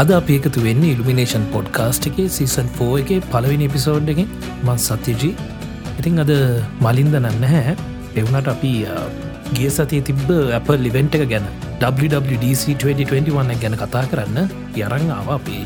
අද 0.00 0.10
අපි 0.10 0.34
එකතු 0.38 0.60
වෙන්න 0.66 0.84
ඉල්ිනේෂන් 0.90 1.42
පොඩ්කාස්ට් 1.54 2.06
එකේ 2.10 2.28
සීසන් 2.36 2.68
ෆෝ 2.76 2.92
එක 3.00 3.10
පලවෙනි 3.32 3.66
එපිසෝඩ් 3.70 4.06
එක 4.12 4.20
මන් 4.66 4.78
සත්‍යජී. 4.78 5.32
ඉතිං 5.98 6.22
අද 6.22 6.30
මලින්ද 6.84 7.16
නන්න 7.18 7.44
හැ 7.50 7.74
එවුනට 8.16 8.48
අපි 8.54 8.70
ගිය 9.52 9.68
සතිය 9.70 10.00
තිබ්බ 10.08 10.30
අප 10.58 10.70
ලිවෙන්ට් 10.84 11.18
එක 11.18 11.24
ගැන 11.32 11.48
WWDC2021 11.82 13.60
ගැන 13.62 13.76
කතා 13.82 14.04
කරන්න 14.12 14.38
යරං 14.76 15.12
ආව 15.12 15.28
අපි. 15.36 15.58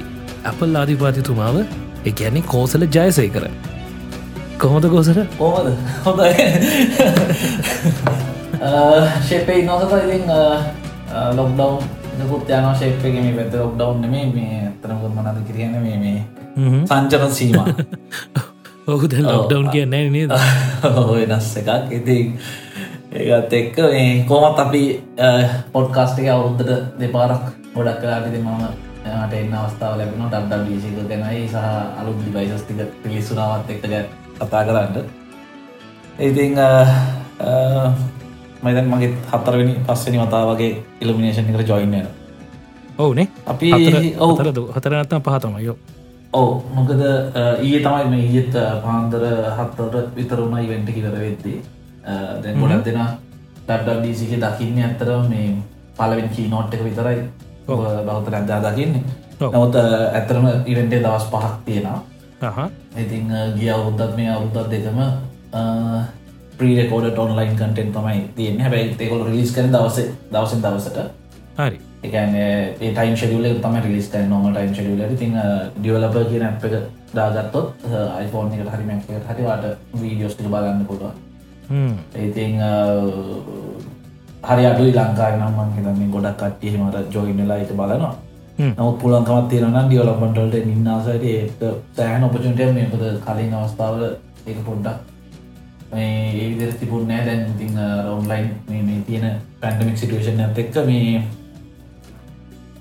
Apple 0.44 0.74
ආධිපාතිතුමාව 0.80 1.58
එකැනෙ 2.04 2.42
කෝසල 2.46 2.86
ජයසය 2.96 3.26
කර 3.36 3.46
කොහොද 4.58 4.88
කෝසර 4.94 5.20
කොහොද 5.38 5.68
හොඳයි 6.04 6.32
ශේපේ 9.28 9.60
නොසත 9.64 9.94
ඉතින් 10.00 10.26
ලොක්ඩව් 11.32 12.05
නකුත් 12.18 12.50
යන 12.50 12.68
ශේප්ක 12.74 13.04
මේ 13.06 13.32
පැත 13.32 13.54
ලොක්ඩව් 13.54 14.00
නෙමේ 14.00 14.26
මේ 14.30 14.60
ඇතනකුත් 14.62 15.12
මනද 15.14 15.38
කිරියන 15.46 15.74
මේ 15.78 15.98
මේ 15.98 16.18
සංචරන 16.86 17.32
සීම. 17.32 17.56
ඔහුද 18.86 19.12
ලොක්ඩවන්් 19.20 19.68
කියන්න 19.70 19.96
නේද? 20.12 20.32
වෙනස් 21.10 21.50
එකක්. 21.56 21.70
ඉති 21.92 22.18
ඒත් 23.12 23.52
එක්ක 23.52 23.78
මේ 23.86 24.24
කෝමත් 24.28 24.58
අපි 24.58 24.82
පොඩ්කාස්ටික 25.72 26.28
අවුරුද්ධට 26.28 26.98
දෙපාරක් 26.98 27.46
ගොඩක් 27.74 28.00
කලාටිති 28.00 28.40
මම 28.40 28.66
ට 29.04 29.32
එන්න 29.34 29.54
අවස්ථාව 29.54 29.98
ලැබෙන 29.98 30.28
ඩක්ඩ 30.28 30.72
ීසික 30.72 30.96
ගැනයි 31.04 31.46
සහ 31.46 31.64
අලුත් 32.00 32.18
ඩිවයිසස්තික 32.20 32.78
පිලිස්සුනාවත් 33.02 33.70
එක්ක 33.70 33.84
කතා 34.38 34.62
කරන්න. 34.64 34.96
ඉතිං 36.20 36.54
මයිදන් 38.66 38.88
මගේ 38.92 39.10
හතරවෙනි 39.32 39.74
පස්සනි 39.88 40.22
වතා 40.22 40.44
වගේ 40.52 40.70
ඉල්ිනේෂන් 41.02 41.50
එකට 41.52 41.68
ජොයින්න 41.72 42.06
ඔවුනේ? 42.98 43.28
අපි 43.52 43.72
ඔවුතර 44.18 44.46
හතරනත්තම් 44.76 45.22
පහතමයෝ 45.28 45.76
ඔව. 46.32 46.50
මොකද 46.76 47.00
ඊය 47.62 47.78
තමයි 47.84 48.04
මේ 48.12 48.24
ඊත් 48.38 48.54
පාන්දර 48.84 49.22
හත්තට 49.58 50.16
විතරුණ 50.16 50.58
ඉවෙන්ට 50.64 50.90
කිවර 50.96 51.14
වෙද්දී. 51.24 51.58
දැන් 52.42 52.60
ගොඩක් 52.60 52.84
දෙෙන 52.88 53.00
ඩඩ්ඩීසික 53.68 54.32
දකින්න 54.42 54.82
ඇත්තර 54.88 55.10
මේ 55.30 55.46
පලවෙන් 55.98 56.28
කී 56.34 56.48
නෝට් 56.48 56.74
එක 56.74 56.82
විතරයි. 56.88 57.22
බෞත 58.08 58.28
නැද්දා 58.30 58.60
දකින්නේ. 58.66 59.02
නමුත් 59.40 59.74
ඇතරම 59.76 60.46
ඉවෙන්ටේ 60.72 61.00
දවස් 61.04 61.26
පහක් 61.32 61.54
තියෙනවා. 61.64 62.68
ඉතිං 63.02 63.32
ගිය 63.56 63.70
අවුද්දත් 63.70 64.16
මේ 64.16 64.30
අවුද්දත් 64.36 64.70
දෙකම 64.70 64.98
ප්‍රීරකෝඩ 66.58 67.18
ඔන්ලයින් 67.18 67.56
කටෙන් 67.56 67.92
තමයි 67.92 68.20
තියන්න. 68.36 68.60
හැබැයි 68.60 68.94
තෙකොල් 68.94 69.24
රිලිස් 69.24 69.52
කන 69.54 69.72
දවස 69.72 69.98
දවසෙන් 70.32 70.62
දවසට. 70.62 70.98
හරි. 71.56 71.80
එකන 72.02 72.36
ටයිම් 72.78 73.16
ශඩියල 73.16 73.60
තම 73.60 73.76
රිලිස් 73.82 74.08
කන 74.08 74.28
නොම 74.28 74.48
ටයිම් 74.48 74.74
ශඩියල 74.74 75.16
තින් 75.16 75.38
ඩියවලප 75.76 76.16
කියන 76.30 76.44
ඇප් 76.44 76.64
එක 76.64 76.74
දාගත්තොත් 77.14 77.86
iPhoneෆෝන් 78.18 78.52
එකට 78.54 78.74
හරිමක් 78.74 79.08
හරිවාට 79.28 79.64
වීඩියෝස් 79.94 80.36
බලන්න 80.36 80.84
පුළුවන්. 80.86 81.16
ඉතිං 82.18 82.60
හරි 84.42 84.66
අඩුයි 84.66 84.92
ලංකායි 84.92 85.38
නම්මන් 85.38 85.74
හිතන්නේ 85.76 86.12
ගොඩක් 86.12 86.38
කට්ටියමට 86.38 87.12
ජොයින්නලා 87.12 87.58
එක 87.58 87.72
බලනවා. 87.72 88.14
නමුත් 88.58 88.98
පුලන්කමත් 88.98 89.48
තියෙනන 89.48 89.76
ඩියවලපන්ටල්ට 89.80 90.64
නින්නාසට 90.66 91.24
ඒ 91.24 91.72
සෑහන 91.94 92.24
ඔපචුන්ටය 92.24 92.72
මේකද 92.72 93.04
කලින් 93.26 93.54
අවස්ථාවල 93.54 94.02
ඒක 94.46 94.58
පොඩ්ඩක් 94.64 95.15
ඒ 95.94 96.48
විදර 96.50 96.72
තිබුන්නෑ 96.80 97.26
දැන් 97.26 97.42
ඉතිං 97.52 97.78
රවන්ලයින් 97.78 98.48
මේ 98.68 99.00
තියෙන 99.06 99.26
පැන්ඩමික් 99.60 99.98
සිටුවේෂන් 99.98 100.40
ඇත 100.40 100.58
එක්ක 100.58 100.80
මේ 100.86 101.22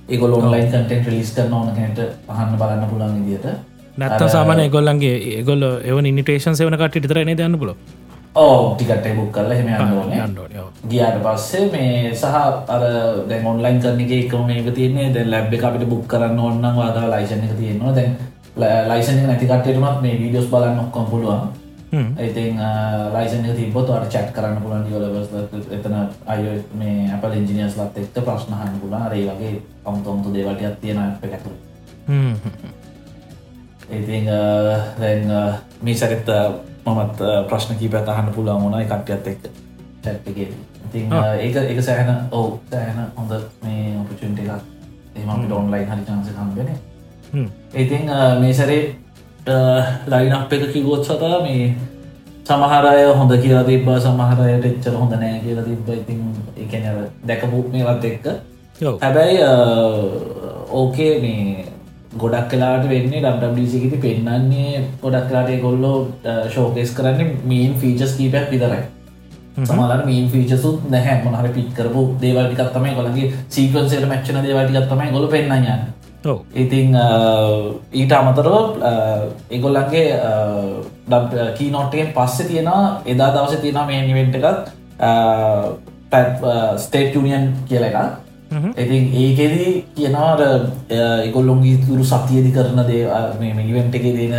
ඒගොල 0.10 0.34
ඔන්ලයින් 0.34 0.68
කටෙන් 0.70 1.06
ලිස් 1.10 1.32
කරන 1.34 1.54
ඕන 1.54 1.70
කැට 1.76 2.00
අහන්න 2.30 2.58
බලන්න 2.58 2.90
පුළන් 2.90 3.20
විදිට 3.20 3.46
නැත්ත 3.98 4.26
සාමන 4.30 4.64
ගොල්ලන්ගේ 4.70 5.16
ඒගොල්ල 5.34 5.64
එව 5.84 6.02
ඉනිටේෂන් 6.06 6.56
සවන 6.56 6.78
කට 6.78 7.02
ඉතරන 7.02 7.32
දන්න 7.34 7.60
පුල 7.60 7.74
ඕ 8.36 8.76
ටිකට 8.76 9.10
බුක් 9.16 9.32
කරල 9.32 9.52
හෙම 9.54 9.68
යන්න 9.70 10.40
ගියාට 10.90 11.20
පස්සේ 11.24 11.68
මේ 11.72 12.14
සහ 12.14 12.40
අර 12.68 12.86
දැ 13.30 13.42
ඔන්ලයින් 13.46 13.82
කරන 13.82 14.02
එක 14.02 14.12
එකම 14.14 14.48
මේක 14.48 14.72
තියන්නේ. 14.76 15.12
දැ 15.14 15.26
ලැබ් 15.26 15.54
එක 15.54 15.64
අපිට 15.64 15.90
බුක් 15.90 16.08
කරන්න 16.08 16.40
ඔන්න 16.42 16.72
වාදා 16.78 17.12
ලයිසන 17.14 17.46
එක 17.46 17.54
තියෙනවා. 17.60 17.94
දැන් 17.96 18.18
ලයිසන 18.90 19.22
නැතිකටේටමත් 19.24 20.02
මේ 20.02 20.20
වීඩියෝස් 20.20 20.50
බලන්න 20.52 20.80
ඔක්කොම් 20.80 21.06
පුළුවන් 21.06 21.65
ඉතින් 22.20 22.60
ලයිසන 23.14 23.46
තිබොත් 23.56 23.90
අට 23.90 24.10
චට් 24.10 24.32
කරන්න 24.36 24.62
පුලන් 24.62 24.86
ියලබස් 24.90 25.30
එතන 25.72 25.96
අය 26.26 26.42
මේ 26.74 27.12
අප 27.14 27.24
ඉජිනියස් 27.34 27.78
ලත් 27.78 27.98
එක්ත 27.98 28.18
ප්‍රශ්නහන්න 28.26 28.80
පුලා 28.82 29.10
රේ 29.10 29.26
වගේ 29.26 29.62
අමුතොමුතු 29.86 30.34
දේවටයක් 30.34 30.80
තියෙන 30.82 31.18
පැකතුර 31.22 31.54
ඉතින් 33.92 34.26
දැන් 35.00 35.28
මේ 35.82 35.96
සැරෙත්ත 35.96 36.30
මමත් 36.86 37.20
ප්‍රශ්න 37.50 37.78
කීපත් 37.78 38.10
අහන්න 38.10 38.34
පුළා 38.34 38.60
මොනයි 38.60 38.86
කට්ටියත් 38.86 39.28
එක්ක. 39.28 39.44
චැට්ගේ 40.04 40.50
ඉතින් 40.86 41.14
ඒක 41.40 41.56
එක 41.56 41.82
සෑහන 41.84 42.28
ඔවු 42.32 42.60
සෑහන 42.72 43.00
හොඳ 43.18 43.32
මේ 43.64 43.98
ඔපචුන්ට 44.02 44.40
එකක්. 44.40 44.62
එමට 45.16 45.52
ඔන්ලයින් 45.52 45.90
හරි 45.90 46.04
චන්ස 46.08 46.30
කම්බෙන 46.30 46.70
ඉතින් 47.74 48.04
මේ 48.40 48.54
සැරේ 48.54 48.96
ලයිනක් 50.08 50.54
එක 50.54 50.74
කිවොත් 50.74 51.04
සතා 51.04 51.42
මේ 51.44 51.76
සමහරය 52.46 53.06
හොඳ 53.12 53.32
කියලා 53.38 53.64
තිබ 53.64 53.88
සමහරයට 54.00 54.66
එච්චර 54.66 54.96
හොඳ 54.96 55.14
නෑ 55.14 55.40
කියලා 55.44 55.66
තිබ 55.66 55.90
ඉතින් 55.92 56.20
එකන 56.58 56.84
දැකපු 57.28 57.62
මේවත් 57.72 58.06
එක්ක. 58.06 58.28
හැබැයි 59.02 59.38
ඕකේ 60.72 61.14
මේ 61.22 61.66
ගොඩක් 62.16 62.50
කලාට 62.52 62.90
වෙන්නේ 62.90 63.22
ඩම්ඩසිකිති 63.22 63.98
පෙන්න්නන්නේ 63.98 64.84
ගොඩක් 65.02 65.30
කලාට 65.30 65.52
කොල්ලෝ 65.62 65.98
ශෝකෙස් 66.50 66.94
කරන්න 66.98 67.34
මීන් 67.46 67.74
ෆීචස් 67.76 68.18
කීපයක් 68.18 68.52
විතරයි. 68.52 68.84
සමල 69.64 70.06
මීන් 70.06 70.30
ෆීචසුත් 70.30 70.90
නැහැ. 70.90 71.24
මොහර 71.24 71.48
පිත් 71.50 71.70
කරපු 71.74 72.02
දේවල්ටිකත්තමයි 72.22 72.96
කොළගේ 72.96 73.34
සීකන්සේට 73.50 74.10
මච්චන 74.10 74.42
දේවල්ටිකත්තමයි 74.44 75.12
ගොල 75.12 75.28
පෙන්න්න 75.28 75.56
යන්න 75.60 75.84
ඉතිං 76.56 76.96
ඊට 77.94 78.12
අමතරව 78.12 78.56
එගොල්ලන්ගේ 79.50 80.08
කී 81.58 81.72
නොට්ටෙන් 81.72 82.14
පස්සේ 82.14 82.48
තියෙනවා 82.48 83.02
එදා 83.06 83.32
දවස 83.36 83.62
තියෙන 83.62 83.88
මේ 83.88 84.02
නිවෙන්ට 84.08 84.36
එකත් 84.36 84.72
පැත් 86.12 86.46
ස්ටේට් 86.78 87.16
යනියන් 87.16 87.52
කියල 87.70 87.84
එකක්. 87.84 88.00
ඉතින් 88.78 89.04
ඒකෙදී 89.14 89.72
කියනවාට 89.96 90.42
එකොල්ලොන්ගේ 91.26 91.78
තුරු 91.86 92.04
සතියදි 92.06 92.52
කරන 92.52 92.82
දේ 92.88 93.06
මේ 93.40 93.66
ඉවෙන්ට 93.66 93.96
එක 93.96 94.06
දෙන 94.20 94.36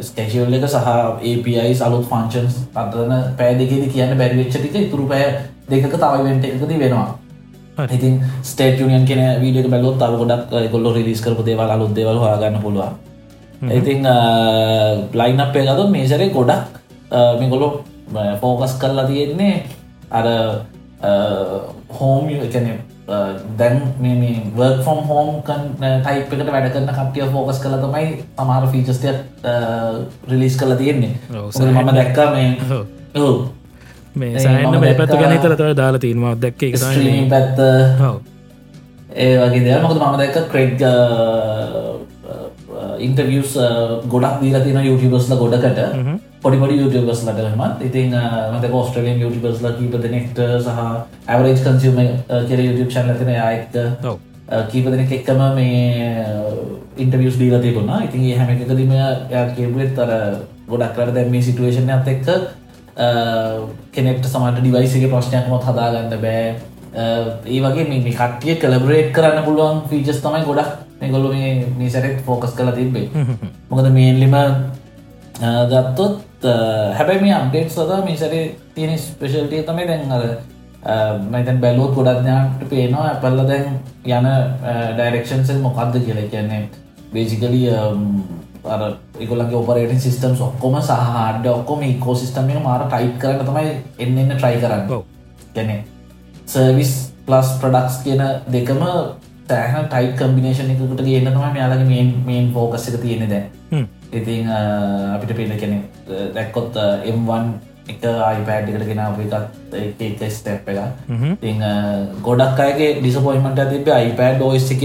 ස්කේශල් 0.00 0.54
එක 0.54 0.68
සහ 0.68 0.90
API 1.30 1.74
සලුත් 1.74 2.04
ෆංචන්ස් 2.10 2.60
අතරන 2.74 3.14
පෑ 3.38 3.56
දෙකෙද 3.58 3.88
කියන්න 3.92 4.18
බැරිවෙච්චටික 4.18 4.76
ඉතුරු 4.76 5.08
පෑ 5.08 5.26
දෙක 5.70 5.88
තවයිවෙන්ට 5.94 6.44
එකති 6.44 6.78
වෙනවා 6.78 7.08
ඉතින් 7.88 8.14
ස්ටේට 8.42 8.80
යනියන් 8.80 9.06
කෙන 9.06 9.22
වීඩියට 9.42 9.70
බැලොත් 9.70 9.98
තව 9.98 10.12
ගොඩක් 10.22 10.72
ගොල්ල 10.72 10.92
රිස් 10.94 11.20
කරපු 11.20 11.42
දේවල් 11.44 11.70
අලුත් 11.70 11.94
දෙවල් 11.94 12.18
හගන්න 12.18 12.60
පුළුවන්. 12.62 12.94
ඉතින් 13.78 14.04
ලයින් 15.14 15.40
අපේ 15.40 15.64
ගතු 15.66 15.88
මේසරේ 15.88 16.30
ගොඩක් 16.30 16.62
මේ 17.40 17.48
ගොලො 17.48 17.68
ෆෝකස් 18.40 18.78
කරලා 18.80 19.06
තියෙන්නේ 19.06 19.64
අර 20.10 20.26
හෝම් 21.98 22.28
එකන 22.28 22.66
දැන් 23.58 23.76
මේ 24.00 24.34
වර්ක් 24.56 24.82
ෆොම් 24.84 24.98
හෝම් 25.08 25.28
ටයිප් 25.42 26.32
එකට 26.32 26.50
වැඩ 26.54 26.72
කරන්න 26.72 26.92
කටිය 26.98 27.28
ෆෝකස් 27.32 27.58
කළ 27.62 27.78
තමයි 27.84 28.10
අමාර 28.36 28.66
ෆීචස්ටයක් 28.72 29.16
රිලිස් 30.30 30.56
කල 30.56 30.74
තියෙන්නේ. 30.74 31.14
මම 31.30 31.90
දැක්කා 31.94 32.28
මේ 32.34 32.50
මේ 34.14 34.38
සෑන්න 34.38 34.80
මේ 34.80 34.94
පැත්ත 34.98 35.14
ගැන 35.20 35.38
තරතව 35.44 35.74
දාලා 35.82 36.02
තිීමක් 36.04 36.40
දැක්ක 36.44 36.62
පැත්ත. 37.34 37.58
ඒ 39.16 39.34
වගේ 39.42 39.64
දෙයක් 39.66 39.82
මොකද 39.82 39.98
මම 40.00 40.16
දැක්ක 40.22 40.36
ක්‍රෙඩ් 40.52 40.80
ඉන්ටවියස් 43.06 43.52
ගොඩක් 44.12 44.40
දීලා 44.42 44.64
තින 44.64 44.78
YouTubeබස්ල 44.88 45.34
ගොඩකට. 45.42 45.78
පොඩිපොඩි 46.42 46.80
YouTubeබස් 46.80 47.22
ලටමත් 47.26 47.82
ඉතින් 47.88 48.14
මත 48.52 48.70
කෝස්ට්‍රලියන් 48.74 49.22
YouTubeබස්ල 49.24 49.66
කීප 49.78 49.94
දෙනෙක්ට 50.04 50.38
සහ 50.64 50.78
ඇවරේජ් 51.28 51.58
කන්සිම 51.64 51.98
කියල 52.48 52.60
YouTube 52.66 52.90
චැනල 52.94 53.18
තින 53.18 53.30
අයක්ත 53.48 53.74
කීප 54.70 54.86
දෙනෙක් 54.92 55.12
එක්කම 55.18 55.40
මේ 55.58 56.24
ඉන්ටවියස් 56.96 57.36
දීල 57.40 57.56
තිබුණා. 57.60 58.04
ඉතින් 58.06 58.24
ඒ 58.30 58.38
හැම 58.38 58.48
එකකදීම 58.54 58.94
කියපුත් 59.56 59.92
තර 59.98 60.10
ගොඩක් 60.70 60.96
කරට 60.96 61.14
දැම 61.14 61.30
මේ 61.34 61.42
සිටුවේෂන් 61.48 61.92
ඇත් 61.96 62.08
එක්ක 62.14 62.28
කෙනෙක්ට 63.94 64.24
සමට 64.26 64.60
ඩිවයිසගේ 64.60 65.10
ප්‍රශ්නයක්මොත් 65.12 65.64
හදාගන්න 65.68 66.20
බෑ. 66.24 66.44
ඒ 67.46 67.60
වගේ 67.64 67.88
මේ 67.88 68.12
කට්ටිය 68.12 68.54
කලබරේට් 68.62 69.12
කරන්න 69.16 69.44
පුළුවන් 69.44 69.82
ෆීචස් 69.90 70.22
තමයි 70.24 70.44
ගොඩක් 70.46 70.70
මෙගොලු 71.00 71.28
මේ 71.32 71.90
සැරෙක් 71.90 72.16
ෆෝකස් 72.26 72.54
කලා 72.58 72.72
තිබේ 72.72 73.08
මොකද 73.70 73.90
මේන්ලිම 73.96 74.36
ගත්තොත් 75.72 76.46
හැබැයි 76.98 77.22
මේ 77.22 77.34
අම්ඩේට් 77.34 77.70
සදා 77.70 78.00
මේ 78.04 78.16
සැරේ 78.16 78.44
තියෙන 78.74 78.98
ස්පේෂල්ටිය 78.98 79.62
තමයි 79.62 79.86
දැන් 79.90 80.12
අර 80.16 80.24
මතන් 81.30 81.60
බැලුවත් 81.62 81.94
ගොඩත්ඥාට 81.94 82.68
පේනවා 82.68 83.06
ඇපල්ල 83.08 83.40
දැන් 83.48 83.66
යන 84.06 84.28
ඩයිරක්ෂන්සල් 84.96 85.58
මොකක්ද 85.62 85.98
කියලා. 86.04 86.28
කියන්නේ 86.30 86.68
බේසිකලිය 87.12 87.70
අර 88.64 88.82
එකගොලගේ 89.18 89.56
ඔපරේට 89.56 90.00
සිිටම් 90.00 90.36
ඔක්කොම 90.42 90.76
සහඩ 90.80 91.46
ඔක්කොම 91.48 91.80
කෝ 92.00 92.14
සිිටම 92.16 92.50
මාර 92.62 92.84
ටයි් 92.86 93.14
කරන්න 93.18 93.46
තමයි 93.46 93.72
එන්න 93.98 94.18
එන්න 94.18 94.32
ට්‍රයි 94.32 94.60
කරන්න. 94.60 94.84
ගැන 95.54 95.70
සර්විස් 96.46 96.92
ප්ලස් 97.26 97.56
ප්‍රඩක්ස් 97.60 98.02
කියන 98.04 98.22
දෙකම 98.48 98.82
තෑහන 99.46 99.86
ටයි් 99.86 100.12
කම්බිනේෂන් 100.14 100.70
එකකට 100.70 101.00
ගන්න 101.00 101.32
තම 101.32 101.56
යාලගේ 101.56 101.88
මේන් 101.88 102.12
මේන් 102.26 102.52
ෆෝකස් 102.52 102.88
එක 102.88 103.00
තියෙන 103.02 103.26
දැ 103.28 103.42
ඉතින් 104.12 104.50
අපිට 104.50 105.34
පිල 105.36 105.56
කෙනෙ 105.56 105.82
දැක්කොත් 106.34 106.78
M1 107.06 107.50
එක 107.88 108.04
අයිපෑඩ් 108.04 108.70
එකට 108.70 108.86
ගෙන 108.86 109.00
අප 109.00 109.18
එකත් 109.20 110.22
ස්ටප් 110.28 110.68
එක 110.68 110.80
ති 111.40 111.54
ගොඩක් 112.22 112.60
අයගේ 112.60 112.92
ඩිසපොයිමට 112.98 113.62
තිබේ 113.66 113.94
අයිපෑඩ් 113.94 114.42
ෝස් 114.42 114.70
එක 114.70 114.84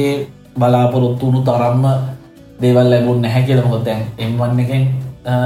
බලාපොරොත්තු 0.55 1.25
වුණු 1.25 1.41
තරම්ම 1.43 1.85
දේවල් 2.61 2.89
ලැබුන් 2.89 3.21
නැහැ 3.21 3.43
කියලමකොත් 3.47 3.85
දැන් 3.85 4.01
එම්වන්න 4.17 4.59
එකෙන් 4.63 4.83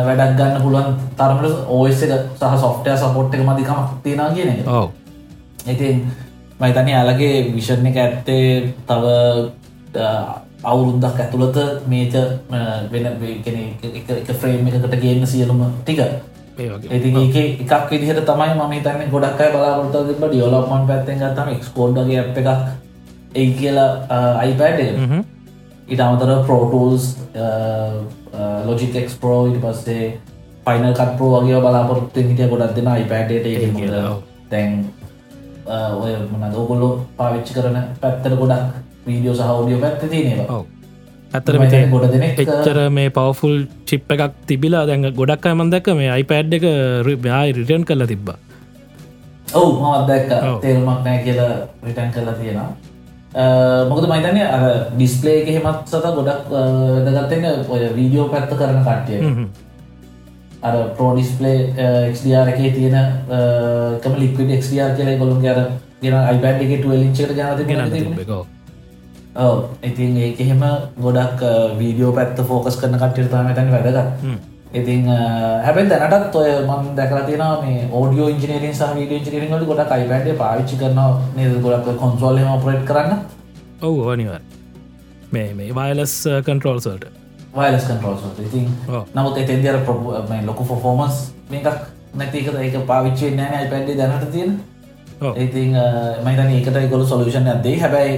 වැඩක් 0.08 0.34
ගන්න 0.38 0.64
පුළුවන් 0.64 0.98
තරමට 1.18 1.56
ඕස් 1.68 2.02
එක 2.06 2.12
සහ 2.40 2.58
සොෆ්ටය 2.64 2.98
සපොට් 2.98 3.36
එක 3.36 3.46
මදිකමක් 3.48 3.88
තියෙන 4.04 4.34
කියන 4.36 4.50
එක. 4.54 4.68
ඉතින් 5.68 5.96
මයිතනය 6.60 6.92
යාලගේ 6.92 7.36
විෂණ 7.56 7.88
එක 7.88 7.98
ඇත්තේ 7.98 8.74
තව 8.88 9.04
අවුරුද්දක් 10.64 11.20
ඇතුළත 11.20 11.58
මේක 11.88 12.14
වෙන 12.92 13.06
එක 14.12 14.28
ෆ්‍රේම් 14.42 14.68
එකකට 14.68 15.00
ගේන්න 15.02 15.26
සියලුම 15.28 15.64
ටික. 15.82 16.02
ඉති 16.92 17.10
එකක් 17.64 17.90
විදිහට 17.90 18.26
තමයි 18.28 18.54
ම 18.54 18.78
තන්න 18.84 19.12
ගොඩක්යි 19.12 19.50
බලාපොරත 19.54 20.08
තිබ 20.08 20.24
ඩියෝලොප්මන් 20.24 20.88
පැත්තෙන් 20.88 21.20
ගත්තම 21.22 21.50
එක්ස්කෝඩ්ගේ 21.56 22.20
අප් 22.22 22.38
එකක් 22.38 22.50
ඒ 23.36 23.52
කියලා 23.58 23.92
අයිපෑඩ් 24.42 24.80
ඉට 25.94 26.02
අමතර 26.08 26.32
පෝටල්ස් 26.48 27.06
ලොජික් 28.68 28.96
එක්ස්පරෝ 29.02 29.42
ඉට 29.52 29.62
පස්සේ 29.66 30.08
පයිනල් 30.66 30.94
කත් 30.94 31.12
පෝ 31.20 31.30
වගේ 31.36 31.62
බලාපොරත්තු 31.66 32.26
හිටිය 32.28 32.50
ගොඩක් 32.52 32.76
දෙෙන 32.76 32.90
අයිපෑඩට 32.96 33.46
තැන් 34.52 34.76
ඔය 36.02 36.12
මන 36.18 36.52
දෝගොල්ලො 36.58 36.90
පාවිච්චි 37.18 37.56
කරන 37.56 37.80
පැත්තර 38.02 38.36
ගොඩක් 38.42 38.68
වීඩියෝ 39.08 39.40
සහෝඩියෝ 39.40 39.82
පැත්ත 39.86 40.04
තියනවා 40.12 40.60
ඇතර 41.38 41.58
ගොඩ 41.94 42.06
දෙන 42.14 42.28
එච්චර 42.28 42.80
මේ 42.98 43.10
පවෆුල් 43.18 43.58
චිප් 43.92 44.14
එකක් 44.16 44.38
තිබිලා 44.52 44.84
දැඟ 44.90 45.10
ගොඩක් 45.20 45.50
අයමන්දක 45.52 45.90
මේ 46.02 46.12
අයිපඩ් 46.18 46.54
එක 46.60 46.66
රිබ්‍යයි 47.08 47.58
රිටන් 47.58 47.84
කල 47.90 48.06
තිබ්බ. 48.12 48.30
ඔවු 49.60 49.70
මත්දැක්ක 49.84 50.32
තේරුමක් 50.64 51.02
නෑ 51.06 51.20
කියලා 51.26 51.54
රිටන් 51.86 52.10
කරලා 52.16 52.36
තියෙනවා 52.40 52.70
මොකද 53.31 54.06
මයිතනය 54.06 54.42
අ 54.42 54.60
ඩිස්පලේ 54.92 55.46
එහෙමත් 55.46 55.86
සත 55.86 56.06
ගොඩක් 56.12 56.50
දගත්තෙන 57.06 57.46
ඔය 57.70 57.81
වීඩියෝ 57.94 58.28
පැත්ත 58.28 58.50
කරන 58.52 58.81
කට්ටිය 58.81 59.20
අර 60.62 60.76
පෝඩිස්පලේ 60.98 61.58
එක්ඩර් 62.08 62.50
එකේ 62.50 62.72
තියෙන 62.72 62.98
කම 64.02 64.16
ලික්විඩ 64.18 64.52
එක්ඩර් 64.52 64.96
කියල 64.98 65.20
ගොළුන් 65.20 65.42
ගර 65.42 65.62
ගෙන 66.02 66.16
අයිපඩ් 66.16 66.64
එක 66.66 66.81
ටලිචට 66.81 67.36
ගනද 67.36 67.68
ගෙන 67.68 67.81
ඉතින් 69.84 70.18
ඒක 70.20 70.42
එහෙම 70.42 70.64
ගොඩක් 70.98 71.44
වීඩියෝ 71.78 72.12
පැත්ත 72.14 72.42
ෆෝකස් 72.44 72.76
කරන 72.78 72.98
කට්ටිර්තාම 72.98 73.54
තැන 73.54 73.72
වැදගත් 73.72 74.59
ඉතින් 74.74 75.07
හැබැ 75.66 75.86
දැනටත් 75.92 76.36
ඔය 76.36 76.50
මන් 76.69 76.89
දැකලා 76.98 77.24
තියෙන 77.27 77.44
මේ 77.63 77.88
ඕඩියෝ 78.00 78.30
ඉජිනීරින් 78.36 78.75
සහ 78.75 78.95
වීඩියෝ 78.98 79.21
ඉජිනීරින් 79.21 79.51
වලට 79.54 79.68
ගොඩක් 79.71 79.94
iPad 80.04 80.27
පාවිච්චි 80.42 80.75
කරනවා 80.81 81.12
නේද? 81.36 81.56
ගොඩක් 81.66 81.98
කොන්සෝල් 82.04 82.38
එහෙම 82.38 82.51
ඔපරේට් 82.57 82.86
කරන්න. 82.89 83.19
ඔව් 83.81 84.12
අනිවාර්ය 84.13 84.45
මේ 85.31 85.54
මේ 85.60 85.74
වයලස් 85.80 86.16
කන්ට්‍රෝල්ස් 86.45 86.86
වලට. 86.89 87.06
වයලස් 87.60 87.83
කන්ට්‍රෝල්ස් 87.92 88.21
වලට. 88.25 88.39
ඉතින් 88.48 88.66
නමුත් 89.16 89.38
එතෙන්දී 89.44 89.71
අර 89.74 89.80
මේ 90.30 90.42
ලොකු 90.50 90.63
පර්ෆෝමන්ස් 90.71 91.21
මේකක් 91.51 91.68
නැති 92.21 92.38
එක 92.42 92.48
ඒක 92.66 92.81
පාවිච්චි 92.92 93.25
වෙන්නේ 93.25 93.50
නැහැ 93.50 93.68
iPad 93.68 93.95
දැනට 94.01 94.31
තියෙන. 94.36 94.60
ඉතින් 95.45 95.71
මයිතන 96.25 96.51
ඒකට 96.57 96.77
ගොල 96.92 97.06
සොලූෂන් 97.06 97.48
ඇදේ 97.54 97.77
හැබැයි 97.80 98.13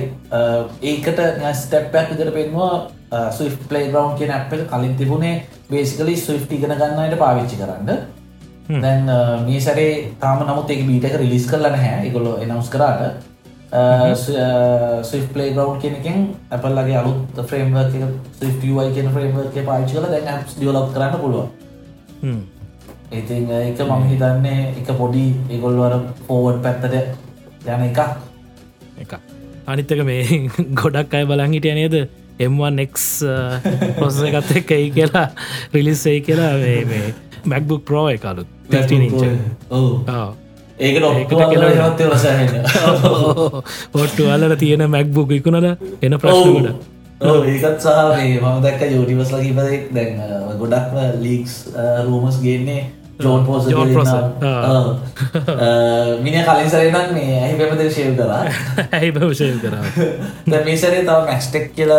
ඒකට 0.89 1.19
ස්ටප්පැක් 1.61 2.11
විතර 2.11 2.31
පෙන්වා 2.35 2.73
සුයි 3.31 3.51
පලේ 3.69 3.87
ග්‍රවන්් 3.87 4.17
කියන 4.17 4.31
ඇපල් 4.31 4.63
කලින් 4.67 4.95
තිබුණේ 4.95 5.33
බේසිකලි 5.69 6.15
සුයි් 6.17 6.45
ඉගෙන 6.51 6.73
ගන්නයට 6.73 7.17
පාවිච්චි 7.19 7.57
කරන්න. 7.57 7.89
දැන් 8.77 9.11
මේ 9.45 9.59
සැරේ 9.59 10.13
තාම 10.19 10.45
නමුත් 10.45 10.69
ඒක 10.69 10.85
බීටක 10.87 11.17
රිලිස් 11.17 11.47
කරලන 11.47 11.75
හැ 11.75 12.07
එකගොලො 12.07 12.37
එනවස් 12.37 12.69
කරාට. 12.69 13.01
සුයි 15.03 15.27
පලේ 15.33 15.49
ග්‍රවන්් 15.51 15.81
කියනකින් 15.81 16.23
ඇපල්ලගේ 16.51 16.97
අලුත් 16.97 17.43
ෆ්‍රේම් 17.43 17.75
සුයි 18.39 18.53
කියන 18.93 19.11
ෆ්‍රේම් 19.11 19.35
පාචි 19.65 19.93
කල 19.93 20.07
දැන් 20.07 20.47
ියලොප් 20.59 20.93
කරන්න 20.93 21.19
පුළුවන්. 21.19 21.51
ඉතින් 23.11 23.51
එක 23.51 23.79
මම 23.81 24.03
හිතන්නේ 24.07 24.71
එක 24.71 24.89
පොඩි 24.97 25.25
ඒගොල්වර 25.49 25.99
පෝවඩ් 26.27 26.63
පැත්තට 26.63 26.93
යන 27.67 27.83
එක 27.83 27.99
එක 28.97 29.11
අනිත්තක 29.67 30.03
මේ 30.05 30.23
ගොඩක් 30.79 31.13
අය 31.13 31.25
බලන් 31.25 31.53
හිටිය 31.53 31.75
නේද 31.75 31.95
M1ක් 32.47 32.95
පොස 33.99 34.15
එකත් 34.27 34.51
එක 34.61 34.71
ඒ 34.77 34.85
කියලා 34.97 35.27
රිලිස්සයි 35.73 36.19
කියලා 36.27 36.53
මේ 36.61 37.03
මැක්බුක් 37.51 37.81
ප්‍රෝ 37.89 38.07
එකලුත් 38.15 38.47
ඒක 40.79 40.95
පොට්ටු 43.93 44.23
අල්ලට 44.35 44.57
තියෙන 44.63 44.83
මැක්බුක් 44.95 45.29
ඉකුණද 45.37 45.67
එන 46.01 46.13
ප්‍රශ්නකට. 46.21 46.69
ඒකත් 47.21 47.83
සහ 47.83 47.89
මේ 48.11 48.39
මම 48.39 48.57
දැක්ක 48.63 48.81
යෝටිවස් 48.95 49.31
ලකිපදෙක් 49.35 49.83
දැන් 49.95 50.11
ගොඩක්ම 50.61 50.97
ලීක්ස් 51.25 51.53
රූමස් 52.07 52.37
ගේන්නේ 52.45 52.81
ජෝන් 53.21 53.45
පෝස 53.45 53.65
මිනි 56.19 56.41
කලින් 56.41 56.69
සරනම් 56.69 57.13
මේ 57.13 57.37
ඇහි 57.37 57.55
පෙමද 57.57 57.83
ශයව 57.89 58.17
කරා. 58.17 58.41
ඇහි 58.91 59.11
භවශය 59.11 59.51
කරා. 59.59 59.83
මේසරේ 60.61 61.01
තව 61.01 61.17
මැක්ස්ටෙක් 61.21 61.65
කියල 61.75 61.93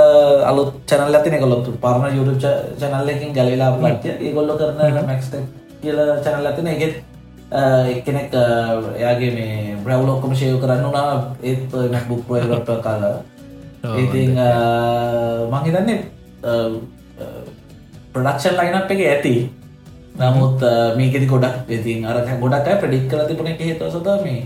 අලුත් 0.44 0.74
චනල් 0.86 1.14
ඇතින 1.14 1.38
කොලොත්තු 1.38 1.78
පරණ 1.78 2.16
යුරු 2.16 2.36
චනල්ලකින් 2.78 3.32
ගැලලා 3.32 3.72
පලට්ය 3.76 4.14
ඒගොල්ල 4.20 4.54
කරන 4.56 5.02
මැක්ස්ටෙක් 5.04 5.44
කියල 5.82 5.98
චනල් 6.20 6.46
ඇතින 6.46 6.68
එකෙත් 6.68 6.94
එක්කෙනෙක් 7.88 8.34
එයාගේ 8.94 9.30
මේ 9.32 9.76
බ්‍රව්ලොක්කම 9.84 10.32
ශයව 10.34 10.56
කරන්න 10.60 10.84
වනා 10.86 11.36
ඒත් 11.42 11.78
මැක්බුක් 11.90 12.26
පොයලොට 12.26 12.70
කාලා 12.80 13.16
ඉතින් 13.98 14.38
මහිතන්නේ 15.50 15.98
ප්‍රඩක්ෂන් 18.12 18.56
ලයිනක් 18.56 18.90
එක 18.90 19.00
ඇති 19.02 19.34
නමුත් 20.20 20.60
මේකෙති 20.96 21.26
ගොඩක් 21.26 21.70
ඉතින් 21.76 22.04
අර 22.04 22.16
ගොඩක් 22.40 22.68
ප්‍රඩික් 22.80 23.04
කල 23.10 23.22
තිබුණ 23.28 23.52
එක 23.52 23.60
හේතුව 23.66 23.88
සත 23.90 24.08
මේ 24.24 24.40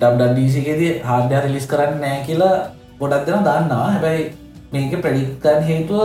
ඩඩඩීසිකෙදී 0.00 0.92
හාඩ්‍ය 1.08 1.42
රිලිස් 1.44 1.66
කරන්න 1.72 2.00
නෑ 2.04 2.22
කියලා 2.28 2.54
ගොඩක් 3.00 3.26
දෙන 3.26 3.44
දන්නවා. 3.46 3.90
හැබැයි 3.94 4.24
මේක 4.72 4.94
ප්‍රඩික්කන් 5.04 5.62
හේතුව 5.68 6.00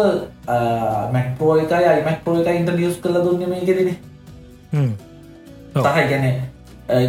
මැක්පෝ 1.13 1.55
එකයි 1.63 1.87
අයිමක් 1.93 2.19
පෝ 2.25 2.35
එක 2.41 2.53
ඉන්ටනිියස් 2.59 3.01
කළ 3.03 3.17
දුන්න 3.25 3.49
මේකෙදන. 3.53 3.89
සහ 5.75 5.99
ගැන 6.11 6.25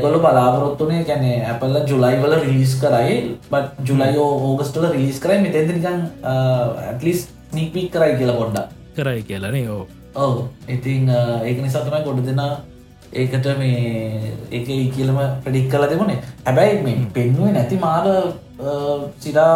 ගොල 0.02 0.16
බලාපොරොත්තුනේ 0.24 1.02
ගැන 1.10 1.24
ඇපල්ල 1.50 1.76
ජුලයිවල 1.90 2.34
රිලිස් 2.46 2.74
කරයි 2.82 3.20
බට 3.52 3.86
ජුලයිෝ 3.90 4.30
ඕගස්ටල 4.48 4.88
රිලිස් 4.96 5.20
කරයි 5.26 5.44
මෙතැදිනිකන් 5.44 6.02
ඇටලිස් 6.32 7.28
නික්පික් 7.52 7.92
කරයි 7.94 8.18
කියලා 8.18 8.40
පොඩ්ඩ 8.40 8.74
කරයි 8.96 9.22
කියලනේ 9.28 9.64
ඕ 9.76 9.84
ඔව. 10.24 10.34
ඉතිං 10.74 11.12
ඒක 11.48 11.58
නිසාතමයි 11.64 12.04
ගොඩ 12.06 12.24
දෙෙන 12.28 12.42
ඒකට 13.12 13.46
මේ 13.58 14.32
ඒක 14.52 14.66
කියලම 14.94 15.18
ප්‍රඩික් 15.44 15.68
කල 15.72 15.84
දෙමුණේ 15.90 16.18
හැබැයි 16.46 16.82
මේ 16.86 17.04
පෙන්ුවේ 17.14 17.52
නැති 17.52 17.78
මාර 17.84 18.06
සිරා 19.18 19.52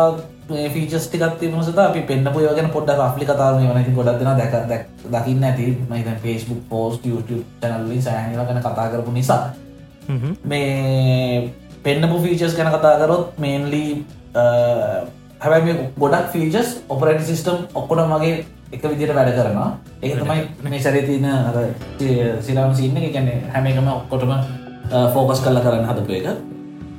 ෆීචස් 0.75 1.07
ටිකත් 1.09 1.35
තිබුණ 1.41 1.65
සත 1.65 1.79
අපි 1.79 2.01
පෙන්න්න 2.11 2.33
පොයගෙන 2.35 2.71
පොඩ්ඩ 2.77 3.03
අපලි 3.07 3.27
කතාව 3.27 3.59
වනති 3.59 3.93
ගොඩක් 3.99 4.19
දෙෙන 4.21 4.39
දැක 4.39 4.87
දකින්න 5.15 5.45
ඇති 5.49 5.67
මයිත 5.91 6.09
ෆස්බුක් 6.23 6.63
පෝස් 6.71 6.95
YouTube 7.05 7.45
චැනල්ලින් 7.61 8.03
සෑහල 8.03 8.41
ගැන 8.41 8.63
කතා 8.63 8.89
කරපු 8.93 9.13
නිසා. 9.13 9.43
මේ 10.45 11.53
පෙන්න්නපු 11.85 12.23
ෆීචස් 12.25 12.57
ගැන 12.57 12.73
කතා 12.73 12.95
කරොත් 13.03 13.39
මේන්ලි 13.39 13.85
හැබැයි 15.43 15.65
මේ 15.69 15.77
ගොඩක් 15.99 16.33
ෆීජස් 16.33 16.69
ඔපරට 16.89 17.25
සිිස්ටම් 17.29 17.59
ඔක්කොට 17.75 18.05
මගේ 18.13 18.35
එක 18.73 18.83
විදිට 18.91 19.15
වැඩ 19.15 19.31
කරනවා. 19.37 19.69
ඒ 20.03 20.17
තමයි 20.17 20.71
මේ 20.71 20.81
සැරේ 20.81 21.05
තියන 21.09 21.27
අර 21.29 21.57
සිරම් 22.47 22.75
සින්න 22.75 22.97
ගැන 23.15 23.29
හැම 23.55 23.67
එකම 23.71 23.89
ඔක්කොටම 23.95 24.33
ෆෝකස් 25.15 25.41
කල්ල 25.45 25.61
කරන්න 25.65 25.89
හදපු 25.91 26.13
එක. 26.19 26.27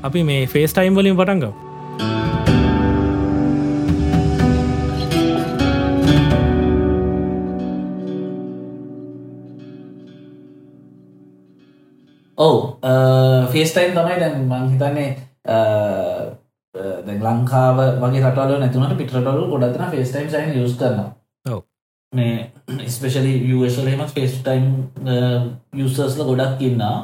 අපි 0.03 0.24
මේ 0.24 0.48
ෆේස් 0.53 0.74
ටයිම් 0.74 0.96
වලින් 0.96 1.18
පටන්ග 1.18 1.46
ඔව් 12.38 12.56
ෆේස්ටයින් 13.53 13.98
තමයි 13.98 14.15
දැන් 14.22 14.38
මං 14.46 14.70
හිතන්නේ 14.72 15.10
දැන් 17.08 17.20
ලංකාව 17.25 17.84
වගේ 18.01 18.24
රටවල 18.24 18.62
නැතුනට 18.62 18.96
පිටරටවල 19.01 19.51
ගොඩක්න 19.51 19.92
ෆේස්ටයිම් 19.92 20.30
සයින් 20.30 20.56
යස් 20.62 20.77
කරනවා 20.80 21.10
මේ 22.13 22.88
ස්පෙශලි 22.89 23.33
යුවලම 23.50 24.05
ෆේස්ටයිම් 24.09 24.65
යුසර්ස්ල 25.73 26.23
ගොඩක් 26.23 26.62
ඉන්නා 26.62 26.95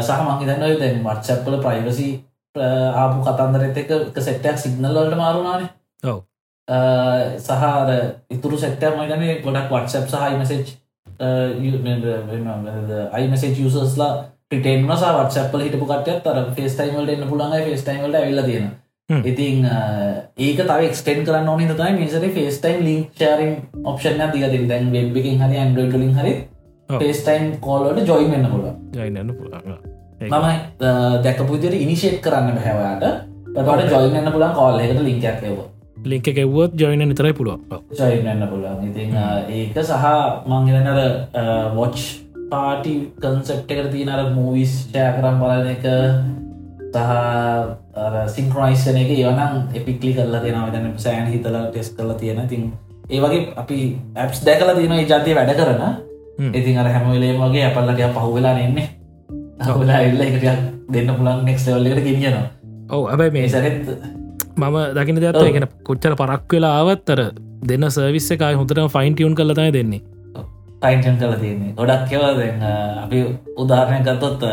සහ 0.00 0.20
මංහිතන්න 0.22 0.60
දැන් 0.78 1.00
වට්සැප්පල 1.04 1.58
ප්‍රයිවසි 1.58 2.08
ආපු 2.54 3.22
කතන්දරෙත් 3.22 3.76
එක 3.78 4.20
සෙට්ටයක් 4.20 4.58
සිගනල්ලට 4.58 5.16
මාරුණානේ 5.16 5.70
ඔව්. 6.02 6.18
සහර 7.38 7.90
ඉතුරු 8.30 8.58
සෙට්ටය 8.58 8.92
මයිතනේ 8.92 9.40
ගොඩක් 9.40 9.70
වටසප් 9.70 10.06
සහ 10.08 10.16
මසේච් 10.36 10.66
අයිමසේ 13.12 13.54
යුසස්ලා 13.56 14.12
පිටේන්ම 14.50 14.88
වටසපල 14.88 15.60
හිටපු 15.60 15.86
කටත් 15.86 16.26
අර 16.26 16.38
ෆේස් 16.52 16.74
ටයිමල්ට 16.74 17.10
එන්න 17.10 17.28
පුළන්ග 17.28 17.54
ෆේස් 17.60 17.82
ටයිමල්ට 17.82 18.16
ඇල්ල 18.16 18.42
තියෙන 18.42 18.64
හ්ම්. 18.64 18.74
ඉතින් 19.24 19.66
ඒක 20.38 20.58
තව 20.62 20.78
එක්ස්ටෙන් 20.84 21.24
කරන්න 21.24 21.48
ඕනි 21.48 21.66
තයි 21.72 21.92
මිසර 21.96 22.28
face 22.30 22.60
time 22.60 22.84
link 22.84 23.10
sharing 23.16 23.56
option 23.84 24.22
දිගතින් 24.32 24.68
දැන් 24.68 24.92
වෙබ්බකින් 24.92 25.40
හරි 25.40 25.56
ඇන්ඩෝයිටලින් 25.58 26.14
හරි 26.14 26.34
ඔව්. 26.90 26.98
ෆේස් 26.98 27.20
ටයිම් 27.22 27.50
කෝල්ලට 27.60 28.06
ජොයි 28.06 28.30
වෙන්න 28.30 28.48
පුළුව 28.48 28.72
ජයිනන්න 28.94 29.34
පුළා 29.34 29.62
මම 30.22 30.48
දැකපුදිර 31.24 31.74
ඉනිශේට් 31.76 32.18
කරන්න 32.20 32.56
බැහැවාට 32.56 33.04
පට 33.58 33.92
ජොයින්න 33.92 34.32
පුලන් 34.32 34.52
කෝල් 34.54 34.80
එකට 34.80 35.00
ලිංකයක් 35.02 35.42
එව 35.44 35.58
ලිංක 36.04 36.28
කෙව්වොත් 36.32 36.76
ජොයින 36.76 37.04
නිතරයි 37.06 37.34
පුළුව 37.34 37.78
ජොයින්න 37.94 38.44
පුලන් 38.48 38.84
ඉතින් 38.84 39.16
ඒක 39.50 39.80
සහ 39.82 40.06
මංගෙනර 40.46 41.00
වොච් 41.74 41.98
පාටි 42.50 42.94
කන්සෙප් 43.18 43.60
එකට 43.68 43.90
තියනර 43.92 44.22
මූවිස් 44.32 44.72
ෂය 44.82 45.04
කරම් 45.16 45.36
බලන 45.40 45.68
එක 45.68 45.84
සහ 46.92 48.34
සිංක්‍රයිස්න 48.36 48.96
එක 49.02 49.10
ඒවනම් 49.16 49.52
එපික්ලි 49.78 50.14
කරලා 50.16 50.40
තියෙන 50.40 50.72
දන 50.74 50.88
සෑන් 51.04 51.26
හිතල 51.32 51.56
ටෙස් 51.68 51.92
කරලා 51.98 52.18
තියෙන. 52.22 52.48
තින් 52.48 52.72
ඒ 53.10 53.20
වගේ 53.20 53.42
අපි 53.56 53.78
ඇප්ස් 54.16 54.42
දැකලා 54.46 54.74
තියෙන 54.74 55.08
ජාතිය 55.08 55.34
වැඩ 55.38 55.54
කරන. 55.60 55.82
ඉතින් 56.58 56.78
අර 56.78 56.88
හැමවෙලේ 56.94 57.32
වගේ 57.38 57.64
අපල්ලටය 57.70 58.10
පහුවෙලා 58.16 58.58
එන්නේ 58.58 58.88
හුලා 59.68 60.00
එල්ල 60.08 60.20
එකට 60.20 60.44
දෙන්න 60.92 61.14
පුළන් 61.18 61.44
නෙක්ස් 61.44 61.66
ලෙවල්ලට 61.66 62.04
ගෙනියනවා. 62.04 62.46
ඔව 62.90 63.02
ඇබයි 63.12 63.30
මේ 63.30 63.48
සැරෙත් 63.48 63.88
මම 64.56 64.76
දකින 64.96 65.16
ඔව්. 65.34 65.46
එකන 65.46 65.66
කොච්චර 65.88 66.14
පරක් 66.20 66.52
වෙලා 66.52 66.72
ආවත්තර 66.78 67.20
දෙන්න 67.68 67.90
සර්විස්ස 67.90 68.32
එකයි 68.34 68.54
හොඳට 68.60 68.80
ෆයින් 68.94 69.14
ටියුන් 69.14 69.34
කලතයි 69.34 69.72
දෙන්නේ 69.78 70.00
ටයින්ටන් 70.82 71.18
කල 71.18 71.34
තියන්නේ. 71.36 71.74
ගොඩක් 71.74 72.08
කෙව 72.10 72.22
අපි 73.04 73.18
උදාහරණය 73.56 74.00
ගත්තොත් 74.04 74.48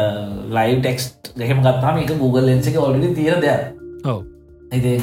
ලයි් 0.49 0.75
ටෙක්ස්ට් 0.77 1.33
ගහෙම 1.37 1.61
ගත්තාම 1.61 1.97
එක 1.99 2.13
Google 2.17 2.45
ලෙන්සික 2.45 2.77
ඔලඩි 2.79 3.15
තිීර 3.15 3.41
දෙයක්. 3.41 3.63
ඔව. 4.05 4.21
ඉති 4.71 4.93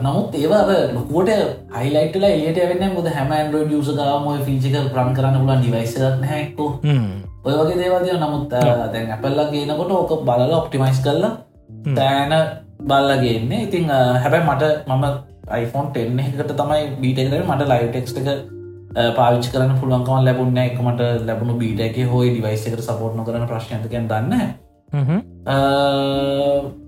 නමුත් 0.00 0.34
ඒවා 0.34 0.76
ලොකුවට 0.92 1.30
හයිලයිටල 1.74 2.24
එලියට 2.24 2.60
වෙන්න 2.72 2.94
මුද 2.94 3.08
හැම 3.08 3.32
ඇන්ඩරෝඩ 3.32 3.72
යුසකාම 3.72 4.28
ෆිචික 4.44 4.76
ප්‍රන් 4.92 5.10
කරන්න 5.16 5.40
පුලන් 5.40 5.60
ඩිවයිසරත් 5.60 6.22
හැක්කෝ 6.24 6.70
ඔය 7.44 7.54
වගේ 7.54 7.78
දේවදය 7.80 8.12
නමුත් 8.16 8.54
දැන් 8.92 9.10
ඇපල්ලා 9.10 9.48
කියනකොට 9.50 9.90
ඕක 9.92 10.12
බලල 10.28 10.54
ඔප්ටිමයිස් 10.54 11.00
කරලා 11.02 11.32
තෑන 11.96 12.34
බල්ලගේන්නේ 12.82 13.64
ඉතිං 13.64 13.90
හැබැයි 13.90 14.46
මට 14.46 14.64
මම 14.88 15.04
iPhone 15.56 15.90
10 15.92 16.22
එකට 16.22 16.54
තමයි 16.54 16.86
බීටකට 17.02 17.42
මට 17.42 17.68
ලයිව 17.68 17.90
ටෙක්ස්ට 17.90 18.22
එක 18.22 18.57
පාවිච් 19.16 19.50
කරන 19.52 19.76
පුළුවන්කම 19.80 20.24
ලැබුන්න 20.24 20.58
එක 20.58 20.80
මට 20.80 21.00
ලැබුණු 21.26 21.58
බීට 21.58 21.80
එක 21.80 22.00
හෝයි 22.12 22.30
ඩිවයිස 22.30 22.66
එකට 22.66 22.82
සපෝට්න 22.82 23.24
කරන 23.26 23.46
ප්‍රශ්නයකෙන් 23.46 24.08
දන්න 24.08 24.32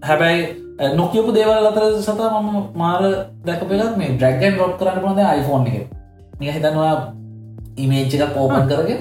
හැබැයි 0.02 0.42
නොකියපු 0.96 1.32
දේවල් 1.32 1.66
අතර 1.66 1.84
සතා 2.00 2.40
මම 2.40 2.58
මාර 2.74 3.02
දැකපෙලත් 3.44 3.96
මේ 3.96 4.12
ඩ්‍රැගන් 4.12 4.58
රොට් 4.58 4.76
කරන්න 4.78 5.02
පොද 5.02 5.18
iPhone 5.30 5.66
එක. 5.70 5.88
නිය 6.40 6.50
හිතනවා 6.50 6.94
ඉමේච් 7.76 8.14
එක 8.16 8.32
පෝපන් 8.34 8.64
කරගෙන 8.68 9.00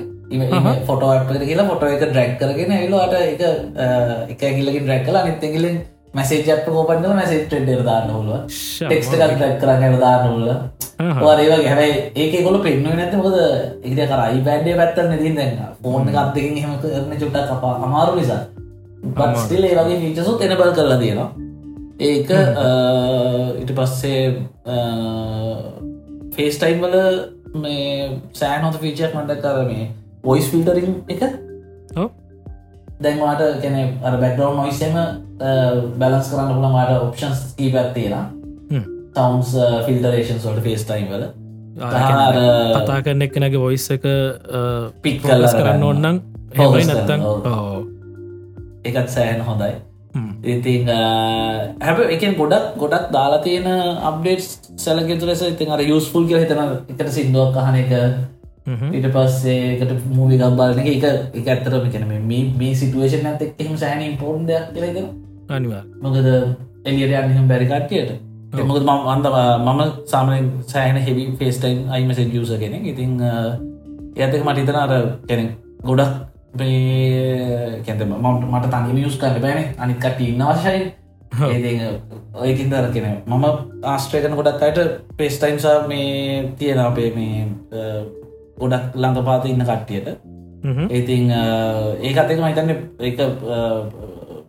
ෆොට 0.88 1.04
අප 1.06 1.32
කියලා 1.42 1.68
ෆොට 1.68 1.84
එක 1.86 2.04
ඩ්‍රැක් 2.04 2.36
කරගෙන 2.40 2.72
ඇලට 2.72 3.16
එක 3.16 3.42
එක 4.30 4.44
ඇගිලකින් 4.44 4.84
ඩ්‍රැක් 4.84 5.06
කලා 5.06 5.24
නිත්තගිලින් 5.26 5.80
මැසේ 6.14 6.52
අප 6.52 6.66
කෝපන්ට 6.68 7.08
මැසේ 7.12 7.46
ටෙඩර් 7.46 7.82
දාන්න 7.84 8.10
හොල 8.10 8.30
ටෙක්ස්ට 8.48 9.16
ඩ්‍රැක් 9.16 9.58
කරන්න 9.62 10.00
දාන්නල 10.00 10.48
ඒවගේ 11.40 11.70
හැබයි 11.70 11.92
ඒක 12.16 12.34
කොල 12.44 12.58
පෙන්නුව 12.62 12.96
නැත 12.96 13.14
මොද 13.16 13.36
ඉද 13.84 14.00
කරයි 14.06 14.40
බෑඩේ 14.48 14.80
පැත්තර 14.80 15.06
නැතින් 15.08 15.36
දැන්න 15.36 15.60
ෆෝන් 15.84 16.10
එකත්දකින් 16.10 16.58
හෙම. 16.58 16.74
කරන 16.82 17.14
චුට්ටක් 17.16 17.52
කපා 17.52 17.76
අමාරු 17.82 18.16
නිසා. 18.16 18.42
පස්ටිල් 19.16 19.64
ඒ 19.64 19.76
වගේ 19.78 20.00
ෆීචසුත් 20.02 20.42
එනබල් 20.42 20.74
කරලා 20.74 20.98
තියෙනවා. 20.98 21.30
ඒක 22.02 22.30
ඉට 23.62 23.72
පස්සේ 23.78 24.24
ෆේස්ටයිම් 26.36 26.82
වල 26.82 26.98
මේ 27.56 28.10
සෑන් 28.34 28.64
හොත 28.64 28.80
ෆීචක් 28.82 29.16
මට 29.16 29.42
කර 29.44 29.62
මේ 29.68 29.92
පොයිස් 30.24 30.50
ෆිල්ටරින් 30.52 31.04
එක. 31.08 31.22
දැන්වාට 33.00 33.42
කැන 33.64 33.76
අර 34.04 34.16
බැක්ඩව් 34.22 34.56
නොයිසම 34.60 34.96
බැලන්ස් 36.00 36.32
කරන්න 36.32 36.56
පුළන් 36.56 36.74
වාට 36.78 36.96
ඔප්ෂන්ස් 37.02 37.44
කී 37.58 37.72
හ්ම්. 38.72 38.86
තවන්ස් 39.16 39.52
ෆිල්ටරේෂන් 39.86 40.40
සොට 40.40 40.64
ෆේස්ටයිම් 40.66 41.08
වල. 41.12 41.28
කතා 41.80 43.02
කරන 43.04 43.22
එක්නගේ 43.28 43.62
වොයිස් 43.66 43.86
එක 43.96 44.08
පික් 45.04 45.22
පොලස් 45.24 45.54
කරන්න 45.54 45.86
ඔන්නම් 45.92 46.18
හෙමයි 46.58 46.88
නැත්තන් 46.90 47.22
එකත් 48.86 49.08
සෑහන් 49.16 49.46
හොඳයි. 49.48 49.72
ඉතින් 50.46 50.92
හැබ 51.82 52.02
එක 52.08 52.26
ගොඩක් 52.38 52.76
ගොඩක් 52.82 53.08
දාලා 53.16 53.44
තියෙන 53.46 53.68
අප්ඩේට් 54.10 54.74
සැලගෙතු 54.78 55.30
ලෙස 55.30 55.42
ඉතින් 55.48 55.72
අර 55.72 55.86
යස්ෆුල් 55.86 56.28
කිය 56.28 56.40
හිතන 56.44 56.62
එකට 56.66 57.16
සිින්දුවක් 57.18 57.56
කහන 57.56 57.80
එක 57.84 57.92
ඊට 58.68 59.08
පස්සේකට 59.10 59.92
මූවි 60.08 60.38
ගබ්බාලන 60.38 60.80
එක 60.82 61.04
එක 61.36 61.48
ඇත්තරම 61.48 61.86
කන 61.90 62.08
මේ 62.08 62.42
මේ 62.58 62.74
සිටුවේෂන් 62.76 63.26
ඇත 63.26 63.42
එක්ම 63.44 63.76
සෑන 63.78 64.02
ඉම්පෝර්න් 64.04 64.48
දෙයක් 64.48 64.74
කියලෙන 64.74 65.08
අනිවා 65.50 65.84
මොකද 66.02 66.28
එලියට 66.86 67.16
අන්නහම 67.16 67.48
බැරිකට්ටියට 67.48 68.12
මොකද 68.64 68.84
ම 68.84 68.92
අන්ද 69.14 69.26
මම 69.28 69.82
සාමන 70.06 70.52
සෑහන 70.68 70.98
හෙවි 71.00 71.26
ෆේස්ටයින් 71.40 71.80
අයිමස 71.90 72.20
ජස 72.28 72.52
කෙනෙ 72.60 72.78
ඉතිං 72.86 73.12
ඇතක 73.22 74.44
මටිතන 74.44 74.76
අර 74.78 74.94
කෙනෙ 75.28 75.46
ගොඩක් 75.84 76.14
කැත 77.86 78.02
මට 78.02 78.46
මට 78.46 78.72
තනි 78.72 78.94
මියස් 78.94 79.18
කරන්න 79.18 79.42
බෑන. 79.42 79.66
අනිකට 79.78 80.20
ඉන්න 80.22 80.44
වශයි 80.52 80.82
ඔයකින් 82.36 82.72
දර 82.72 82.88
කෙන 82.94 83.06
මම 83.28 83.46
ආස්ට්‍රේකන 83.86 84.36
ගොඩක් 84.36 84.64
අයට 84.64 84.80
පේස්ටයිම්සා 85.18 85.88
මේ 85.88 86.54
තියෙන 86.58 86.80
අපේ 86.80 87.12
මේ 87.12 87.48
ගොඩක් 88.62 88.86
ළඟපාත 89.02 89.44
ඉන්න 89.52 89.66
කට්ටියට. 89.70 90.08
ඉතිං 91.00 91.26
ඒකතක 91.32 92.40
මහිතන්න 92.44 92.72
එක 93.10 93.18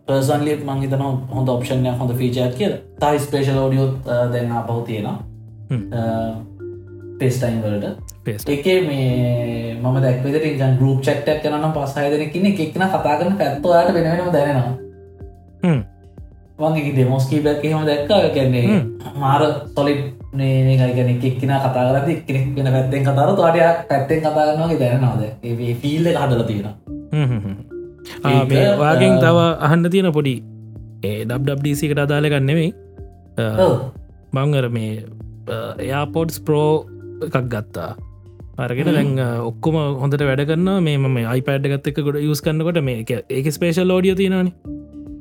පර්සන්ලි 0.07 0.53
මංහිතන 0.69 1.03
හොඳ 1.35 1.49
ඔප්ෂන්ය 1.55 1.91
හොඳ 1.99 2.11
ෆීචයක් 2.21 2.55
කියල. 2.61 2.73
තයි 3.01 3.19
ස්පේෂල් 3.25 3.59
ෝඩියෝත් 3.65 3.93
දෙන්න 4.33 4.55
පහු 4.67 4.79
තියෙන 4.87 5.07
පේස්ටයින් 7.19 7.61
වලට. 7.63 7.87
එකේ 8.55 8.79
මේ 8.87 9.75
මම 9.75 9.95
දැක්වෙදට 10.03 10.45
ඉගන් 10.49 10.75
ගරුප් 10.79 10.99
චක්ටක් 11.05 11.41
කනනම් 11.43 11.73
පස්සායදනකින්න 11.77 12.49
එකක්න 12.51 12.83
කතා 12.89 13.15
කරන 13.19 13.39
පැත්තුවාට 13.39 13.93
වෙනවෙනම 13.95 14.29
දැනෙනවා 14.35 15.81
වගේ 16.63 16.95
දෙමෝස්කී 16.97 17.41
බැක් 17.45 17.63
හම 17.65 17.85
දැක්ක. 17.89 18.11
කැන්නේ 18.35 18.65
මාර 19.21 19.41
සොලිට් 19.75 20.03
නේගයිගන 20.33 21.09
එක්කින 21.13 21.33
කතා 21.39 21.71
කරද 21.75 22.09
එක්කෙනෙක් 22.13 22.45
වෙන 22.57 22.69
පැත්තෙන් 22.75 23.07
කතර 23.07 23.31
තවාටය 23.37 23.61
පැත්තෙන් 23.89 24.19
කතාගන්නවාගේ 24.21 24.79
දැනවාද 24.83 25.21
ඒ 25.43 25.73
ෆිල්ල 25.81 26.05
හදල 26.13 26.43
තියෙන 26.49 26.67
මේ 28.51 28.67
වාගෙන් 28.77 29.17
තව 29.23 29.37
අහන්න 29.67 29.89
තියෙන 29.95 30.11
පොඩි 30.19 30.35
ඒ 31.03 31.17
ඩබ්ඩසිකට 31.25 32.03
අදාලගන්න 32.05 32.47
නෙවෙයි 32.51 32.69
මංගර 34.37 34.69
මේ 34.77 34.93
එයාපෝඩ්ස් 35.79 36.39
ප්‍රෝ 36.47 36.71
එකක් 37.25 37.37
ගත්තා. 37.53 37.91
අරගෙන 38.57 38.89
දැන් 38.95 39.11
ඔක්කොම 39.49 39.75
හොඳට 40.01 40.23
වැඩ 40.29 40.43
කරන්න 40.49 40.83
මේ 40.85 40.97
මම 40.97 41.17
අයිපඩ් 41.33 41.65
ගත්තක 41.71 42.03
ගොඩ 42.07 42.17
යස් 42.21 42.41
කන්නකොට 42.45 42.79
මේ 42.87 43.03
ඒක 43.29 43.47
ස්පේෂල් 43.55 43.93
ෝඩිය 43.95 44.15
තියෙනනි 44.19 44.53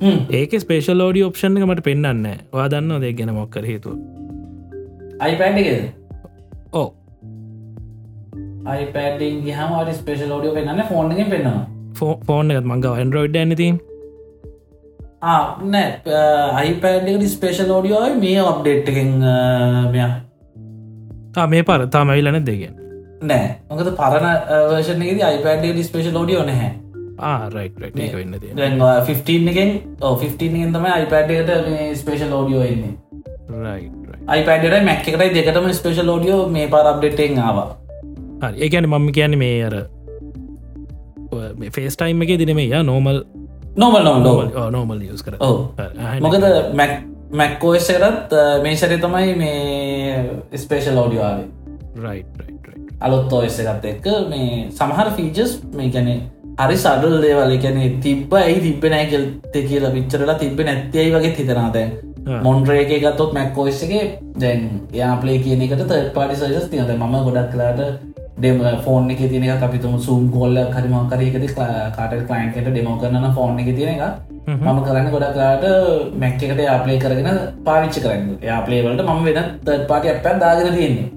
ඒක 0.01 0.53
ස්පේෂල් 0.63 1.01
ෝඩිය 1.07 1.25
ඔප්ෂන් 1.27 1.57
එක 1.61 1.65
මට 1.67 1.83
පෙන්න්න 1.89 2.29
වා 2.57 2.69
දන්න 2.73 3.03
දෙ 3.03 3.11
ගැන 3.19 3.33
මොක්කර 3.39 3.65
හේතුව? 3.71 3.99
අයිපඩ් 5.21 5.59
ඕ 6.73 6.89
අයිපඩින් 8.75 9.37
ගහමට 9.45 9.93
ස්පේෂල් 10.01 10.33
ෝඩියෝ 10.39 10.57
පෙන්න්න 10.57 10.83
ෆෝන් 10.89 11.13
එක 11.13 11.31
පෙන්නවා 11.35 12.17
ෆෝන් 12.27 12.57
එකත් 12.57 12.67
මංග 12.73 12.85
ඇන්ඩරෝයිඩ් 12.95 13.39
ඇනති 13.43 13.69
නෑ. 15.75 15.89
අයිපඩ් 16.65 17.25
ස්පේෂල් 17.37 17.71
ෝඩියෝයි 17.77 18.19
මේ 18.27 18.41
අප්ඩේට් 18.51 18.89
එකෙන් 18.93 19.11
මෙයා. 19.95 20.13
මේ 21.55 21.63
පර 21.63 21.83
තාම 21.97 22.09
ඇවිලන 22.15 22.45
දෙගෙන් 22.53 22.75
නෑ. 23.33 23.49
මොකද 23.71 23.89
පරණ 23.99 24.37
වර්ෂණයේද 24.71 25.21
අයිපඩ් 25.33 25.83
ස්පේෂල් 25.91 26.17
ෝඩියෝ 26.23 26.47
නැහැ 26.53 26.73
ආරයිට 27.21 28.01
ඒක 28.01 28.15
වෙන්න 28.15 28.39
තිය 28.41 28.53
15 28.55 29.53
එකෙන් 29.53 29.71
15 30.01 30.49
එකෙන් 30.51 30.75
තමයි 30.75 30.91
අයිපඩ් 30.91 31.31
එකට 31.37 32.01
ස්පේෂල් 32.01 32.33
ෝඩියෝ 32.33 32.65
එන්නේ. 32.65 32.95
අයිපඩ 34.27 34.83
මැක් 34.89 35.09
එකටයි 35.09 35.31
දෙකටම 35.37 35.71
ස්පේෂල් 35.75 36.09
ෝඩියෝ 36.09 36.43
මේ 36.49 36.67
පාර 36.69 36.87
අප්ඩේටෙන් 36.87 37.39
ආවා. 37.41 37.69
ඒකැන 38.57 38.89
මම 38.89 39.13
කියන 39.13 39.39
මේ 39.39 39.65
අර 39.65 39.77
ෆේස් 41.71 41.97
ටයිම් 41.97 42.23
එක 42.23 42.35
දින 42.39 42.55
මේ 42.57 42.83
නෝමල් 42.83 43.23
නොමල් 43.77 44.05
නොමල් 44.05 44.49
නෝමල් 44.71 45.03
යස් 45.05 45.23
කර 45.23 45.37
මොකද 46.21 46.47
මැක් 46.75 46.93
මැක්කෝස්සරත් 47.33 48.35
මේ 48.63 48.77
සරි 48.77 48.99
තමයි 48.99 49.35
මේ 49.37 50.59
ස්පේෂල් 50.59 50.99
ෝඩියෝාවේ 50.99 51.49
අලොත් 53.01 53.33
ඔයස්ස 53.33 53.61
එකත් 53.63 53.85
එක්ක 53.93 54.07
මේ 54.29 54.69
සමහර 54.71 55.13
ෆීජස් 55.17 55.57
මේ 55.77 55.91
ගැනේ 55.91 56.19
හරි 56.59 56.77
සඩල් 56.77 57.17
දේවල. 57.25 57.57
කැනෙ 57.65 57.83
තිබ්බ 58.05 58.33
ඇයි 58.35 58.61
තිබ 58.67 58.85
නෑගල්ත 58.95 59.57
කියලා 59.69 59.95
පිච්චරලා 59.97 60.39
තිබ 60.39 60.61
නැතියි 60.69 61.11
වගේ 61.17 61.35
හිතනා 61.41 61.69
දැන් 61.77 61.91
මොන්ඩ්‍රේක 62.47 62.93
ගත්තොත් 63.05 63.33
මැක්කෝස්සගේ 63.33 64.05
දැන් 64.41 64.65
යාපලේ 64.93 65.39
කියන 65.45 65.63
එකට 65.63 65.83
තර්ට 65.83 66.15
පාටි 66.17 66.41
සජස් 66.41 66.67
තියද 66.73 66.91
ම 66.97 67.15
ගොඩක් 67.27 67.53
කලාට 67.55 67.81
ඩෙම 68.39 68.61
ෆෝන් 68.85 69.11
එක 69.11 69.23
තියන 69.31 69.47
එක 69.47 69.65
අපිතුම 69.69 69.97
සූම් 70.01 70.29
කොල්ල 70.35 70.59
කරිමකරයකද 70.75 71.47
කාට 71.97 72.15
කලයින්කට 72.29 72.69
ඩෙමෝ 72.69 72.99
කරන්න 73.01 73.35
ෆෝන් 73.39 73.59
එක 73.59 73.73
තියෙන 73.77 73.95
එක 73.97 74.03
මම 74.49 74.79
කරන්න 74.87 75.11
ගොඩක් 75.15 75.35
කලාට 75.37 75.65
මැක් 76.21 76.43
එකට 76.45 76.63
යාපලේ 76.69 77.01
කරගෙන 77.03 77.41
පාවිච්ච 77.67 78.01
කරන්න. 78.05 78.31
යාපලේවලට 78.43 79.03
මම 79.09 79.25
වෙන 79.27 79.43
තර්ට 79.65 79.85
පාටි 79.91 80.09
අපැත් 80.15 80.41
දාගෙන 80.41 80.73
තියෙන්නේ. 80.77 81.09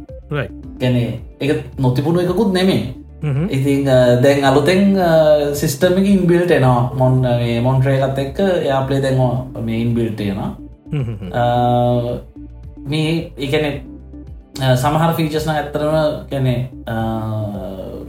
ගැන 0.82 0.96
එක 1.40 1.80
නොතිපුුණු 1.80 2.20
එකකුත් 2.22 2.54
නෙමේ 2.54 2.82
ඉතින් 3.50 3.86
දැන් 4.24 4.44
අලුතෙන් 4.44 4.82
සිිස්ටමික 5.62 6.08
ඉන්බිල්ට 6.08 6.52
එනවා. 6.52 6.92
මොන් 7.00 7.14
මොන්ට්‍රේකත් 7.64 8.18
එක්ක 8.26 8.40
යාපලේ 8.70 9.02
දැන්වා 9.06 9.62
මේ 9.68 9.80
ඉන්බිල්ටයනවා 9.86 10.50
මේ 12.92 13.12
එකන 13.48 13.66
සමහර 14.84 15.12
ෆීචස්න 15.18 15.52
ඇත්තරම 15.54 15.96
කැනෙ 16.32 16.56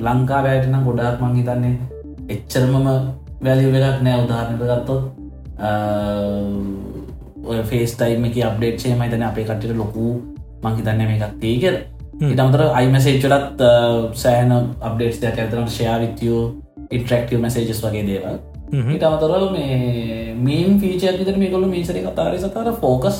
ලංකා 0.06 0.40
වැෑටනම් 0.46 0.86
ගොඩාක් 0.88 1.20
මං 1.22 1.36
හිතන්නේ 1.38 1.74
එච්චරමම 2.34 2.88
වැලි 3.44 3.72
වෙලක් 3.72 3.98
නෑ 4.02 4.24
උදාහරණට 4.24 4.64
ගත්තොත්. 4.70 5.02
ඔය 7.50 7.58
ෆේස් 7.70 7.92
ටයිම 7.96 8.24
එක 8.26 8.36
අප්ඩේට්සේ 8.48 8.94
මයිතන 9.00 9.22
අපේ 9.26 9.44
කටට 9.48 9.76
ලොකු 9.82 10.06
මංහිතන්න 10.64 11.02
මේ 11.08 11.18
එකක් 11.18 11.34
තේකර 11.42 11.74
ඉටමතර 12.22 12.62
අයිමසේච්චලත් 12.70 13.62
සෑන 14.14 14.52
අප්ඩේටස් 14.80 15.20
දෙයක් 15.22 15.38
ඇතරට 15.38 15.70
ෂයා 15.70 15.96
විතියෝ 16.02 16.42
ඉන්ට්‍රක්ටව 16.90 17.40
මසේජස් 17.40 17.80
වගේ 17.82 18.04
දේවල්. 18.08 18.36
ඉට 18.94 19.02
අමතර 19.02 19.32
මේ 19.52 20.34
මීන් 20.40 20.78
ෆීචයක් 20.80 21.18
විතර 21.20 21.38
මේ 21.38 21.50
කොළු 21.50 21.66
මීසරි 21.68 22.02
කතාරය 22.02 22.38
සතර 22.38 22.70
ෆෝකස් 22.80 23.18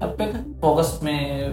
අප 0.00 0.22
ෆෝකස් 0.60 0.92
මේ 1.02 1.50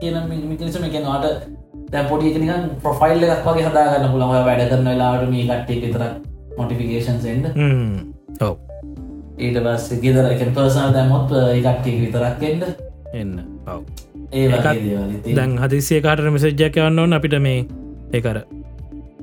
කියන 0.00 0.20
මිනිසම 0.28 0.84
එක 0.84 0.98
වාට 1.04 1.48
දැ 1.90 2.04
පොඩි 2.08 2.34
නික 2.36 2.76
ප්‍රොෆයිල් 2.82 3.24
එකක් 3.28 3.46
වගේ 3.46 3.68
හදාගන්න 3.68 4.12
පුළම 4.12 4.36
වැඩ 4.48 4.66
කරන 4.68 4.90
වෙලාට 4.90 5.26
මේ 5.30 5.46
කට්ටේ 5.46 5.80
විතර 5.86 6.04
මොටිෆිකේෂන් 6.58 7.18
සෙන්ඩ 7.20 7.46
ඊට 9.38 9.58
පස්ස 9.58 10.04
ගෙදර 10.04 10.30
එක 10.30 10.46
පර්සන 10.50 10.94
දැමොත් 10.94 11.34
එකට්ටේ 11.38 11.98
විතරක් 12.02 12.46
එන්න. 12.50 12.62
එන්න. 13.14 13.34
ඔව 13.66 14.09
ඒ 14.32 14.48
වගේ 14.48 15.34
දැන් 15.34 15.58
හදිසිය 15.58 16.00
කාට 16.00 16.24
මෙසජ්ජයක් 16.30 16.76
යවන්න 16.76 16.98
ඕන 16.98 17.12
අපිට 17.12 17.38
මේ 17.40 17.64
ඒකර 18.12 18.42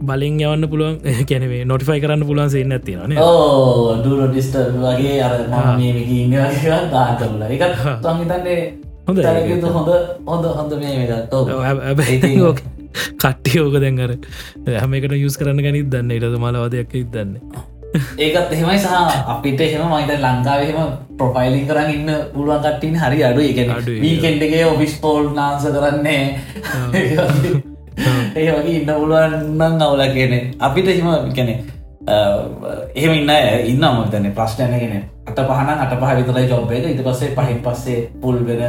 බලින් 0.02 0.39
යවන්න 0.39 0.70
පුළුවන් 0.70 0.98
කැනේ 1.30 1.62
නොටිෆයි 1.65 2.02
කරන්න 2.02 2.26
පුළුවන් 2.26 2.50
සින්න 2.50 2.72
ඇතින 2.72 3.15
ඩිස්ට 4.26 4.58
වගේ 4.78 5.22
අර 5.22 5.38
මේක 5.78 6.12
ඉන්න 6.12 6.36
දාකරල 6.91 7.48
එක 7.48 7.63
තංහිතන්නේ 8.04 8.60
හොඳ 9.08 9.24
හොඳ 9.70 9.93
හොඳ 10.26 10.46
හොඳ 10.52 10.74
මේ 10.76 11.08
ඕක. 12.48 12.60
කට්ටිය 13.17 13.60
ඕක 13.62 13.80
දැන්ගර 13.80 14.13
හැමකට 14.76 15.15
යුස් 15.15 15.39
කරන්න 15.39 15.63
ගැනිත් 15.63 15.89
දන්න 15.89 16.12
ඉටද 16.12 16.38
මලවාදයක් 16.38 16.96
ඉදන්න 16.96 17.34
ඒකත් 17.95 18.52
එහෙමයි 18.54 18.80
සහ 18.80 18.93
අපිට 19.34 19.62
එහෙම 19.62 19.88
මයිත 19.91 20.12
ලංකාවහෙම 20.26 20.91
ප්‍රොෆයිලින් 21.19 21.65
කරන්න 21.69 21.91
ඉන්න 21.95 22.10
පුළුවන් 22.34 22.62
කට්ටින් 22.65 22.95
හරි 23.04 23.23
අඩු 23.30 23.41
එක 23.41 23.60
වීකෙන්ඩගේ 24.04 24.65
ඔෆිස් 24.73 24.95
පෝල් 25.04 25.32
නාන්ස 25.39 25.65
කරන්නේ 25.76 26.23
ඒ 26.93 28.52
වගේ. 28.52 28.76
ඉන්න 28.76 28.91
පුළුවන්න්න 28.91 29.82
අවුල 29.82 30.04
කියනෙ 30.15 30.39
අපිට 30.60 30.88
හිම 30.97 31.08
කැනෙ 31.38 31.54
එහෙම 32.95 33.13
ඉන්න 33.19 33.32
ඉන්න 33.71 33.84
අමතන 33.84 34.28
ප්‍රශ්නයනගෙන 34.39 34.97
අට 35.30 35.39
පහන 35.50 35.69
අට 35.86 35.93
පහ 36.02 36.12
විතරයි 36.19 36.47
ජොබ් 36.52 36.71
එක. 36.71 36.86
ඉති 36.93 37.04
පස්සේ 37.08 37.36
පහින් 37.38 37.63
පස්සේ 37.65 38.00
පුල් 38.21 38.38
වෙන 38.47 38.63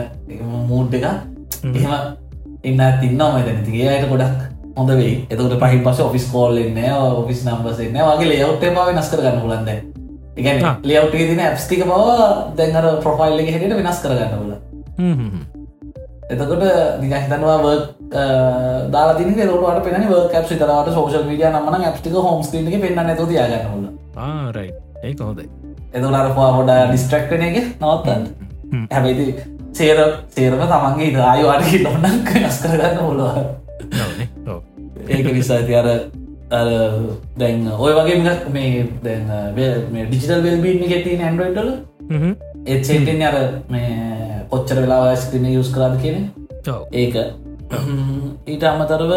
මූඩ් 0.70 0.94
එක 0.94 1.04
එහෙම 1.74 1.92
ඉන්න 2.64 2.80
තින්න 3.02 3.20
මතන 3.26 3.60
තිගේ 3.66 3.90
අයට 3.90 4.08
ගොඩක් 4.12 4.40
හොඳ 4.78 4.94
වේ 4.94 5.14
එතකට 5.26 5.54
පහි 5.62 5.78
පස 5.84 6.00
ඔෆිස් 6.00 6.26
කෝල්ලන්න 6.32 6.80
ඔෆිස් 7.16 7.44
නම්බසන්න 7.44 8.00
වගේ 8.08 8.30
ලයවටේ 8.32 8.74
පාව 8.76 8.94
නස් 8.94 9.12
කරගන්න 9.12 9.40
පුලන්ද 9.42 9.70
එක 10.38 10.46
ලියවටේ 10.84 11.28
දින 11.30 11.40
ඇස්ටික 11.42 11.84
බව 11.84 12.00
දැන්ර 12.56 12.88
ප්‍රොෆයිල් 13.04 13.44
එක 13.44 13.54
හැට 13.54 13.78
වෙනස් 13.78 14.02
කරගන්න 14.04 14.32
පුල 14.38 14.52
එතකොට 16.30 16.64
නිගහිතනවා 17.02 17.58
වර්ක් 17.60 17.86
දාතින 18.90 19.32
ට 19.34 19.84
පෙන 19.84 20.10
කැප් 20.32 20.50
තරට 20.50 20.92
සෝෂල් 20.94 21.24
මීඩිය 21.26 21.50
නම්න 21.50 21.84
ඇප්ටික 21.84 22.18
හෝම් 22.20 22.42
ක 22.42 22.82
පෙන්න්න 22.82 23.00
නැතු 23.02 23.26
තියාගන්නල 23.26 23.88
ආරයි 24.24 24.72
ඒක 25.02 25.20
හොදයි 25.20 25.48
එතකට 25.92 26.34
පොඩ 26.34 26.70
ඩිස්ට්‍රක්ටන 26.88 27.42
එක 27.42 27.56
නවත්තන්න. 27.80 28.22
හැබයිති 28.90 29.26
සේර 29.72 29.98
සේරම 30.30 30.60
තමන්ගේ 30.64 31.14
දායවාට 31.14 31.72
නොන්නක් 31.84 32.28
නස් 32.36 32.60
කරගන්න 32.62 33.00
හොලවා 33.00 33.42
ඒක 35.08 35.26
නිසා 35.36 35.58
ඇති 35.58 35.74
අර 35.80 35.88
දැන් 37.40 37.66
ඔය 37.86 37.92
වගේ 37.98 38.18
මේ 38.56 38.86
දැන් 39.04 39.24
ඩිජිටල් 39.56 40.42
වෙල්බීන් 40.46 40.84
එක 40.86 41.04
තින 41.06 41.24
ඇන්ඩරයිටල 41.28 41.70
එත්සෙන්ටෙන් 42.76 43.22
අර 43.30 43.36
මේ 43.74 43.90
කොච්චර 44.52 44.80
වෙලා 44.84 45.16
ස්ක්‍රීන 45.16 45.46
යුස් 45.54 45.70
කරාද 45.74 45.94
කියන 46.02 46.18
ඒක. 46.92 47.14
ඊට 48.46 48.64
අමතරව 48.72 49.12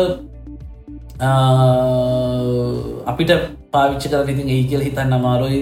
අපිට 3.12 3.32
පාවිච්ච 3.74 4.10
කර 4.12 4.30
ඉතින් 4.36 4.50
ඒ 4.56 4.64
කියල 4.70 4.84
හිතන්න 4.88 5.18
අමාරුයි. 5.20 5.62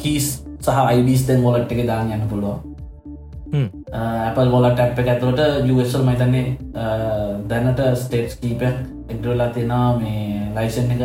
කීස් 0.00 0.26
සහ 0.64 0.78
අයිඩස් 0.86 1.22
දැන් 1.28 1.40
මොලට් 1.44 1.72
එක 1.72 1.80
දාන්න 1.90 2.12
යන්න 2.16 2.28
පුළුවන් 2.30 2.75
ඇපල් 3.92 4.50
මොලට 4.50 4.80
ඇප් 4.80 4.98
ඇතුවට 4.98 5.40
යසල් 5.70 6.04
මයිතන්නේ 6.08 6.56
දැනට 7.48 7.80
ස්ටේට්ස් 8.02 8.38
කීපයක් 8.42 8.76
එක්ඩලා 9.08 9.48
තියෙනවා 9.54 9.98
මේ 9.98 10.50
ලයිසන් 10.56 10.90
එක 10.94 11.02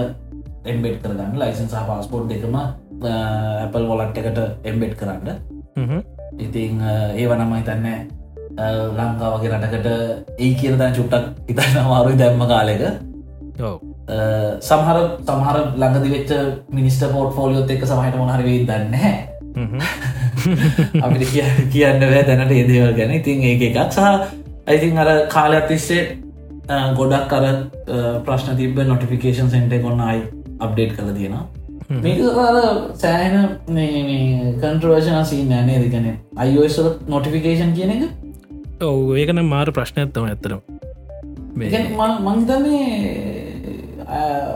එම්බෙට් 0.65 0.97
කරගන්න. 1.03 1.37
ලයිසන් 1.39 1.67
සහ 1.67 1.85
පාස්පෝට් 1.87 2.29
දෙකම 2.29 2.55
ඇපල් 2.55 3.85
වොලට් 3.87 4.17
එකට 4.17 4.41
එම්බෙට් 4.63 4.97
කරන්න. 4.99 5.29
ඉතිං 6.39 6.81
ඒ 6.81 7.27
වනම 7.29 7.53
හිතන්න 7.59 7.87
ලංකාවගේ 8.97 9.51
රටකට 9.53 9.87
ඒ 10.39 10.53
කියන 10.59 10.77
දැන් 10.79 10.93
චුට්ටක් 10.93 11.49
ඉතන්න 11.51 11.81
අමාරුයි 11.85 12.17
දැම්ම 12.17 12.45
කාලෙක. 12.47 12.83
සමහර 14.61 14.97
සමහර 15.27 15.57
ළඟදි 15.75 16.09
වෙච්ච 16.15 16.31
මිනිස්ට 16.71 17.05
පෝට් 17.13 17.35
ෆෝලියොත් 17.35 17.69
එක 17.69 17.85
සමහට 17.85 18.17
මොහරවේ 18.17 18.65
දන්න 18.65 19.30
අපිට 21.05 21.23
කිය 21.33 21.45
කියන්න 21.73 22.03
බෑ 22.03 22.23
දැනට 22.29 22.53
ඒදේවල් 22.57 22.93
ගැන. 22.99 23.11
ඉතින් 23.19 23.43
ඒ 23.43 23.55
එකක් 23.69 23.79
සහ 23.95 23.99
ඇතින් 24.67 25.01
අර 25.03 25.09
කාලයක් 25.35 25.65
තිස්සේ 25.71 26.03
ගොඩක් 26.99 27.25
කර 27.31 27.45
ප්‍රශ්න 28.27 28.53
තිබ 28.59 28.77
නොටිෆිකේෂන් 28.91 29.49
සෙන්ට 29.55 29.73
කොන්න 29.87 30.01
අයි 30.09 30.21
අප්ඩේට් 30.59 30.93
කළ 30.97 31.11
තියෙනවා. 31.17 31.43
මේක 32.03 32.19
සෑන 33.03 33.35
කන්ට්‍රවර්ෂන 34.61 35.25
සී 35.31 35.43
නෑනේ 35.49 35.79
දෙකන 35.85 36.05
අයිෝස් 36.45 36.77
නොටිෆිකේෂන් 37.15 37.73
කියන 37.79 37.91
එක? 37.95 38.03
ඔව 38.81 39.17
ඒකන 39.23 39.43
මාර 39.49 39.67
ප්‍රශ්නයක්ත්තම 39.79 40.23
ඇතරම් 40.29 40.61
මංතන්නේ 42.27 42.85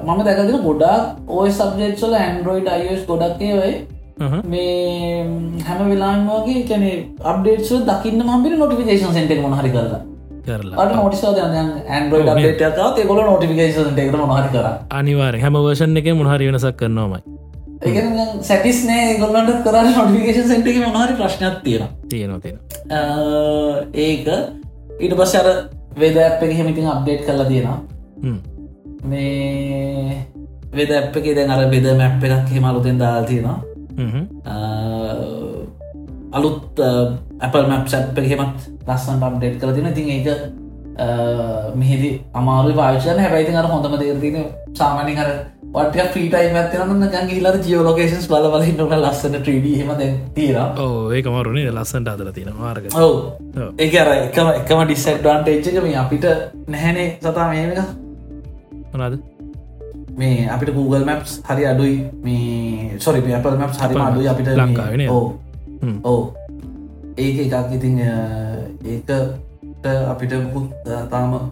මම 0.05 0.19
දැකතින 0.27 0.63
ගොඩක් 0.63 1.33
ඔය 1.39 1.49
සබ්ජෙක්සල 1.51 2.13
ඇන්ඩරෝයිඩ් 2.21 2.69
අයිස් 2.77 3.03
ගොඩක්ේ 3.11 3.53
වයි 3.59 3.73
මේ 4.17 5.27
හැම 5.67 5.89
වෙලාන් 5.91 6.27
වගේ 6.27 6.65
කැන 6.69 6.83
අප්ඩේට්ස් 7.31 7.71
දකින්න 7.89 8.21
මම්පිට 8.23 8.57
නොටිකේෂන් 8.59 9.13
සෙන්ටෙක් 9.13 9.41
මොහරි 9.45 9.71
කරලා. 9.75 10.01
අට 10.81 10.91
නොටිසා 10.95 11.31
ඇන්ඩරෝඩ 11.95 12.29
ටේටක 12.57 12.99
ඒකොල 13.01 13.19
නොටිකේෂන් 13.29 13.89
ටෙකට 13.91 14.27
මොහරි 14.31 14.49
කර. 14.55 14.67
අනිවාර 14.99 15.35
හැම 15.43 15.55
වර්ෂන් 15.59 15.97
එක 16.01 16.07
මොහරි 16.21 16.47
වෙනසක් 16.49 16.77
කරනවාමයි 16.81 17.21
සැටිස් 18.41 18.79
නෑ 18.87 19.19
ගොල්ලන්ට 19.19 19.59
කර 19.67 19.75
නොටිකේෂන් 19.97 20.49
සෙන්ටක 20.53 20.77
මොහරි 20.87 21.13
ප්‍රශ්නයක් 21.19 21.59
තියෙන 21.65 21.85
තියෙනවා 22.09 22.39
තියෙන 22.43 22.59
ඒක 24.07 24.27
ඊට 25.03 25.13
පස් 25.19 25.33
අර 25.43 25.47
වේද 25.99 26.17
ඇප් 26.23 26.43
එක 26.47 26.57
හෙමිතින් 26.61 26.91
අප්ඩේට් 26.95 27.27
කරලා 27.27 27.47
තියෙනවා. 27.51 27.79
මේ 29.11 30.17
වෙද 30.73 30.91
ඇප් 30.97 31.15
එක 31.19 31.31
දැන් 31.37 31.55
අර 31.55 31.61
බෙද 31.73 31.85
මැප් 32.01 32.23
එකක් 32.27 32.53
හෙමලුතෙන් 32.57 32.97
දාල් 33.01 33.25
තියෙනවා 33.31 33.74
අලුත් 36.37 36.79
Apple 37.39 37.65
මැප් 37.71 37.87
සැප් 37.87 38.17
හෙමත් 38.31 38.69
ලස්සන් 38.87 39.19
පම්ඩේට් 39.23 39.59
කර 39.61 39.73
තින 39.75 39.89
තින් 39.97 40.09
ඒක 40.15 40.27
මෙහිදි 41.75 42.09
අමාරු 42.33 42.73
පාශන 42.79 43.19
හැබයිති 43.25 43.59
අර 43.61 43.67
හොඳම 43.73 43.95
දේතින 44.01 44.37
සාමානය 44.79 45.13
කර 45.19 45.29
වට 45.75 46.15
්‍රීටයි 46.15 46.49
ඇත්තන 46.59 47.05
ගන් 47.13 47.29
හිලර 47.31 47.55
ජියෝලෝකේෂන්ස් 47.65 48.27
බල 48.31 48.47
බල 48.53 48.63
හින්නට 48.67 48.95
ලස්සන 48.97 49.37
ට්‍රඩ 49.37 49.67
හෙම 49.79 49.91
තීර 50.37 50.57
ඒක 51.17 51.27
මරුණේ 51.35 51.71
ලස්සන්ට 51.73 52.11
අදල 52.13 52.31
තියෙන 52.37 52.53
මාර්ග 52.59 52.85
ඔව. 52.95 53.15
ඒක 53.77 53.95
අර 54.03 54.09
එකම 54.15 54.47
එකම 54.53 54.83
ඩිස්සක්ටන්ටේච්චක 54.85 55.79
මේ 55.85 55.97
අපිට 56.03 56.25
නැහැනේ 56.67 57.07
සතා 57.21 57.47
මේක 57.51 57.79
මොනාද 58.93 59.15
මේ 60.19 60.47
අපිට 60.53 60.73
Google 60.77 61.05
මැප්ස් 61.05 61.31
හරි 61.47 61.65
අඩුයි. 61.71 61.97
මේ 62.23 62.99
සොරි 62.99 63.19
Apple 63.39 63.57
මැප් 63.57 63.71
හරි 63.73 64.01
අඩුයි 64.07 64.27
අපිට 64.33 64.49
ලංකාවෙන 64.53 65.09
ඕ. 65.09 65.25
ඕ. 66.03 66.21
ඒක 67.17 67.37
එකක් 67.45 67.75
ඉතින් 67.77 67.99
ඒකට 68.85 69.11
අපිට 70.13 70.33
මුකුත් 70.43 70.67
තාම 71.09 71.51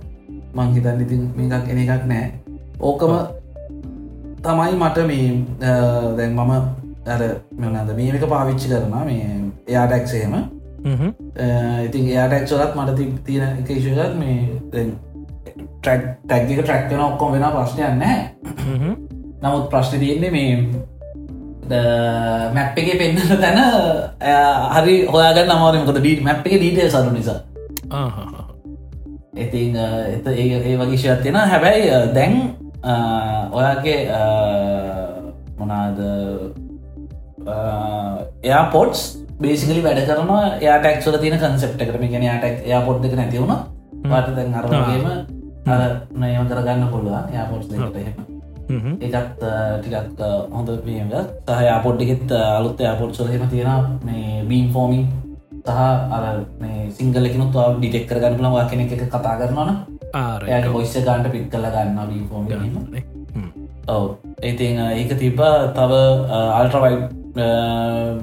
මංහිතන් 0.56 1.02
ඉතින් 1.06 1.22
මේකක් 1.38 1.72
එන 1.72 1.84
එකක් 1.86 2.06
නෑ. 2.14 2.32
ඕකම 2.80 3.14
තමයි 4.44 4.74
මට 4.76 4.98
මේ 5.08 5.28
දැන් 6.18 6.34
මම 6.34 6.52
ඇර 7.06 7.22
මෙනද 7.58 7.96
මේක 7.98 8.26
පාවිච්චි 8.34 8.68
කරන 8.72 8.92
මේ 9.08 9.28
එයාටැක්සේම 9.68 10.36
ඉතින් 11.86 12.04
එයාටැක්සලත් 12.08 12.76
මට 12.76 13.00
තියෙන 13.26 13.58
එකේෂගත් 13.62 14.16
මේ 14.20 14.38
ටැක්ක 15.84 16.50
ට්‍රක්න 16.56 17.02
ඔක්කොම 17.02 17.36
වෙන 17.36 17.46
ප්‍රශ්නයන්න 17.52 18.04
නමුත් 19.44 19.70
ප්‍රශ්න 19.70 20.00
තියෙන්නේ 20.00 20.32
මේ 20.32 20.52
මැප් 22.56 22.78
එක 22.78 22.90
පෙන්න්න 23.00 23.20
තැන 23.42 23.60
හරි 24.76 24.96
හොයාග 25.08 25.40
නමාරමකද 25.48 26.00
ඩීට 26.00 26.24
මැප් 26.24 26.48
එක 26.48 26.56
ඩීට 26.56 26.92
සරු 26.92 27.12
නිසා. 27.12 27.40
ඉතින් 29.36 29.76
එත 29.76 30.28
ඒ 30.28 30.78
වගේ 30.78 30.98
ශයක් 30.98 31.22
තියෙන 31.24 31.36
හැබැයි 31.36 31.92
දැන් 32.14 32.34
ඔයාගේ 33.52 34.00
මොනාද 35.60 36.00
එයා 38.44 38.66
පොට්ස් 38.72 39.06
බේසිකලි 39.40 39.84
වැඩ 39.84 40.04
කරනවා. 40.08 40.44
යාටක්ල 40.62 41.20
තින 41.20 41.40
කන්සෙප්ට 41.40 41.82
කරම 41.82 42.10
ගෙන 42.10 42.28
යාටක් 42.30 42.68
යා 42.68 42.82
පොට් 42.82 43.06
එක 43.06 43.16
නැතිවුණ 43.16 43.56
පට 44.04 44.36
දැන් 44.36 44.54
අරගේම 44.54 45.08
අර 45.66 45.82
නයම 46.22 46.46
කරගන්න 46.50 46.88
පුළුවන් 46.94 47.34
යාපොට් 47.34 47.68
දෙකට 47.72 47.98
එහෙම. 48.02 48.16
එකත් 49.06 49.44
ටිකක් 49.82 50.22
හොඳ 50.52 50.70
පියග 50.86 51.14
සහ 51.48 51.62
යාපොඩ්ඩිගෙත් 51.70 52.32
අලුත් 52.32 52.80
යාපොට් 52.80 53.16
සොලහෙම 53.16 53.44
තියෙන 53.50 54.00
මේ 54.06 54.44
බීම් 54.50 54.68
ෆෝමින් 54.76 55.08
සහ 55.66 55.80
අර 56.18 56.26
සිංගලෙකනුත් 56.98 57.56
ඩිටෙක් 57.80 58.08
කරගන්න 58.10 58.38
පුලවා 58.40 58.68
කෙනෙ 58.70 58.84
එක 58.86 59.04
කතා 59.08 59.40
කරනවන 59.40 59.72
ය 60.50 60.62
හොස්ස 60.76 60.96
ගන්ට 61.08 61.32
පිත් 61.34 61.50
කල 61.52 61.66
ගන්න 61.76 62.00
බී 62.12 62.24
ෆෝම් 62.30 62.44
ඔව. 63.88 64.06
ඉතින් 64.44 64.80
ඒක 65.00 65.12
තිබ 65.22 65.40
තව 65.78 65.92
අල්ට්‍රවයි 66.60 66.96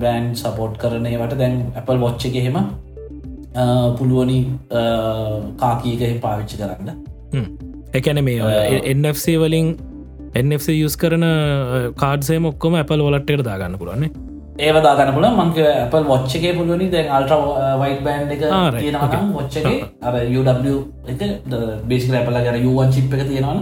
බෑන් 0.02 0.26
සපෝට් 0.42 0.74
කරනයවට 0.82 1.38
දැන් 1.40 1.54
Apple 1.80 1.98
වොච්ච 2.04 2.26
එක 2.28 2.36
එහෙම 2.40 2.58
පුළුවනි 3.98 4.38
කාකීක 5.62 6.02
පාවිච්චි 6.24 6.60
කරන්න 6.60 6.90
එකැන 8.00 8.24
මේ 8.24 8.80
එNFC 8.94 9.36
වලින් 9.42 9.76
NFC 10.44 10.80
යස් 10.80 10.96
කරන 10.96 11.24
කාඩසේ 12.02 12.38
මොක්කොම 12.48 12.76
Apple 12.82 13.02
වලට්ට 13.06 13.46
දාගන්න 13.50 13.78
පුරන්නේ 13.78 14.10
ඒව 14.60 14.76
දාගන්න 14.84 15.14
පුල 15.16 15.26
මංක 15.28 15.58
Apple 15.84 16.04
වොච්චගේ 16.10 16.54
පුළුවනි. 16.56 16.88
දැන් 16.94 17.08
අල්ට 17.16 17.32
වයිට 17.82 18.02
බෑන්් 18.06 18.32
එක 18.34 18.42
තියෙනවනම් 18.78 19.30
වොච්චගේ 19.36 19.78
අර 20.02 20.14
එක 21.12 21.22
බේසික 21.88 22.14
ඇපල 22.14 22.40
කර 22.46 22.58
යුවන් 22.64 22.92
චිප් 22.94 23.14
එක 23.14 23.26
තියෙනවන 23.30 23.60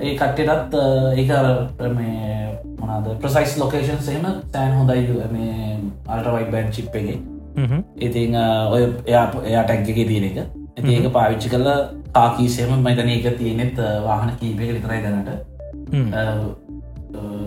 ඒ 0.00 0.14
කට්ටටත් 0.20 0.74
ඒක 1.18 1.30
මේ 1.98 2.44
මොනාද 2.80 3.10
ප්‍රසයිස් 3.22 3.56
ලොකේෂන් 3.62 4.00
සේම 4.08 4.26
සෑන් 4.52 4.76
හොඳයි 4.78 5.18
මේ 5.32 5.78
අල්ටවයිට 6.08 6.52
බෑන් 6.54 6.72
චිප් 6.72 6.94
එක. 6.94 7.08
ඉතිං 8.06 8.38
ඔය 8.70 8.82
එයා 9.06 9.26
එයා 9.44 9.64
ටැක්ක 9.64 10.06
තියෙන 10.10 10.30
එක. 10.30 10.38
ඇති 10.76 10.96
ඒක 10.96 11.12
පාවිච්චි 11.18 11.50
කල 11.50 11.68
කාකීසේම 12.16 12.70
මයිතන 12.86 13.08
ඒක 13.14 13.26
තියෙනෙත් 13.38 13.76
වාහන 14.06 14.30
කීපය 14.40 14.64
විතරයි 14.76 15.00
දැනට. 15.04 15.30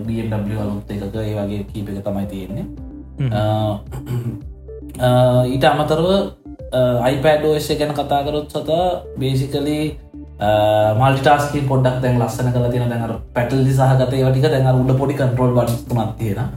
BMW 0.06 0.58
අලුත් 0.64 0.90
එකක 0.96 1.16
ඒ 1.22 1.34
වගේ 1.38 1.62
කීප 1.72 1.88
එක 1.90 2.04
තමයි 2.06 2.26
තියෙන්නේ. 2.32 2.66
ඊට 5.52 5.64
අමතරව 5.70 6.10
අයිපඩෝස 7.08 7.68
ගැන 7.80 7.92
කතා 7.98 8.20
කරොත් 8.26 8.52
සත 8.52 8.70
බේසිකලි 9.20 9.80
මල්ටස්කි 11.00 11.60
පොඩක් 11.70 11.96
දැන් 12.02 12.20
ලස්සන 12.22 12.52
කල 12.54 12.70
තියෙන 12.72 12.90
දැනර 12.92 13.12
පැටල්ලි 13.36 13.72
සහගතය 13.78 14.24
වටික 14.26 14.46
දැන 14.54 14.80
උඩ 14.82 14.92
පොඩි 15.00 15.18
කන්ටරෝල් 15.20 15.52
බතුමත් 15.56 16.12
තියෙන 16.18 16.48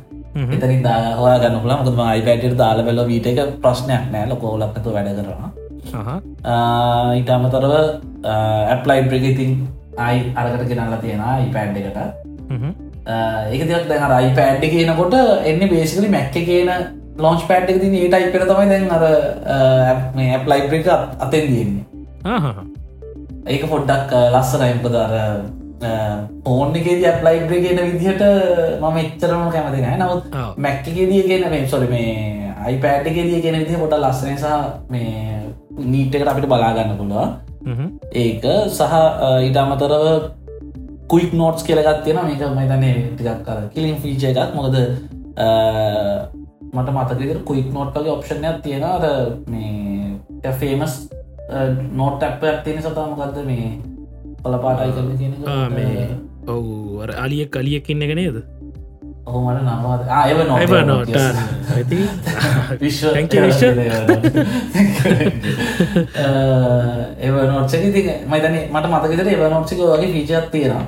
එතනින් 0.55 0.83
දාවා 0.87 1.37
ගන්න 1.43 1.61
පුල 1.63 1.73
මකම 1.77 2.01
අයිපට 2.11 2.55
දාල 2.61 2.85
වෙල 2.87 3.01
වීට 3.09 3.27
එක 3.31 3.39
ප්‍රශ්නයක් 3.63 4.03
නෑ. 4.13 4.29
ලොකෝලක්නතු 4.31 4.93
වැඩ 4.95 5.11
කරනවා 5.17 5.49
ඊට 5.89 7.29
අමතරව 7.35 7.73
ඇප්ලයි් 8.73 9.03
ප්‍රගතින් 9.09 9.53
අයි 9.97 10.19
අරකට 10.35 10.65
ගෙනල්ල 10.69 10.97
තියෙන 11.01 11.21
ඉපෑන්් 11.47 11.75
එකට. 11.75 11.99
ඒක 13.51 13.61
තියක් 13.67 13.87
දැන් 13.89 14.11
අයි 14.11 14.33
පෑඩ්ඩි 14.39 14.73
කියනකොට 14.73 15.15
එන්න 15.43 15.63
බේසිකලි 15.69 16.09
මැක්ක 16.09 16.35
කියන 16.49 16.69
ලොන්ච් 17.17 17.47
පෑඩ් 17.47 17.71
එක 17.71 17.79
තින 17.81 17.95
ඒටයි 18.01 18.31
පෙර 18.33 18.45
තමයි 18.49 18.67
දැන් 18.73 18.91
අර 18.97 19.03
මේ 20.15 20.35
ඇප්ලයිබ් 20.35 20.77
එක 20.79 20.91
අතෙන් 21.19 21.47
තියෙන්නේ. 21.47 21.85
ඒක 23.47 23.63
පොඩ්ඩක් 23.69 24.13
ලස්සනයිම්පද 24.33 24.95
අර 24.95 25.13
ඕන්න 26.45 26.75
එකේද 26.79 27.03
ඇප්ලයිබ් 27.11 27.49
කියන 27.49 27.79
විදිහට 27.87 28.23
මම 28.81 28.97
එච්චරම 29.03 29.49
කැමති 29.53 29.81
නෑ 29.81 29.97
නවත් 29.97 30.25
මැක්කකේදිය 30.57 31.23
කියන 31.29 31.49
මේ 31.49 31.67
සොල 31.67 31.87
මේ 31.89 32.53
අයිපෑට් 32.65 33.09
එකේදිය 33.11 33.41
කියන 33.41 33.59
විදිහ 33.61 33.79
පොට 33.81 33.97
ලස්සනසා 33.97 34.59
මේ 34.89 35.50
නීට්කට 35.91 36.27
අපිට 36.27 36.47
බලාගන්න 36.47 36.97
පුළුවන්. 36.97 37.29
ඒක 38.15 38.43
සහ 38.69 38.93
ඊට 39.45 39.57
අමතරව 39.57 40.05
කුයික් 41.07 41.33
නෝට්ස් 41.33 41.63
කියලගත් 41.63 42.03
තියෙන 42.03 42.19
මේක 42.25 42.43
මයිතන්නේ 42.55 42.93
ටිකක් 43.11 43.41
කර 43.45 43.59
කිලින් 43.73 43.97
ෆීච 43.97 44.23
එකත් 44.25 44.55
මොකද 44.55 44.77
මට 46.73 46.89
මතකර 46.91 47.39
කුයික් 47.45 47.69
නෝට්ටගේ 47.73 48.11
ඔප්ෂණයක් 48.11 48.61
තියෙන 48.63 48.83
අර 48.85 49.05
මේ 49.47 50.53
ෆේමස් 50.53 50.93
නෝට් 51.93 52.23
ඇප්පයක් 52.23 52.63
තියෙන 52.63 52.81
සතාමකක්ද 52.81 53.37
මේ 53.45 53.67
පලපාටයි 54.43 54.91
කරන 54.91 55.17
තියෙන 55.17 55.33
මේ 55.71 56.07
ඔවු 56.47 57.03
අලිය 57.17 57.45
කලියකින්න 57.47 58.01
එක 58.01 58.15
නේද 58.15 58.37
ඔහුමට 59.23 59.61
නමද 59.61 60.01
ආයව 60.11 60.39
නො 60.47 60.55
නෝට 60.83 61.09
විශ්ව 62.79 63.13
එව 67.19 67.35
නොට්සක 67.47 67.85
ති 67.87 68.01
මතන 68.25 68.55
මට 68.65 68.85
මතකතර 68.87 69.29
එව 69.29 69.43
නොට්සික 69.49 69.79
වගේ 69.83 70.11
ෆීචත් 70.15 70.51
තියෙනවා. 70.51 70.85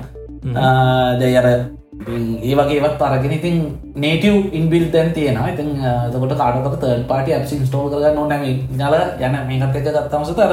දෙයර 1.16 1.46
ඒ 1.46 2.54
වගේවත් 2.54 3.00
අරගෙන 3.00 3.32
ඉතින් 3.32 3.56
නේටව් 3.96 4.50
ඉන්බිල් 4.52 4.86
තැන් 4.90 5.12
තියෙන 5.12 5.38
ඉතින් 5.46 5.70
දකට 6.12 6.34
කාඩකට 6.36 6.80
තර්ඩ 6.80 7.06
පාටි 7.06 7.30
ඇප්සි 7.32 7.60
ස්ටෝල් 7.62 7.86
කරන්න 7.90 8.14
නොනැම 8.14 8.42
නල 8.72 8.96
යන 9.20 9.38
මේකත් 9.46 9.76
එක 9.76 9.86
ගත්තමස 9.88 10.34
තර 10.34 10.52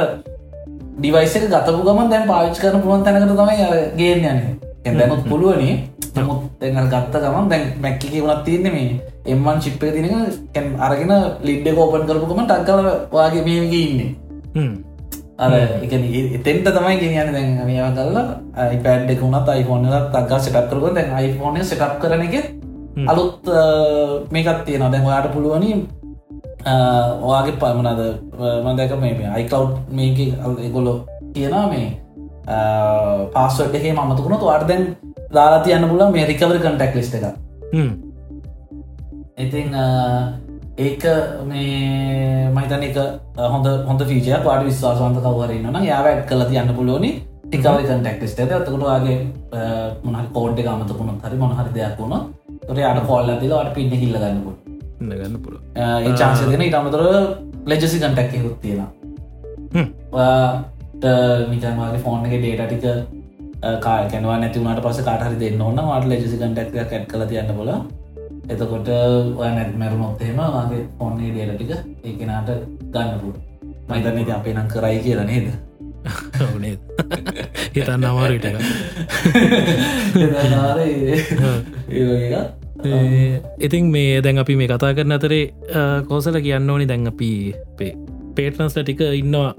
ඩිවයිසක 1.00 1.50
ගතපු 1.50 1.82
ගමන් 1.82 2.14
දැන් 2.14 2.30
පාවිච් 2.30 2.62
කරන 2.62 2.84
පුුවන් 2.84 3.04
තැනකට 3.04 3.34
තමයි 3.34 3.58
ගේන 3.98 4.30
යන 4.86 4.98
දැනුත් 4.98 5.26
පුළුවනි 5.26 5.72
නමුත් 6.16 6.40
දෙඟ 6.60 6.90
ගත්ත 6.90 7.14
ගමන් 7.24 7.50
දැන් 7.50 7.66
මැක්කි 7.82 8.22
වුණත් 8.22 8.44
තියන්නේ 8.46 8.72
මේ 8.72 8.90
එම්මන් 9.28 9.60
චිප්ප 9.60 9.82
තිනක 9.88 10.80
අරගෙන 10.80 11.14
ලිඩ්ඩ 11.42 11.76
කෝපන් 11.76 12.08
කරපුකම 12.08 12.42
ටක්කල 12.44 12.90
වගේ 13.12 13.44
මේගේ 13.44 13.84
ඉන්නේ. 13.84 14.10
අර 15.38 15.52
එක 15.54 15.94
එතෙන්ට 16.38 16.68
තමයි 16.68 16.98
ගෙනයන 17.02 17.32
දැන් 17.34 17.50
මේවා 17.66 17.92
කල්ලා 17.92 18.26
අයිපඩ් 18.56 19.10
එක 19.10 19.22
වුණත් 19.22 19.50
අයිෆෝන 19.50 19.88
තක්ගා 20.10 20.40
සටක් 20.40 20.68
කරක 20.70 20.94
දැන් 20.94 21.10
අයිෆෝන 21.12 21.58
සටප් 21.62 21.96
කරන 22.02 22.22
එක 22.28 22.36
අලුත් 23.08 23.50
මේකත් 24.32 24.62
තියෙන 24.66 24.86
දැන් 24.88 25.06
ඔයාට 25.06 25.34
පුළුවනි 25.34 25.72
ඔයාගේ 27.24 27.58
පමනද 27.58 28.02
මදක 28.66 29.02
මේ 29.02 29.32
අයිකව් 29.32 29.70
මේක 29.92 30.20
එගොලො 30.62 30.94
තියෙනවා 31.34 31.66
මේ 31.68 31.88
පාස්වඩ් 33.34 33.76
එකේ 33.76 33.94
මතුකුණ 33.94 34.38
තුවාට 34.38 34.68
දැන් 34.68 34.86
දාලා 35.32 35.64
තියන්න 35.64 35.90
පුල 35.90 36.06
මේ 36.10 36.26
රිකවර 36.26 36.58
කටක් 36.60 36.96
ලිස්ට 36.96 37.16
එක 37.16 37.26
ඉතින් 39.38 39.76
ඒක 40.80 41.04
මේ 41.46 42.50
මහිතන 42.52 42.84
එක 42.84 42.98
හොඳ 43.48 43.68
හොඳ 43.86 44.02
ෆීචය 44.04 44.32
පාට 44.42 44.66
විශ්වාසවන්ත 44.66 45.22
කවරන්න 45.22 45.84
යාව 45.86 46.06
ඇත් 46.08 46.24
කල 46.26 46.44
තියන්න 46.46 46.74
පුලෝනි 46.74 47.12
ටිකවරි 47.46 47.84
කටෙක්ටස්ට 47.86 48.42
ඇතකටවාගේ 48.42 49.18
මොනහ 50.04 50.28
කෝඩ් 50.34 50.60
ගමතකුණු 50.60 51.14
හරි 51.22 51.38
මොනහරි 51.38 51.72
දෙයක් 51.74 51.98
වුණ 52.00 52.28
තොට 52.64 52.84
අට 52.86 53.02
කොල්ල 53.06 53.32
තිල 53.38 53.56
අට 53.56 53.74
පින්න 53.74 53.96
හිල්ල 53.96 54.18
ගන්නපු 54.18 54.52
ගන්න 55.00 55.40
පුල 55.40 55.56
ඒ 55.78 56.14
චාන්සය 56.16 56.44
දෙන 56.48 56.64
ඉටමතර 56.64 57.04
ලෙජසි 57.66 57.98
කටැක් 57.98 58.38
හුත් 58.38 58.56
තියෙන 58.62 58.88
මිතන්වාගේ 61.50 62.02
ෆෝන් 62.02 62.26
එක 62.26 62.38
ඩේට 62.38 62.64
ටික 62.70 63.21
කායකනවා 63.62 64.38
නැතිවුණට 64.38 64.84
පස 64.84 65.02
කාටහරි 65.06 65.40
දෙන්න 65.40 65.62
ඕන්න 65.62 65.82
වාට 65.86 66.08
ලෙජසි 66.08 66.30
කටක් 66.34 66.88
කැට් 66.90 67.06
කල 67.08 67.26
තියන්න 67.26 67.52
බොල 67.56 67.72
එතකොට 68.50 68.88
ඔය 69.38 69.50
නැත් 69.50 69.76
මැරුණොත්තේම 69.78 70.40
වගේ 70.56 70.86
ෆෝන්නේ 70.98 71.32
ඩේට 71.32 71.54
ටික 71.56 71.72
ඒකෙනට 72.04 72.50
ගන්නපු 72.94 73.30
මයිතන්න 73.90 74.32
අපේ 74.32 74.54
නම් 74.54 74.68
කරයි 74.68 75.04
කියලා 75.06 75.26
නේද? 75.26 75.48
ඕනේ 76.44 76.76
හිතන්න 77.76 78.06
අමාරට 78.06 78.46
ඉතින් 83.60 83.92
මේ 83.96 84.22
දැන් 84.26 84.44
අපි 84.44 84.56
මේ 84.56 84.68
කතා 84.68 84.94
කරන 84.94 85.18
අතරේ 85.18 85.44
කෝසල 86.08 86.42
කියන්න 86.42 86.70
ඕනි. 86.70 86.88
දැන් 86.88 87.08
අපි 87.08 87.32
පේටනස්ල 88.36 88.82
ටික 88.82 89.02
ඉන්නවා 89.14 89.54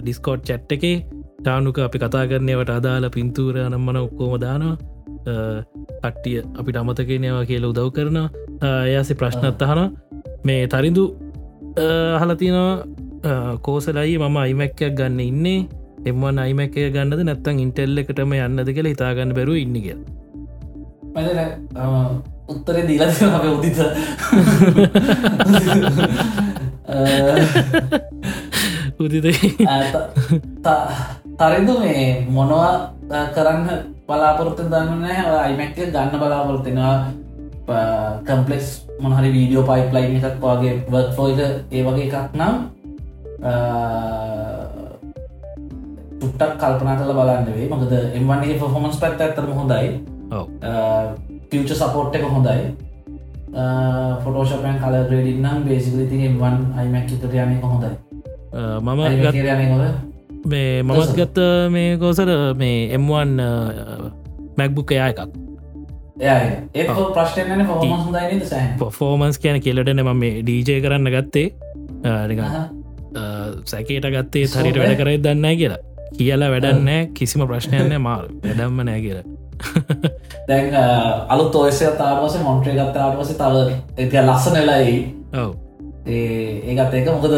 ඩිස්කෝට් 0.00 0.44
චැට් 0.44 0.72
එකේ 0.72 0.96
ටානුක 1.44 1.78
අපි 1.78 1.98
කතා 1.98 2.24
කරනයට 2.24 2.70
අදාල 2.70 3.10
පින්තූර 3.10 3.54
නම්මන 3.64 3.96
ඔක්කෝම 3.98 4.40
දානවා. 4.40 4.76
කට්ටිය 6.02 6.42
අපිට 6.58 6.76
අමතකනයවා 6.76 7.44
කියල 7.44 7.64
උදව් 7.68 7.90
කරන 7.96 8.18
එයාසි 8.62 9.14
ප්‍රශ්නත් 9.14 9.62
අහන 9.62 9.96
මේ 10.44 10.66
තරිදු 10.66 11.16
හලතිනවා 12.20 13.58
කෝසලයි 13.58 14.18
මම 14.18 14.36
අයිමැක්කයක් 14.36 14.94
ගන්න 14.94 15.20
ඉන්නේ. 15.22 15.68
එම 16.06 16.38
අයිමැක 16.38 16.74
ගන්නද 16.94 17.22
නැත්තං 17.22 17.58
ඉන්ටෙල්ල 17.58 17.98
එකටම 18.02 18.32
යන්නද 18.38 18.68
කියලා 18.76 18.94
හිතාගන්න 18.94 19.34
බැරු 19.38 19.54
ඉන්න 19.56 19.74
කිය 19.84 19.96
උත්තර 22.46 22.76
දීලා 22.88 23.52
උදිත. 23.52 23.78
උදිත 28.98 29.24
තරිදු 31.38 31.74
මේ 31.80 32.26
මොනවා 32.28 32.70
කරන්න 33.34 33.68
බලාපොරොත්ත 34.08 34.60
දන්න 34.64 35.04
අයිමැක්ක 35.38 35.76
ගන්න 35.76 36.14
බලාපොරොත්තිෙනවා 36.14 36.96
කම්පලෙක්ස් 38.24 38.68
මොහරි 39.00 39.32
වීඩියෝ 39.32 39.64
පයිප්ලයින් 39.64 40.16
එකක් 40.20 40.38
වගේ 40.42 40.74
වර්ක් 40.86 41.10
ෆෝයිද 41.16 41.40
ඒ 41.42 41.82
වගේ 41.82 42.06
එකක් 42.08 42.38
නම් 42.38 42.54
චුට්ටක් 46.20 46.56
කල්පනා 46.60 46.96
කල 46.96 47.12
බලන්නවේ 47.18 47.68
මකද 47.68 47.92
එම්වන්ගේ 48.14 48.58
ෆොමන්ස් 48.60 49.02
පැත් 49.02 49.20
ඇතරම 49.20 49.52
හොඳයි. 49.54 49.86
ෆියච 51.50 51.70
සපෝට් 51.74 52.14
එක 52.14 52.26
හොඳයි. 52.30 52.62
ෆොටෝෂපයන් 54.22 54.80
කල 54.80 54.96
ග්‍රඩින්නම් 55.08 55.62
බේසිකලති 55.66 56.24
එම්වන් 56.26 56.56
අයිමැක් 56.78 57.06
තර 57.10 57.34
යනක 57.42 57.64
හොඳයි 57.64 57.92
මම 58.80 60.13
මේ 60.46 60.82
මමත් 60.82 61.16
ගත්ත 61.16 61.48
මේ 61.70 61.96
කෝසර 61.98 62.30
මේ 62.56 62.92
එම්වන් 62.92 63.40
මැක්බුක් 64.56 64.92
එයා 64.92 65.08
එකක් 65.08 65.20
ඒ 66.20 66.84
ප්‍රශ්න 67.10 67.50
ෆෝමන්ස් 68.90 69.38
කියන 69.38 69.60
කෙලටන 69.60 70.02
ම 70.02 70.10
මේ 70.16 70.42
ඩීජය 70.42 70.80
කරන්න 70.80 71.10
ගත්තේ. 71.10 71.48
සැකේට 73.64 74.06
ගත්තේ 74.08 74.46
හරිට 74.54 74.78
වැඩ 74.78 74.96
කරයි 74.96 75.18
දන්න 75.20 75.56
කියලා. 75.56 75.80
කියලා 76.18 76.50
වැඩන්නෑ 76.50 77.08
කිසිම 77.14 77.46
ප්‍රශ්නයන්න 77.46 77.98
මාර 78.00 78.28
වැඩම්ම 78.44 78.84
නෑ 78.84 79.00
කියලා. 79.00 79.26
දැන් 80.48 80.74
අලුත් 81.28 81.54
ඔයසය 81.56 81.90
තාවස 81.98 82.38
මොන්ට්‍රේ 82.42 82.74
ගත්තාට 82.74 83.18
පස 83.18 83.34
තව 83.34 83.66
එක 83.96 84.16
ලස්ස 84.22 84.52
නෙලයි 84.52 84.96
ඔව 85.34 85.63
ඒකත් 86.06 86.94
ඒක 86.94 87.06
මොකද 87.08 87.36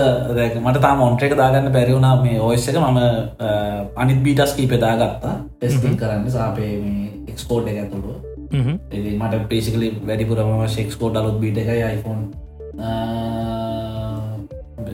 මට 0.60 0.80
තා 0.82 0.94
මොන්ට්‍රේක 1.00 1.36
දාගන්න 1.38 1.72
බැරිවුණා 1.72 2.14
මේ 2.22 2.40
ඔයස 2.40 2.68
එක 2.68 2.78
මම 2.82 2.98
අනිත් 3.96 4.22
බීටස් 4.22 4.56
කී 4.56 4.70
පෙදාගත්තා 4.72 5.34
ටෙස්ටින් 5.58 6.00
කරන්න 6.00 6.30
සාපේ 6.30 6.72
මේ 6.80 7.12
එක්ස්පෝර්ට් 7.28 7.68
එක 7.68 7.84
ඇතුළුව 7.84 8.26
මට 8.52 9.48
පේසිකලි 9.48 9.92
වැඩිපුරම 10.06 10.66
ශෙක්ස්කෝඩ් 10.68 11.16
අලුත් 11.16 11.40
බීට 11.40 11.58
එකයි 11.58 11.82
iPhone. 11.94 12.22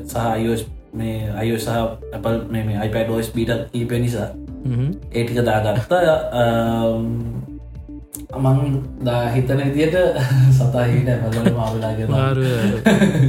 සහ 0.06 0.64
මේ 0.94 1.32
අයෝ 1.40 1.58
සහ 1.58 1.68
අපල් 2.16 2.38
මේ 2.50 2.78
iPad 2.86 3.10
ෝස් 3.10 3.30
බීට 3.30 3.50
ඊප 3.72 3.92
නිසා. 4.04 4.28
ඒටික 5.12 5.44
දාගත්ත 5.44 5.92
අමං 8.32 8.76
දා 9.06 9.22
හිතන 9.34 9.60
විදියට 9.64 9.96
සතාහිට 10.58 11.08
ඇමල 11.14 11.50
මාවලාගේ 11.56 12.06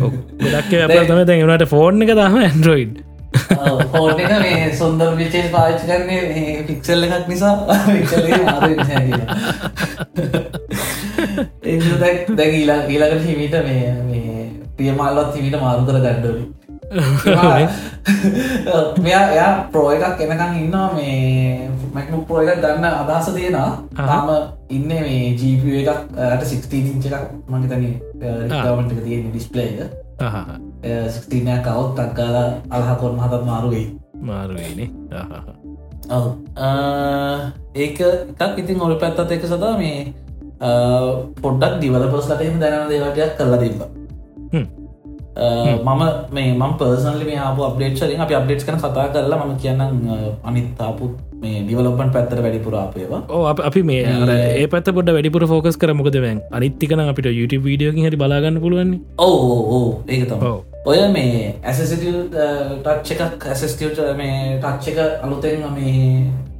ගොඩක් 0.01 0.75
තම 1.07 1.25
දැනට 1.31 1.65
ෆෝර්න් 1.73 2.05
එක 2.05 2.13
දම 2.19 2.37
ඇන්ඩරෝයිඩ් 2.43 3.01
හෝට 3.93 4.19
එක 4.19 4.33
මේ 4.45 4.71
සොන්දර 4.81 5.09
විචේ 5.19 5.43
පාච් 5.51 5.85
කරන්නේ 5.85 6.63
පික්සල් 6.67 7.05
එකක් 7.07 7.27
නිසා. 7.27 7.55
දැ 12.37 12.49
ඊලා 12.51 12.79
ඊලකට 12.87 13.25
හිමිට 13.29 13.55
මේ 13.69 14.43
පියමල්ලත් 14.77 15.31
හිමිට 15.35 15.57
මාරු 15.61 15.87
කර 15.87 15.97
ගඩ්ඩලි 16.05 16.43
මෙයා 19.05 19.25
එයා 19.33 19.51
ප්‍රෝ 19.71 19.89
එකක් 19.95 20.21
එනකං 20.25 20.53
ඉන්නවා 20.61 20.87
මේ 20.97 21.69
මැක්නු 21.93 22.17
ප්‍රෝ 22.27 22.41
එක 22.43 22.61
දන්න 22.63 22.85
අදහස 22.89 23.27
තියෙනවා. 23.37 23.71
තාම 24.09 24.27
ඉන්න 24.75 24.87
මේ 24.89 25.33
ජීප 25.39 25.63
එකක් 25.81 25.91
16 26.17 26.91
ඉංච 26.93 27.05
එකක් 27.09 27.25
මගතන 27.51 27.83
රිකාවන්ට 28.43 28.93
තියෙන 29.05 29.23
ඩිස්පලේක 29.31 29.79
සික්තිනය 31.15 31.55
කවුත් 31.67 31.89
තක්කාල 31.99 32.37
අල්හකොන් 32.69 33.15
හතත් 33.23 33.43
මාරුවෙයි 33.51 33.85
මාරුවනේ 34.29 34.89
ඔව. 36.17 36.25
ඒක 37.83 37.97
එකක් 38.39 38.59
ඉතින් 38.61 38.81
ඔොල 38.85 38.95
පැත්තත් 39.01 39.33
එක 39.37 39.43
සදා 39.55 39.73
මේ 39.81 39.99
පොඩ්ඩක් 41.43 41.75
දිවලපස් 41.81 42.25
ලටම 42.31 42.57
දැනව 42.63 42.87
දේවටයක් 42.93 43.31
කල්ලා 43.41 43.61
තිබ 43.63 43.81
මම 45.35 46.01
මේ 46.31 46.53
මම 46.53 46.73
පර්සනලි 46.79 47.25
මේ 47.25 47.37
ආපු 47.39 47.65
අප්ඩේට්සරින් 47.67 48.21
අපි 48.21 48.35
අප්ඩේට් 48.35 48.65
කන 48.65 48.77
කතා 48.79 49.05
කරලා 49.13 49.39
ම 49.41 49.53
කියන්න 49.57 49.81
අනිත්තාපුත් 50.43 51.13
මේ 51.41 51.61
ඩිවලොපන් 51.61 52.11
පැත්තර 52.15 52.41
වැඩිපුරාපේවා 52.45 53.21
ඕ 53.29 53.41
අපි 53.69 53.81
මේ 53.83 54.03
ඒ 54.57 54.67
පත් 54.67 54.93
පොඩ 54.97 55.09
වැඩිපුර 55.09 55.47
ෆෝකස් 55.47 55.77
කරමකදවැන් 55.77 56.43
අනිත්තිකන 56.51 57.03
අපිට 57.05 57.29
YouTube 57.31 57.65
වීඩියෝකින් 57.65 58.07
හරි 58.07 58.21
බලාගන්න 58.23 58.61
පුළුවන් 58.61 58.93
ඕ 59.19 59.81
ඒක 60.07 60.29
තම 60.29 60.45
ඔය 60.85 61.01
මේ 61.09 61.43
ඇසසිට 61.63 62.05
ටච්ච 62.31 63.19
එකක් 63.27 63.49
ඇසස්ටියට 63.49 64.01
මේ 64.21 64.37
ටච්ච 64.59 64.87
එක 64.93 65.25
අලුතෙන් 65.25 65.65
මේ 65.73 65.97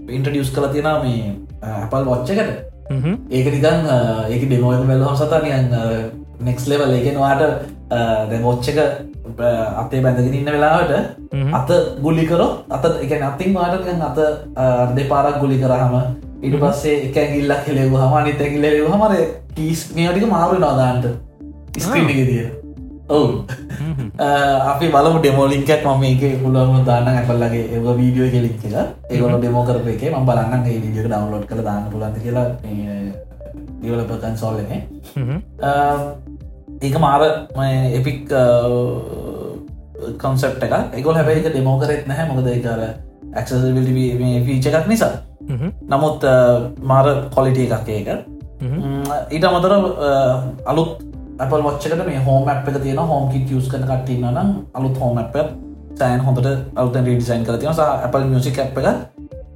ඉන්ට්‍රඩියස් 0.10 0.54
කළ 0.56 0.70
තියෙන 0.74 0.90
මේ 1.06 1.22
අපල් 1.78 2.10
වොච්චකට 2.10 2.42
ඒක 3.32 3.48
නිකන් 3.52 3.88
ඒක 4.30 4.50
ඩෙමෝක 4.50 4.88
බැලහම 4.90 5.16
සතානියන් 5.18 5.72
නෙක්ස් 6.42 6.68
ලෙවල් 6.68 6.98
ඒකෙනවාට 6.98 7.44
දැ 8.30 8.42
ොච්චක 8.52 8.80
අපේ 9.82 10.02
බැඳගෙන 10.06 10.36
ඉන්න 10.40 10.52
වෙලාවට 10.56 10.94
අත 11.60 11.70
ගුලි 12.06 12.26
කරො 12.32 12.48
අත 12.70 12.86
එක 13.06 13.14
අතින් 13.30 13.54
වාටක 13.60 13.88
අත 14.10 14.20
අර්ධ 14.58 15.04
පාරක් 15.14 15.40
ගුලි 15.44 15.60
කරහම 15.64 15.96
ඉට 16.42 16.56
පස්සේ 16.64 16.98
එක 17.08 17.18
ගිල්ලක් 17.36 17.64
කෙලෙව 17.68 17.96
හම 18.02 18.18
නිත 18.26 18.42
කිලෙව 18.48 18.90
හමර 18.94 19.14
කීස් 19.56 19.82
මේටික 19.96 20.28
මාරු 20.30 20.60
නාදාන්ට 20.60 21.06
ස්ක්‍රීනික 21.80 22.20
දිය 22.30 22.44
ඔවු. 23.10 23.32
අපි 24.72 24.86
බලමු 24.94 25.18
ඩෙමෝලින්කත් 25.20 25.72
මම 25.86 26.04
එක 26.10 26.22
පුළුවම 26.44 26.86
දාන්න 26.90 27.08
ඇපල්ලගේ 27.12 27.64
ඒව 27.76 27.88
වීඩියෝ 28.00 28.30
කෙලික් 28.36 28.56
කියලා 28.62 28.86
ඒගොල 29.10 29.36
ඩෙමෝ 29.38 29.64
කරප 29.68 29.88
එක 29.96 30.04
ම 30.12 30.26
බලන්න 30.30 30.68
ඒ 30.68 30.80
විඩියක 30.84 31.08
ඩවන්ලෝඩ් 31.08 31.46
කළ 31.50 31.64
දාන්න 31.68 31.90
පුලන්ත 31.92 32.18
කියලා 32.24 32.46
දිවලපකන් 33.82 34.36
සොල්ලනේ 34.44 34.80
ඒක 36.84 36.96
මාර 37.00 37.22
එපික් 37.93 38.19
කොන්සප් 40.19 40.43
එක 40.60 40.74
එකගොල් 40.93 41.15
හැබැයික 41.15 41.48
ඩෙමෝ 41.48 41.80
කරෙත් 41.80 42.08
නැහැ. 42.08 42.28
මොකද 42.30 42.50
කර 42.60 42.82
ඇක්සල් 43.34 43.63
ෆීච 44.48 44.65
එකක් 44.72 44.88
නිසා. 44.88 45.13
නමුත් 45.88 46.24
මාර 46.84 47.08
කොලිටිය 47.36 47.67
එකක් 47.69 47.89
ඒක. 47.89 48.10
ම්, 48.62 49.04
ඊට 49.30 49.43
අමතර 49.46 49.74
අලුත් 50.65 50.91
අපල් 51.39 51.62
වච්චකට 51.62 52.06
මේ 52.08 52.22
හෝම 52.22 52.48
අප් 52.48 52.67
එක 52.67 52.78
තියෙන 52.82 52.98
හෝම 53.04 53.32
කි 53.32 53.39
කියස් 53.46 53.67
කන 53.67 53.84
කටන්න 53.84 54.34
නම් 54.34 54.50
අලුත් 54.74 54.98
හෝම 54.98 55.17
අප 55.17 55.36
සෑන් 55.96 56.22
හොඳට 56.22 56.48
අලුත 56.76 56.93
ඩිසයින් 56.98 57.46
කර 57.46 57.58
තියෙන 57.58 57.76
අපල් 58.08 58.24
මියසික් 58.26 58.60
අප් 58.60 58.78
එක 58.78 58.88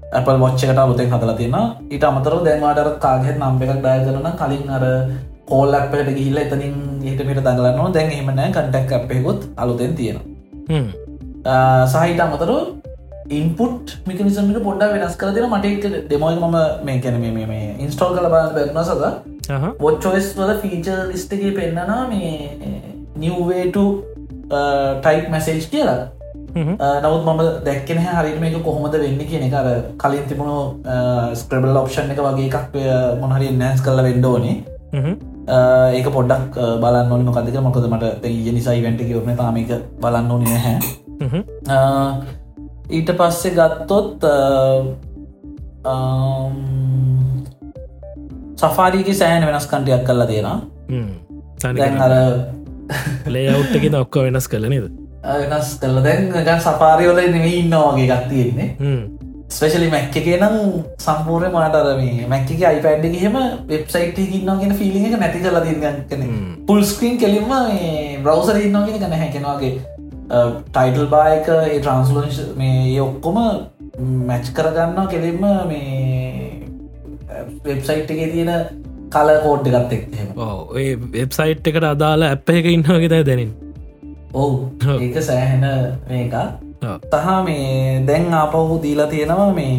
Apple 0.09 0.39
වච්චකට 0.39 0.77
අලුතෙන් 0.77 1.09
හදලා 1.11 1.35
තියෙන 1.35 1.55
ඊට 1.91 2.03
අමතර 2.03 2.35
දැන්වාටර 2.43 2.89
කාගෙත් 2.97 3.37
නම් 3.37 3.61
එකක් 3.61 3.81
දාය 3.83 3.99
කරන 4.05 4.27
කලින් 4.37 4.69
අර 4.69 4.83
කෝල් 5.51 5.77
අපට 5.79 6.09
ගිහිල්ල 6.17 6.41
එතනින් 6.43 6.75
ඊට 7.03 7.21
මිට 7.29 7.43
දඟලන්න 7.43 7.93
දැන් 7.93 8.15
එමනෑ 8.19 8.49
කටක් 8.55 8.97
අපයකුත් 8.99 9.47
අලුතෙන් 9.57 9.95
තියෙන 9.95 10.19
සහිට 11.93 12.25
අමතර 12.25 12.51
ඉන්පුට් 13.29 13.95
මිකනිසමට 14.09 14.59
පොඩ්ඩ 14.63 14.93
වෙනස් 14.93 15.15
කර 15.21 15.31
දෙන 15.35 15.49
මට 15.51 15.95
දෙමෝයි 16.11 16.37
මම 16.41 16.59
මේ 16.85 16.99
කැන 16.99 17.19
මේ 17.21 17.63
ඉන්ස්ටෝල් 17.85 18.15
කල 18.17 18.29
බැක්න 18.35 18.83
සද 18.83 19.03
වොච්චෝස් 19.79 20.29
වල 20.37 20.53
ෆීචර් 20.61 20.99
ලිස්ටගේ 21.11 21.51
පෙන්න්නනා 21.57 22.03
මේ 22.07 22.31
නිව්වේට 23.17 23.77
ටයි් 25.01 25.19
මැසේජ් 25.29 25.65
කියලා. 25.71 25.99
නවත් 27.01 27.23
මම 27.25 27.41
දැක්කෙන 27.65 27.99
හරිම 27.99 28.43
එක 28.43 28.59
කොහොමද 28.63 28.99
වෙන්න 29.03 29.23
කියන 29.29 29.47
එක. 29.47 29.53
අර 29.53 29.67
කලින් 29.97 30.27
තිබුණු 30.29 30.59
ස්ක්‍රබල් 31.35 31.81
ඔප්ෂන් 31.83 32.13
එක 32.13 32.21
වගේ 32.27 32.47
එකක් 32.49 32.77
මොහරි 33.21 33.51
නෑස් 33.55 33.81
කල්ල 33.81 34.03
වෙන්ඩෝනේ 34.03 34.55
ඒක 35.47 36.07
පොඩ්ඩක් 36.11 36.57
බලන්න 36.81 37.11
ඕනි 37.11 37.23
මොකදක 37.23 37.59
මොකද 37.63 37.85
මට 37.89 38.25
ඊය 38.25 38.51
නිසයි 38.51 38.81
වැට 38.83 39.01
කියවන 39.01 39.37
තාමික 39.37 39.71
බලන්න 40.01 40.31
ඕනය 40.31 40.45
හැ 40.57 40.75
ඊට 42.89 43.11
පස්සේ 43.13 43.53
ගත්තොත් 43.53 44.27
සෆාරීක 48.57 49.09
සෑහන 49.15 49.47
වෙනස් 49.47 49.67
කන්ටයක් 49.67 50.05
කල්ලා 50.05 50.27
තියෙන 50.27 50.47
දැන් 51.75 52.01
අර 52.01 52.13
ලේවුට්ටකි 53.27 53.89
ඔක්ක 53.97 54.15
වෙනස් 54.25 54.47
කළ 54.47 54.69
නේද? 54.69 54.89
වෙනස් 55.43 55.69
කල්ල 55.81 56.01
දැන් 56.03 56.27
ගන් 56.31 56.59
සපාරියෝල 56.61 57.21
නෙම 57.27 57.47
ඉන්නවාගේ 57.53 58.07
ගත්තියෙන්නේ 58.11 58.69
ස්පේශලි 59.47 59.89
මැක්ක 59.89 60.15
නම් 60.29 60.55
සම්පූර්ය 60.99 61.49
මටරම 61.49 62.01
මැක්ක 62.29 62.49
අයිපඩ් 62.63 63.05
හෙම 63.17 63.37
වෙබ්සයිට් 63.67 64.17
ඉන්නගෙන 64.21 64.73
ෆිලි 64.75 65.03
එක 65.03 65.15
නැති 65.17 65.39
කල 65.41 65.59
තිගන්න 65.61 66.25
පුල් 66.65 66.81
ස්ක්‍රීන් 66.85 67.15
කෙලින්ම 67.17 67.53
බ්‍රවසර 68.23 68.59
ඉන්නගෙන 68.61 68.97
කන 68.97 69.15
හැකෙනවාගේ 69.15 69.71
ටයිටල් 70.69 71.07
බායක 71.07 71.47
ඒ 71.53 71.77
ට්‍රන්ස්ලෝෂ 71.77 72.41
මේ 72.57 72.99
ඔක්කොම 73.01 73.39
මැච් 74.25 74.51
කරගන්න 74.53 75.07
කෙලින්ම 75.07 75.47
මේ 75.67 76.51
වෙබ්සයිට් 77.63 78.11
එක 78.11 78.21
තියෙන 78.27 78.53
කල 79.11 79.33
කෝඩ් 79.41 79.69
ගත්ත 79.69 79.91
එක් 79.93 80.05
ඒ 80.77 80.91
වෙබ්සයිට් 81.13 81.73
එකට 81.73 81.83
අදාලා 81.85 82.35
ඇප් 82.35 82.55
එක 82.57 82.71
ඉන්නවාගේ 82.73 83.09
දැ 83.09 83.25
දැනින් 83.25 83.55
ඔවු. 84.35 84.71
ඒක 84.99 85.21
සෑහෙන 85.23 85.67
මේක 86.07 86.41
තහ 86.81 87.27
මේ 87.47 88.05
දැන් 88.09 88.33
ආපහු 88.39 88.79
දීලා 88.85 89.07
තියෙනවා 89.13 89.51
මේ 89.59 89.75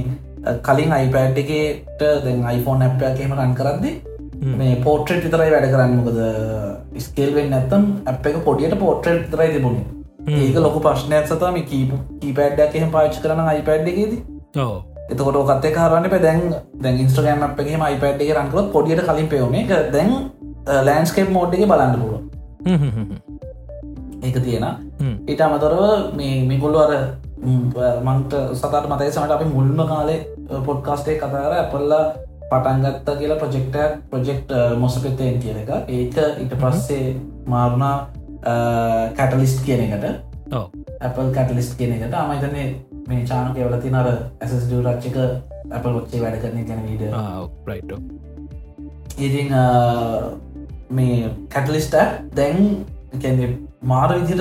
කලින් 0.69 0.93
අයිපඩ් 0.99 1.39
එකට 1.45 2.03
දැන් 2.25 2.41
iPhone 2.57 2.85
ඇප්යකම 2.87 3.35
රන් 3.39 3.55
කරන්නේ 3.61 3.95
මේ 4.61 4.75
පෝට්‍රේට් 4.87 5.25
විතරයි 5.27 5.53
වැඩ 5.55 5.71
කරන්න. 5.73 5.95
මොකද 5.99 6.19
ස්කේල්වෙන් 7.07 7.49
නැත්තම් 7.55 7.87
අප 8.13 8.27
එක 8.33 8.43
පොඩියට 8.49 8.77
පෝට්‍රේට් 8.85 9.25
විතරයි 9.25 9.55
තිබුණේ. 9.55 9.87
ඒක 10.43 10.57
ලොක 10.65 10.77
ප්‍රශ්නයක් 10.87 11.27
සතම 11.27 11.59
කීප 11.73 11.91
කීපඩ්ඩක් 12.23 12.79
එහෙම 12.79 12.95
පාච් 12.97 13.19
කරන 13.25 13.43
අයිපඩ් 13.55 13.91
එකේද. 13.95 14.15
එතකොට 15.13 15.39
කත්තේ 15.51 15.75
කාරන්න 15.77 16.11
ප 16.13 16.21
දැන් 16.27 16.43
දැන් 16.83 16.99
ඉස්ට්‍රගෑම් 17.05 17.45
අප 17.47 17.61
එකම 17.63 17.85
අයිපඩ් 17.89 18.25
එක 18.25 18.35
රන්කරත් 18.37 18.69
පොඩියට 18.75 19.07
කලින් 19.09 19.29
පෙවුණේ 19.35 19.83
දැන් 19.95 20.11
ලෑන්ස්කේප් 20.89 21.31
මෝඩ් 21.37 21.55
එක 21.57 21.65
බලන්න 21.71 22.01
පුළුව 22.03 22.23
ඒක 24.29 24.39
තියෙන. 24.45 24.67
ඊට 25.27 25.41
අමතරව 25.41 25.83
මේ 26.21 26.45
මිගුල්ලු 26.51 26.79
අර 26.85 26.95
මන්ට 28.07 28.33
සතට 28.55 28.87
මතයි 28.93 29.13
සමට 29.13 29.37
අපි 29.37 29.51
මුල්ම 29.57 29.85
කාලේ 29.93 30.21
පොඩ්කාස්ටේ 30.67 31.19
කතාර 31.19 31.53
ඇපල්ලා 31.55 32.05
පටන්ගත්තා 32.51 33.17
කියලා 33.17 33.41
ප්‍රජෙක්ට 33.43 33.77
ප්‍රජෙක්් 34.11 34.55
මොසපෙතයෙන් 34.79 35.39
කියන 35.43 35.59
එක. 35.63 35.71
ඒක 35.89 36.17
ඊට 36.43 36.55
පස්සේ 36.63 37.17
මාරුණා 37.47 37.97
කැටලිස්ට් 39.19 39.65
කියන 39.67 39.85
එකට. 39.87 40.07
Apple 41.01 41.31
කැටලිස්ට් 41.35 41.77
කියන 41.79 41.93
එකට. 41.97 42.15
අමයිතන්නේ 42.15 42.69
මේ 43.09 43.25
චාන 43.25 43.55
කෙවල 43.55 43.77
තිනර 43.83 44.09
ඇසස් 44.41 44.69
රච්චික 44.71 45.17
Apple 45.71 45.95
ොච්චේ 46.01 46.21
වැඩ 46.23 46.41
කරන 46.43 46.65
ගැන 46.69 46.83
වීඩ 46.87 47.05
ඉතින් 49.19 49.53
මේ 50.91 51.31
කැටලිස්ට 51.49 51.97
දැන් 52.37 52.87
මාර 53.83 54.11
විදිර 54.11 54.41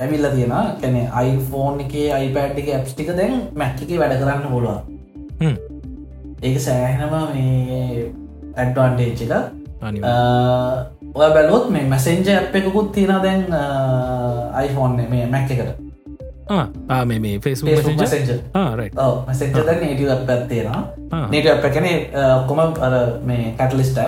ඇවිල්ල 0.00 0.26
තියෙන 0.34 0.52
කැනෙ 0.80 1.02
iPhoneෆෝන් 1.22 1.80
එක 1.80 1.94
iPad 1.94 2.58
එක 2.58 2.68
ඇප්ස්ටික 2.72 3.08
දැන් 3.16 3.48
මැක්ක 3.54 3.82
එක 3.82 3.98
වැඩ 4.00 4.18
කරන්න 4.20 4.48
පුළුවන්. 4.50 4.80
ඒක 6.42 6.60
සෑහෙනම 6.60 7.14
මේ 7.34 8.12
ඇඩ්වාන්ටේච් 8.56 9.20
එක 9.26 9.32
ඔය 11.14 11.28
බැලොත් 11.34 11.70
මේ 11.70 11.84
මැසෙන්ජ 11.84 12.30
ඇප් 12.34 12.54
එකකුත් 12.54 12.92
තියෙන 12.92 13.22
දැන් 13.22 13.42
iPhoneෆෝන් 14.64 15.10
මේ 15.10 15.26
මැක් 15.26 15.50
එකට. 15.50 15.76
මේ 17.04 17.38
ෆෙස් 17.44 17.62
මැසෙන්ජ 17.62 19.60
නේටිය 19.82 20.10
අප 20.10 20.30
ඇත්තේෙන 20.30 20.72
නේට 21.30 21.50
අප 21.52 21.68
කැනෙ 21.76 21.92
ඔක්කොම 22.38 22.64
අර 22.88 22.96
මේ 23.22 23.52
කැටලිස්ට 23.60 24.00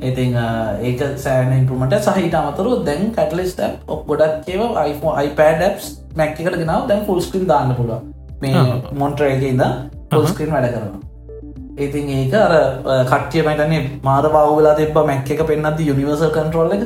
ඉතින් 0.00 0.36
ඒක 0.82 1.00
සෑන 1.18 1.52
ඉම්පරමට 1.52 2.08
සහිට 2.08 2.34
අමතුරු 2.34 2.76
දැන් 2.84 3.10
කටලිස්ට 3.12 3.62
ඔක් 3.88 4.04
ගොඩක් 4.06 4.44
කියව 4.46 4.62
iPhone 4.82 5.24
iPad 5.24 5.64
ස් 5.68 5.88
මැක්කට 6.16 6.56
ගෙනාව. 6.56 6.88
දැන් 6.88 7.06
ෆුල් 7.06 7.20
ස්ක්‍රීන් 7.20 7.46
දාන්න 7.46 7.74
පුළුව 7.74 8.02
මේ 8.40 8.54
මොන්ටරේගේද 8.94 9.64
ෆුල් 10.12 10.26
ස්ක්‍රීන් 10.26 10.52
වැඩ 10.52 10.70
කරනවා. 10.74 11.00
ඉතින් 11.78 12.10
ඒක 12.10 12.34
අර 12.36 12.54
කට්ටිය 13.06 13.42
මටන්නේ 13.42 13.82
මාර 14.02 14.28
බවලා 14.28 14.76
තිබ 14.76 15.02
මැක් 15.06 15.30
එක 15.30 15.42
පෙන්න්නද 15.46 15.82
යුනිවර්සල් 15.82 16.30
කන්ටරෝල් 16.30 16.76
එක. 16.78 16.84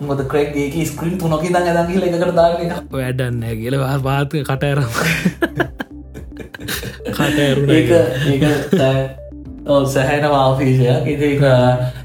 මොද 0.00 0.20
ක්‍රේක් 0.28 0.56
ඒක 0.62 0.76
ස්ක්‍රීන් 0.86 1.18
තුනොකි 1.18 1.48
දඟ 1.48 1.88
දඟ 1.88 2.34
දාන 2.36 2.60
එක 2.60 2.72
වැඩන්න 2.92 3.44
කියලවා 3.60 3.96
පාත 4.04 4.36
කටයර 4.42 4.82
කටයරු 7.16 7.62
ඒක 7.72 7.90
ඒක 8.26 8.44
සැහැන 9.92 10.24
වාෆීෂයක් 10.34 11.06
ඉති 11.12 11.28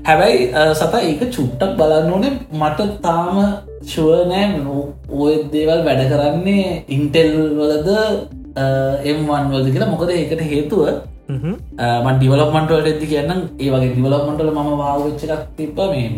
හැබැයි 0.07 0.39
සත 0.79 0.93
ඒක 1.09 1.21
චුට්ටක් 1.35 1.77
බලන්න 1.79 2.11
ඕනේ. 2.13 2.33
මට 2.61 2.79
තාම 3.05 3.37
ශුවනෑ 3.93 4.45
ඔය 5.23 5.33
දේවල් 5.53 5.81
වැඩ 5.87 6.03
කරන්නේ 6.11 6.83
ඉන්ටෙල් 6.95 7.31
වලද 7.59 7.89
එම්වන් 9.11 9.51
වලද 9.53 9.67
කියලා. 9.73 9.91
මොකද 9.93 10.09
ඒකට 10.15 10.41
හේතුව 10.51 10.83
මන් 11.29 12.15
ඩිවලපමන්ටවලට 12.17 12.87
ඇති 12.91 13.11
කියන්න 13.11 13.31
ඒ 13.59 13.69
වගේ 13.73 13.91
ඩිවලපමන්ටල 13.93 14.51
ම 14.55 14.59
වාවිච්ච 14.81 15.21
එකක් 15.27 15.45
තිබ්බ. 15.57 15.77
මේ 15.93 16.09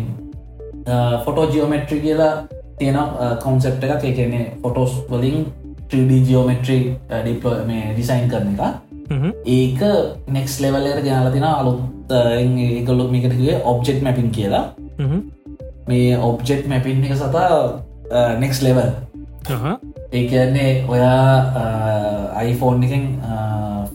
ෆොටෝ 1.24 1.46
ජියෝමෙට්‍රි 1.52 2.00
කියලා 2.06 2.32
තියෙන 2.78 2.98
කොන්සෙප් 3.44 3.84
එකක්. 3.84 4.02
ඒකන්නේ 4.08 4.46
ෆොටෝස් 4.62 4.96
වලින් 5.12 5.38
3D 5.90 6.10
ජියෝමෙට්‍රී 6.28 6.82
ඩිප්ලෝ 7.12 7.54
මේ 7.70 7.84
ඩිසයින් 7.92 8.28
කරන 8.32 8.52
එක 8.54 8.93
ඒක 9.44 9.80
නෙක්ස් 10.36 10.60
ලෙවල්ලට 10.60 11.04
ගෙනල 11.04 11.30
තින 11.32 11.44
අලුත් 11.44 11.80
ඒකලු 12.10 13.08
මිකටගේ 13.14 13.62
ඔබ්ජෙක්් 13.64 14.02
මැපින් 14.02 14.30
කියලා. 14.30 14.64
මේ 15.88 16.18
ඔබ්ජෙක්් 16.28 16.66
මැපින් 16.68 17.04
එක 17.04 17.16
සතා 17.16 18.34
නෙක්ස් 18.42 18.62
ලෙවල් 18.62 18.90
ඒ 20.12 20.28
කියන්නේ 20.28 20.84
ඔයා 20.88 21.24
iPhoneෆෝන් 22.42 22.84
එකෙන් 22.84 23.04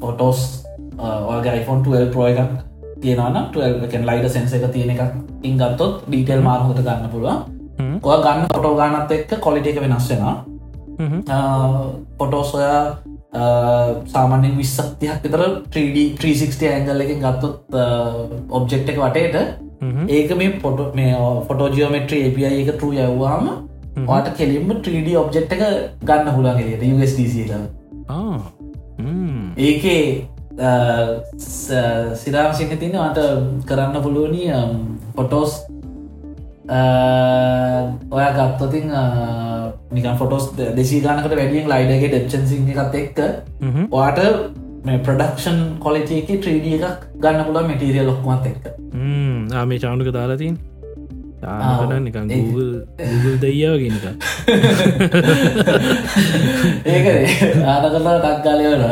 ෆොටෝස් 0.02 0.65
ඔගේ 1.00 1.54
iPhone 1.62 1.82
12 1.84 2.12
ප්‍රෝ 2.13 2.28
එකක් 2.28 2.52
තියෙනවන 3.02 3.38
12 3.54 4.06
ලයිට 4.10 4.32
සෙන්ස 4.36 4.54
එක 4.54 4.65
තියෙන 4.74 4.91
එකක් 4.95 5.04
ඉංගත්තොත් 5.50 6.04
ඩීටෙල් 6.08 6.41
මාර්හොත 6.48 6.82
ගන්න 6.88 7.10
පුළුවන්. 7.13 7.39
ඔය 8.04 8.17
ගන්න 8.24 8.48
ෆොටෝ 8.54 8.74
ගන්නත් 8.80 9.12
එක්ක 9.17 9.32
කොලිට 9.45 9.68
එක 9.72 9.82
වෙනස් 9.82 10.10
වෙනවා. 10.12 10.36
පොටෝසොයා 12.18 12.82
සාමාන්‍යෙන් 13.34 14.57
විස්සත්තියක් 14.57 15.23
විතර 15.23 15.41
3D 15.69 15.97
360 16.17 16.65
ඇංගල් 16.67 17.01
එක 17.01 17.11
ගත්තොත් 17.19 17.75
ඔබ්ජෙක්් 18.49 18.89
එක 18.89 18.97
වටේට 18.97 19.36
ඒක 20.09 20.32
මේ 20.38 20.57
පොට 20.59 20.95
මේ 20.95 21.13
ෆොටෝජියෝමෙට්‍රී 21.47 22.23
API 22.27 22.45
එක 22.45 22.71
ටරු 22.71 22.89
යවවාම 22.95 23.45
වාට 24.07 24.34
කෙලින්ම 24.38 24.71
3D 24.71 25.15
ඔබ්ජෙක්් 25.15 25.53
එක 25.53 25.63
ගන්න 26.03 26.34
හුලන්ගේ 26.36 26.89
USDC 26.89 27.36
ඒකේ 29.59 30.27
සිරාම 32.17 32.53
සින්න 32.53 32.77
තින්න 32.80 32.97
අට 32.99 33.19
කරන්න 33.65 34.01
පුළුවනි 34.03 34.49
පොටෝස් 35.15 35.61
ඔයා 36.70 38.32
ගත්තතින් 38.38 38.88
නිකන් 39.91 40.17
ෆොටෝස් 40.22 40.45
දෙසි 40.78 41.01
ගනකට 41.01 41.36
වැඩියෙන් 41.39 41.70
ලයිඩගේ 41.72 42.09
ඩෙප්ෂන් 42.11 42.45
සිං 42.51 42.67
එකත් 42.74 42.97
එක්ක 43.01 43.20
ඔයාට 43.91 44.20
මේ 44.86 44.99
ප්‍රඩක්ෂන් 45.05 45.57
කොලිට 45.86 46.11
එක 46.17 46.30
3D 46.36 46.67
එකක් 46.78 47.07
ගන්න 47.24 47.45
පුළ 47.47 47.61
මටිරිය 47.70 48.05
ලොක්මත් 48.09 48.45
එක්ක. 48.51 48.65
ආමේ 49.61 49.80
චානුක 49.86 50.11
දාලාතින් 50.17 50.59
ආන 51.44 52.04
නිකන් 52.04 52.30
ඒ- 52.30 52.42
Google 52.42 53.36
දයියාවගෙනක 53.42 54.06
ඒක 56.86 57.06
ආන 57.66 57.86
කරලා 57.86 58.16
ටක්ගාලයවන 58.20 58.84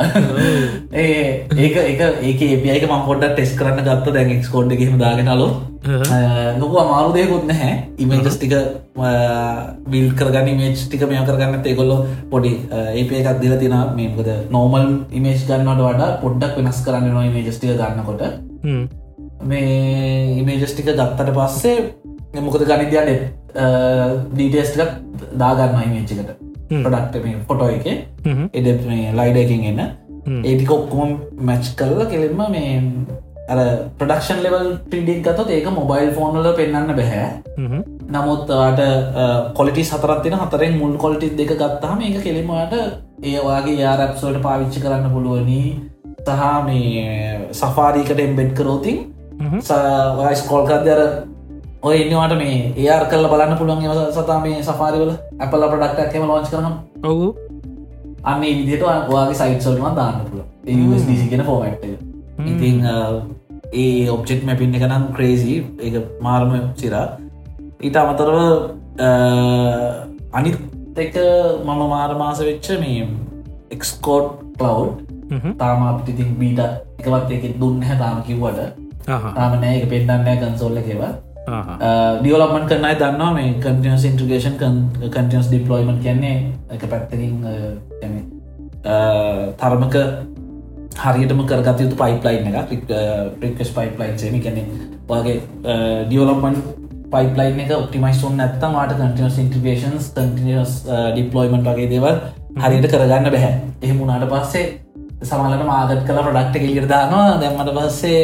ඒ 0.93 1.48
ඒක 1.58 1.76
එක 1.84 2.02
ඒක 2.24 2.41
ඒපියක 2.43 2.86
ම 2.89 3.06
පොඩ 3.08 3.24
ටෙස් 3.26 3.52
කරන්න 3.56 3.82
ගත්ත. 3.84 4.14
දැන් 4.14 4.30
එක්ස්කෝඩ් 4.32 4.72
එකම 4.74 4.98
දාගෙන 5.00 5.28
අලු. 5.28 5.48
ලොකු 6.60 6.76
අමාරු 6.78 7.10
දෙයකුත් 7.14 7.45
නැහැ. 7.45 7.74
ඉමේජස් 7.98 8.38
ටික 8.38 8.54
බිල් 9.88 10.08
කරගන්න 10.14 10.58
මේච් 10.58 10.78
ටික 10.86 11.04
මෙය 11.08 11.20
කරගන්න 11.24 11.66
ඒකොල්ලො 11.66 11.98
පොඩි 12.32 12.54
ඒප 12.93 13.12
එකක් 13.14 13.41
දිල 13.41 13.58
තින 13.60 13.76
මේකද 13.95 14.30
නෝමල් 14.52 14.88
ඉමේජ් 15.12 15.43
ගන්නට 15.43 15.82
වඩා 15.82 16.10
පොඩ්ඩක් 16.24 16.58
වෙනස් 16.60 16.80
කරන්න 16.86 17.12
නොයි 17.14 17.30
මේජස්ටික 17.30 17.76
ගන්නකොට. 17.76 18.24
මේ 19.43 20.39
ඉමේජස් 20.39 20.72
ටික 20.74 20.88
ගත්තට 20.91 21.32
පස්සේ 21.34 21.78
මොකද 22.45 22.65
ගනිදයන්න 22.69 23.09
ඩීටස්ටිකත් 24.33 24.93
දාගන්න 25.41 25.79
ඉමේච්චකට 25.85 26.29
ප්‍රඩක්ට 26.69 27.23
මේ 27.23 27.38
ෆොටෝ 27.47 27.69
එක. 27.77 27.88
එඩ 28.53 28.85
මේ 28.89 29.13
ලයිඩ 29.19 29.38
එකින් 29.43 29.63
එන්න. 29.71 29.81
ඒටික 30.43 30.71
ඔක්කොම 30.71 31.17
මැච් 31.49 31.71
කරලා 31.79 32.09
කෙලෙම 32.11 32.41
මේ 32.55 32.71
අර 33.49 33.59
ප්‍රඩක්ෂන් 33.99 34.41
ලෙවල් 34.45 34.71
පිඩික් 34.91 35.19
ගතොත් 35.25 35.49
ඒක 35.57 35.67
මොබයිල් 35.75 36.09
ෆෝනල 36.15 36.47
පෙන්න්න 36.57 36.95
බැහැ 36.97 37.27
නමුත් 38.15 38.49
ට 38.77 38.81
කොලිටි 39.59 39.83
සතරත්තින 39.83 40.35
හතරෙන් 40.41 40.75
මුල් 40.81 40.95
කොලිටි 41.03 41.29
දෙක 41.39 41.53
ගත්තාම 41.61 42.01
ඒක 42.01 42.17
කෙලිමට 42.23 42.73
ඒවාගේ 43.23 43.77
යාරැප්සෝට 43.83 44.41
පාවිච්චි 44.47 44.83
කරන්න 44.83 45.13
පුළුවනි. 45.13 45.61
සහ 46.27 46.43
මේ 46.67 47.49
සෆාරීකට 47.53 48.19
එම්බෙඩ් 48.19 48.51
කරෝතින්. 48.59 48.97
ස්කෝල්කදර 50.35 51.01
ඔය 51.88 51.97
ඉන්නවාට 52.03 52.33
මේ 52.39 52.55
ඒර් 52.83 53.03
කල්ල 53.11 53.27
බලන්න 53.31 53.57
පුළුවන් 53.59 54.11
සතා 54.15 54.38
මේ 54.45 54.63
සෆාරිවල 54.67 55.11
ඇපල 55.43 55.65
ප්‍රඩක්ටක් 55.71 56.15
එම 56.19 56.25
ලෝච් 56.29 56.47
කරනම් 56.53 56.75
ඔවු. 57.11 57.27
අන්න 58.29 58.43
ඉදිට 58.43 58.83
වාගේ 59.11 59.38
සයිට්සල්ම 59.41 59.85
දාන්න 59.99 60.17
පුළ 60.29 60.41
ගෙන 61.31 61.43
ෆෝමට් 61.49 61.85
ඉතිං 62.51 62.77
ඒ 63.73 64.09
ඔබ්ජෙක්් 64.15 64.41
මැපින්න 64.47 64.77
එකනම් 64.79 65.05
ක්‍රේසි 65.17 65.55
ඒ 65.81 66.01
මාර්ම 66.25 66.51
සිරා. 66.81 67.05
ඊට 67.81 67.99
අමතරව 68.01 68.38
අනිත් 70.33 70.57
එක 71.05 71.15
මම 71.67 71.81
මාරමාස 71.93 72.41
වෙච්ච 72.49 72.67
මේ 72.83 73.05
එක්ස්කෝඩ් 73.75 74.27
කලව් 74.59 74.88
තාම 75.61 75.88
අපිතින් 75.91 76.35
බීට 76.41 76.61
එකවත් 76.99 77.31
එක 77.38 77.47
දුන්න 77.61 77.88
හැ 77.88 77.97
තාම 78.03 78.19
කිව්වට. 78.27 78.75
තාම 79.38 79.57
නෑ 79.61 79.73
එක 79.79 79.89
පෙන්න්නෑ 79.93 80.38
කන්සෝල්ල 80.43 80.83
එකවා 80.83 81.13
ඩියවලමන් 81.48 82.66
කරනයි 82.70 82.95
දන්නවා 83.02 83.34
මේ 83.36 83.52
කටියස් 83.66 84.06
ඉන්ට්‍රගේෂන් 84.10 84.56
කටියස් 85.14 85.48
ඩිපලොයිමට 85.52 86.02
කියන්නේ 86.06 86.38
එක 86.76 86.84
පැත්තකින් 86.93 87.36
තරමක 89.62 89.95
හරියටම 91.04 91.41
කරගත 91.52 91.80
යුතු 91.86 92.00
පයිප්ලයින් 92.02 92.50
එක 92.56 92.84
ප්‍රිකස් 93.39 93.72
පයිප්ලයින් 93.78 94.18
සේමි 94.24 94.41
කැනෙ 94.48 94.66
වගේ 95.12 95.38
ඩියවලමන් 96.10 96.60
පයිපලයින් 97.16 97.64
එක 97.66 97.72
ඔපටිමයිස්න් 97.78 98.38
නැත්තම් 98.41 98.76
වාට 98.80 98.93
කටියස් 99.00 99.39
ඉන්ට්‍රගේෂන්ස් 99.45 100.12
කටියස් 100.18 100.76
ඩිපලොයිමට 101.16 101.72
වගේ 101.72 101.89
දේවල් 101.93 102.20
හරියට 102.66 102.91
කරගන්න 102.91 103.32
බැහැ. 103.32 103.54
එහෙමුණට 103.84 104.30
පස්සේ 104.34 104.66
සමලට 105.24 105.66
මාගත් 105.72 106.06
කළ 106.08 106.24
ප්‍රඩක්ට 106.28 106.62
එලියට 106.62 106.91
දානවා. 106.91 107.39
දැම්මට 107.41 107.72
පස්සේ 107.78 108.24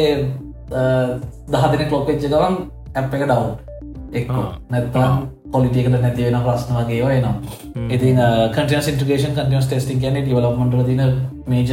දහ 1.52 1.64
දෙන 1.72 1.88
කලොප්ච්ච 1.88 2.30
ගවන් 2.32 2.54
ඇප් 2.94 3.14
එක 3.14 3.24
ඩව් 3.26 3.44
එක් 4.18 4.28
නැත්තම් 4.70 5.14
කොලිටියකට 5.52 5.94
නැති 5.94 6.26
වෙන 6.26 6.38
ප්‍රශ්න 6.46 6.76
වගේ 6.78 7.02
වයනම් 7.08 7.36
ඉතින් 7.96 8.20
කටියස් 8.56 8.90
ඉන්ට්‍රගේෂන් 8.92 9.36
කටියස් 9.38 9.66
ටෙස්ටිං 9.68 10.02
ගැන 10.02 10.18
ඩිවලක්මට 10.20 10.86
තින 10.86 11.02
මේජ 11.46 11.72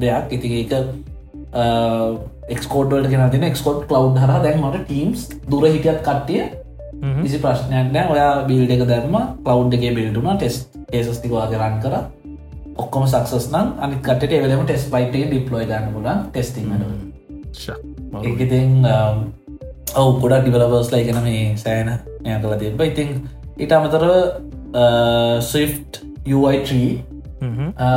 දෙයක්. 0.00 0.32
ඉති 0.36 0.48
ඒක 0.60 0.72
එක්කෝඩ්වලට 2.54 3.10
ගෙන 3.12 3.30
තින 3.30 3.44
එක්කෝඩ් 3.50 3.84
කලව් 3.90 4.16
හර 4.22 4.32
දැන්මට 4.44 4.80
ටීම්ස් 4.84 5.28
දුර 5.50 5.66
හිටියත් 5.66 6.00
කට්ටිය 6.06 6.42
කිසි 7.22 7.38
ප්‍රශ්නයක් 7.42 7.92
නෑ 7.96 8.06
ඔයා 8.14 8.32
බිල්ඩ 8.48 8.74
එක 8.76 8.86
දැම්ම 8.92 9.16
කලව් 9.44 9.76
එක 9.76 9.84
බිල්ටුන 9.98 10.30
ටෙස් 10.36 10.56
ඒසස්තිවා 10.92 11.46
කරන්න 11.52 11.80
කර. 11.84 11.94
ඔක්කොම 12.76 13.04
සක්සස් 13.06 13.50
නම් 13.52 13.72
අනිත් 13.84 14.00
කට 14.06 14.32
එවලම 14.36 14.62
ටෙස් 14.64 14.84
පයිට 14.92 15.16
ඩිප්ලෝයි 15.16 15.66
ගන්න 15.72 15.92
පුලන් 15.96 16.28
ටෙස්ටිං 16.28 16.68
ඒකතින් 18.12 18.70
ඔවු 19.96 20.10
ගොඩක් 20.20 20.42
ඩිවලබර්ස් 20.42 20.90
ලයි 20.92 21.06
කන 21.06 21.22
මේ 21.26 21.44
සෑන 21.56 21.90
මෙය 22.22 22.36
කල 22.38 22.54
තිබ 22.58 22.82
ඉතින් 22.82 23.08
ඉට 23.58 23.72
අමතරව 23.72 24.12
ස්විෆ් 25.42 25.72
UI3 26.28 26.70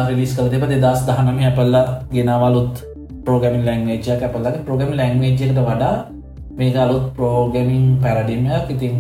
රිලිස් 0.10 0.34
කල 0.38 0.50
දෙප 0.50 0.66
දෙදස් 0.74 1.06
දහනම 1.08 1.40
ඇපල්ල 1.42 1.78
ගෙනවලුත් 2.12 2.84
පෝගමින් 3.26 3.64
ලැංවේජය 3.66 4.12
ඇපල්ලක 4.18 4.58
ප්‍රගමි 4.66 4.96
ලැංවේජ්කට 4.96 5.60
වඩා 5.62 5.96
මේක 6.54 6.76
අලුත් 6.78 7.06
ප්‍රෝගමින් 7.16 7.86
පැරඩිමයක් 8.02 8.70
ඉතිං 8.70 8.96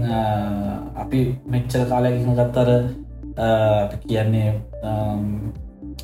අපි 0.95 1.19
මෙච්චර 1.47 1.81
කාලයකින 1.85 2.33
ගත්තර 2.33 2.69
කියන්නේ 4.03 4.49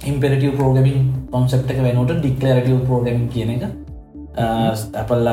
ඉම්පෙරටව 0.03 0.51
පෝගමින් 0.57 0.99
කොන්සෙප් 1.31 1.65
එක 1.67 1.79
වෙනට 1.81 2.13
ඩික්ලරටව 2.15 2.81
පෝගමින් 2.87 3.25
කියන 3.29 3.53
එක 3.55 3.63
ඇපල්ල 4.39 5.27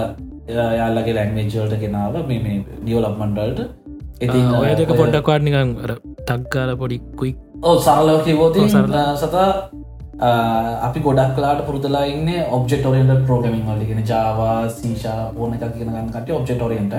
යාල්ලගේ 0.50 1.14
ලැංවේජ්වලට 1.14 1.80
ගෙනාව 1.82 2.20
මේ 2.28 2.60
ඩියෝලක්මන්ඩල්ට 2.82 3.60
ඉතින් 4.20 4.54
ඔය 4.58 4.70
දෙක 4.78 4.92
පොඩ්ඩක් 4.94 5.32
වාඩනිකන් 5.32 5.72
තක්කාල 6.28 6.76
පොඩි 6.82 7.00
කුයික් 7.16 7.36
ඕ 7.62 7.74
සරලවකිවෝති 7.80 8.60
ඔව් 8.60 8.68
සරල. 8.68 8.94
සතා 9.16 9.48
අපි 10.86 11.00
ගොඩක් 11.00 11.34
කලාට 11.36 11.60
පුරදලා 11.66 12.04
ඉන්න 12.06 12.28
ඔබ්ෙට 12.50 12.86
ෝරියන්ට 12.86 13.26
ප්‍රෝගමින් 13.26 13.66
වලගෙන 13.68 14.02
ජාවා 14.06 14.68
සීෂා 14.70 15.18
ඕන 15.36 15.54
එකක් 15.54 15.76
ගෙනගන්න 15.78 16.10
කට 16.14 16.30
ඔබ්ෙට 16.38 16.62
ෝරියන්ට 16.62 16.94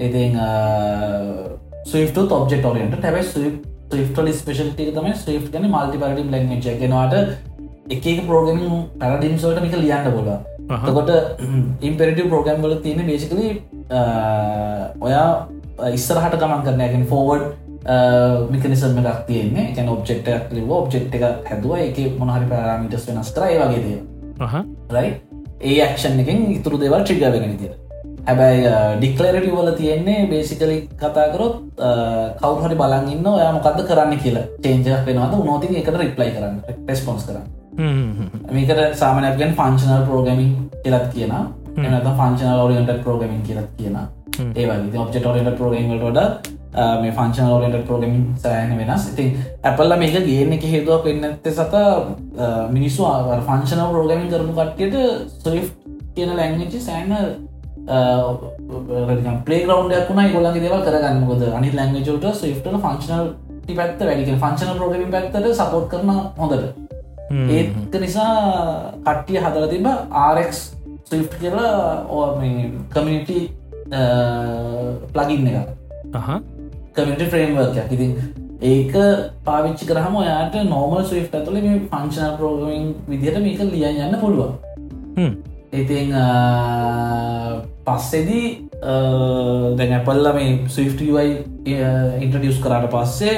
ඉතින් 0.00 0.38
ස්විට 1.86 2.18
ඔබ්ෙට 2.18 2.64
ෝරියන්ට 2.64 2.98
හැබයි 3.02 3.24
ස්විට්ල 3.30 4.32
ස්පේෂල්ටි 4.34 4.90
තම 4.92 5.08
ස්විට් 5.16 5.50
ගන 5.52 5.68
මල්ටි 5.70 6.02
පරඩිම් 6.02 6.32
ලැංච 6.34 6.66
ගෙනවාට 6.80 7.14
එක 7.90 8.04
ප්‍රෝගමින් 8.26 8.74
පැරඩිම්සෝට 8.98 9.62
මික 9.62 9.78
ලියන්න 9.78 10.10
බොලා 10.10 10.38
තකොට 10.68 11.10
ඉම්පෙරටව 11.88 12.28
ප්‍රෝගම් 12.30 12.64
වල 12.64 12.78
තියෙන 12.84 13.06
බේසිකලි 13.10 13.48
ඔයා 15.00 15.28
ඉස්සරහට 15.92 16.40
ගමන් 16.40 16.64
කරනයගෙන 16.66 17.06
ෆෝවඩ් 17.12 17.44
මිකනිසම 18.54 18.98
එකක් 19.00 19.22
තියන්නේ. 19.28 19.66
ගැන 19.76 19.88
ඔබ්ෙක්ට 19.94 20.52
ලිව 20.56 20.70
ඔබ්ෙක්් 20.80 21.14
එක 21.16 21.24
හැදුව 21.50 21.76
එක 21.78 21.98
මොනහරි 22.18 22.46
පරමිටස් 22.50 23.08
වෙනස්ටරයි 23.08 23.58
වගේදය 23.62 23.94
රයි 24.96 25.10
ඒ 25.72 25.88
ක්ෂන් 25.94 26.20
එකෙන් 26.22 26.46
ඉතුරු 26.58 26.78
දෙවල් 26.82 27.02
ට්‍රිග 27.02 27.24
වෙන 27.34 27.56
තිය 27.62 27.72
හැබැයි 28.28 28.70
ඩික්ලරට 29.00 29.50
වල 29.56 29.70
තියෙන්නේ 29.80 30.28
බේසිකලි 30.30 30.78
කතාකරොත් 31.02 31.58
කවුහරි 32.40 32.80
බලගන්න 32.80 33.26
ඔයා 33.34 33.52
මොකක්ද 33.58 33.84
කරන්න? 33.90 34.16
කියලා 34.24 34.46
චේන්ජක් 34.64 35.06
වෙනවාද? 35.10 35.36
උනෝති 35.42 35.76
එකට 35.82 36.00
රිප්ලයි 36.04 36.30
කරන්න 36.38 36.56
රෙස්පොන්ස් 36.88 37.28
කරන්න 37.28 37.63
මේකට 37.76 38.96
සාමනයක්ගෙන් 38.96 39.54
ෆංශනල් 39.54 40.04
පෝගමින් 40.06 40.50
කියලත් 40.82 41.06
කියන 41.12 41.32
එනත 41.32 42.10
ෆංශනල් 42.10 42.60
ඔරියන්ට 42.64 42.92
පෝගමින් 43.04 43.40
කියලත් 43.42 43.70
කියන 43.78 43.96
ඒවගේ 44.56 45.00
ඔබ්ෙට 45.00 45.26
ඔරියන්ට 45.26 45.58
පෝගමට 45.58 46.52
මේ 46.74 47.12
ෆංශන 47.12 47.48
ෝරෙන්ට 47.48 47.86
පෝගමින් 47.86 48.22
සෑන 48.36 48.76
වෙනස්. 48.78 49.08
ඉතින් 49.10 49.36
ඇපල්ල 49.62 49.96
මේක 49.96 50.14
ගේන 50.26 50.52
එක 50.52 50.64
හේතුවක් 50.66 51.04
වෙන්නඇත 51.04 51.48
සත 51.48 51.74
මිනිස්සු 52.70 53.02
ෆංශන 53.46 53.82
රෝගමින් 53.92 54.30
කරපු 54.30 54.52
කට්ටියට 54.52 54.96
සොලි් 55.38 55.62
කියන 56.14 56.36
ලැංගචි 56.36 56.80
සෑන 56.80 57.12
පලේගරවන්ඩයක් 59.46 60.08
වුණයි 60.10 60.32
ගොලගේ 60.32 60.62
දෙව 60.64 60.76
කරගන්නකොද 60.82 61.42
අනි 61.52 61.70
ලැංගචට 61.72 62.30
ස්විට 62.34 62.70
ෆංශනල් 62.78 63.34
පැත්ත 63.72 64.00
වැඩි 64.00 64.34
ෆංශන 64.36 64.78
රෝගමින් 64.78 65.10
පැත්තට 65.10 65.54
සපෝට් 65.54 65.86
කරන 65.90 66.10
හොඳට 66.38 66.83
ඒක 67.30 68.00
නිසා 68.00 68.32
කට්ටිය 69.00 69.38
හදල 69.38 69.68
තිබ 69.68 69.86
ආරෙක් 69.88 70.52
ස්විෆ් 70.52 71.28
කියලා 71.40 72.06
ඕ 72.08 72.24
කමිනිටි 72.90 73.38
ප්ලගින්න 75.12 75.46
එක 75.48 75.68
කමිට 76.94 77.22
ෆ්‍රේම්වර්යක් 77.30 77.92
ඉතින් 77.92 78.12
ඒක 78.62 78.94
පාවිච්චි 79.44 79.86
කරහම 79.86 80.14
ඔයාට 80.16 80.54
නෝමල් 80.66 81.02
ස්විෆ් 81.04 81.32
ඇතුල 81.32 81.56
මේ 81.56 81.80
පංචන 81.90 82.36
ප්‍රෝගමින් 82.38 82.86
විදිහට 83.08 83.42
මේක 83.42 83.60
ලියන් 83.72 83.98
යන්න 84.04 84.20
පුළුවන්. 84.20 84.54
ඉතින් 85.72 86.14
පස්සෙදී 87.84 88.46
දැන් 89.78 89.92
ඇපල්ල 89.92 90.32
මේ 90.34 90.56
ස්විෆ්ටයි 90.68 91.28
ඉන්ට්‍රඩියස් 92.20 92.60
කරට 92.64 92.88
පස්සේ 92.94 93.36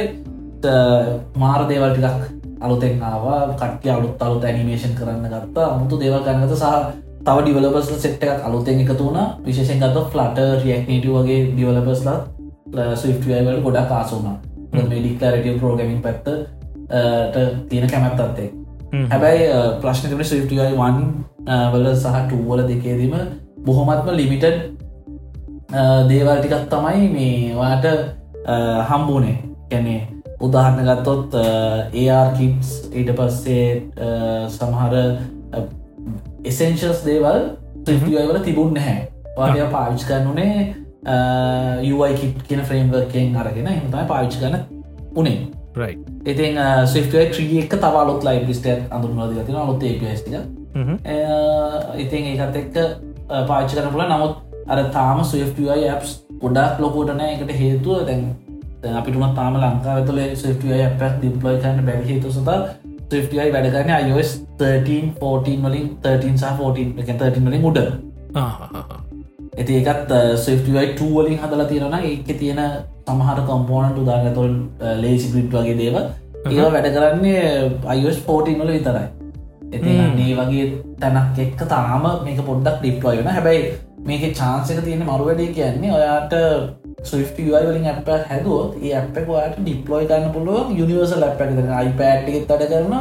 මාර 1.36 1.66
දේවල් 1.68 1.96
ටිකක් 1.96 2.22
අලුතෙන් 2.66 3.02
ආවා 3.10 3.40
කට්ටිය 3.60 3.92
අලුත් 3.96 4.22
අලුත් 4.26 4.44
ඇනිමේෂන් 4.44 4.94
කරන්න 4.98 5.26
ගත්තා. 5.34 5.66
අමුතු 5.74 6.00
දේවල් 6.02 6.22
ගන්නගත 6.26 6.56
සහ 6.56 6.66
තව 7.26 7.36
ඩිවලබස් 7.44 7.88
සෙට් 8.02 8.24
එකක් 8.24 8.44
අලුතෙන් 8.48 8.80
එකතු 8.82 9.04
වුණ. 9.04 9.20
විශේෂෙන් 9.46 9.80
ගත 9.82 9.96
ෆ්ලට 10.12 10.38
රියක්නට 10.64 11.06
වගේ 11.14 11.40
ඩිවලබස්ලා 11.46 12.18
ස්විෆ්ටවල් 13.00 13.62
ගොඩක් 13.64 13.88
කාසුුණා 13.88 14.36
ඩික්ලරට 14.84 15.60
පෝගමින් 15.60 16.00
පැත්ත 16.02 16.26
තියෙන 17.68 17.90
කැමැත්තත්තේ 17.90 18.48
හැබැයි 19.12 19.44
ප්‍රශ්න 19.82 20.10
තිබට 20.10 20.28
ස්විෆ්ටයි 20.30 20.72
වන් 20.80 20.98
වල 21.72 21.86
සහ 21.94 22.16
ටූවල 22.24 22.62
දෙකේදීම 22.70 23.14
බොහොමත්ම 23.66 24.10
ලිමිටඩ් 24.20 24.58
දේවල් 26.10 26.38
ටිකක් 26.38 26.68
තමයි 26.70 27.08
මේවාට 27.14 27.86
හම්බුනේ. 28.90 29.36
කැනේ 29.70 30.00
උදාහරණ 30.40 30.88
ගත්තොත් 30.90 31.36
ඒආර්කිටස් 31.94 32.72
ඊට 32.92 33.12
පස්සේ 33.16 33.68
සමහර 34.48 34.94
එසෙන්ශස් 36.44 37.04
දේවල් 37.04 37.50
ත්‍රිවල 37.84 38.40
තිබුණ 38.44 38.74
නැහැ. 38.74 39.08
වාය 39.36 39.68
පාවිච් 39.72 40.04
කරනුනේ 40.04 40.74
යුයි 41.82 42.14
කිට් 42.14 42.42
කියන 42.48 42.64
ෆ්‍රේම්වර්කෙන් 42.64 43.36
අරගෙන 43.36 43.68
හිතයි 43.68 44.06
පාවිච් 44.08 44.38
කන 44.40 44.58
උනේ. 45.14 45.38
ඉතින් 46.26 46.56
ස්විෆ්ටය 46.86 47.26
ත්‍රී 47.32 47.58
එක 47.62 47.76
තවාලොත් 47.78 48.24
ලයි 48.24 48.46
ලිස්ට 48.46 48.68
අඳුරවාද 48.90 49.36
තින 49.46 49.54
ලොත් 49.56 49.82
ඒපස්ටික 49.82 50.34
ඉතින් 51.96 52.24
ඒකත් 52.32 52.56
එක්ක 52.56 52.76
පාච්ච 53.46 53.74
කරන 53.74 53.92
පුල 53.92 54.04
නමුත් 54.04 54.34
අර 54.68 54.82
තාම 54.90 55.22
ස්විෆ්ටයි 55.24 55.88
ඇප්ස් 55.88 56.16
ගොඩක් 56.40 56.80
ලොකෝටන 56.80 57.20
එකට 57.22 57.52
හේතුව 57.54 58.06
දැන් 58.06 58.24
අපිටුම 58.82 59.24
තාම 59.34 59.56
ලංකා 59.56 59.96
තුළ 60.06 60.20
ස්විෆ්ටයි 60.34 60.74
ඇපක් 60.78 61.16
ඩිප්ලොයි 61.16 61.60
කරන්න 61.62 61.86
බැ 61.86 62.02
හේතු 62.04 62.32
සත 62.32 62.50
ස්විෆ්ටයි 63.10 63.48
වැඩගන්න 63.54 63.92
අයෝස් 63.92 64.30
13 64.58 65.14
14 65.20 65.64
වලින් 65.64 65.88
13 66.02 66.36
සහ 66.36 66.52
14 66.60 67.00
එක 67.00 67.10
13 67.14 67.48
වලින් 67.48 67.64
උඩ. 67.70 67.78
ඇති 69.58 69.72
ඒකත් 69.80 70.14
ස්විෆ්ටයි 70.44 70.86
2 70.94 71.10
වලින් 71.16 71.38
හදලා 71.42 71.68
තියෙන 71.72 71.98
ඒක 72.02 72.30
තියෙන 72.38 72.62
සමහර 73.06 73.42
කොම්පෝනට 73.50 73.98
උදාගතොල් 73.98 74.54
ලේසි 75.02 75.32
පිට් 75.34 75.52
වගේ 75.52 75.76
දේව 75.82 75.96
ඒ 76.46 76.70
වැඩ 76.74 76.90
කරන්නේ 76.96 77.44
අයෝස් 77.86 78.18
14 78.24 78.58
වල 78.60 78.72
විතරයි. 78.72 79.06
ඇති 79.72 79.92
ඒ 80.24 80.34
වගේ 80.40 80.66
තැනක් 81.00 81.38
එක්ක 81.44 81.62
තාම 81.68 82.04
මේක 82.24 82.42
පොඩ්ඩක් 82.48 82.82
ඩිප්ලොයන 82.82 83.28
හැබැයි 83.28 83.62
මේක 84.06 84.26
චාන්සක 84.34 84.84
තියෙන 84.84 85.06
මරුවැඩේ 85.08 85.54
කියන්නේ 85.54 85.96
ඔයාට 85.98 86.34
ස්විෆ්ටයි 86.98 87.50
වලින් 87.50 87.86
අප 87.86 88.08
හැදුවත් 88.28 88.72
ඒ 88.82 88.94
අප 88.94 89.16
වාට 89.28 89.54
ඩිප්ලෝයි 89.58 90.06
ගන්න 90.06 90.32
පුළුව 90.32 90.72
යනිවර්සල් 90.74 91.24
අප 91.24 91.40
එක 91.40 91.50
අයිපෑට් 91.74 92.28
එකෙත් 92.30 92.50
වැඩ 92.50 92.68
කරන 92.70 92.94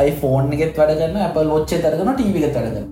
iPhoneෆෝන් 0.00 0.52
එකෙත් 0.52 0.78
වැඩ 0.78 0.96
කරන්න 0.98 1.20
අප 1.22 1.36
ලොච්චේ 1.44 1.80
තරගන 1.80 2.10
ටීවි 2.12 2.44
එකත් 2.44 2.56
වැඩ 2.56 2.70
කරන්න 2.70 2.88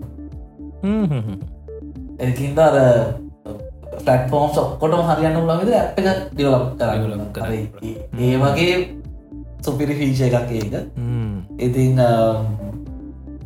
එකින්ද 2.21 2.59
අර 2.59 2.77
පලටෆෝම් 3.99 4.51
සොක්කොටම 4.55 5.03
හරියන්න 5.09 5.39
ලවිද 5.43 5.75
අප 5.75 6.01
එක 6.01 6.09
ඩිවලප් 6.33 6.67
කරගලම 6.79 7.23
කර 7.33 7.53
ඒ 7.53 8.37
වගේ 8.39 8.75
සුපිරි 9.61 9.95
ෆීච 9.95 10.21
එකක් 10.23 10.51
ඒක. 10.53 10.75
ඉතින් 11.59 12.01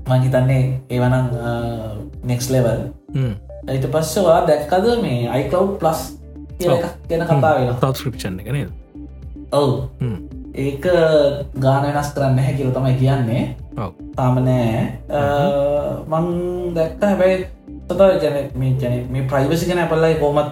මංහිතන්නේ 0.04 0.64
ඒවනම් 0.88 1.26
නෙක්ස් 2.24 2.50
ලෙවල් 2.50 2.80
ඊට 3.68 3.86
පස්සවා 3.88 4.40
දැක්කද 4.46 4.86
මේ 5.02 5.28
අයිකව් 5.28 5.78
ප්ලස් 5.78 6.00
ගැන 7.08 7.26
කතා 7.26 7.54
වෙන 7.56 7.74
සබස්ක්‍රපෂන් 7.74 8.40
එක 8.40 8.48
නද? 8.48 8.70
ඔවු. 9.52 9.74
ඒක 10.56 10.84
ගාන 11.58 11.82
වෙනස් 11.86 12.14
කරන්න 12.14 12.38
හැ 12.38 12.54
කියල 12.54 12.70
තමයි 12.70 12.94
කියන්නේ. 12.96 13.44
තාමනෑ 14.16 14.98
මං 16.08 16.26
දැක්ක 16.74 17.02
හැබැයි 17.02 17.46
තතා 17.88 18.10
ජන 18.16 18.36
මේ 18.54 18.72
ජන 18.76 18.94
මේ 19.12 19.24
ප්‍රයිවසි 19.24 19.70
කන 19.70 19.88
පල්ලයි 19.88 20.18
කෝමත් 20.20 20.50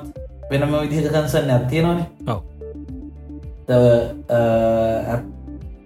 වෙනම 0.50 0.72
විදිහ 0.74 1.02
කන්සන්න 1.06 1.50
ඇතියෙනවානේ 1.50 2.06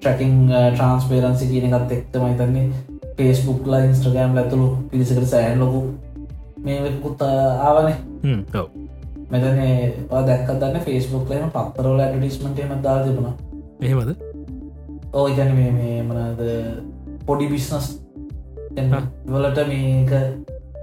ට්‍රකින් 0.01 0.35
ට්‍රන්ස්පේරන්සි 0.49 1.51
කියනකත් 1.51 1.93
එක්තම 1.93 2.25
හිතන්නේ 2.25 2.67
පේස්බුක්ලා 3.17 3.83
ඉන්ස්ට්‍රගෑම් 3.89 4.39
ඇතුළු 4.39 4.69
පිරිසකට 4.91 5.27
සෑන් 5.27 5.61
ලොකු 5.61 5.83
මේකුත් 6.65 7.23
ආවනේ 7.23 7.97
මෙතන 9.35 9.59
දැක් 10.29 10.49
දන්න 10.63 10.87
ෆේස්බුක් 10.87 11.29
ලම 11.35 11.51
පත්තරවල 11.59 12.01
ඇඩිස්මට 12.07 12.59
එම 12.65 12.73
දා 12.87 12.97
තිබුණ. 13.05 13.35
එහෙමද? 13.83 14.11
ඕ 15.13 15.27
ඉගැන 15.35 15.53
මේ 15.59 16.01
මනද 16.09 16.41
පොඩි 17.27 17.47
බිස්නස් 17.53 17.87
වලට 19.33 19.61
මේක 19.71 20.13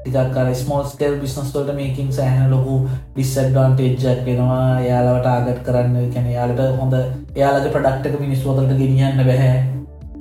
ටිකක්කර 0.03 0.47
ස්මෝල් 0.61 0.85
ස්කල් 0.91 1.15
බිස්නස් 1.23 1.49
වලට 1.55 1.75
මේකින් 1.79 2.09
සෑහන 2.17 2.47
ලොකු 2.53 2.75
ඩිස්සඩ්වාන්ටේජ්ජක් 3.15 4.21
වෙනවා. 4.27 4.69
යාලවට 4.89 5.27
ආගත් 5.33 5.59
කරන්න 5.67 6.09
කැන 6.13 6.27
යාලට 6.37 6.61
හොඳ 6.79 6.95
යාලක 7.41 7.67
ප්‍රඩක්ටක 7.75 8.15
මිනිස් 8.23 8.41
වදලට 8.47 8.79
ගෙනියන්න 8.81 9.21
බැහැ. 9.29 9.55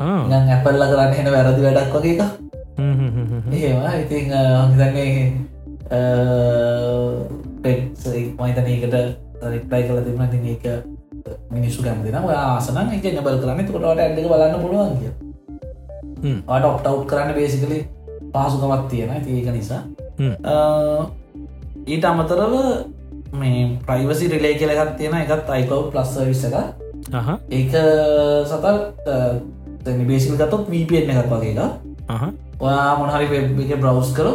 ඇපල්ල 0.01 0.83
කරන්න 0.91 1.15
හෙන 1.19 1.33
වැරදි 1.37 1.61
වැඩක් 1.67 1.95
වගේ 1.97 2.15
එක 2.15 2.21
ඒවා 3.61 3.95
ඉතින් 4.03 4.27
හිතන්නේ 7.63 8.23
මයිතනකට 8.39 8.95
රිප්ලයි 9.45 9.83
කල 9.89 9.99
තිබන 10.05 10.29
ති 10.31 10.39
ඒක 10.51 10.65
මිනිස්සු 11.51 11.83
කැමතින 11.83 12.15
ආසන 12.15 12.79
එක 12.93 13.25
බල 13.25 13.37
කරන්න. 13.39 13.67
කොට 13.67 13.85
ඇඩක 13.85 14.29
බලන්න 14.29 14.63
පුළුවන් 14.63 14.95
කිය 15.01 15.13
ට 16.21 16.65
ඔප්ටව් 16.65 17.05
කරන්න 17.07 17.35
බේසිකලි 17.35 17.79
පාසුකමත් 18.33 18.89
තියෙන 18.91 19.11
ඒක 19.11 19.49
නිසා 19.51 19.83
ඊට 21.87 22.05
අමතරව 22.05 22.55
මේ 23.35 23.79
ප්‍රයිවසි 23.87 24.29
රිලේ 24.29 24.55
කියලගත් 24.55 24.97
තියෙන 24.99 25.17
එකත් 25.17 25.49
අයිකව් 25.49 25.91
ප්ලස් 25.93 26.13
විස්ස 26.23 26.45
එක 26.45 26.57
ඒක 27.51 27.73
සතල් 28.45 28.79
බේසිල් 30.05 30.37
ගතොත් 30.37 30.69
වීපෙන් 30.69 31.11
එකක් 31.11 31.33
වගේ 31.33 31.53
එක 31.55 31.61
ඔයා 32.61 32.99
මොනහරි 32.99 33.27
වෙබ් 33.27 33.61
එක 33.61 33.81
බ්‍රවස් 33.81 34.13
කර 34.13 34.29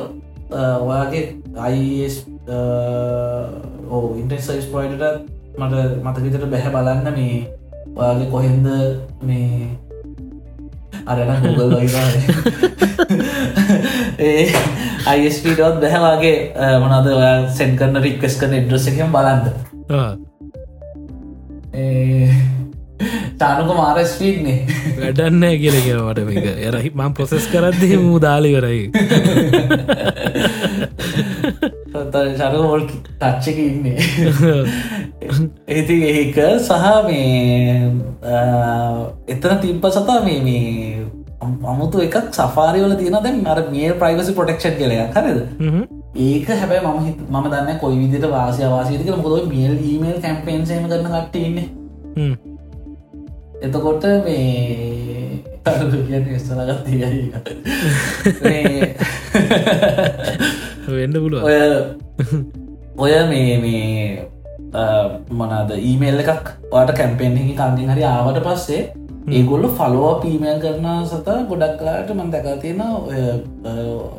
ඔයාගේ 0.51 1.25
අයිස් 1.57 2.25
ඕ 3.89 4.15
ඉන්ටෙක්සයිස් 4.17 4.65
පොයිට 4.67 5.01
මට 5.57 5.75
මතවිතට 6.03 6.45
බැහැ 6.51 6.71
බලන්න 6.71 7.13
මේ 7.13 7.37
ඔයාගේ 7.95 8.29
කොහෙන්ද 8.29 8.67
මේ 9.21 9.69
අරන 11.05 11.31
ගුගල් 11.41 11.69
ලොයිවා 11.71 12.09
ඒ 14.19 14.45
අයිස්පීටත් 15.07 15.81
බැහැවාගේ 15.81 16.37
මොනද 16.79 17.09
ඔයා 17.09 17.35
සෙන් 17.49 17.75
කරන 17.77 18.01
රික්කස් 18.03 18.37
කරන 18.39 18.53
එඩ්‍රස 18.53 18.87
එකම 18.87 19.11
බලන්ද 19.11 19.45
තානුක 23.37 23.71
මාර 23.75 23.97
ස්පීඩ්නේ 24.05 24.59
වැඩන්න 24.97 25.43
කියල 25.61 25.77
කියවට 25.79 26.21
මේක. 26.27 26.45
එරහි 26.67 26.89
මං 26.93 27.13
ප්‍රොසෙස් 27.13 27.47
කරද්දී 27.47 27.97
මූ 27.99 28.19
දාලිවරයි 28.19 28.83
සරවොල් 32.35 32.87
තච්චක 33.19 33.57
ඉන්නේ. 33.59 33.97
ඒති 35.75 35.97
ඒක 36.11 36.39
සහ 36.59 36.71
මේ 37.07 37.91
එතන 39.27 39.61
තිබ්බ 39.61 39.85
සතා 39.89 40.23
මේ 40.23 40.39
මේ 40.41 41.05
අමුතු 41.65 42.01
එකක් 42.01 42.17
සෆාරිවල 42.31 42.95
තියන 42.95 43.19
දැන් 43.19 43.45
අර 43.47 43.59
මිය 43.69 43.93
ප්‍රයිවසි 43.95 44.33
පොටෙක්ෂන් 44.33 44.75
කලයක් 44.77 45.15
හරද? 45.15 45.39
ඒක 46.17 46.47
හැබැයි 46.53 46.83
මම 46.85 47.07
මම 47.29 47.47
දන්න 47.51 47.79
කොයි 47.79 48.01
විදිට 48.01 48.27
වාසය 48.29 48.67
වාසිතික 48.67 49.15
මොද 49.19 49.47
මියල් 49.47 49.79
ඊමේල් 49.83 50.19
කැම්පේන්සේම 50.21 50.91
කරන 50.91 51.07
කට්ටඉන්න 51.07 52.54
එතකොට 53.65 54.03
මේ 54.25 54.95
කිය 55.65 56.39
ස්තනගත් 56.39 56.79
තියයි 56.85 57.23
වෙන්න 60.89 61.15
පුළුව 61.15 61.43
ඔය 61.43 61.57
ඔය 62.99 63.13
මේ 63.27 63.55
මේ 63.59 64.27
මොනාද 65.31 65.73
ඊමේල් 65.79 66.21
එකක් 66.23 66.53
වාට 66.71 66.93
කැම්පෙන්හි 66.93 67.55
කන්දිින් 67.55 67.91
හරි 67.91 68.05
ආවට 68.05 68.39
පස්සේ 68.43 68.83
ඒගොල්ල 69.31 69.67
ෆලෝ 69.73 70.11
පීමේල් 70.21 70.59
කරන 70.59 70.87
සත 71.03 71.37
ගොඩක් 71.49 71.77
කලාට 71.79 72.09
මන් 72.13 72.31
දැක 72.31 72.47
තියෙන 72.61 72.81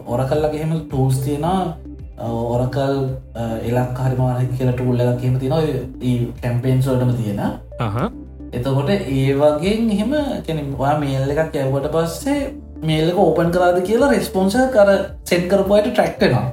ඔර 0.06 0.20
කල්ලගහෙම 0.26 0.72
ටූස් 0.80 1.22
තියෙන 1.22 1.46
ඔරකල් 2.18 2.94
එලක් 3.62 3.98
හරිමාන 4.00 4.46
කියල 4.52 4.72
ටූල්ල 4.72 5.00
එකක් 5.00 5.20
කියම 5.20 5.38
තියෙන 5.38 6.32
කැම්පේන්ස් 6.42 6.86
වලටම 6.86 7.12
තියෙන 7.18 7.40
එතකොට 8.52 8.90
ඒ 8.90 9.32
වගේ 9.34 9.74
එහෙම 9.88 10.14
කෙනවා 10.42 10.94
මේල් 10.98 11.34
එකක් 11.34 11.56
ඇවට 11.56 11.90
පස්සේ 11.94 12.38
මේල්ලක 12.82 13.18
ඕපන් 13.18 13.50
කරාද 13.50 13.80
කියලා 13.82 14.12
රෙස්පොන්ස 14.12 14.56
කර 14.72 14.90
සෙන් 15.24 15.48
කරපුයට 15.48 15.90
ට්‍රක්ටෙනවා 15.90 16.46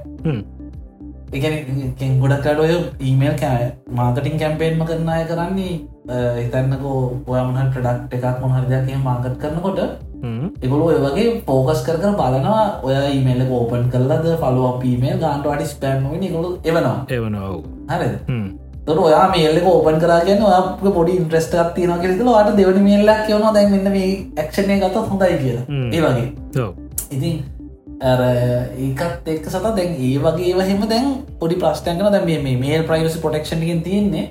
එක 1.33 2.01
ගොඩක්කට 2.19 2.59
ඔය 2.59 2.73
ඊමේල් 3.01 3.35
කෑ 3.35 3.67
මාකටින් 3.91 4.39
කැම්පේන්ම 4.39 4.85
කරනය 4.85 5.19
කරන්නේ 5.25 5.75
හිතන්නකෝ 6.37 6.97
ඔයමන 7.27 7.69
ප්‍රඩක්් 7.69 8.17
එකක් 8.17 8.41
මොහරදයක් 8.41 8.97
මාගත් 9.03 9.37
කරනකොට 9.37 9.79
එකොළු 10.61 10.83
ඔය 10.85 10.99
වගේ 11.01 11.29
පෝකස් 11.45 11.83
කර 11.83 11.97
කර 11.97 12.15
බලනවා 12.15 12.65
ඔය 12.81 12.97
ඊමේල 12.97 13.45
ඕපන් 13.51 13.89
කරලද 13.89 14.27
ෆලුව 14.39 14.81
පීමේල් 14.81 15.17
ගාන්ට 15.19 15.47
අඩි 15.47 15.65
ස්පෑම්ම 15.67 16.11
නිකොළු 16.17 16.57
එවනවා. 16.63 16.97
එවනව 17.09 17.63
හරි 17.89 18.11
තොට 18.85 18.99
ඔයා 19.07 19.25
මේල්ලක 19.31 19.67
ඕපන් 19.71 19.97
කරගෙන 20.03 20.41
ඔය 20.47 20.91
පොඩි 20.97 21.17
ඉන්ට්‍රස්ට 21.19 21.55
තින 21.75 21.91
කෙෙ 22.01 22.25
වාට 22.29 22.53
දෙවනි 22.59 22.81
මේල්ලක් 22.89 23.25
කියවන 23.27 23.53
දැන් 23.57 23.71
මෙන්න 23.73 23.91
මේ 23.95 24.09
ක්ෂණය 24.47 24.79
ගත 24.83 24.95
හොඳයි 25.11 25.37
කියලා. 25.43 25.65
ඒ 25.95 26.01
වගේ. 26.05 26.29
ඉතින් 27.15 27.35
ඒකත් 28.03 29.29
එක් 29.33 29.47
සත 29.53 29.63
දැන් 29.77 29.95
ඒ 30.07 30.17
වගේ 30.25 30.53
වහෙම 30.59 30.83
දැන් 30.91 31.09
පොඩි 31.39 31.59
ප්‍රස්ටන්කන 31.63 32.11
දැ 32.17 32.23
මේ 32.27 32.57
මේල් 32.65 32.83
ප්‍රයිවසි 32.91 33.23
පොටක්ෂණකින් 33.25 33.81
තියන්නේ. 33.87 34.25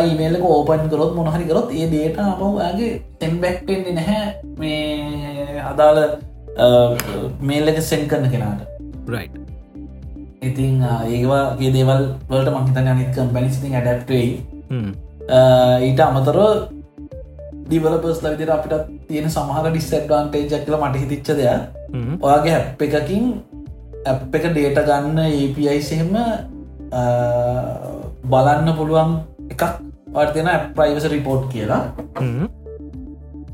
ඊමේල්ල 0.00 0.38
ඕපන් 0.42 0.86
කරොත් 0.92 1.14
මොහරි 1.20 1.48
කරොත් 1.50 1.74
ඒ 1.80 1.88
දේට 1.94 2.18
අපගේ 2.26 2.92
තෙන්බැක්ටෙන්නේ 3.22 3.98
නැහැ 4.00 4.22
මේ 4.58 5.66
අදාළ 5.72 6.04
මේල්ලක 7.50 7.82
සෙන් 7.90 8.08
කරන 8.12 8.30
කෙනාට. 8.36 8.70
රයි් 9.14 9.28
ඉතින් 10.50 10.74
ඒවාගේ 11.14 11.70
දේවල් 11.76 12.02
වලට 12.30 12.54
මහිතන 12.54 12.88
අනිකම් 12.92 13.28
පැනිසිතින් 13.34 13.76
ඇඩක්ටයි 13.80 14.28
ඊට 15.88 16.00
අමතර 16.06 16.38
ඩිවලපස් 17.66 18.18
ලවිදිර 18.24 18.50
අපිට 18.54 18.74
තියෙන 19.08 19.28
සමහර 19.34 19.66
ඩිස්සඩ්වාන්ටේජක් 19.70 20.64
කියල 20.64 20.76
මට 20.80 20.96
හිතිච්ච 21.02 21.28
දෙයක්. 21.38 21.60
ඔයාගේ 22.24 22.52
හැප් 22.56 22.82
එකකින් 22.86 23.24
ඇප් 24.10 24.34
එක 24.38 24.44
ඩේට 24.50 24.78
ගන්න 24.88 25.18
APIසහෙම 25.28 26.12
බලන්න 28.32 28.68
පුළුවන් 28.78 29.10
එකක් 29.52 29.62
වර්තියන 30.16 30.50
ප්‍රයිවස 30.76 31.06
රිපෝට් 31.14 31.48
කියලා. 31.52 31.82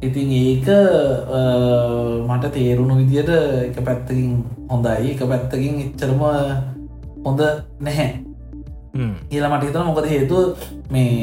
ඉතින් 0.09 0.28
ඒක 0.32 0.66
මට 2.30 2.53
තේරුණු 2.57 2.95
විදියට 3.01 3.30
එක 3.68 3.78
පැත්තකින් 3.86 4.30
හොඳයි. 4.70 5.14
එක 5.14 5.22
පැත්තකින් 5.30 5.74
එච්චරම 5.84 6.22
හොඳ 7.25 7.41
නැහැ. 7.87 8.11
කියලා 9.31 9.51
මට 9.53 9.64
හිතන 9.68 9.87
මොකද 9.89 10.07
හේතු 10.14 10.37
මේ 10.95 11.14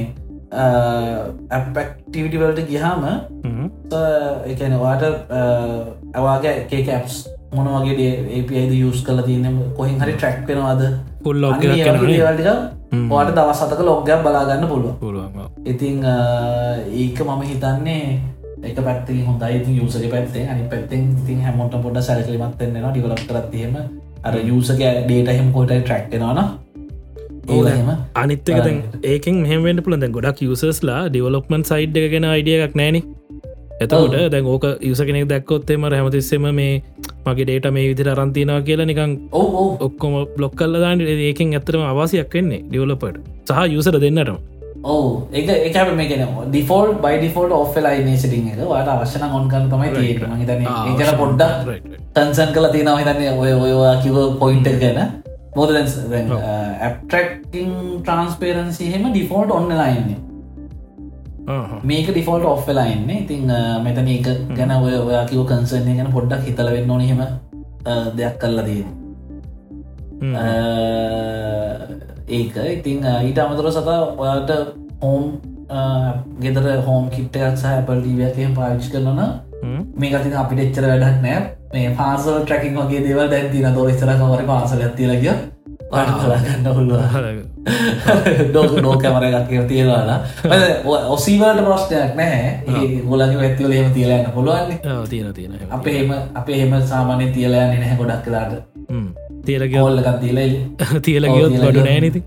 ඇපක්ටිවිටිවලට 1.55 2.61
ගිහාම 2.69 3.01
එකනවාට 4.51 5.03
ඇවාගේ 6.13 6.53
එකේ 6.61 6.83
කැප්ස් 6.89 7.17
මොන 7.55 7.67
වගේ 7.73 8.13
ඒපයිද 8.37 8.71
යස් 8.77 9.03
කල 9.07 9.19
තියන 9.27 9.45
කොහින් 9.77 9.99
හරි 10.01 10.13
ට්‍රක් 10.15 10.47
වෙනවාද? 10.47 10.81
පුල් 11.23 11.43
ට 12.39 12.55
වාට 13.11 13.35
දවස් 13.35 13.59
සතක 13.65 13.81
ලොග්ගයක් 13.89 14.19
බලාගන්න 14.25 14.65
පුළුව 14.71 14.93
ඉතිං 15.73 15.97
ඒක 17.03 17.17
මම 17.27 17.41
හිතන්නේ 17.51 18.03
එක 18.63 18.77
පැත්ති 18.85 19.21
හොඳයි. 19.27 19.77
යුසක 19.79 20.05
පැත්තේ 20.11 20.49
අනි 20.51 20.63
පැත්තෙන් 20.71 21.03
තින් 21.27 21.39
හැමොට 21.45 21.75
පොඩ 21.83 21.97
සැලකිලිමත්වෙන්නවා 22.07 22.91
ඩිවලක් 22.91 23.23
කරත්තියම 23.29 23.75
අර 24.23 24.33
යුසක 24.43 24.79
ඩේට 24.79 25.29
හෙම 25.31 25.51
කොට 25.51 25.73
ට්‍රක්ටෙනවාන 25.73 26.39
ඒම 27.49 27.91
අනිත්තක 28.15 28.49
දැන් 28.59 28.81
ඒකෙන් 29.05 29.43
මෙහමෙන්ට 29.43 29.83
පුළන් 29.83 30.01
දැන් 30.01 30.17
ගොඩක් 30.17 30.41
යුසස්ලා 30.41 30.99
ඩිවලොප්මන් 31.07 31.63
සයිඩ් 31.63 31.97
එක 31.97 32.11
ගෙන 32.11 32.27
අයිඩිය 32.27 32.59
එකක් 32.59 32.75
නෑන 32.75 32.99
එතකොට 33.79 34.17
දැන් 34.31 34.45
ඕක 34.47 34.65
යුස 34.81 35.01
කෙනෙක් 35.01 35.29
දැක්කොත්තේම 35.29 35.87
හැමතිස්සෙම 35.89 36.49
මේ 36.53 36.81
මගේ 37.25 37.45
ඩේට 37.45 37.71
මේ 37.71 37.87
විදිර 37.89 38.09
අරන්තිනවා 38.09 38.61
කියලා 38.61 38.85
නිකං 38.85 39.13
ඔක්කොම 39.79 40.13
බ්ලොක් 40.35 40.53
කල්ල 40.55 40.79
දාන්න. 40.79 41.01
ඒකෙන් 41.01 41.53
ඇතරම 41.53 41.83
අවාසයක් 41.85 42.33
වෙන්නේ 42.33 42.61
ඩිවලොපට 42.63 43.17
සහ 43.47 43.73
යුසර 43.73 43.99
දෙන්නටම 43.99 44.37
ඕ 44.87 45.05
එක 45.33 45.49
එක 45.49 45.93
මේ 45.93 46.09
ගෙන 46.09 46.25
ඩිෆෝල් 46.47 46.93
බයි 47.03 47.19
ඩිෆෝල්ට 47.19 47.55
ඔෆ්ලයි 47.55 48.03
නේසිටිං 48.03 48.49
එක. 48.51 48.59
වට 48.63 48.89
අවශ්‍යන 48.89 49.29
ඔොන්කන් 49.29 49.69
තමයි 49.71 49.89
ඒකම 50.03 50.35
හිතන 50.35 50.65
ඒකන 50.65 51.15
පොඩ්ඩක් 51.17 51.87
තන්සන් 52.15 52.53
කල 52.53 52.69
තියෙනවා. 52.69 52.99
හිතන්නේ 52.99 53.31
ඔය 53.35 53.53
ඔයවා 53.55 53.95
කිව 54.03 54.19
පොයින්ට 54.39 54.69
ගැන. 54.79 55.01
මොද 55.55 55.73
ඇප්ට්‍රක්ටිං 55.73 57.69
ට්‍රන්ස්පේරන්සි 57.99 58.93
හෙම 58.93 59.05
ඩිෆෝල්ට් 59.07 59.53
ඔන්න 59.53 59.71
ලයින්නේ 59.73 60.19
මේක 61.83 62.07
ඩිෆෝල්ට 62.09 62.45
ඔෆ් 62.45 62.63
වෙලාන්න 62.67 63.09
ඉතිං 63.13 63.51
මෙතන 63.83 64.07
ඒක 64.09 64.29
ගැන 64.51 64.75
ඔය 64.77 64.93
ඔයා 64.99 65.25
කිව 65.25 65.43
කන්සර්නය 65.45 65.97
ගැන 65.97 66.13
පොඩ්ඩක් 66.13 66.47
හිතල 66.47 66.71
වෙන්න 66.71 66.91
ඕනහෙම 66.91 67.21
දෙයක් 68.15 68.39
කල්ල 68.39 68.63
දී 68.65 68.81
ඒක 72.29 72.55
ඉතිං 72.69 73.03
ඊට 73.23 73.39
අමතුර 73.39 73.71
සතා 73.71 73.99
ඔයාට 74.15 74.51
හෝම් 75.01 75.23
ගෙදර 76.39 76.65
හෝම් 76.81 77.09
කිට්ටයක් 77.09 77.55
සහ 77.55 77.83
පල්ඩීවයකෙන් 77.87 78.55
පාවිච් 78.55 78.89
කරනන 78.91 79.21
මේ 79.95 80.09
ගති 80.11 80.33
අපිට 80.35 80.59
එච්චර 80.59 80.85
වැඩක් 80.85 81.21
නෑ. 81.21 81.43
මේ 81.73 81.91
පාසල් 81.91 82.39
ට්‍රකින් 82.39 82.75
වගේ 82.75 83.03
දේවල් 83.03 83.29
දැන්තින 83.29 83.73
තොර 83.75 83.91
ස්තර 83.91 84.11
කවර 84.13 84.43
පාසල 84.45 84.81
ඇතිලගිය 84.81 85.35
පාට 85.91 86.09
කලාගන්න 86.15 86.67
හුල්ල 86.69 86.91
ඩෝක 88.49 88.73
නෝ 88.81 88.95
කැමර 88.97 89.25
එකක් 89.25 89.67
තියෙනවාලා 89.67 90.19
ඔසීවලට 91.15 91.63
ප්‍රශ්නයක් 91.67 92.15
නෑ 92.15 92.39
ගොලගේ 93.05 93.37
වැත්තිවල 93.37 93.73
හෙම 93.73 93.93
තියලයන්න 93.93 94.31
පුළුවන්නේ. 94.31 94.79
තියෙන 95.09 95.33
තියෙන 95.33 95.53
අපේම 95.69 96.11
අපේ 96.33 96.59
හෙම 96.61 96.75
සාමානය 96.83 97.31
තියලයන්න 97.31 97.73
නැහැ 97.75 97.97
ගොඩක් 97.97 98.23
කලාට 98.25 98.53
තියලග 99.47 99.77
ඔල්ලකත් 99.81 100.17
තියල 100.21 100.39
තියලගියොත් 101.01 101.57
ගොඩ 101.59 101.79
නෑනති 101.81 102.23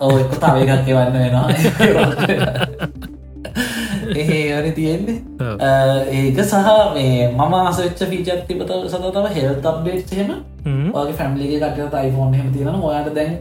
ඕ 0.00 0.14
එක 0.18 0.32
තව 0.36 0.56
එකක් 0.66 0.88
එවන්න 0.90 1.12
වෙනවා. 1.14 1.48
එහෙවැනි 4.14 4.72
තියෙන්නේ. 4.72 5.18
ඒක 6.12 6.38
සහ 6.40 6.68
මේ 6.94 7.28
මම 7.28 7.54
ආසච්ච 7.54 8.00
පිචත් 8.10 8.30
තිබත 8.48 8.74
සතතව 8.86 9.26
හෙල් 9.36 9.54
තබ්ඩේට් 9.60 10.10
හෙම. 10.12 10.30
වගේ 10.90 11.14
ෆැමිලිගේ 11.14 11.60
කටට 11.62 11.94
අයිෆෝන් 11.94 12.34
හෙම 12.34 12.52
තියෙන 12.52 12.80
ඔයාට 12.82 13.14
දැන් 13.14 13.32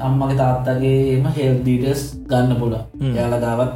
අම්මගේ 0.00 0.36
තාත්තගේම 0.36 1.26
හෙල් 1.36 1.56
ඩීටස් 1.60 2.04
ගන්න 2.28 2.52
පුල 2.58 2.76
යාලගාවත් 3.14 3.74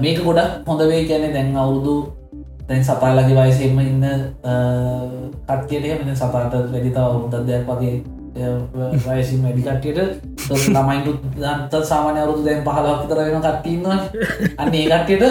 මේක 0.00 0.18
ගොඩක් 0.20 0.68
හොඳවේ 0.68 1.00
කියැනෙ 1.04 1.32
දැන් 1.32 1.56
අවුරුදු 1.56 1.94
දැන් 2.68 2.84
සතාලගේ 2.84 3.36
වයසෙම 3.38 3.78
ඉන්න 3.80 4.04
කට්ටියට 5.46 6.04
මෙ 6.04 6.14
සතාට 6.14 6.54
වැඩිතා 6.66 7.06
අවුරුදදයක් 7.06 7.66
වගේ 7.68 7.94
වයසි 9.06 9.36
මැඩිකට්ටියට 9.38 9.98
ළමයින්ු 10.68 11.12
දන්ත 11.34 11.82
සාමානය 11.84 12.18
අවරුදු 12.20 12.44
දැන් 12.44 12.64
පහලක් 12.64 13.02
තර 13.06 13.20
වෙන 13.22 13.42
කට්ටන්න 13.42 13.86
අන්න 14.58 14.74
ඒ 14.74 14.86
කට්ටියට 14.86 15.24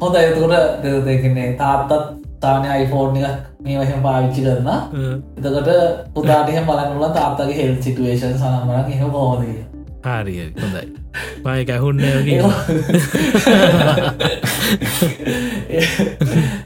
හොඳ 0.00 0.16
එතකොට 0.16 0.86
දෙකන්නේ 1.06 1.48
තාත්තත් 1.56 1.92
තානය 2.40 2.68
අයිෆෝර්න් 2.70 3.16
එකක් 3.20 3.38
මේ 3.60 3.78
වහම 3.80 4.02
පාවිච්චි 4.02 4.44
කරන 4.44 4.68
එතකට 5.38 5.72
පුතාටහ 6.14 6.60
බලන්නල 6.64 7.08
තාත්තගේ 7.14 7.58
හෙල් 7.58 7.74
සිටුවේෂන් 7.80 8.36
සනමරක් 8.36 8.88
එහ 8.90 9.02
හෝදගේ 9.04 9.75
හරිය 10.06 10.42
හොඳයි. 10.56 10.84
මය 11.44 11.60
කැහුන්න 11.64 12.00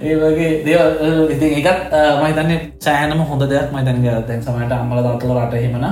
ඒ 0.01 0.15
වගේ 0.17 0.51
දේව 0.65 0.83
ඉති 1.31 1.47
එකත් 1.61 1.81
මහිතන්න 2.19 2.53
සෑනම 2.79 3.21
හොඳ 3.25 3.43
දෙයක්. 3.45 3.67
මයිතන් 3.73 3.99
දැන් 4.03 4.43
සමට 4.43 4.73
අම්මල 4.73 4.99
දත්ල 5.07 5.33
රට 5.37 5.55
හෙමන 5.65 5.87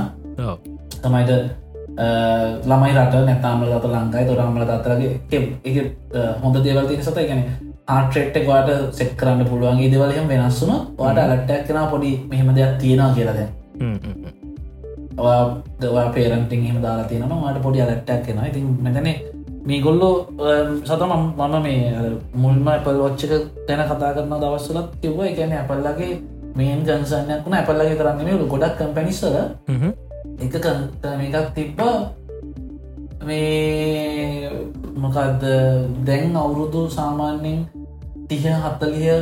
තමයිට 0.98 1.32
ළමයි 2.64 2.92
රට 2.94 3.14
නැතාමල 3.26 3.68
දත 3.68 3.86
ලංකායි 3.92 4.26
තොර 4.26 4.40
අම්මල 4.40 4.64
දත්තරගේ 4.64 5.10
එක 5.64 5.76
හොඳ 6.42 6.56
දේවල් 6.64 6.86
තින 6.88 7.02
සත 7.02 7.18
ගැන 7.22 7.42
ආටෙට්ට 7.88 8.46
වාට 8.46 8.70
සෙක් 8.92 9.14
කරන්න 9.16 9.48
පුළුවන්ගේ 9.50 9.92
දෙවලහෙම 9.92 10.28
වෙනස්සුන 10.28 10.74
වාට 10.98 11.18
අලට්ටක් 11.18 11.66
කෙන 11.68 11.80
පොඩි 11.90 12.12
මෙහෙම 12.30 12.52
දෙයක් 12.54 12.76
තියෙනවා 12.80 13.14
කියලද 13.14 13.40
දවා 15.80 16.06
පේරටින් 16.14 16.62
හිම 16.68 16.78
දාලා 16.86 17.08
තියෙනවා. 17.10 17.40
මට 17.52 17.62
පොඩි 17.66 17.82
අලට්ටක් 17.84 18.24
කෙන 18.26 18.40
ඉතින් 18.50 18.66
මෙතන 18.84 19.08
මේ 19.68 19.80
ගොල්ලෝ 19.86 20.14
සත 20.88 21.02
මම 21.06 21.56
මේ 21.66 21.80
මුල්ම 22.42 22.68
ඇපල් 22.72 23.00
වච්චක 23.04 23.32
තැන 23.66 23.82
කතා 23.88 24.12
කරන 24.16 24.34
දවස්සලත් 24.42 24.88
කිව්ව. 25.02 25.18
එකන 25.30 25.52
ඇපල්ලගේ 25.58 26.12
මේන් 26.58 26.80
ජන්සනයක් 26.86 27.42
වුණ 27.44 27.58
ඇපල්ලගේ 27.58 27.98
කරන්නේ 28.00 28.38
ගොඩක් 28.54 28.78
කම්පැනිස්සල 28.78 29.36
එක 30.44 30.54
මේකක් 31.20 31.46
තිබ්බ. 31.56 31.80
මේ 33.26 34.50
මොකක්ද 35.02 35.42
දැන් 36.06 36.36
අවුරුදු 36.36 36.80
සාමාන්‍යෙන් 36.96 37.58
තිහ 38.28 38.44
හත්තලිය 38.64 39.12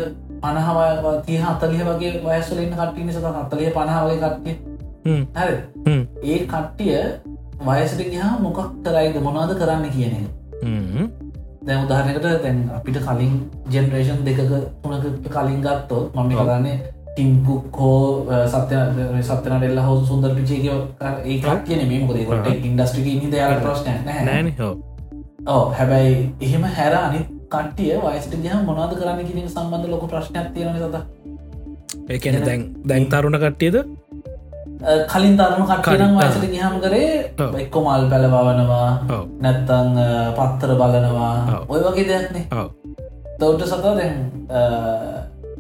පනහවා 0.43 1.13
තිය 1.27 1.39
හත්තලිය 1.45 1.83
වගේ 1.89 2.13
වයස්වලින් 2.25 2.73
කට්ටින 2.73 3.13
සත 3.13 3.27
හත්තලිය 3.37 3.71
පනාවගේ 3.77 4.21
කට්ටිය 4.23 4.57
ඒ 6.25 6.39
කට්ටිය 6.47 6.99
වයසට 7.63 8.03
ගහා 8.09 8.33
මොකක් 8.41 8.61
කරයිද 8.85 9.23
මොනාද 9.23 9.55
කරන්න 9.57 9.87
කියන 9.91 10.17
එක. 10.17 10.27
දැ 11.63 11.79
උදාහනකට 11.79 12.27
දැන් 12.43 12.59
අපිට 12.73 12.99
කලින් 13.03 13.39
ජෙනරේෂන් 13.71 14.21
දෙකක 14.25 14.41
තුනකට 14.83 15.31
කලින් 15.31 15.61
ගත්තොත් 15.63 16.15
මම 16.17 16.37
කරන්නේ 16.41 16.77
ටිම්කුක් 17.09 17.77
හෝ 17.77 18.27
සත්‍ය 18.47 18.77
සත්‍යන 19.23 19.63
ෙල්ල 19.63 19.81
හෝ 19.81 19.97
සුන්දර 20.05 20.35
පිචේක 20.35 20.65
ඒකක් 21.27 21.65
කියන 21.67 21.83
මේ 21.89 22.01
මොකද 22.03 22.19
ඉන්ඩස්ට්‍රික 22.63 23.09
ඉනි 23.09 23.31
දයාල 23.33 23.57
ප්‍රශ්න 23.61 24.05
නෑන 24.05 24.53
ඕ 25.49 25.63
හැබැයි 25.73 26.15
එහෙම 26.41 26.67
හැර 26.73 26.93
අනිත් 26.97 27.29
කට්ටිය 27.51 27.95
වයිසට 28.05 28.35
ගහ 28.39 28.59
මොනාද 28.65 28.93
කරන්න 28.95 29.23
කියෙන 29.25 29.49
සම්බන්ධ 29.49 29.91
ලොක 29.91 30.05
ප්‍රශ්නයක් 30.09 30.49
තියෙන 30.55 30.77
සත 30.81 30.97
ඒකන 32.11 32.39
දැන් 32.45 32.67
දැන් 32.85 33.09
තරුණ 33.09 33.39
කට්ටියද 33.39 33.77
කලින් 35.13 35.37
කට්ටනම් 35.37 35.83
කලින්, 35.83 36.17
වයිසට 36.19 36.47
ගහම 36.55 36.75
කරේ. 36.85 37.13
එක්කො 37.63 37.79
මල් 37.85 38.05
පැලවනවා 38.11 38.91
ඔව්. 39.17 39.23
නැත්තං 39.45 39.89
පත්තර 40.39 40.75
බලනවා. 40.81 41.35
ඔය 41.69 41.81
වගේ 41.87 42.09
දෙයක්නේ 42.11 42.45
තවට 43.41 43.63
සතා 43.71 43.95
දැන් 43.99 44.15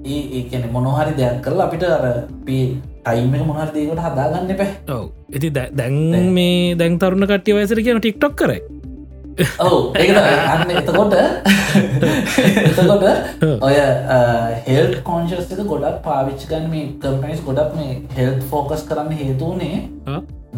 ඒ 0.04 0.20
ඒකන 0.38 0.68
මොනොහරි 0.72 1.16
දෙයක් 1.16 1.40
කරලා 1.44 1.66
අපිට 1.68 1.84
අර 1.96 2.04
පී 2.46 2.66
ටයිම 3.06 3.34
එක 3.38 3.44
මොහර 3.48 3.68
දේකට 3.74 4.00
හදාගන්න 4.04 4.56
පැ 4.60 4.70
ඔව. 4.94 5.04
ඉති 5.36 5.48
දැන් 5.54 6.32
මේ 6.36 6.74
දැන් 6.80 6.98
තරුණ 7.02 7.26
කට්ටිය 7.30 7.54
වයසර 7.58 7.80
කියන 7.86 8.00
ටික්ටොක් 8.00 8.34
කරයි 8.40 8.60
ඔවු 9.60 9.80
ඒ 9.94 10.12
අන්න 10.46 10.70
එතකොට 10.72 11.14
එතකොට 12.68 13.04
ඔය 13.60 13.76
හෙල් 14.66 14.94
කොන්ශස්ක 15.02 15.60
ගොඩක් 15.64 16.00
පාවිච්චිකන් 16.04 16.70
මේ 16.70 16.86
කම්පනිස් 17.02 17.44
ගොඩක් 17.44 17.76
මේ 17.76 18.00
හෙල්ත් 18.16 18.48
ෆෝකස් 18.50 18.86
කරන්න 18.88 19.12
හේතුවනේ? 19.14 19.82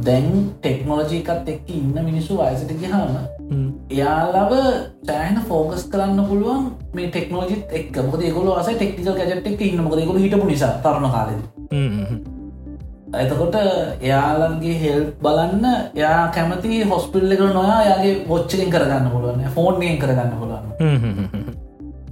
දැන් 0.01 0.31
ටෙක්නෝලජීකත් 0.61 1.49
එක්ක 1.49 1.75
ඉන්න 1.75 1.99
මිනිස්සු 2.01 2.39
වයසට 2.39 2.73
ගහම 2.77 3.19
හ්ම්. 3.51 3.69
එයාලව 3.91 4.57
සෑහන 5.05 5.43
ෆෝකස් 5.45 5.87
කරන්න 5.91 6.25
පුළුවන් 6.31 6.73
මේ 6.95 7.11
ටෙක්නෝජිත් 7.11 7.79
එක් 7.81 8.03
මොක 8.05 8.19
ගොල 8.33 8.55
ස 8.57 8.73
ටෙක්නිකල් 8.73 9.15
ගැජට 9.15 9.47
එක් 9.49 9.69
ඉන්න 9.69 9.83
මොක 9.83 10.01
ගොල 10.01 10.19
හිටපු 10.19 10.47
නිසා 10.47 10.75
තරණ 10.83 11.11
කාලෙද. 11.11 11.41
එතකොට 13.15 13.57
එයාලන්ගේ 14.03 14.75
හෙල් 14.83 15.05
බලන්න 15.23 15.65
එයා 15.95 16.29
කැමති 16.35 16.83
හොස්පිල්ල 16.91 17.33
එක 17.33 17.41
නොයා 17.41 17.81
යාගේ 17.87 18.15
ොච්චකින් 18.29 18.71
කරගන්න 18.75 19.11
පුළුවන් 19.13 19.49
ෆෝන්ගෙන් 19.55 19.99
කරගන්න 20.03 20.33
පුළුවන්. 20.41 20.67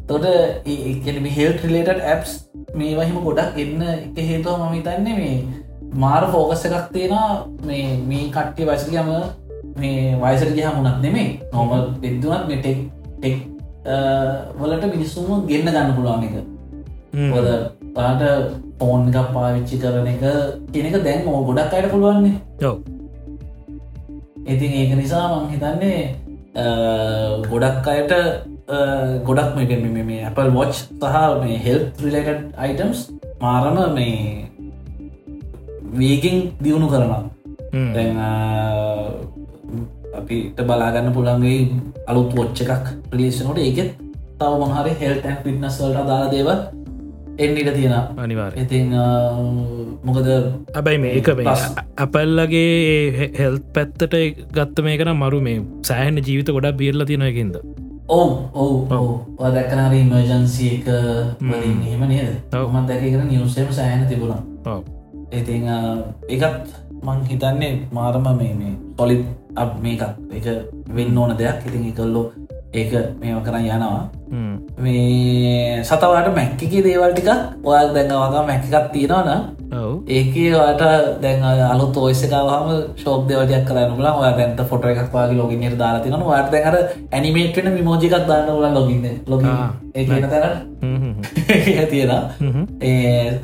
තොට 0.08 0.24
ඒම 0.66 1.26
හෙල් 1.36 1.52
රිලේට 1.62 2.00
ඇප්ස් 2.02 2.32
මේ 2.74 2.96
වහිම 2.96 3.18
ගොඩක් 3.24 3.58
එන්න 3.64 3.82
එක 3.88 4.18
හේතුව 4.30 4.58
මම 4.58 4.74
හිතන්නේ 4.76 5.16
මේ 5.20 5.36
මාර 5.94 6.22
ෆෝකස් 6.32 6.64
එකක් 6.64 6.92
තියෙනවා. 6.92 7.46
මේ 7.66 7.86
මේ 8.08 8.30
කට්ටිය 8.30 8.66
වයිසගම 8.70 9.10
මේ 9.76 10.16
වයිසර 10.22 10.50
ගහ 10.56 10.74
මුණත් 10.76 11.02
නෙමේ 11.02 11.30
නොමල් 11.52 11.82
එද්දුනත් 12.02 12.48
මෙටෙක් 12.48 12.78
ටෙක් 13.18 13.36
වලට 14.60 14.84
මිනිස්සුම 14.94 15.44
ගෙන්න්න 15.50 15.74
ගන්න 15.74 15.96
පුළුවන් 15.96 16.24
එක. 16.28 16.34
පාට 17.96 18.22
ෆෝන් 18.78 19.08
එකක් 19.10 19.28
පාවිච්චි 19.34 19.76
කරන 19.78 20.06
එක 20.08 20.22
කෙනෙක 20.72 20.96
දැන් 21.04 21.26
ඕ 21.28 21.40
ගොඩක් 21.44 21.72
අයට 21.74 21.90
පුළුවන්නේ. 21.90 22.34
ඔව්. 22.62 22.76
ඉතින් 24.46 24.72
ඒක 24.72 24.92
නිසා 24.96 25.24
මං 25.32 25.48
හිතන්නේ 25.50 26.00
ගොඩක් 27.50 27.86
අයට 27.88 28.12
ගොඩක් 29.24 29.50
මේ 29.56 29.66
මේ- 30.02 30.24
Apple 30.26 30.50
වොච් 30.50 30.72
සහ 30.72 30.86
මේ 31.42 31.58
හෙල් 31.58 31.80
රිලට 32.02 32.28
අයිටම්ස් 32.58 33.00
මාරම 33.40 33.76
මේ 33.94 34.48
වීකින් 35.94 36.36
දියුණු 36.62 36.88
අ, 38.18 38.28
අපිට 40.14 40.58
බලාගන්න 40.62 41.12
පුළන්ගේ 41.12 41.68
අලුත් 42.06 42.30
වොච්ච 42.34 42.60
එකක් 42.64 42.86
ප්‍රලේෂනොට 43.10 43.58
ඒකෙත් 43.58 43.90
තව 44.38 44.52
මහරි 44.62 44.92
හෙල්ටන් 45.00 45.36
පිටනස්වලට 45.44 46.06
දාලා 46.06 46.30
දේව 46.30 46.48
එන්නට 47.38 47.72
තියෙන 47.78 47.96
අනිවාර 48.24 48.52
ඉතින් 48.64 48.92
මොකද 50.04 50.28
ඇබැයි 50.74 50.98
මේක 50.98 51.28
මේ. 51.40 51.56
අපල්ලගේ 52.04 53.30
හෙල් 53.40 53.58
පැත්තට 53.74 54.14
ගත්ත 54.52 54.86
මේකන 54.86 55.12
මරු 55.16 55.40
මේ 55.40 55.64
සෑහන 55.82 56.22
ජීවිත 56.28 56.54
ගොඩක් 56.56 56.78
බියල්ල 56.82 57.04
තියෙනයකින්ද 57.04 57.58
ඔවු 58.08 58.34
ඔවු 58.54 58.74
ඔව. 58.90 59.06
දැක්කනර 59.54 59.94
ඉමර්ජන්සි 59.94 60.66
එක 60.76 60.88
වලින් 61.40 61.78
එහෙම 61.82 62.08
නේද. 62.08 62.28
මත් 62.52 62.86
දැකකෙන 62.88 63.28
නිවසේම 63.28 63.72
සෑහන 63.72 64.06
තිබුණා. 64.06 64.80
ඉතිං 65.32 65.66
එකත් 66.28 66.66
මං 67.02 67.18
හිතන්නේ 67.28 67.72
මාරම 67.92 68.28
මේ 68.38 68.54
මේ 68.54 68.74
පොලිත් 68.96 69.24
අප 69.56 69.80
මේකත්. 69.82 70.14
එක 70.32 70.46
වෙන්න 70.88 71.18
ඕන 71.18 71.36
දෙයක්. 71.36 71.66
ඉතින් 71.66 71.88
එකල්ලෝ 71.90 72.32
ඒක 72.72 72.92
මේම 73.20 73.42
කරන්න 73.44 73.66
යනවා. 73.76 74.04
මේ 74.84 75.82
සතවාට 75.84 76.28
මැක්කිකි 76.38 76.82
දේවල් 76.86 77.12
ටිකක් 77.12 77.30
ඔයක් 77.64 77.92
දැඟවාග 77.94 78.46
මැකිකත් 78.48 78.88
තියෙනවන 78.92 79.30
ඔව්. 79.72 79.92
ඒකේ 80.16 80.50
වාට 80.54 80.82
දැන් 81.22 81.42
අලු 81.72 81.86
තෝයිසකාවහම 81.96 82.68
ශෝක් 83.02 83.28
දෙවලයක් 83.28 83.64
කරන්න 83.68 84.02
ල 84.04 84.08
ඔය 84.20 84.32
දැන්ත 84.38 84.60
ෆොට 84.70 84.84
එකක් 84.84 85.14
වගේ 85.14 85.38
ලොගින්ට 85.40 85.78
දාලා 85.78 86.04
තින 86.04 86.18
වාට 86.30 86.52
දැකර 86.52 86.76
ඇනිමේට්න 87.12 87.72
මිමෝජිකක් 87.78 88.26
දාන්න 88.28 88.52
ල 88.62 88.68
ලොගින්න 88.78 89.06
ලොග 89.26 89.42
ඒ 89.94 90.04
තැන. 90.06 90.54
තියෙන. 91.90 92.12
ඒ 92.82 93.40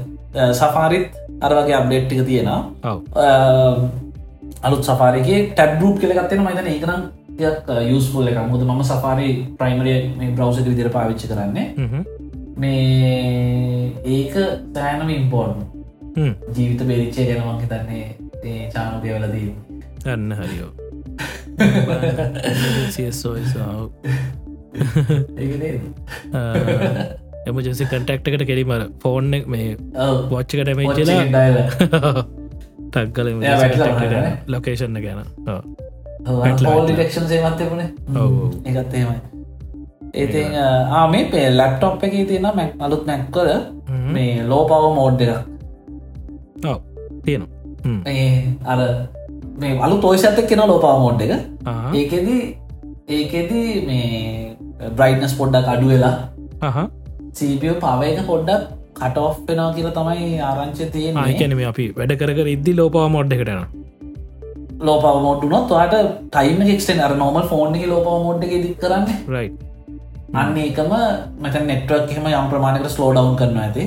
සෆාරිත් 0.61 1.07
අර 1.41 1.53
වගේ 1.59 1.77
අප්ඩේට්ටික 1.81 2.25
තියෙනවා. 2.27 2.61
අලුත් 4.63 4.85
සපාරගේ 4.85 5.39
ටැබ් 5.51 5.81
රූප් 5.81 5.97
කෙලගත්වෙන 6.01 6.41
මතන 6.45 6.69
ඒකනම් 6.73 7.03
යස්පුල් 7.97 8.27
එක 8.31 8.39
මුද 8.53 8.63
ම 8.69 8.83
සපාරි 8.91 9.29
ප්‍රයිමරිය 9.61 9.99
මේ 10.19 10.31
බ්‍රව්ස 10.37 10.59
විදිර 10.71 10.89
පාවිච්චි 10.97 11.27
කරන්නේ. 11.31 11.67
මේ 12.57 13.93
ඒක 14.17 14.35
තෑනම 14.75 15.11
ඉම්පෝර්න්. 15.19 15.59
ජීවිත 16.57 16.83
බේරිච්චය 16.89 17.23
ගැනමක් 17.29 17.63
හිතන්නේ 17.65 18.07
චානපයවලදී 18.75 19.49
අන්න 20.13 20.33
හරියෝ 20.39 20.71
සියස්ෝයිසාව 22.97 23.81
එමජන්සි 27.47 27.85
කටක්ටකට 27.93 28.45
කෙරීමර 28.51 28.83
ෆෝන් 29.05 29.27
මේ 29.55 29.71
පොච්චකට 30.31 30.71
මේචලා 30.81 31.23
ටක්ගල. 32.93 33.29
ලොකේෂන්න 34.55 34.99
ගැන 35.07 35.21
හෝල් 36.27 36.83
ඩිටෙක්ෂන් 36.85 37.27
සේමත්තෙපුණේ 37.31 37.89
ඔව් 38.23 38.33
එකත් 38.71 38.95
එහෙමයි. 38.99 39.19
ඒතින් 40.15 40.57
ආමේ 40.99 41.25
පේ 41.33 41.47
ලැප්ටොප් 41.57 42.05
එක 42.09 42.15
තියෙන 42.31 42.49
මැක් 42.59 42.73
අලුත් 42.87 43.03
මැක්කර 43.11 43.49
මේ 44.17 44.47
ලෝ 44.53 44.63
පව 44.71 44.93
මෝඩ් 44.99 45.21
එක 45.27 45.33
තියෙනවා. 47.25 47.51
මේ 48.07 48.27
අර 48.73 48.79
මේ 49.61 49.79
අලු 49.87 49.97
තෝෂඇත්තක් 50.07 50.49
කෙන 50.51 50.65
ලෝපා 50.73 50.97
මෝඩ් 51.05 51.25
එක. 51.27 51.33
ඒකෙද 52.01 52.29
ඒකෙද 53.17 53.51
මේ 53.89 54.11
බ්‍රයිට්නස් 54.99 55.35
පොඩ්ඩක් 55.41 55.73
අඩු 55.75 55.89
වෙලා 55.93 56.15
සීපියෝ 57.39 57.77
පව 57.85 58.01
එක 58.13 58.25
පොඩ්ඩක් 58.31 58.63
කටෝ් 58.99 59.29
වෙනවා 59.47 59.71
කියලා 59.77 59.95
තමයි 59.99 60.33
ආරංචි 60.49 60.87
තියෙන 60.97 61.23
ආයකැනම 61.23 61.63
අපි 61.71 61.87
වැඩ 61.99 62.13
කර 62.21 62.51
ඉද්දි 62.57 62.73
ලෝපා 62.81 63.07
මොඩ් 63.17 63.35
එකටන 63.37 63.63
ලෝපව 64.89 65.19
මෝඩ්ඩුනොත් 65.27 65.69
වාට 65.77 65.95
ටයිම 66.35 66.61
ෙක්ටෙන් 66.75 67.05
අර 67.07 67.13
නෝමල් 67.23 67.45
ෆෝන් 67.53 67.77
එක 67.79 67.85
ලෝපව 67.93 68.09
මෝඩ් 68.27 68.43
එක 68.47 68.55
දි 68.65 68.71
කරන්න. 68.83 69.07
රයි් 69.35 69.49
අන්න 70.41 70.57
ඒකම 70.65 70.93
මත 71.43 71.55
නෙට්වක් 71.71 72.11
එහෙම 72.13 72.27
යම් 72.33 72.47
ප්‍රමාණකට 72.53 72.95
ස්ලෝඩවන් 72.97 73.37
කරන 73.41 73.59
ඇති. 73.65 73.85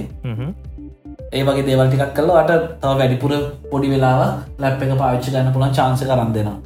ඒ 1.37 1.43
වගේ 1.47 1.67
දේවල්ටිකක් 1.69 2.11
කල 2.17 2.29
අට 2.41 2.51
තව 2.81 2.91
වැඩිපුර 3.01 3.31
පොඩි 3.71 3.87
වෙලාව 3.93 4.21
ලැප් 4.63 4.83
එක 4.87 4.91
පාවිච්චි 5.03 5.29
ගන්න 5.35 5.53
පුළන් 5.55 5.75
චාන්ස 5.77 6.03
කරන්න 6.09 6.33
දෙෙනවා. 6.35 6.59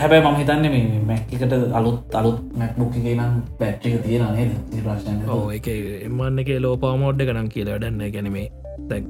හැබැයි 0.00 0.24
මම 0.24 0.36
හිතන්න 0.40 0.66
මේ 0.72 0.98
මැක්කට 1.06 1.54
අලුත් 1.78 2.16
අලුත් 2.20 2.38
මැක්බුක් 2.60 2.92
එක 2.98 3.06
නම් 3.14 3.32
පැට්ටික 3.60 3.94
තියෙන 4.04 4.26
නේද? 4.36 4.52
ප්‍රශ්න 4.84 5.16
එක 5.56 5.68
එමන්න 6.08 6.42
එක 6.42 6.50
ලෝපා 6.66 6.94
මෝඩ්ඩ 7.02 7.26
ගනම් 7.30 7.48
කියල 7.54 7.68
වැඩන්න 7.72 8.04
ගැනීමේ 8.16 8.46
දැක් 8.90 9.04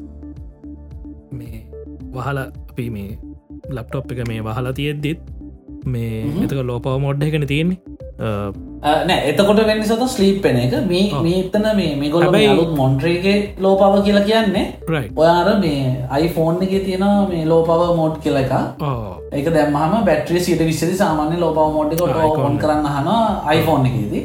මේ 1.40 1.64
වහල 2.14 2.38
අපි 2.44 2.86
මේ 2.96 3.18
ලප්ටොප් 3.76 4.12
එක 4.12 4.24
මේ 4.32 4.40
වහලා 4.48 4.72
තියෙද්දිත් 4.80 5.20
මේ 5.92 6.24
එතක 6.44 6.60
ලෝපව 6.72 6.98
මොඩ් 7.06 7.22
එකන 7.28 7.46
තියෙන්නේ. 7.52 7.78
නෑ 9.08 9.18
එතකොට 9.30 9.60
වෙන්න 9.68 9.82
සත 9.84 10.06
ස්ලීප් 10.14 10.38
පෙන 10.44 10.56
එක. 10.62 10.72
මේ 10.92 11.20
මේතන 11.26 11.66
මේ 11.80 11.92
මේගොල 12.00 12.24
අලුත් 12.38 12.72
මොන්ට්‍රේගේ 12.80 13.36
ලෝපව 13.66 13.94
කියලා 14.06 14.24
කියන්නේ 14.30 14.64
ඔයාර 15.22 15.48
මේ 15.64 15.82
අයිෆෝන් 16.16 16.58
එක 16.66 16.74
තියෙන 16.88 17.06
මේ 17.30 17.44
ලෝපව 17.52 17.84
මෝඩ් 18.00 18.18
කියල 18.24 18.40
එක 18.42 18.52
එක 19.38 19.48
දැම්මහම 19.56 20.04
බැට්‍රිය 20.10 20.40
සිට 20.48 20.64
විස්සි 20.70 20.90
සාමාන්‍ය 21.02 21.38
ලෝපව 21.44 21.94
icon 21.94 22.44
ඔොන් 22.48 22.58
කරන්න 22.64 22.86
හන 22.96 23.08
iPhoneෆෝන් 23.56 23.88
එකේදී. 23.90 24.22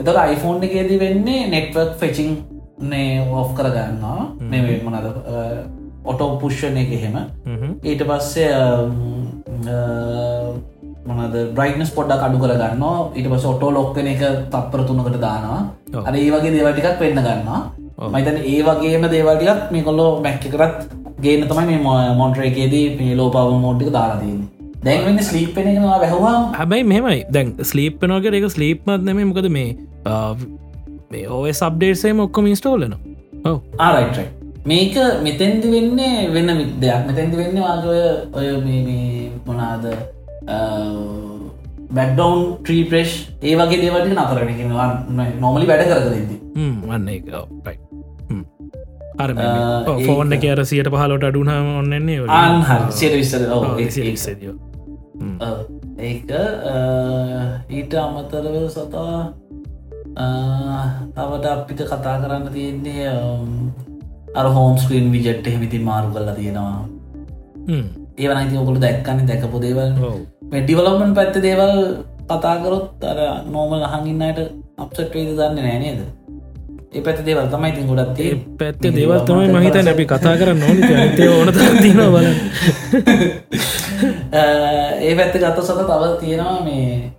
එතට 0.00 0.10
iPhoneෆෝන් 0.10 0.62
එකේදී 0.68 1.00
වෙන්නේ 1.06 1.48
නෙට්වක් 1.54 1.96
ෆෙචිං 2.02 2.30
නේ 2.92 3.10
ඕෆ් 3.32 3.50
කරගන්නවා. 3.58 4.22
මේ 4.50 4.80
මොනද 4.84 5.06
ඔටෝ 6.12 6.28
පුෂ්ෂණ 6.42 6.78
එක 6.82 6.90
එහෙම. 6.98 7.16
ඊට 7.90 8.02
පස්සේ 8.10 8.50
මනද 11.06 11.36
බ්‍රයිනස් 11.56 11.90
පොඩ්ඩක් 11.96 12.22
අඩු 12.26 12.38
කරගන්න 12.42 12.84
ඊට 13.16 13.28
පස 13.32 13.44
ඔටෝ 13.52 13.70
ලොක්කන 13.78 14.12
එක 14.12 14.22
තප්පර 14.52 14.80
තුනකට 14.88 15.18
දානවා. 15.26 15.60
අර 16.06 16.14
ඒ 16.14 16.30
වගේ 16.34 16.54
දේවටිකක් 16.56 17.00
වෙන්න 17.04 17.20
ගන්නවා. 17.26 17.60
මයිතන 18.14 18.38
ඒ 18.52 18.60
වගේම 18.66 19.04
දේවටිකක් 19.14 19.72
මේ 19.74 19.86
කොල්ලෝ 19.88 20.10
මැක්ක 20.26 20.44
කරත් 20.54 20.76
ගේන 21.24 21.48
තමයි 21.50 21.78
මේ 21.86 22.12
මොන්ට්‍රේකේදී 22.20 22.84
මේ 22.98 23.16
ලෝපාව 23.20 23.52
මෝඩ්ික 23.64 23.90
දාලාදන්නේ 23.94 24.52
දැන්වෙන්න 24.86 25.22
ස්ලීපෙන 25.28 25.68
එකවා 25.70 25.98
වැැහවාම්. 26.02 26.42
හැබැයි 26.58 26.84
මෙමයි 26.92 27.20
දැන් 27.36 27.48
ස්ලීප්පනෝකට 27.70 28.36
එක 28.40 28.48
ස්ලීප්මත් 28.56 29.06
නෙම 29.08 29.22
මොකද 29.30 29.48
මේ 29.58 29.70
මේ 31.12 31.24
ඔය 31.38 31.52
සබ්ඩේට්සේ 31.60 32.12
ඔක්කොම 32.26 32.50
ඉස්ටෝලන 32.52 32.94
ඔව 33.50 33.56
ආරයිට 33.86 34.35
මේක 34.66 34.94
මෙතැන්දි 35.22 35.68
වෙන්නේ 35.74 36.28
වෙන්න 36.34 36.50
දෙයක්. 36.80 37.02
මෙතැන්දි 37.08 37.36
වෙන්න 37.36 37.56
වාගය 37.60 37.88
ඔය 38.32 38.46
මොනාද 39.46 39.84
බැක්ඩවන් 41.96 42.38
ට්‍රී 42.58 42.84
ප්‍රේශ් 42.90 43.14
ඒ 43.42 43.54
වගේ 43.54 43.80
දේවට 43.82 44.12
නතරගෙනවා 44.12 44.88
නොමලි 45.40 45.66
වැඩ 45.70 45.84
කරකරදි 45.90 46.38
වන්න 46.82 47.08
එක 47.08 47.24
අර 49.18 49.30
ෆෝන් 50.02 50.36
එක 50.36 50.44
අර 50.52 50.60
සියට 50.64 50.90
පහලොට 50.94 51.26
අඩුනාම 51.30 51.72
ඔන්නන්නේ 51.80 52.20
විස්සර 53.16 53.42
ඒක 55.98 56.30
ඊට 57.70 57.94
අමතරව 57.96 58.56
සතා 58.68 59.18
තවට 61.16 61.46
අපිට 61.54 61.80
කතා 61.86 62.16
කරන්න 62.22 62.48
තියෙන්නේ 62.52 63.12
අර 64.36 64.46
හෝම් 64.56 64.74
ස්ක්‍රීන් 64.78 65.12
විජට් 65.12 65.46
එහෙමිති 65.46 65.78
මාරු 65.88 66.10
කල්ලා 66.10 66.34
තියෙනවා. 66.34 66.82
ඒවන 68.18 68.42
ඉති 68.44 68.56
ඔකුළු 68.56 68.80
දැක්කන්න 68.80 69.26
දැකපු 69.28 69.62
දේවල්. 69.62 69.96
මෙඩිවලමන් 70.50 71.14
පැත්ත 71.14 71.42
දේවල් 71.42 71.74
කතාකරොත් 72.28 73.04
අර 73.04 73.18
නෝමල් 73.48 73.82
හඟින්නයට 73.86 74.38
අප්සට් 74.78 75.14
වේද 75.14 75.30
දන්න 75.32 75.58
නෑනේද 75.58 76.00
ඒ 76.92 77.00
පැත් 77.00 77.20
දේවල් 77.26 77.48
තමයි 77.48 77.68
ඉතින් 77.70 77.86
ගොඩත් 77.86 78.20
ඒ 78.20 78.34
පැත්තේ 78.58 78.92
දේවල් 78.92 79.20
තමයි 79.22 79.48
මහිත 79.54 79.78
නැපි 79.80 80.06
කතා 80.06 80.34
කර 80.36 80.50
නොන 80.54 80.78
තේ 81.16 81.28
ඕන 81.28 81.48
තින 81.82 82.00
බල 82.06 82.26
ඒ 85.02 85.12
පැත්ත 85.14 85.34
ගත්ත 85.34 85.58
සත 85.62 85.80
තව 85.82 86.02
තියෙනවා 86.20 86.60
මේ 86.62 87.12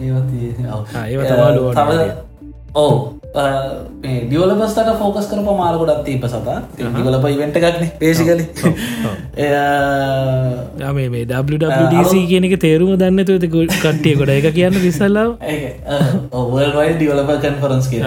ඒව 0.00 0.16
තව 1.74 1.90
ඕ 2.74 2.94
ඩියවලපස්ට 3.32 4.88
ෆෝකස් 5.00 5.26
කර 5.30 5.40
මාරකොඩත් 5.58 6.00
තීප 6.06 6.24
සතා. 6.28 6.56
දිවලප 6.78 7.24
ඉවෙන්ට 7.30 7.56
එකක්න 7.60 7.84
පේසිකල 8.00 8.40
මේ 10.96 11.08
මේ 11.14 11.24
WWDC 11.30 12.12
කියන 12.30 12.44
එක 12.48 12.56
තේරුම 12.64 12.90
දන්න 13.02 13.24
තුද 13.30 13.44
කට්ටිය 13.54 14.14
කොඩ 14.20 14.32
එක 14.36 14.48
කියන්න 14.58 14.76
විසල්ලාව 14.86 15.30
ඔවල්වයි 16.40 16.90
ඩියවලප 16.98 17.30
කන්ෆරන්ස් 17.44 17.86
කිය 17.92 18.02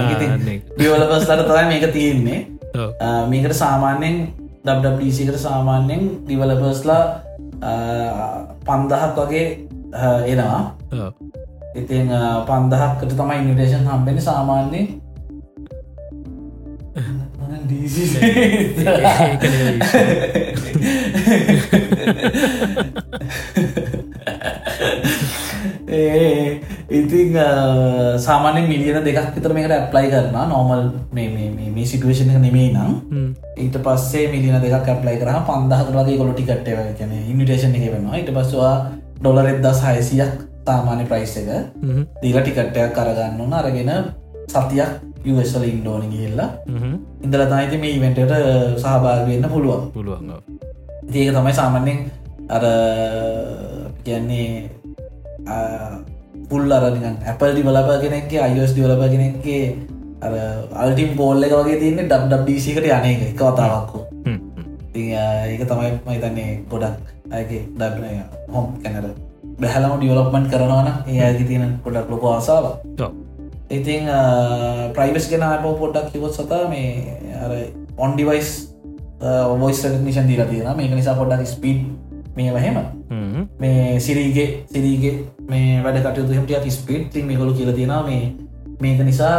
ඩියවලපස්ලට 0.78 1.46
තයි 1.52 1.64
මේක 1.72 1.86
තියෙන්නේ. 1.96 2.40
මේකට 3.32 3.56
සාමාන්‍යෙන් 3.62 4.16
WWDCකට 4.66 5.38
සාමාන්‍යෙන් 5.46 6.04
ඩිවලපස්ලා 6.28 7.04
පන්දහක් 8.68 9.18
වගේ 9.18 9.46
එනවා. 10.34 10.62
ඉතින් 11.82 12.14
පන්දහක්කට 12.52 13.12
තමයි 13.18 13.38
ඉනිටේෂන් 13.42 13.90
හම්බෙන 13.90 14.22
සාමාන්‍යයෙන් 16.96 17.76
ඉතිං 26.90 27.36
සාමාන්‍ය 28.18 28.68
මිලියන 28.68 29.04
දෙකක් 29.04 29.36
විතර 29.36 29.52
මේකට 29.52 29.72
ඇප්ලයි 29.72 30.08
කරන 30.10 30.36
නෝමල් 30.48 30.84
මේ 31.14 31.86
සිටුවේෂන 31.86 32.32
එක 32.32 32.40
නෙමේ. 32.40 32.72
නම් 32.72 32.92
ඊට 33.58 33.78
පස්සේ 33.82 34.26
මිලියන 34.32 34.60
දෙක 34.62 34.76
ඇප්ලයි 34.76 35.18
කර 35.20 35.32
පන්දහක 35.44 35.88
වගේ 35.92 36.18
කොලො 36.18 36.34
ටිකට්ව 36.34 36.80
කියන 36.98 37.16
ඉනිටේෂන් 37.28 37.76
එක 37.76 37.88
වෙනවා 37.92 38.18
ඊට 38.18 38.32
පස්වා 38.32 38.76
ඩොලර් 39.20 39.48
එක්දස් 39.48 39.80
හයසියක් 39.84 40.34
සාමාන්‍ය 40.66 41.06
ප්‍රයිස් 41.06 41.34
එක 41.38 41.50
දීල 42.22 42.38
ටිකට්ටයක් 42.38 42.94
කරගන්න 42.94 43.54
අරගෙන 43.54 43.92
සතියක් 44.48 44.92
යවස්වල 45.26 45.66
ඉන්ඩෝන 45.66 46.04
ගිල්ලා 46.12 46.50
ඉඳල 47.24 47.44
තයිති 47.52 47.78
මේ 47.78 47.96
ඉවෙන්ටට 47.98 48.34
සහභාග 48.78 49.28
වෙන්න 49.30 49.50
පුළුවන්. 49.50 49.84
පුළුවන් 49.92 50.32
ඒක 51.14 51.34
තමයි 51.34 51.54
සාමන්‍යෙන් 51.54 52.00
අර 52.50 52.64
කියන්නේ 54.04 54.48
පුල් 56.50 56.72
අරනිකන් 56.72 57.18
ඇපල් 57.24 57.52
ඩිවලප 57.52 57.90
කෙනෙක්ගේ 58.04 58.42
අයස් 58.42 58.72
ඩිවලප 58.74 59.04
කෙනෙක්ගේ 59.14 59.64
අර 60.22 60.34
අල්ටිම් 60.76 61.12
පෝල්ල 61.18 61.44
එක 61.44 61.54
වගේ 61.54 61.80
තියන්නේ 61.82 62.08
ඩබ්ඩීසිකට 62.08 62.86
යනක 62.86 63.22
එක 63.28 63.42
වතාවක්කු 63.42 64.00
ඒක 64.96 65.64
තමයි 65.70 65.92
මහිතන්නේ 66.06 66.50
ගොඩක් 66.72 67.14
ඇගේ 67.32 67.64
ඩබ්නය 67.74 68.12
හොම් 68.54 68.68
කැනර 68.84 69.08
බැහලම 69.60 69.94
ඩියවලොප්මන්් 69.98 70.50
කරනවන 70.52 70.90
ඒ 71.08 71.22
ඇති 71.22 71.48
තියෙන 71.50 71.78
ගොඩක් 71.84 72.10
ලොක 72.12 72.26
ආසාාව 72.28 72.66
ඉතිං 73.70 74.10
ප්‍රයිවස් 74.94 75.30
ගෙන 75.30 75.44
අප 75.44 75.66
පොඩ්ඩක් 75.80 76.12
කිවොත් 76.14 76.34
සතා 76.34 76.70
මේ 76.70 77.72
ඔන්ඩිවයිස් 77.98 78.72
ඔවයිස් 79.22 79.84
නිෂන් 80.00 80.28
දීලා 80.28 80.48
තියෙන 80.48 80.78
මේක 80.78 80.94
නිසා 80.94 81.16
පොඩ්ඩක් 81.16 81.48
ස්පීඩ් 81.48 81.82
මේ 82.36 82.54
වහෙම 82.54 82.78
මේ 83.60 84.00
සිරීගේ 84.00 84.48
සිරීගේ 84.70 85.14
මේ 85.50 85.84
වැඩ 85.84 86.02
කටයුතු 86.02 86.34
හමටියක් 86.34 86.72
ස්පීට් 86.72 87.12
ති 87.14 87.24
මේකොලු 87.24 87.54
කියල 87.54 87.74
තියෙන 87.74 87.94
මේ 88.06 88.34
මේක 88.82 89.00
නිසා 89.02 89.38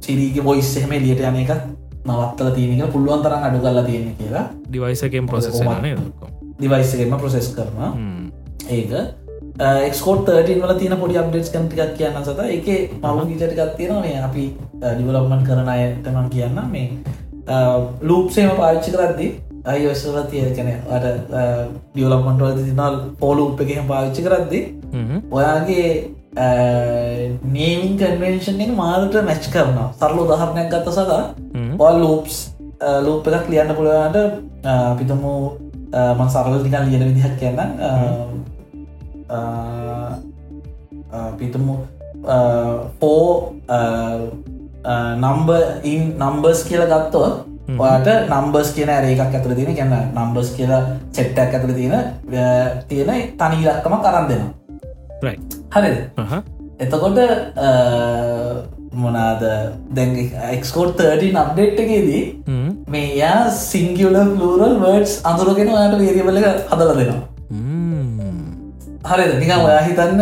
සිරීගේ 0.00 0.42
බොයිස් 0.42 0.76
එහෙම 0.76 0.90
ලියට 0.96 1.22
යන 1.22 1.42
එක 1.42 1.52
නවත්තල 2.06 2.50
තියෙනක 2.54 2.92
පුළුවන් 2.92 3.22
තරම් 3.22 3.42
අඩු 3.42 3.58
කල්ලා 3.58 3.84
තියෙන 3.84 4.14
කියලා. 4.18 4.44
ඩිවයිසකෙන් 4.64 5.26
ප්‍රසෙස 5.26 5.60
දිවයිසගෙන්ම 6.60 7.18
ප්‍රසෙස් 7.18 7.48
කරන 7.54 8.30
ඒක 8.70 8.92
එක්කෝට 9.58 10.26
ටන් 10.26 10.62
වල 10.62 10.78
තින 10.78 10.96
පොඩි 11.00 11.18
අප්ඩේට් 11.18 11.48
කටිකක් 11.48 11.96
කියන්න 11.96 12.24
සත. 12.24 12.40
එක 12.50 12.66
මම 13.02 13.20
ගීචටිකක් 13.28 13.76
තියෙන 13.76 14.00
මේ 14.02 14.20
අපි 14.22 14.44
ඩිවලොප්මන් 14.80 15.44
කරන 15.46 15.68
අයටමන් 15.68 16.28
කියන්න. 16.30 16.60
මේ 16.70 16.88
ලූප්සේම 18.02 18.56
පාච්චි 18.56 18.90
කරද්දි 18.92 19.28
අයිවස්සල 19.64 20.18
තිය 20.30 20.44
කැන 20.56 20.68
අට 20.90 21.06
ඩියවලප්මන්ටවල 21.94 22.52
තිනල් 22.58 22.98
පෝලු 23.20 23.46
උප 23.50 23.60
එකම 23.60 23.88
පාවිච්චි 23.88 24.26
කරද්දි 24.26 24.60
ඔයාගේ 25.30 25.88
නේමින් 27.52 27.94
කන්වේෂන් 27.98 28.60
එක 28.60 28.74
මාරට 28.76 29.16
මැච් 29.30 29.48
කරන 29.54 29.78
සරලු 30.00 30.26
දහරණයක් 30.30 30.68
ගත්ත 30.72 30.96
සදා 30.98 31.22
ඔල් 31.80 32.00
ලූප්ස් 32.02 32.36
ලූප් 33.06 33.30
එකක් 33.30 33.48
ලියන්න 33.48 33.74
පුළුවන්ට 33.78 34.18
අපිතමු 34.74 35.34
මන් 36.18 36.28
සරල 36.28 36.60
නිකන් 36.62 36.90
ලියන 36.90 37.06
විදිහක් 37.08 37.38
කියන්න 37.40 37.58
පිතුමු 41.38 41.74
පෝ 43.00 43.52
නම්බ 45.16 45.50
ඉන් 45.84 46.02
නම්බර්ස් 46.18 46.60
කියල 46.68 46.84
ගත්තව 46.84 47.24
ඔයාට 47.76 48.30
නම්බර්ස් 48.30 48.70
කියන 48.74 48.92
රේකක් 49.04 49.22
ඇතුර 49.28 49.54
තියෙන 49.54 49.78
ගැන්න 49.78 49.94
නම්බර්ස් 50.14 50.52
කියලා 50.56 50.82
සෙට්ටක් 51.10 51.54
ඇතුර 51.54 51.72
තියෙන 51.74 51.94
තියෙන 52.88 53.10
තනීලක්කම 53.40 53.96
කරන්න 54.04 54.28
දෙනවා 54.30 55.34
හරි 55.74 55.92
එතකොට 56.78 57.18
මොනාද 58.96 59.42
දැන් 59.92 60.12
එක්ස්කෝට් 60.50 61.00
30 61.00 61.40
අප්ඩේට් 61.42 61.80
එකේදී 61.84 62.22
මේ 62.88 63.08
යා 63.16 63.40
සිංගියල 63.60 64.16
ලරල් 64.16 64.76
වර්ඩස් 64.82 65.16
අඳුරගෙන 65.24 65.72
යාට 65.72 65.98
වේරියබල 66.00 66.38
හදල 66.42 66.92
දෙනවා 67.00 67.35
හරිද? 69.10 69.32
නිකම් 69.40 69.64
ඔයා 69.68 69.82
හිතන්න 69.88 70.20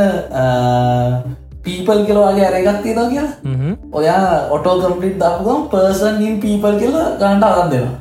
පීපල් 1.65 2.01
කියලවාගේ 2.07 2.47
ඇරගත් 2.49 2.81
තියෙනවා 2.83 3.11
කියලා. 3.11 3.75
ඔයා 3.93 4.25
ඔටෝ 4.51 4.77
කම්පලිට් 4.81 5.21
දපුගම් 5.23 5.69
පර්සන් 5.73 6.23
ඉන් 6.23 6.41
පීපල් 6.41 6.81
කියලා 6.81 7.07
ගන්ට 7.21 7.53
අරන් 7.53 7.71
දෙනවා. 7.71 8.01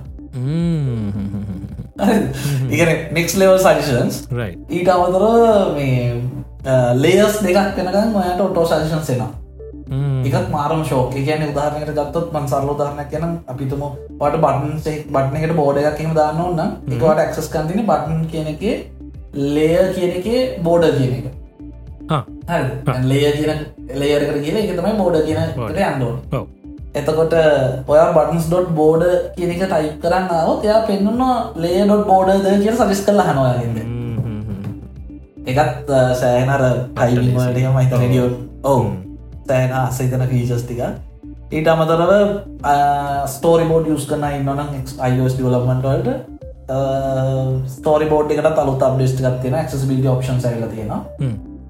ඉගෙන 2.73 2.89
නෙක්ස් 3.13 3.35
ලෙවල් 3.37 3.59
සජෂන්ස් 3.59 4.15
ඊට 4.69 4.89
අමතර 4.89 5.23
මේ 5.75 6.09
ලේස් 6.95 7.39
දෙකක් 7.45 7.77
වෙනකම් 7.77 8.15
ඔයාට 8.15 8.41
ඔටෝ 8.41 8.65
සජෂන් 8.65 9.03
සෙනවා 9.09 9.31
එකත් 10.27 10.49
මාරම 10.49 10.81
ශෝක 10.83 11.13
කියන 11.13 11.45
උදාහරනයට 11.49 11.93
ගත්තොත් 11.93 12.33
මන් 12.33 12.47
සරල 12.47 12.73
දාරනයක් 12.81 13.09
කියන 13.11 13.37
අපිතුම 13.47 13.83
පට 14.19 14.41
බටන්සේ 14.43 14.97
බට්න 15.13 15.37
එකට 15.39 15.55
බෝඩ 15.59 15.81
එකක් 15.83 16.01
එම 16.05 16.15
දාන්න 16.19 16.41
ඔන්න 16.47 16.61
එකවට 16.89 17.23
ඇක්සස් 17.25 17.51
කන්තින 17.53 17.85
බටන් 17.85 18.25
කියන 18.31 18.47
එක 18.53 18.63
ලේය 19.33 19.93
කියන 19.93 20.11
එක 20.17 20.27
බෝඩ 20.63 20.85
කියන 20.97 21.13
එක. 21.19 21.25
ලේය 23.03 23.31
කියන 23.37 23.51
ලේයරකට 23.99 24.43
කියන 24.43 24.57
එක 24.57 24.75
තමයි 24.77 24.97
බෝඩ 24.97 25.17
කියනට 25.25 25.79
අන්ඩෝ 25.91 26.45
එතකොට 26.95 27.33
ඔය 27.87 27.99
බටන්ස් 28.15 28.47
ඩොට් 28.47 28.69
බෝඩ 28.79 29.03
කියන 29.37 29.53
එක 29.53 29.63
ටයිප් 29.63 29.95
කරන්න 30.03 30.29
අවත් 30.39 30.67
එයා 30.67 30.81
පෙන්න්න 30.87 31.23
ලේ 31.57 31.85
ඩොට් 31.85 32.05
බෝඩද 32.07 32.45
කිය 32.61 32.73
සවිස් 32.73 33.01
කල 33.07 33.23
හනවාගන්න 33.29 33.79
එකත් 35.45 35.89
සෑනර 36.19 36.63
ටයිලිමට 36.91 37.57
මහිත 37.77 37.95
ඩියෝ 37.95 38.29
ඔවු. 38.63 38.91
සෑන 39.47 39.73
අසහිතන 39.79 40.27
ෆීචස්ටික 40.29 40.81
ඊට 41.51 41.67
අමතරව 41.67 42.13
ස්ටෝරි 43.33 43.65
බෝඩ් 43.71 43.89
යස් 43.95 44.05
කන 44.11 44.23
ඉන්නන 44.37 44.61
අයිස් 45.07 45.33
ඩියලමන්ටවල්ට 45.35 46.32
ස්තෝරි 47.67 48.05
බෝඩ් 48.09 48.31
එකට 48.31 48.59
අලු 48.63 48.75
තබ්ඩිස්ට 48.83 49.19
ගත්තියෙන 49.25 49.65
ක්සබිලි 49.67 50.07
ඔප්ෂන් 50.07 50.39
සැල 50.41 50.63
තියෙනවා. 50.69 51.01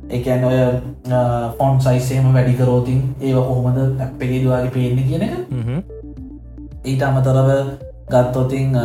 එකන් 0.10 0.44
ඔය 0.50 0.58
ෆොන් 1.58 1.82
සයිසේම 1.82 2.26
වැඩිකරෝතින් 2.34 3.02
ඒ 3.22 3.34
කොහොමද 3.34 3.80
ඇප්පගේ 4.00 4.44
දවාගේ 4.44 4.74
පේන්න 4.76 5.00
කියන 5.08 5.24
එක. 5.28 5.34
ඊට 6.86 7.04
අමතරව 7.08 7.50
ගත්තොතින් 8.12 8.76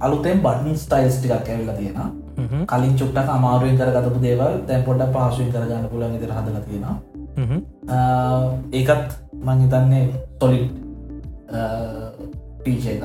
අලුතෙන් 0.00 0.40
බඩන් 0.42 0.76
ස්ටයිල්ස් 0.82 1.16
ටිකක් 1.18 1.48
ඇවිල්ල 1.50 1.72
තියෙන 1.78 2.66
කලින් 2.66 2.94
චුට්ටක් 2.98 3.28
අමාරුවෙන් 3.36 3.78
කර 3.78 3.90
ගතපු 3.94 4.18
දේවල් 4.24 4.58
තැන් 4.66 4.82
පොඩ්ඩ 4.88 5.14
පහසුවෙන් 5.14 5.52
කරගන්න 5.54 5.88
පුලන් 5.92 6.16
ඉදිර 6.18 6.32
හදල 6.36 6.58
තියෙනවා. 6.66 6.96
ඒකත් 8.72 9.08
මංහිතන්නේ 9.46 10.04
සොලි 10.40 10.60
පීච 12.68 12.86
එක. 12.94 13.02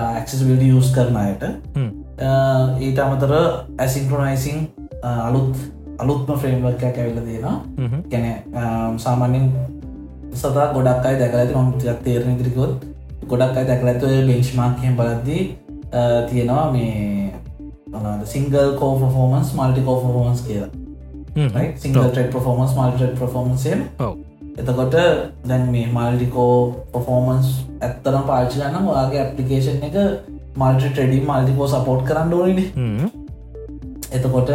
ඇක්සබිලි 0.00 0.72
යස් 0.78 0.90
කරන 0.96 1.16
අයට. 1.22 1.44
ඊට 2.86 2.98
අමතර 3.04 3.32
ඇසින්ක්‍රනයිසිං 3.78 4.58
අලුත් 5.02 5.56
අලුත්ම 6.02 6.36
ෆ්‍රේම්වර්ක 6.42 6.82
ඇවිල්ල 6.88 7.20
තියෙන 7.26 7.46
ගැන 8.12 8.98
සාමාන්‍යෙන් 9.04 9.50
සතා 10.34 10.66
ගොඩක් 10.76 11.06
අයි 11.08 11.18
දැකලති 11.22 11.54
ම 11.56 11.72
යක් 11.86 12.00
තේරණ 12.06 12.38
දිරිකොත් 12.38 12.86
ගොඩක් 13.30 13.56
අයි 13.58 13.68
දැකලඇතු 13.70 14.14
බෙන්ච්මාර්කයෙන් 14.28 14.96
බලද්දී 15.00 15.42
තියෙනවා 16.30 16.66
මේ 16.76 17.32
single 18.32 18.78
core 18.80 18.94
performance 19.16 19.52
multi 19.58 19.80
core 19.88 19.98
performance 20.04 20.42
කියලා. 20.48 20.70
සිංගල් 21.82 22.10
ටෙක් 22.10 22.30
පොෆෝමන්ස් 22.32 22.72
මල්ට 22.76 23.18
පොෆෝමන්සේ 23.18 23.76
එතකොට 24.58 24.94
දැන් 25.48 25.70
මේ 25.70 25.86
මල්ටිකෝ 25.88 26.54
පොෆෝමන්ස් 26.92 27.48
ඇත්තරම් 27.80 28.24
පාචි 28.26 28.60
ගන්න 28.60 28.88
වාගේ 28.88 29.20
ඇපලිකේෂන් 29.20 29.86
එක 29.88 29.96
මල්ටි 30.56 30.88
ට්‍රඩි 30.88 31.20
මල්ටිකෝ 31.22 31.68
සපෝට් 31.68 32.04
කරන්න 32.04 32.34
ඕනින. 32.34 33.10
එතකොට 34.12 34.50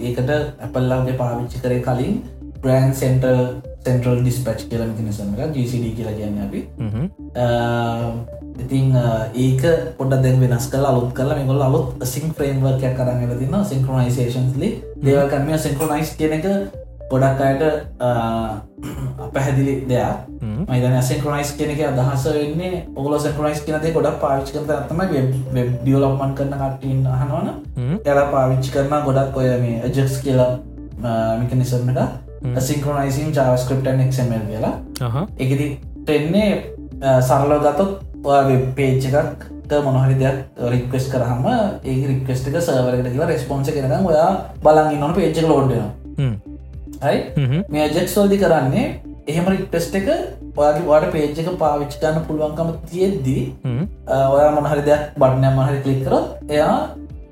ඒකට 0.00 0.30
ඇපල්ලාගේ 0.30 1.20
පාවිච්චි 1.20 1.62
කරේ 1.62 1.82
කලින් 1.82 2.18
බ්‍රෑන් 2.60 2.94
සෙන්ට 2.94 3.24
සෙන්ටල් 3.84 4.20
ඩිස්පච් 4.20 4.68
කියල 4.68 4.84
නිසම 5.00 5.34
GCD 5.54 5.94
කියලා 5.96 6.14
කියන්න 6.14 6.38
අපි. 6.44 6.60
ඉතිං 8.64 8.94
ඒක 9.36 9.62
පොඩ 9.98 10.14
දැ 10.22 10.38
වෙනස් 10.40 10.70
කල 10.72 10.86
අලුත් 10.86 11.10
කල 11.12 11.34
මෙගොල් 11.34 11.62
අලුත් 11.62 12.06
සිං 12.06 12.32
ෆ්‍රේම්වර්කයක් 12.32 12.96
කරන්න 12.98 13.38
තින්න 13.38 13.60
සිංක්‍රනයිසේෂන්ලි 13.64 14.70
දේවකරමය 15.04 15.58
සිංක්‍රනයිස් 15.58 16.16
කියන 16.18 16.34
එක 16.38 16.46
ගොඩක් 17.14 17.40
අයට 17.46 17.62
පැහැදිලි 19.34 19.74
දෙයක්. 19.90 20.16
මයිතන 20.68 20.96
සෙන්ක්‍රනයිස් 21.08 21.50
කෙනෙක 21.60 21.80
අදහස 21.88 22.26
වෙන්නේ 22.36 22.82
ඔගල 22.96 23.16
සෙන්ක්‍රනයිස් 23.24 23.64
කියනදේ 23.66 23.94
ගොඩක් 23.96 24.20
පාවිච් 24.24 24.52
කර 24.54 24.62
ඇතම 24.76 25.00
වෙබ් 25.54 25.68
ඩියලොක්මන් 25.80 26.36
කරන 26.38 26.54
කට්ටීන් 26.60 27.00
අහනවන. 27.16 27.48
එල 28.10 28.20
පාවිච්චි 28.34 28.76
කරන 28.76 28.94
ගොඩක් 29.08 29.40
ඔය 29.40 29.48
මේ 29.64 29.80
අජක්ස් 29.88 30.20
කියලා 30.26 30.52
මිකනිසර්මට 31.40 32.00
සිංක්‍රනයිසින් 32.68 33.34
ජාවස්ක්‍රප්ටන් 33.36 34.00
එක්මල් 34.06 34.46
කියලා. 34.52 34.74
එකති 35.38 35.66
තෙන්නේ 36.06 36.50
සරලෝ 37.28 37.60
ගතොත් 37.66 37.92
පේච් 38.76 39.04
එකක් 39.10 39.50
මොනහරි 39.84 40.14
දෙයක් 40.22 40.38
රික්වස් 40.72 41.06
කරහම 41.12 41.44
ඒ 41.50 41.94
රික්වස්ට 42.10 42.48
එක 42.50 42.56
සවරට 42.62 43.12
කියලා 43.12 43.30
රෙස්පොන්ස 43.30 43.70
කරන 43.76 43.94
ඔයා 44.10 44.32
බලන් 44.64 44.98
නොන 45.02 45.14
පේච්ච 45.18 45.40
ලෝඩ්න 45.48 45.84
හයි 47.00 47.18
මේ 47.68 47.86
ජෙක්ස්වල්දි 47.90 48.38
කරන්නේ 48.38 48.86
එහෙම 49.26 49.46
රික්ටෙස්ට 49.46 49.94
එක 49.94 50.08
වාට 50.56 51.06
පේජ් 51.12 51.30
එක 51.34 51.48
පාවිච්චි 51.58 52.00
ගන්න 52.00 52.26
පුළුවන්කම 52.26 52.74
තියෙද්දී 52.86 53.44
ඔයා 54.28 54.50
මොනහරි 54.52 54.82
දෙයක් 54.82 55.16
බට්නය 55.16 55.50
මහරි 55.52 55.80
කලික්කරොත් 55.80 56.26
එයා 56.50 56.76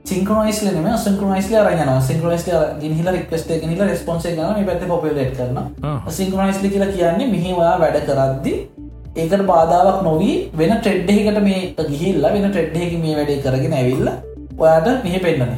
සිංක්‍රනයිස් 0.05 0.63
ලනම 0.63 0.89
සංක්‍රනයිස්ල 0.97 1.57
රයන 1.61 1.93
සිංක්‍රනයිස් 2.03 2.47
ගිහිල 2.81 3.11
රික්වස්ට 3.11 3.53
හිල 3.65 3.83
රස්පොන්ස 3.85 4.27
ගන 4.31 4.67
පැත 4.67 4.87
පොපලට් 4.89 5.37
කරන 5.37 5.59
සිංක්‍රනයිස්ලි 6.13 6.73
කියලා 6.73 6.93
කියන්නේ 6.93 7.29
මිහිවා 7.29 7.75
වැඩ 7.79 8.01
කරද්දි 8.05 8.55
ඒකට 9.17 9.47
බාධාවක් 9.47 10.03
නොවී 10.03 10.37
වෙන 10.55 10.77
ටෙඩ්ඩෙහිකට 10.77 11.41
මේ 11.43 11.63
ගිහිල්ලා 11.87 12.33
වෙන 12.33 12.49
ටෙඩ්ඩෙහි 12.49 12.99
මේ 12.99 13.17
වැඩේ 13.17 13.43
කරගෙන 13.43 13.75
ඇවිල්ල 13.75 14.09
ඔයාට 14.59 15.05
මෙහි 15.05 15.19
පෙන්න්නන 15.21 15.53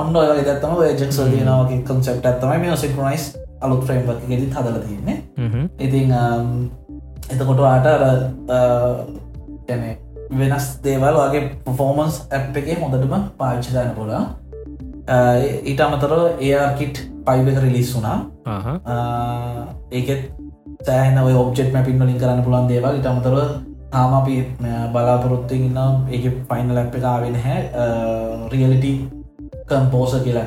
ඔන්න 0.00 0.16
ඔය 0.20 0.28
ගත්තම 0.38 0.72
ජෙක්සල් 1.02 1.28
තියනවගේ 1.34 1.82
කොන්සෙප්ට 1.88 2.26
ඇත්තම 2.30 2.50
මේ 2.62 2.76
සිංක්‍රනයිස් 2.84 3.26
අලුත් 3.66 3.84
ෆ්‍රේම්වක් 3.88 4.24
ගෙදි 4.30 4.48
හදල 4.56 4.78
තියන්නේ. 4.86 5.18
ඉතිං 5.86 6.10
එතකොට 7.32 7.60
ආට 7.68 7.86
ගැන 9.68 9.84
වෙනස් 10.40 10.66
දේවල් 10.84 11.16
වගේ 11.20 11.42
පොෆෝමන්ස් 11.66 12.18
ඇප් 12.38 12.56
එකේ 12.62 12.76
හොඳටම 12.82 13.14
පාච්චිදාන 13.38 13.92
පුලා 13.98 14.24
ඊට 15.70 15.80
අමතර 15.86 16.12
ඒකිට් 16.50 16.96
පයිබ 17.26 17.48
එක 17.52 17.62
රිලිස් 17.64 17.94
වුනා 17.96 18.18
ඒකෙත් 19.92 20.22
සෑහන 20.86 21.18
ඔබ්ෙට් 21.24 21.72
මැපින් 21.74 22.00
වලින් 22.00 22.20
කරන්න 22.20 22.44
පුළන් 22.46 22.68
දේවල්. 22.72 22.98
ඉට 23.00 23.06
අමතරව 23.12 23.38
තාම 23.92 24.14
අපි 24.20 24.36
බලාපොරොත්තුව 24.94 25.68
ඉන්න 25.68 25.78
ඒක 26.14 26.24
පයින් 26.50 26.74
ලැප් 26.76 26.94
එකවෙන 26.98 27.36
හැ 27.44 27.58
රියලිටි 28.52 28.92
කම්පෝස 29.68 30.12
කියලා. 30.24 30.46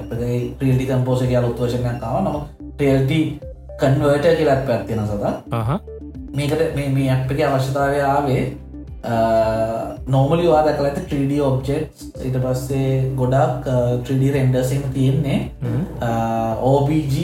රියල්ටි 0.61 0.86
කම්පෝස 0.89 1.22
කිය 1.28 1.38
අලුත්වශනයක් 1.41 1.99
කාව 2.03 2.17
නම 2.24 2.38
ටෙල්ටි 2.78 3.20
කන්වර්ට 3.82 4.28
කියලත් 4.39 4.65
පැත්තිෙන 4.67 5.05
සද 5.05 5.24
මේකට 6.38 6.61
මේ 6.95 7.11
අපක 7.15 7.39
අවශ්‍යතාවය 7.49 8.01
ආවේ 8.07 8.43
නෝමලි 10.13 10.47
වා 10.51 10.63
දැකල 10.67 10.86
ඇත 10.89 10.99
3D 11.11 11.39
ඔබ්ජෙක්ස් 11.49 12.05
ඉට 12.28 12.38
පස්සේ 12.45 12.91
ගොඩක් 13.20 13.67
3D 14.05 14.32
රෙන්ඩර්සිම 14.36 14.84
තියෙන්නේ. 14.93 15.39
OBG 16.74 17.15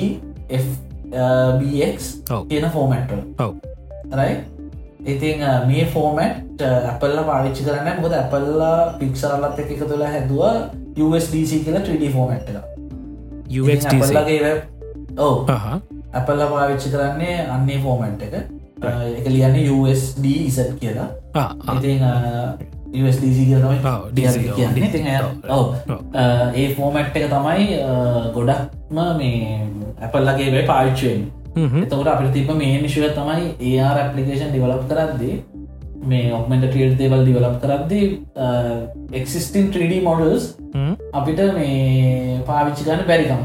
FBX 0.61 1.97
කියන 2.49 2.65
ෆෝමැට්ට 2.71 3.11
රයි 4.19 4.33
ඉතින් 5.13 5.43
මේ 5.67 5.85
ෆෝමට් 5.93 6.61
ඇපල්ල 6.61 7.19
පාවිච්චි 7.29 7.67
කරන්න 7.67 8.01
මොද 8.01 8.13
ඇපල්ලා 8.21 8.79
පික්සරල්ලත් 8.99 9.59
එක 9.63 9.71
එක 9.75 9.85
තුළ 9.91 10.03
හැදුව 10.13 10.43
USDC 10.97 11.63
කියලා 11.65 11.83
3D 11.83 12.11
ෆෝමට් 12.13 12.49
එක 12.49 12.57
ඕ 15.17 15.33
ඇපල්ල 16.13 16.45
පාවිච්චි 16.51 16.89
කරන්නේ 16.93 17.35
අන්නේ 17.47 17.79
ෆෝමන්ට් 17.83 18.23
එක. 18.23 18.35
එක 19.17 19.27
ලියන්න 19.27 19.57
USD 19.71 20.25
ඉසට් 20.45 20.71
කියලා. 20.79 21.09
USDC 22.95 23.37
කියනයි 23.45 23.79
ඒ 26.55 26.67
ෆෝමට් 26.75 27.17
එක 27.17 27.27
තමයි 27.31 27.65
ගොඩක්ම 28.35 29.01
මේ 29.17 29.59
ඇපල්ලගේ 30.01 30.51
වේ 30.51 30.65
පාවිච්චුවෙන් 30.65 31.27
එතකට 31.81 32.07
අපිට 32.13 32.33
තිබ 32.33 32.49
මේ 32.55 32.79
නිශුව 32.81 33.11
තමයි 33.19 33.51
ඒR 33.71 33.99
ඇපලිකේෂන් 33.99 34.49
ඩිවලප් 34.51 34.87
කරද්දී 34.89 35.35
මේ 36.05 36.31
ඔක්මට 36.37 36.65
ටියල් 36.67 36.95
දේවල් 36.99 37.21
ඩිවලප් 37.23 37.57
කරද්දී 37.63 38.07
එක්සිස්ටින් 39.19 39.69
3D 39.73 40.01
මොඩල්ස් 40.07 40.43
අපිට 41.13 41.39
මේ 41.57 42.39
පාවිච්චි 42.47 42.87
ගන්න 42.87 43.07
බැරිකම 43.11 43.41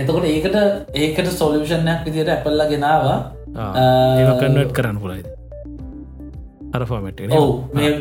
එතකොට 0.00 0.26
ඒකට 0.26 0.56
ඒකට 0.96 1.32
සොලිෂණයක් 1.38 2.04
විදියට 2.06 2.30
ඇපල්ල 2.34 2.62
ගෙනවා. 2.70 3.16
කන්නට් 4.40 4.72
කරන්න 4.76 4.98
පුලයිද 5.02 5.26
අරෆෝමට 6.74 7.20
ඔව 7.32 7.48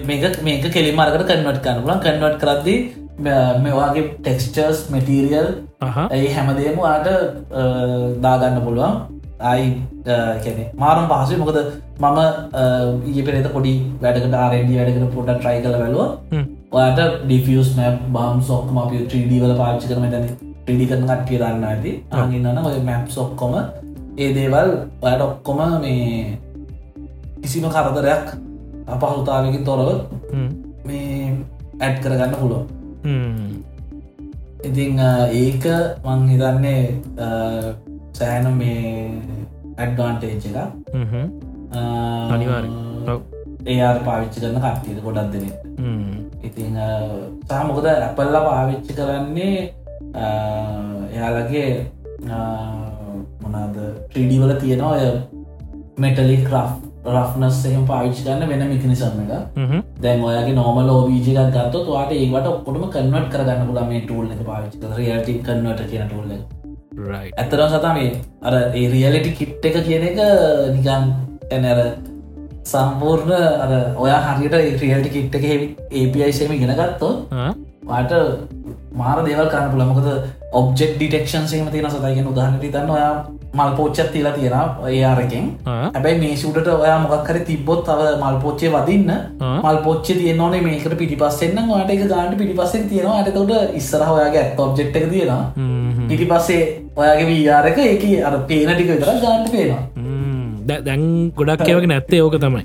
මේක 0.09 0.37
මේක 0.43 0.69
කෙලිමාරකට 0.73 1.25
කන්නවට් 1.29 1.63
කරන්න 1.63 1.83
පුලන් 1.83 1.99
කන්නවට් 2.05 2.39
කරද්දි 2.43 2.75
මේවාගේ 3.19 4.05
ටෙක්ස්චර්ස් 4.17 4.79
මටීරියල් 4.91 5.49
ඇයි 6.05 6.33
හැමදේම 6.35 6.79
ආට 6.83 7.07
දාගන්න 8.21 8.61
පුළුවන් 8.65 8.95
අයි 9.39 9.65
කැනෙ 10.43 10.63
මාරම් 10.77 11.07
පහසුයි. 11.11 11.39
මොකද 11.41 11.57
මම 11.99 12.19
ඒ 13.11 13.23
පෙරෙත 13.27 13.47
පොඩි 13.53 13.73
වැඩකට 14.01 14.35
ආරඩි 14.41 14.77
වැඩකට 14.79 15.13
පොට 15.15 15.31
ට්‍රයි 15.31 15.61
කල 15.63 15.77
වැලුව 15.81 16.03
ඔයාට 16.71 17.23
ඩිෆියස් 17.25 17.69
මැම් 17.77 17.95
බම් 18.15 18.41
සොක්ම 18.49 18.77
අප 18.77 18.91
3D 18.91 19.41
වල 19.43 19.55
පාච්චි 19.61 19.89
කරම 19.89 20.05
තැන 20.13 20.25
පිඩි 20.67 20.85
කරන 20.89 21.07
කට්ටිය 21.09 21.37
දන්න 21.41 21.67
ඇති. 21.71 21.91
අගන්නන්න 22.11 22.65
ඔය 22.65 22.79
මැප් 22.89 23.05
ඔක්කොම 23.17 23.53
ඒ 24.17 24.29
දේවල් 24.33 24.69
ඔයට 25.01 25.21
ඔක්කොම 25.21 25.59
මේ 25.81 26.37
කිසිම 27.41 27.65
කරදරයක් 27.69 28.25
අපහසුතාවකින් 28.87 29.63
තොරව 29.65 29.89
මේ 30.87 31.35
ඇඩ් 31.79 31.97
කරගන්න 32.03 32.35
පුළුව 32.39 32.63
ඉතිං 34.67 34.99
ඒක 35.33 35.65
මං 36.05 36.21
හිතන්නේ 36.31 36.81
සෑන 38.17 38.47
මේ 38.59 38.81
ඇඩ්ගාන්ටේජ් 39.77 40.33
එක. 40.49 40.57
අනිවාර 42.33 42.65
ඒර් 43.73 43.97
පාවිච්චි 44.07 44.39
කරන 44.43 44.59
කට්ටියද 44.65 44.99
ගොඩක් 45.05 45.29
දෙන 45.33 45.45
ඉතිං 46.47 46.77
සහමොකද 47.49 47.87
ඇපල්ල 47.91 48.37
පාවිච්චි 48.47 48.97
කරන්නේ 48.99 49.57
එයාලගේ 51.13 51.69
මොනාද 53.43 53.75
ට්‍රීඩිවල 54.09 54.53
තියෙනවා 54.63 54.97
ඔය 54.97 55.07
මෙටලි 56.03 56.37
ක්‍රෆ් 56.49 56.71
රෆ්නස් 57.13 57.57
එහෙම 57.69 57.83
පාවිච්චි 57.89 58.23
කරන්න 58.25 58.49
වෙන 58.51 58.63
මිකනිසම් 58.69 59.17
එක. 59.23 59.31
දැන් 60.03 60.23
ඔයාගේ 60.29 60.55
නෝමල් 60.59 60.89
ෝබීජ 60.93 61.27
එකක් 61.31 61.51
ගත්ත 61.55 61.73
තුවාට 61.87 62.11
ඒකට 62.13 62.47
ඔක්කොටම 62.51 62.85
කන්වට 62.95 63.31
කරගන්න 63.33 63.67
පුලා 63.69 63.87
මේ 63.91 64.01
ටූල් 64.05 64.31
එක 64.35 64.41
පාවිච්චි 64.51 64.81
කර 64.83 64.95
රියල්ටි 64.99 65.35
කන්වට 65.47 65.89
කියන 65.91 66.07
ටූල් 66.07 66.31
එක. 66.37 66.41
ඇතරම් 67.37 67.69
සතා 67.69 67.93
මේ 67.97 68.11
අර 68.41 68.53
ඒ 68.73 68.85
රියලිටි 68.93 69.31
කිට් 69.39 69.65
එක 69.65 69.77
කියන 69.87 70.03
එක 70.09 70.19
නිකන් 70.75 70.89
ඇනර 71.51 71.79
සම්පූර්ණ 72.65 73.33
අර 73.63 73.71
ඔයා 73.97 74.21
හරියට 74.29 74.81
රියල්ටි 74.83 75.13
කිට් 75.15 75.35
එක 75.35 75.45
ඒපයිසම 75.93 76.55
ඉගෙන 76.57 76.75
ගත්තෝ 76.79 77.13
ආ? 77.31 77.51
වාට 77.85 78.13
මාර 78.99 79.17
දේවල් 79.25 79.49
කරන්න 79.53 79.71
පුළමකද 79.73 80.07
ඔබ්ෙක් 80.59 80.91
ඩිටෙක්ෂන් 80.97 81.47
සේම 81.51 81.67
තියෙන 81.71 81.91
සතයිගෙන 81.91 82.29
උදාහනට 82.31 82.63
තන්න 82.65 82.89
ඔයා 82.89 83.13
මල් 83.55 83.71
පෝච්චත් 83.77 84.09
තිලා 84.13 84.33
තියෙන 84.37 84.55
ඒආරකින් 84.91 85.45
ආ? 85.65 85.91
හැබැයි 85.93 86.19
මේ 86.23 86.37
සුටට 86.43 86.67
ඔයා 86.73 86.97
මොක්කර 87.03 87.39
තිබොත් 87.49 87.83
තව 87.89 88.07
මල් 88.21 88.39
පෝච්චේ 88.43 88.71
වදින්න? 88.75 89.11
මල් 89.61 89.79
පෝච්ච 89.85 90.07
තියනවනේ 90.13 90.61
මේකට 90.67 90.97
පිටිපස්සෙන්න්න 91.01 91.69
වාට 91.69 91.93
එක 91.93 92.07
ගාන්ට 92.13 92.37
පිටිපස්සෙන් 92.41 92.89
තියෙනවා. 92.89 93.19
අටතට 93.21 93.75
ඉස්සරහ 93.81 94.09
ඔයාගේ 94.15 94.45
ඔබ්ෙක්් 94.57 94.97
එක 95.01 95.09
තියෙනවා 95.11 95.43
පිටි 96.09 96.25
පස්සේ 96.25 96.63
ඔයාගේ 96.95 97.27
වීආරක 97.31 97.77
එක 97.85 98.03
අර 98.23 98.35
පේන 98.49 98.69
ටික 98.71 98.89
විතර 98.91 99.09
ගාන්ට 99.23 99.51
පේනවා. 99.51 99.83
දැන් 100.81 101.03
ගොඩක් 101.35 101.65
කියවක 101.65 101.87
නැත්තේ 101.87 102.21
ඕක 102.21 102.37
තමයි. 102.39 102.63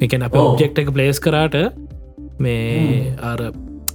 එකන 0.00 0.22
අප 0.22 0.34
ඔව්. 0.34 0.46
ඔබ්ජෙක්් 0.48 0.78
එක 0.78 0.90
ප්ලේස් 0.90 1.20
කරාට 1.20 1.56
මේ 2.38 3.14
අර 3.22 3.40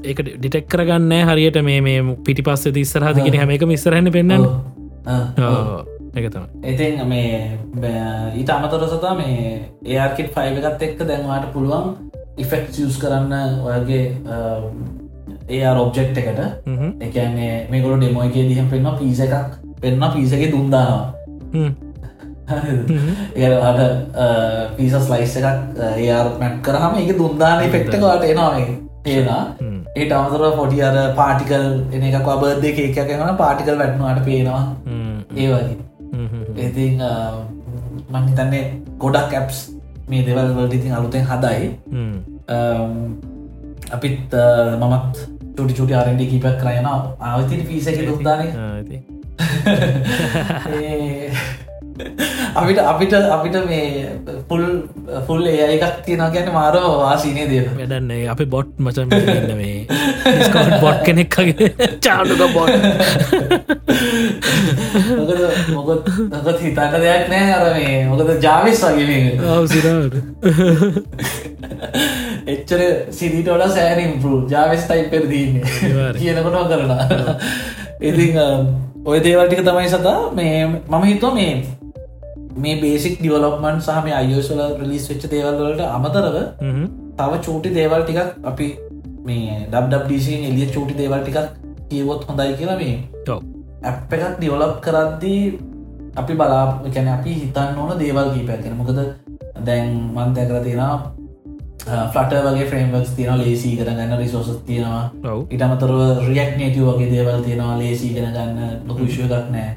ඒක 0.04 0.20
ඩිටෙක් 0.24 0.68
කරගන්න 0.70 1.14
හරියට 1.30 1.62
මේ 1.64 1.82
මේ 1.82 2.16
පිටි 2.26 2.44
පස්ස 2.44 2.72
තිස්සරහදගෙන 2.74 3.40
හැම. 3.40 3.50
එක 3.52 3.66
මිස්සරහන්න 3.66 4.12
පෙන්න්න 4.12 4.40
ඔව්. 4.40 4.50
ආ, 5.06 5.22
ඔව්. 5.40 5.88
එක 6.18 6.30
තම 6.34 6.46
ඉතින් 6.66 7.02
මේ 7.08 7.58
ඊට 8.36 8.50
අමතර 8.50 8.86
සතා 8.90 9.14
මේ 9.18 9.42
ඒර්කිට 9.86 10.32
ෆයිව 10.34 10.56
එකත් 10.62 10.82
එක්ක 10.84 11.04
දැන්වාට 11.06 11.52
පුළුවන් 11.54 11.92
ඉෆෙක්් 12.38 12.72
යස් 12.84 12.98
කරන්න 12.98 13.60
ඔයගේ 13.66 14.06
ඒ 15.50 15.62
ඔබ්ජෙක්් 15.84 16.18
එකට. 16.18 16.42
එකන්නේ 17.02 17.54
මේකොල 17.72 17.98
ඩෙමෝයිකේ 17.98 18.48
දිහම් 18.50 18.68
පෙන්න්න 18.72 18.98
පිස 19.00 19.20
එකක්. 19.28 19.36
පෙන්න්න 19.82 20.12
පිසගේ 20.16 20.52
දුන්දානවා 20.52 21.06
ඒට 23.36 23.82
පිසස් 24.78 25.10
ලයිස් 25.12 25.38
එකක් 25.40 25.80
ඒර් 26.08 26.28
මැට් 26.42 26.60
කරහම 26.66 27.00
එක 27.02 27.12
දුන්දාන 27.22 27.64
ෆෙක්ටකවාට 27.76 28.24
එනවා 28.32 28.52
ඒනා 29.14 29.44
ඒට 29.96 30.12
අමතර 30.20 30.44
පොඩි 30.60 30.82
අර 30.88 30.98
පාටිකල් 31.20 31.66
එන 31.94 32.04
එකක් 32.10 32.28
අබර්දය 32.36 32.74
එකක් 32.86 33.00
කන 33.10 33.38
පාටිකල් 33.44 33.78
වැට්නවාට 33.82 34.26
පේනවා. 34.26 34.64
ඒ 35.36 35.48
වගේ. 35.54 35.78
ඉතින් 36.68 37.02
මංහිතන්නේ 38.14 38.66
ගොඩක් 39.00 39.34
ඇප්ස් 39.40 39.58
මේ 40.10 40.26
දෙවල් 40.28 40.54
වලට 40.58 40.74
ඉතින් 40.80 40.94
අලුතෙන් 40.98 41.26
හදයි 41.32 41.72
අපිත් 43.90 44.34
මමත් 44.80 45.18
චුටි 45.58 45.74
චුටි 45.74 45.94
ආරෙන්ඩි 45.94 46.28
කීපක් 46.28 46.60
කරයන 46.60 46.88
ආවතින් 46.88 47.64
පිසක 47.64 48.02
දුදාන 48.02 48.48
අපිට 52.56 52.80
අපිට 52.82 53.14
අපිට 53.14 53.66
මේ 53.66 54.10
පුල් 54.50 54.64
පුල් 55.28 55.46
ඒ 55.46 55.68
එකක් 55.68 56.06
තියෙන 56.06 56.32
ගැන 56.34 56.54
මාරෝ 56.54 57.00
වාසීනය 57.00 57.48
දේව. 57.52 57.66
වැඩන්නේ 57.74 58.30
අපි 58.30 58.46
බොට් 58.48 58.68
මචන් 58.80 59.10
මේ 59.56 59.88
බොට් 60.82 61.04
කෙනෙක්ගේ 61.04 61.74
චාඩුක 62.00 62.54
බොට් 62.54 62.72
මොකද 65.20 65.42
මොකොත් 65.74 66.10
නොකොත් 66.30 66.58
හිතන්න 66.60 66.98
දෙයක් 67.00 67.30
නෑ 67.30 67.52
අර 67.54 67.68
මේ 67.76 68.00
මොකද 68.08 68.34
ජාවිස් 68.42 68.84
වගේ 68.90 69.22
අවසිරාට 69.52 70.16
එච්චර 72.54 72.82
සිරිටෝල 73.12 73.64
සෑනිම් 73.70 74.14
පරු 74.22 74.38
ජාවිස් 74.50 74.84
ටයිප් 74.84 75.10
පෙර 75.12 75.24
දීන්නේ 75.28 75.64
අනිවාර්යෙන්. 75.78 76.20
කියනකොට 76.20 76.70
කරලා. 76.72 77.36
ඉතිං 78.02 78.38
ඔය 79.06 79.20
දේවල්ටික 79.20 79.64
තමයි 79.64 79.90
සතා 79.90 80.18
මේ 80.32 80.54
මම 80.66 81.04
හිතෝ 81.04 81.34
මේ 81.34 81.52
මේ 82.58 82.76
බේසික් 82.78 83.20
ඩිවලොප්මන් 83.20 83.82
සහ 83.82 84.00
මේ 84.04 84.14
අයෝසල 84.14 84.64
රිලිස් 84.82 85.10
වෙච්ච 85.10 85.28
දේවල්වලට 85.28 85.86
අමතරව 85.90 86.38
තව 87.18 87.42
චූටි 87.42 87.76
දේවල් 87.76 88.02
ටිකක් 88.04 88.34
අපි 88.46 88.72
මේ 89.26 89.62
ඩබ්ඩC 89.68 90.28
එලිය 90.50 90.68
චූටි 90.70 91.00
දේවල් 91.02 91.22
ටිකක් 91.22 91.54
කියවොත් 91.90 92.28
හොඳයි 92.30 92.58
කියලා 92.60 92.82
මේ 92.82 92.96
ඇප් 93.88 94.14
එකක් 94.14 94.38
ඩියවලප් 94.38 94.76
කරද්දී 94.86 95.42
අපි 96.16 96.34
බලා 96.34 96.66
කැන 96.94 97.08
අපි 97.10 97.32
හිතන්න 97.42 97.78
ඕන 97.78 98.00
දේවල් 98.00 98.34
කීපැක්ෙන 98.34 98.78
මොකද 98.80 99.00
දැන් 99.66 99.88
මන්තය 100.16 100.42
කර 100.50 100.60
තියෙන 100.66 100.84
ෆලට 102.14 102.34
වගේ 102.46 102.68
ෆ්‍රේම්වක්ස් 102.70 103.12
තියෙන 103.16 103.40
ලේසි 103.42 103.70
කරගන්න 103.78 104.18
රිසෝස 104.20 104.50
තියෙනවා. 104.66 105.06
ඉටමතරව 105.50 106.00
රියක් 106.28 106.52
නේටව 106.60 106.88
වගේ 106.90 107.12
දේවල් 107.14 107.44
තියෙනවා 107.46 107.78
ලේසි 107.80 108.14
ගෙන 108.16 108.34
ගන්න 108.36 108.60
ලොකු 108.88 109.06
විශ්වයක් 109.06 109.52
නෑ. 109.52 109.70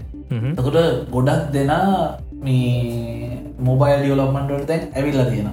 තකොට 0.57 0.79
ගොඩක් 1.13 1.53
දෙනා 1.53 2.19
මේ 2.43 3.39
මොබයිල් 3.61 4.01
ඩියවලොප්මන්ටට 4.01 4.69
දැන් 4.69 4.83
ඇවිල්ල 4.95 5.23
තියෙන 5.31 5.49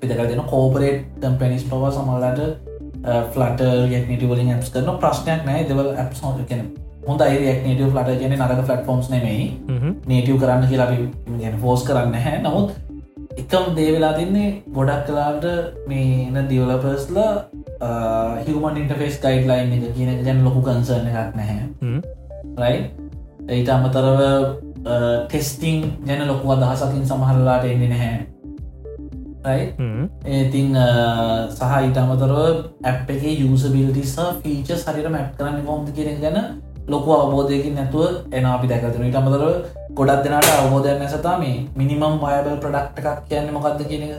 පිතක 0.00 0.20
දෙන 0.30 0.44
කෝපරේට් 0.52 1.00
කම්පැනිස් 1.22 1.64
පව 1.70 1.82
සමල්ලට 1.92 2.40
ෆලට 3.32 3.60
රියක්නට 3.84 4.24
වලින් 4.30 4.54
ඇප්ස් 4.54 4.72
කරන 4.74 4.98
ප්‍රශ්නයක් 5.02 5.44
නෑ. 5.46 5.66
දෙවල් 5.68 5.92
ඇප් 5.94 6.10
හො 6.22 6.32
කෙන 6.48 6.64
හොඳ 7.06 7.22
රියක් 7.22 7.66
නට 7.66 7.80
ලට 7.88 8.18
කියන 8.20 8.34
නරක 8.38 8.62
ෆලටෆෝම්ස් 8.68 9.10
නෙමයි. 9.10 9.44
නේටව් 10.08 10.38
කරන්න 10.42 10.68
කියලා 10.70 10.88
ගැන 11.42 11.60
ෆෝස් 11.60 11.84
කරන්න 11.88 12.14
හැ 12.26 12.38
නමුත් 12.38 12.70
එකම් 13.42 13.68
දේවෙලා 13.76 14.12
තින්නේ 14.18 14.48
ගොඩක් 14.74 15.06
කලාට 15.06 15.44
මේ 15.88 16.26
එන 16.28 16.48
දියවලපස්ල 16.50 17.18
හිවමන් 18.46 18.82
ඉන්ටෆේස් 18.82 19.20
ගයිඩ් 19.22 19.48
ලයින් 19.50 19.72
එක 19.76 19.94
කියන 19.96 20.24
ගැන 20.24 20.44
ලොකු 20.44 20.60
කන්සර්න 20.62 21.08
එකක් 21.12 21.36
නැහැ. 21.36 21.62
රයි 22.60 22.76
ඒට 23.48 23.72
අමතරව 23.76 24.20
ටෙස්ටිං 25.28 25.88
ගැන 26.06 26.26
ලොකු 26.28 26.52
අදහසකින් 26.54 27.06
සමහරලාට 27.06 27.64
එන්නේ 27.66 27.92
නැහැ. 27.94 28.18
ඒතින් 29.44 30.76
සහ 31.50 31.72
ඉට 31.86 31.96
අමතරව 31.98 32.38
ඇප් 32.84 33.10
එක 33.10 33.24
යුසබිලිටිසා 33.40 34.28
ෆීචස් 34.42 34.84
හරිට 34.86 35.10
මැප් 35.10 35.32
කරන්න 35.38 35.64
කොම්ද 35.66 35.88
කියෙන 35.96 36.20
ගැන 36.20 36.38
ලොකු 36.88 37.10
අවබෝධයකින් 37.12 37.74
නැතුව 37.74 38.04
එන 38.30 38.44
අපි 38.46 38.66
දැකතුන 38.68 39.04
ඉට 39.04 39.14
අමතරව 39.14 39.44
ගොඩක් 39.92 40.24
දෙනට 40.24 40.48
අවබෝධයක් 40.54 40.98
නැසතා 40.98 41.36
මේ 41.38 41.66
මිනිමම් 41.76 42.18
වයබල් 42.20 42.56
ප්‍රඩක්් 42.58 42.98
එකක් 43.00 43.20
කියන්න 43.28 43.52
මොකක්ද 43.52 43.84
කියන 43.84 44.02
එක. 44.04 44.14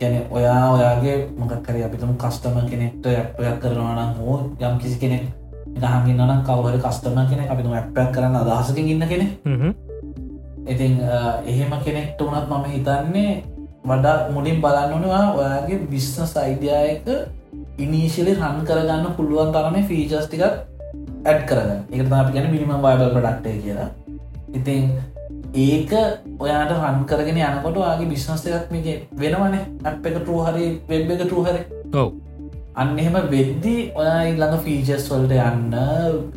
ගැන 0.00 0.14
ඔයා 0.30 0.62
ඔයාගේ 0.70 1.16
මොකක්කර 1.36 1.76
අපිතුම 1.82 2.14
කස්ටම 2.16 2.56
කෙනෙක්ට 2.66 3.06
ඇප්පයක් 3.08 3.58
කරනවානම් 3.60 4.14
හෝ 4.18 4.38
යම් 4.60 4.78
කිසි 4.78 4.96
කෙනෙක් 4.96 5.24
දහගන්නන 5.74 6.42
කවර 6.44 6.76
කස්ටම 6.78 7.18
කෙනෙ 7.26 7.44
අපිතුම 7.46 7.72
ඇප්පයක් 7.74 8.08
කරන්න 8.14 8.36
අදහසකින් 8.36 8.88
ඉන්න 8.88 9.04
කෙනෙ 9.04 9.26
ඉතින් 10.66 10.92
එහෙම 11.46 11.72
කෙනෙක්ට 11.80 12.20
වනත් 12.20 12.46
මම 12.48 12.64
හිතන්නේ 12.68 13.32
වඩා 13.84 14.16
මුලින් 14.30 14.60
බලන්නනවා 14.60 15.24
ඔයාගේ 15.34 15.78
බිස්නස් 15.90 16.32
අයිඩියයක 16.36 17.06
ඉනිශලි 17.78 18.32
රන් 18.34 18.64
කරගන්න 18.64 19.14
පුළුවන් 19.16 19.52
තරම 19.52 19.76
ෆීජස් 19.84 20.26
ටිකක් 20.26 20.77
ඇඩ් 21.24 21.40
කරගන්න. 21.48 21.80
එක 21.92 22.12
අපි 22.12 22.32
ගැන 22.34 22.50
මිනිම 22.54 22.70
වයිබල් 22.86 23.10
ප්‍රඩක්ටේ 23.14 23.56
කියලා. 23.64 23.90
ඉතින් 24.58 24.82
ඒක 25.54 25.92
ඔයාට 26.38 26.72
රන් 26.76 27.04
කරගෙන 27.10 27.38
යනකොට 27.42 27.76
යාගේ 27.82 28.08
බිස්නස් 28.14 28.46
එකක් 28.46 28.70
මේක 28.72 28.86
වෙනවනේ. 29.20 29.64
ඇප් 29.84 30.06
එක 30.06 30.16
ටූ 30.22 30.38
හරි 30.46 30.64
වෙබ් 30.88 31.10
එක 31.16 31.22
ටූ 31.26 31.44
හරි. 31.46 31.60
ඔව්. 31.94 32.12
අන්න 32.80 32.98
එහෙම 33.02 33.16
වෙද්දී 33.34 33.80
ඔයා 34.00 34.20
ළඟ 34.30 34.60
ෆීචස් 34.64 35.08
වලට 35.10 35.34
යන්න 35.46 35.74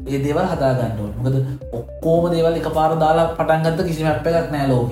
ඒ 0.10 0.20
දේවල් 0.24 0.48
හදාගන්නඩුව 0.53 1.10
මොකද 1.18 1.36
ඔක්කෝම 1.80 2.24
දේවල් 2.34 2.58
එක 2.60 2.70
පාර 2.78 2.95
දාලා 3.03 3.28
පටන්ගත්ත 3.38 3.88
කිසිම 3.90 4.08
ඇප් 4.12 4.28
එකක් 4.32 4.49
නෑ 4.56 4.68
ලෝක. 4.72 4.91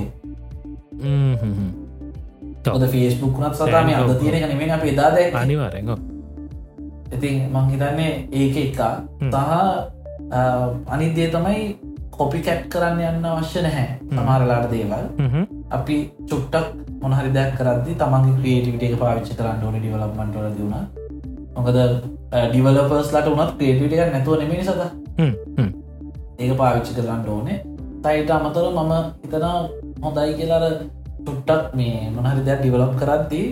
ොද 2.76 2.84
ෆේස්බුක් 2.94 3.36
වනත් 3.42 3.56
සතාම 3.58 3.90
අද 3.98 4.16
තියෙන 4.22 4.50
නෙමෙන 4.52 4.72
අප 4.78 4.84
එදාද 4.94 5.16
අනිවාරෙන් 5.42 5.86
ඉතින් 7.16 7.36
මංහිතන්නේ 7.54 8.14
ඒක 8.40 8.56
එකා 8.66 8.94
සහ 9.32 9.38
අනිදේ 10.94 11.30
තමයි 11.36 11.64
කොපි 12.18 12.40
කැට් 12.46 12.64
කරන්න 12.74 13.02
යන්න 13.10 13.26
අවශ්‍ය 13.32 13.60
නැහැ 13.66 13.88
සමහරලාට 14.12 14.70
දේවල්. 14.74 15.06
අපි 15.78 15.96
චුට්ටක් 16.30 16.68
මොනහරි 17.02 17.30
දැක් 17.38 17.52
කරදදි 17.60 17.92
තමන්ගේ 18.02 18.38
ක්‍රේටිවිට 18.40 18.84
එක 18.88 18.96
පාවිච්චි 19.04 19.38
කරන්න 19.40 19.66
ඕන 19.66 19.76
ඩිවලප්මන්ටල 19.80 20.48
දුණ 20.58 20.76
මොකද 21.56 21.78
ඩිවලපර්ස්ලට 22.52 23.28
උනත් 23.34 23.52
ක්‍රේටිවිට 23.60 24.00
එක 24.06 24.12
නැතුව 24.16 24.40
නෙමනි 24.42 24.64
සද 24.68 24.82
ඒක 26.40 26.52
පාවිච්චි 26.62 26.92
කරන්න 26.98 27.28
ඕනේ. 27.36 27.58
තයිට 28.04 28.32
අමතර 28.38 28.66
මම 28.76 28.94
හිතන 29.24 29.46
හොඳයි 30.04 30.34
කියලාර 30.40 30.66
චුට්ටක් 31.26 31.74
මේ 31.80 32.12
මොනහරි 32.16 32.42
දැක් 32.48 32.60
ඩිවලප් 32.62 32.94
කරද්දී 33.02 33.48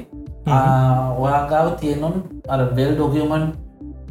ඔයාගාව 0.47 1.67
තියෙනුන් 1.79 2.15
අර 2.49 2.59
බෙල් 2.77 2.91
ඩොකියමන් 2.95 3.45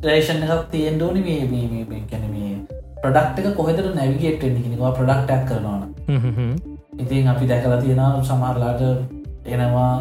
රේෂන් 0.03 0.43
එකක් 0.45 0.65
තියෙන්ඩෝනි 0.71 1.21
මේ 1.27 2.01
කැන 2.11 2.25
මේ 2.31 2.55
ප්‍රඩක්් 3.03 3.39
එක 3.41 3.57
කොහෙතර 3.57 3.87
නැවිගේට 3.95 4.43
නිවා 4.67 4.93
ප්‍රඩක්ටක් 4.93 5.49
කරනවාන 5.49 5.83
ඉතින් 6.99 7.29
අපි 7.29 7.45
දැකලා 7.47 7.81
තියෙන 7.81 8.03
සමහරලාට 8.23 8.83
එනවා 9.47 9.93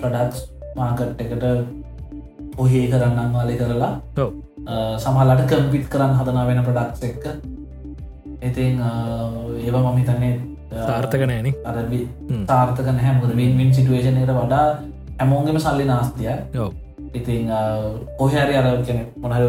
ප්‍රඩක්ස් 0.00 0.38
මාකට් 0.76 1.20
එකට 1.20 1.44
ඔහේ 2.58 2.84
කරන්න 2.90 3.18
අංවාලි 3.18 3.56
කරලා 3.56 3.92
ඔව්. 4.16 4.30
සමහලාට 4.98 5.42
කම්පිට් 5.46 5.88
කරන්න 5.92 6.14
හදනා 6.18 6.46
වෙන 6.46 6.64
ප්‍රඩක්ස් 6.64 7.02
එක්ක. 7.04 7.24
ඉතින් 8.42 8.80
ඒව 9.58 9.76
මම 9.76 9.96
හිතන්නේ 9.98 10.34
සාර්ථක 10.82 11.22
නෑන 11.22 11.48
අරබි. 11.64 12.00
තාර්ථක 12.46 12.86
නැහැමකද 12.88 13.32
වින්වින් 13.36 13.74
සිටුවේෂන 13.74 14.18
එකට 14.18 14.34
වඩා 14.36 14.66
හැමෝගෙම 15.18 15.58
සල්ලි 15.58 15.84
නාස්තිය 15.84 16.32
ඉතින් 17.14 17.52
කොහැරි 18.18 18.56
අර 18.56 18.66
කෙන 18.82 19.06
මොනහර 19.16 19.42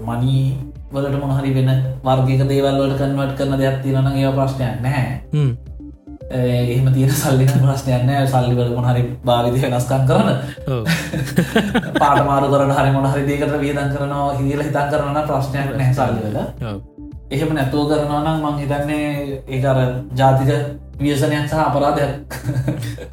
මනී 0.00 0.56
වලට 0.92 1.20
මොනහරි 1.20 1.54
වෙන 1.54 1.70
වර්ගක 2.02 2.48
දේවල්වලට 2.48 2.98
කන්වට 2.98 3.38
කරන 3.38 3.58
දෙයක් 3.58 3.78
තියෙනන 3.82 4.10
ඒ 4.14 4.32
ප්‍රශ්නයක් 4.32 4.82
නැහැ. 4.82 5.20
එහෙම 6.30 6.92
තියෙන 6.92 7.10
සල්ලින 7.12 7.52
ප්‍රශ්නයන්න 7.56 8.26
සල්ලිවල 8.26 8.74
මොහරි 8.74 9.02
භාවිධ 9.24 9.62
වෙනස්කන් 9.64 10.06
කරන. 10.06 10.28
පාටමාරු 12.00 12.50
කරන 12.52 12.72
හරි 12.72 12.92
මොනහරි 12.92 13.26
දේකට 13.26 13.56
වියදන් 13.58 13.92
කරනවා 13.92 14.34
හිදල 14.34 14.62
හිතන් 14.62 14.92
කරන 14.92 15.22
ප්‍රශ්නයක් 15.24 15.72
නැහැ 15.72 15.94
සල්ලිවල 15.94 16.38
එහෙම 17.30 17.54
නැතුව 17.54 17.88
කරනවා 17.90 18.24
නම් 18.24 18.44
මං 18.44 18.58
හිතන්නේ 18.60 19.42
ඒකර 19.48 19.78
ජාතික 20.14 20.50
වියසනයක් 20.96 21.48
සහ 21.48 21.58
අපරාධයක්. 21.58 22.34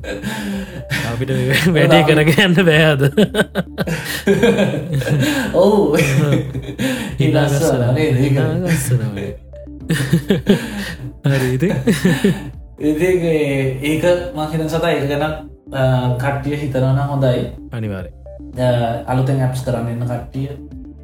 අපිට 1.10 1.32
වැඩේ 1.68 2.04
කරගන්න 2.04 2.56
බෑද 2.68 3.02
ඔවු. 5.56 5.98
හිනාගස්සන 7.20 7.84
ඉදස්සන 8.00 9.02
හරිද 11.24 11.54
ඉති 11.58 11.70
ඒක 13.84 14.04
මහිත 14.36 14.70
සතා 14.70 14.92
ඒක 14.92 15.08
ගැන 15.12 15.26
කට්ටිය 16.18 16.56
හිතනවන 16.58 17.00
හොඳයි. 17.06 17.48
අනිවාරය 17.72 18.10
අලුතෙන් 19.08 19.42
ඇප්ස් 19.42 19.64
කරන්න 19.66 19.88
එන්න 19.90 20.06
කට්ටිය 20.06 20.48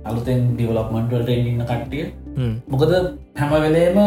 අලුතෙන් 0.06 0.56
ඩිවලක්මන්ටල්ට 0.56 1.30
ඉන්න 1.30 1.64
කට්ටිය. 1.64 2.06
මොකද 2.68 2.92
හැම 3.36 3.50
වෙලේම 3.58 3.98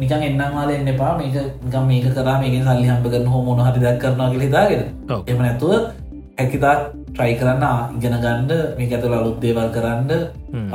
නිකන් 0.00 0.22
එන්නවාල 0.28 0.70
එන්න 0.76 0.92
එපා. 0.94 1.12
මේක 1.20 1.36
ගම් 1.72 1.84
මේක 1.90 2.06
කරා 2.16 2.36
මේක 2.42 2.54
සල්ලි 2.66 2.88
හම්ප 2.90 3.06
කරන 3.14 3.26
හෝ 3.34 3.42
මොනහරි 3.48 3.80
දක් 3.84 3.96
කරනවා 4.02 4.30
ඔව්. 5.10 5.22
එම 5.30 5.38
නැතුව 5.38 5.72
හැකිතා 6.38 6.76
ට්‍රයි 7.14 7.34
කරන්න 7.40 7.64
ඉගෙන 7.96 8.14
ගණ්ඩ 8.24 8.52
මේක 8.78 8.92
ඇතුළ 8.92 9.16
අලුත් 9.20 9.40
දේවල් 9.46 9.72
කරන්න. 9.76 10.10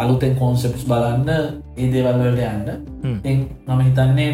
අලුතෙන් 0.02 0.36
කෝන්සෙප්ස් 0.42 0.84
බලන්න 0.92 1.30
ඒ 1.78 1.88
දේවල්වලට 1.94 2.42
යන්න. 2.50 2.68
මම 3.68 3.82
හිතන්නේ 3.88 4.34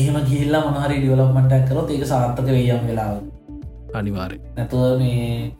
එහෙම 0.00 0.16
ගිල්ලා 0.30 0.62
මොනහරි 0.66 0.96
ඩියවලක්මටක් 1.00 1.68
කරොත් 1.68 1.88
ඒක 1.90 2.04
සාර්ථක 2.12 2.48
වෙයම් 2.56 2.82
වෙලාව 2.88 3.14
අනිවාරය 3.98 4.36
නැතුව 4.56 4.84
මේ 5.00 5.52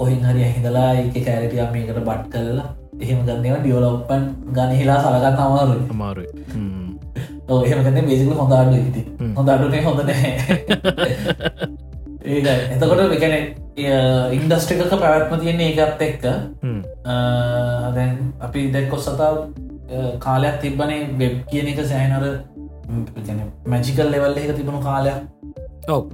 කොහින් 0.00 0.20
හරි 0.28 0.42
හිදලා 0.56 0.90
එක 1.02 1.16
කෑරටිය 1.26 1.64
මේකට 1.72 2.00
බට් 2.08 2.28
කරලා 2.34 2.68
එහෙම 3.00 3.20
ගන්නව 3.26 3.56
ඩියවලොප්පන් 3.60 4.22
ගනහිලා 4.56 4.98
සලගන්න 5.04 5.40
අමාරුයි. 5.46 5.86
අමාරුයි. 5.90 6.28
හ්ම්. 6.52 6.88
ඔව් 7.48 7.64
එහෙම 7.64 7.80
ගන්න 7.84 8.08
බේසිකල 8.08 8.34
හොඳාඩු 8.34 8.76
හිති. 8.78 9.02
හොඳඩුනේ 9.36 9.82
හොඳ 9.82 10.00
නෑ 10.04 10.30
ඒක 12.28 12.46
එතකොට 12.74 13.14
එකන 13.16 13.34
ඉන්ඩස්ට්‍රිකක 14.34 14.92
පැවැත්ම 14.92 15.40
තියෙන්නේ 15.40 15.70
ඒකත් 15.72 16.02
එක්ක. 16.02 16.24
දැන් 17.94 18.14
අපි 18.40 18.68
දැක්කො 18.72 19.00
සතා 19.00 19.32
කාලයක් 20.18 20.60
තිබ්බනේ 20.60 21.00
වෙබ් 21.18 21.42
කියන 21.50 21.72
එක 21.72 21.82
සෑනර 21.86 22.24
මැජිකල් 23.66 24.14
ලෙවල් 24.14 24.38
එක 24.38 24.54
තිබුණු 24.54 24.82
කාලයක්. 24.82 25.18
ඔව්. 25.88 26.10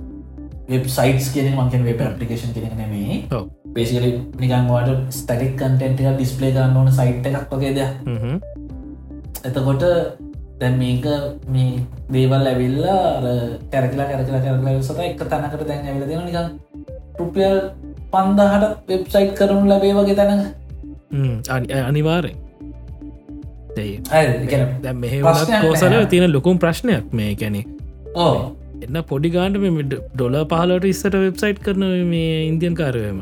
වෙබ් 0.69 0.89
සයිටස් 0.91 1.33
කියන 1.35 1.53
මංකෙන් 1.57 1.85
වෙබ් 1.85 2.09
පපිකේෂන් 2.15 2.55
කෙන 2.55 2.77
නෙමේ 2.77 3.23
පේසිලි 3.75 4.11
නිකන්වාට 4.41 4.91
ස්ටටික් 5.11 5.55
කන්ටෙන්ට 5.57 6.01
එක 6.03 6.17
ඩිස්පලේ 6.17 6.53
කරන්න 6.53 6.77
ඕන 6.77 6.93
සයිට් 6.93 7.27
එකක් 7.27 7.51
වගේද. 7.53 7.79
එතකොට 9.45 9.85
දැන් 10.61 10.79
මේක 10.79 11.07
මේ 11.49 11.83
දේවල් 12.13 12.47
ඇවිල්ලා 12.47 13.01
කැරකලා 13.73 14.07
කැරකලා 14.07 14.41
කැරකලා 14.41 14.83
සත 14.83 14.99
එක 15.01 15.25
තැනකට 15.29 15.67
දැන් 15.67 15.87
ඇවිල 15.87 16.07
දෙෙන 16.09 16.25
නිකන් 16.25 16.47
රුපියල් 17.19 17.59
පන්දාහට 18.13 18.89
වෙබ්සයිට් 18.89 19.35
කරනු 19.35 19.69
ලැබේ 19.69 19.95
වගේ 19.95 20.15
තැන 20.15 20.43
හ්ම්. 21.11 21.37
අනි- 21.49 21.73
අනිවාරය 21.83 22.33
ඒ 23.77 23.99
දැ 24.83 24.93
මෙහ 24.95 25.13
ප්‍රශ්නයක් 25.21 25.63
කෝසල. 25.63 25.95
තියෙන 26.07 26.33
ලොකුම් 26.33 26.59
ප්‍රශ්නයක් 26.59 27.13
මේ 27.13 27.31
ඕ 28.17 28.35
එන්න 28.83 29.03
පොඩිගාන්ට 29.03 29.57
මෙ 29.59 29.83
ඩොල 29.85 30.37
පහලට 30.47 30.85
ඉස්සට 30.85 31.15
වෙබ්සයිට් 31.19 31.59
කරන 31.59 31.85
මේ 32.07 32.35
ඉන්දියන් 32.49 32.75
කාරවම 32.75 33.21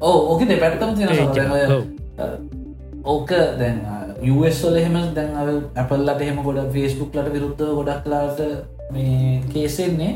ඕ 0.00 0.18
ඕක 0.30 0.42
දෙ 0.48 0.56
පැත්තම 0.56 0.90
තියෙන. 0.96 1.10
ඕක 3.04 3.30
දැන් 3.60 3.78
යස්වල 4.22 4.76
එහෙම 4.76 4.96
දැන් 5.16 5.30
ඇපල්ලට 5.76 6.20
එහෙම 6.20 6.38
ගොඩ 6.44 6.60
ෆේස්බුක් 6.74 7.14
ලට 7.14 7.32
විරුද්ධ 7.34 7.64
ගොඩක් 7.78 8.00
කලාට 8.04 8.40
මේ 8.92 9.42
කේසෙන්නේ. 9.52 10.12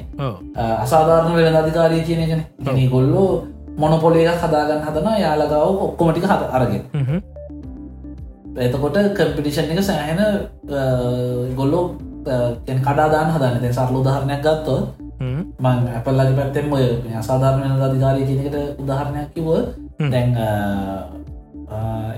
අසාධාරණ 0.84 1.36
වෙන 1.36 1.60
අධිකාරය 1.62 2.00
කියන 2.08 2.24
එකන 2.24 2.42
ගැන 2.64 2.90
ගොල්ලෝ 2.90 3.28
මොනොපොලේ 3.76 4.26
හදාගන්න 4.42 4.82
හදන 4.86 5.08
යාලගාව 5.20 5.84
ඔක්කොමටික 5.86 6.26
හද 6.30 6.42
අරගෙන. 6.56 6.82
එතකොට 8.56 8.98
කම්පිටිෂන් 9.16 9.72
එක 9.72 9.82
සෑහෙන 9.82 10.20
ගොල්ලෝ 11.56 11.84
කඩාදාන 12.84 13.32
හදන්න 13.34 13.72
සරලු 13.72 14.00
ධාරණයක් 14.04 14.44
ගත්තෝ 14.44 14.78
හ්ම්. 14.78 15.03
මං 15.64 15.78
ඇපල්ලගේ 15.96 16.36
පැත්තෙම 16.38 16.72
ඔය 16.78 16.86
අසාධාරණ 17.22 17.62
වෙන 17.64 17.82
අධිකාරය 17.88 18.22
කියනකට 18.28 18.56
උදාහරණයක් 18.82 19.28
කිව. 19.34 19.48
දැන් 20.12 20.30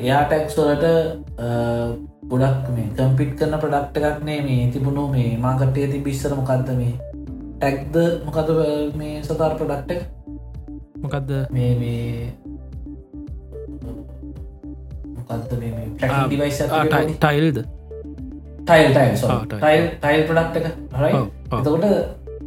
එයා 0.02 0.22
ටැක්ස් 0.24 0.56
වලට 0.58 0.86
ගොඩක් 2.30 2.64
මේ 2.76 2.88
කම්පිට් 2.98 3.32
කරන 3.38 3.54
ප්‍රඩක්ට 3.62 3.96
එකක්නේ 4.10 4.40
මේ 4.48 4.70
තිබුණු 4.72 5.04
මේ 5.14 5.30
මාකටේ 5.44 5.86
ති 5.92 5.98
බිස්සර 6.08 6.32
මොකක්ද 6.40 6.68
මේ 6.80 6.92
ටැක්ද 7.60 7.94
මොකද 8.26 8.48
මේ 9.00 9.22
සතාර 9.28 9.52
ප්‍රඩක්ට 9.60 10.00
මොකක්ද 11.04 11.30
මේ 11.56 11.72
මේ 11.82 12.32
මොකක්ද 15.16 15.52
මේ 15.60 15.72
ටයිල්ද? 17.20 17.58
Tile 18.66 18.90
tile. 18.94 19.14
Tile 19.50 19.84
tile 20.00 20.22
product 20.28 20.56
එක 20.60 20.66
හරයි. 20.98 21.12
එතකොට 21.58 21.84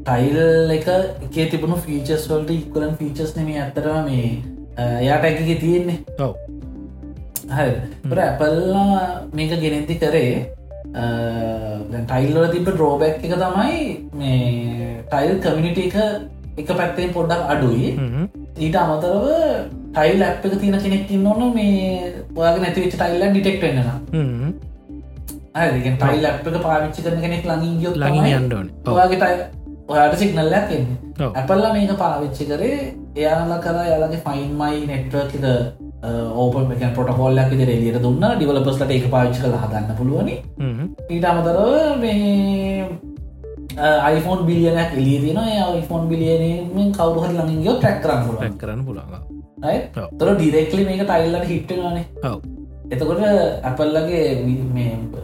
ටයිල් 0.05 0.37
එක 0.77 0.87
එකේ 1.25 1.47
තිබුණු 1.51 1.77
ෆීචස් 1.85 2.29
වලට 2.31 2.51
ඉක්වලන් 2.59 2.93
ෆීචස් 2.99 3.35
නෙම 3.37 3.49
ඇත්තරම 3.55 3.97
මේ 4.07 4.29
එයාට 5.01 5.27
ඇකිගේ 5.29 5.59
තියෙන්නේ 5.63 5.97
ඔව් 6.19 6.33
හරි 7.57 8.21
ඇපල්ලා 8.23 9.03
මේක 9.33 9.53
ගෙනෙති 9.65 9.99
කරේ 10.03 10.33
ටයිල්ල 12.07 12.37
තිබ 12.53 12.67
ඩ්‍රෝබැක් 12.67 13.23
එක 13.25 13.33
තමයි 13.43 13.79
මේ 14.19 14.39
ටයිල් 15.11 15.35
කමිනිට 15.43 15.79
එක 15.85 15.97
එක 16.59 16.69
පැත්තෙන් 16.77 17.13
පොඩ්ඩක් 17.13 17.51
අඩුයි. 17.53 17.89
ඊට 18.59 18.75
අමතරව 18.75 19.27
ටයිල් 19.93 20.23
ඇප් 20.23 20.45
එක 20.45 20.55
තියන 20.61 20.79
කෙනෙක් 20.85 21.11
ඉන්නවන 21.17 21.53
මේ 21.53 21.77
ඔයාගේ 22.35 22.63
නැතිවෙච 22.63 22.93
ටයිල්ල 22.95 23.23
හ්ම්. 24.15 24.49
හරිගෙන් 25.55 25.95
ටයිල් 26.01 26.25
ඇප් 26.25 26.47
එක 26.49 26.59
පාවිච්චි 26.65 27.05
කරන 27.05 27.21
කෙනෙක් 27.21 27.47
ලඟින් 27.51 27.79
ගියොත් 27.79 27.97
ලඟින් 27.97 28.21
තමයි 28.21 28.35
යන්න 28.39 28.53
ඕනේ. 28.57 28.73
ඔව්. 28.85 28.93
ඔයාගේ 28.95 29.19
ඔයාට 29.91 30.15
සිගනල්ලයක් 30.21 30.71
එන්නේ. 30.77 30.97
ඇපල්ල 31.39 31.65
මේක 31.75 31.91
පාවිච්චි 32.03 32.43
කරේ 32.49 32.79
එයාල 33.19 33.53
කර 33.65 33.77
යාලගේ 33.91 34.23
ෆයින්මයි 34.25 34.79
නෙට්වර්ක 34.89 35.33
ඕපන් 36.41 36.71
එක 36.75 36.83
පොටකොල්ලක් 36.97 37.49
විදිර 37.53 37.69
එලියට 37.75 38.01
දුන්න. 38.05 38.25
ඩිවලපස්ලට 38.35 38.91
එක 38.97 39.07
පාවිච්චි 39.15 39.39
කළ 39.43 39.57
හදන්න 39.63 39.97
පුළුවනි. 39.99 40.35
ඊට 41.13 41.25
අමතරව 41.31 41.71
මේ 42.03 42.87
iPhoneෆෝන් 43.79 44.45
බිලියනයක් 44.47 44.91
එලිය 45.01 45.17
තින 45.25 45.41
iPhoneෆෝන් 45.47 46.07
බිලියනෙන් 46.13 46.93
කවරුහර 46.97 47.31
ලඟින්ගෝ 47.39 47.75
ට්‍රක් 47.81 47.99
කරන්න 48.05 48.23
කරන්න 48.61 48.85
ඔව්. 48.87 50.07
තොර 50.19 50.29
ඩිරෙක්ලි 50.35 50.87
මේක 50.87 51.03
ටයිල්ලට 51.09 51.51
හිට්ටවානේ 51.51 52.05
එතකොට 52.89 53.21
ඇපල්ලගේ 53.63 54.23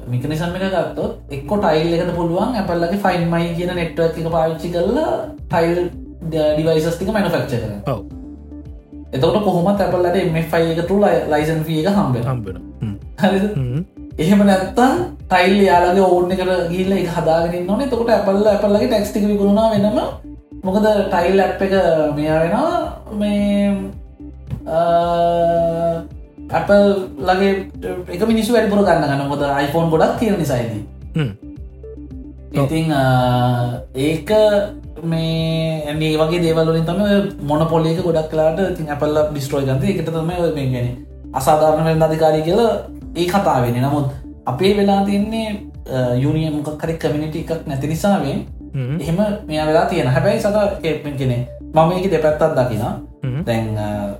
මිකනිසම් 0.08 0.58
එක 0.58 0.66
ගත්තොත් 0.74 1.14
එක්ක 1.32 1.52
ටයිල් 1.54 1.94
එකට 1.96 2.12
පුළුවන් 2.16 2.52
ඇපල්ලගේ 2.56 3.00
ෆයින් 3.00 3.26
මයි 3.32 3.56
කියන 3.56 3.74
නෙට්වක් 3.76 4.20
එක 4.20 4.28
පාවිච්චි 4.32 4.74
කරලා 4.74 5.14
ටයිල් 5.48 5.80
ඩිවයිසස්තික 6.28 7.10
මැනෆක්ච 7.10 7.54
කර 7.56 7.74
එතකොට 9.14 9.44
කොහොමත් 9.44 9.80
ඇපල්ලට 9.80 10.18
එම 10.18 10.38
ෆයි 10.46 10.72
එක 10.74 10.82
තුළ 10.88 11.06
ලයිසන් 11.28 11.60
ිය 11.68 11.80
එක 11.82 11.90
හම්බ 11.92 12.16
හම්බෙන. 12.24 12.58
එහෙම 14.18 14.42
නැත්තම් 14.44 14.96
ටයිල් 15.26 15.58
යාලගේ 15.64 16.06
ඕන්න 16.08 16.32
එකට 16.32 16.52
ගිල්ල 16.72 16.92
එක 16.94 17.10
හදාගෙන 17.16 17.66
නොන 17.66 17.82
තකොට 17.86 18.12
ඇපල්ල 18.12 18.48
ඇපල්ලගේ 18.48 18.88
ටැක්ස්ටික 18.88 19.26
විකුණුණා 19.26 19.72
වෙනම 19.74 19.98
මොකද 20.64 20.86
ටයිල් 21.08 21.40
ඇප් 21.42 21.62
එක 21.62 21.74
මෙයා 22.16 22.40
වෙනවා? 22.44 22.74
මේ 23.14 23.66
ඇපල් 26.49 27.09
ලගේ 27.19 27.53
එක 28.09 28.27
මිනිස්සු 28.27 28.53
වැඩිපුර 28.53 28.81
ගන්න 28.81 29.03
ගන්න. 29.03 29.27
මොද 29.27 29.41
iPhoneෆෝන් 29.41 29.91
ගොඩක් 29.91 30.19
තියෙන 30.19 30.39
නිසයිද. 30.39 30.73
ඉතිං 32.53 32.91
ඒක 33.97 34.30
මේ 35.03 35.84
ඇන්නේ 35.85 36.17
වගේ 36.17 36.41
දේවලින් 36.41 36.85
තම 36.85 37.01
මොන 37.41 37.67
පොලික 37.67 37.99
ගොඩක් 37.99 38.30
කලාට 38.31 38.77
තින් 38.77 38.89
අපල්ල 38.89 39.17
ඩිස්ට්‍රෝයි 39.23 39.65
ගන්ත 39.65 39.84
එකට 39.85 40.05
තම 40.07 40.27
මේ 40.27 40.69
ගැන 40.72 40.88
අසාධාරණ 41.34 41.85
වෙල් 41.85 42.03
අධිකාරී 42.03 42.43
කියල 42.43 42.61
ඒ 43.15 43.27
කතාවෙන 43.27 43.77
නමුත් 43.77 44.07
අපේ 44.45 44.73
වෙලා 44.77 45.01
තින්නේ 45.05 45.49
යුනිය 46.17 46.49
මොකක් 46.49 46.77
කරි 46.77 46.95
කමිනිට 46.95 47.35
එකක් 47.35 47.67
නැති 47.67 47.88
නිසාවෙන් 47.88 48.39
එහෙම 48.99 49.19
මෙයා 49.47 49.67
වෙලා 49.67 49.85
තියෙන 49.85 50.07
හැබැයි 50.07 50.41
කෙපෙන් 50.81 51.17
කෙනෙ 51.17 51.38
මම 51.76 51.91
එක 51.91 52.06
දෙපැත්තත් 52.11 52.56
දකිනා 52.57 52.93
දැන් 53.47 53.65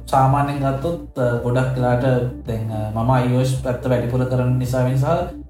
සාමාන්‍යෙන් 0.06 0.58
ගත්තොත් 0.60 1.20
ගොඩක් 1.44 1.70
කලාට 1.76 2.06
දැන් 2.48 2.64
මම 2.94 3.12
අයෝස් 3.12 3.52
පැත්ත 3.64 3.86
වැඩිපුර 3.92 4.24
කරන 4.32 4.56
නිසාවෙන් 4.60 4.98
සහ 4.98 5.08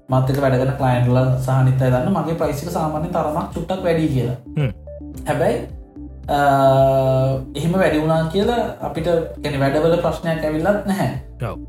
මත්තක 0.08 0.38
වැඩගන 0.42 0.76
කලයින්ටල 0.80 1.18
සහනිත 1.46 1.80
දන්න 1.80 2.12
මගේ 2.12 2.38
ප්‍රයිසික 2.40 2.70
සාමාන්‍ය 2.70 3.08
තරමක් 3.08 3.48
චුට්ටක් 3.54 3.82
වැඩි 3.86 4.12
කියලා. 4.14 4.36
හැබැයි 5.26 5.56
එහෙම 6.28 7.72
වැඩි 7.72 8.00
වුණා 8.00 8.30
කියලා 8.32 8.62
අපිට 8.82 9.08
ගැන 9.42 9.60
වැඩවල 9.60 9.96
ප්‍රශ්නයක් 10.02 10.44
ඇවිල්ලත් 10.44 10.86
නැහැ. 10.86 11.10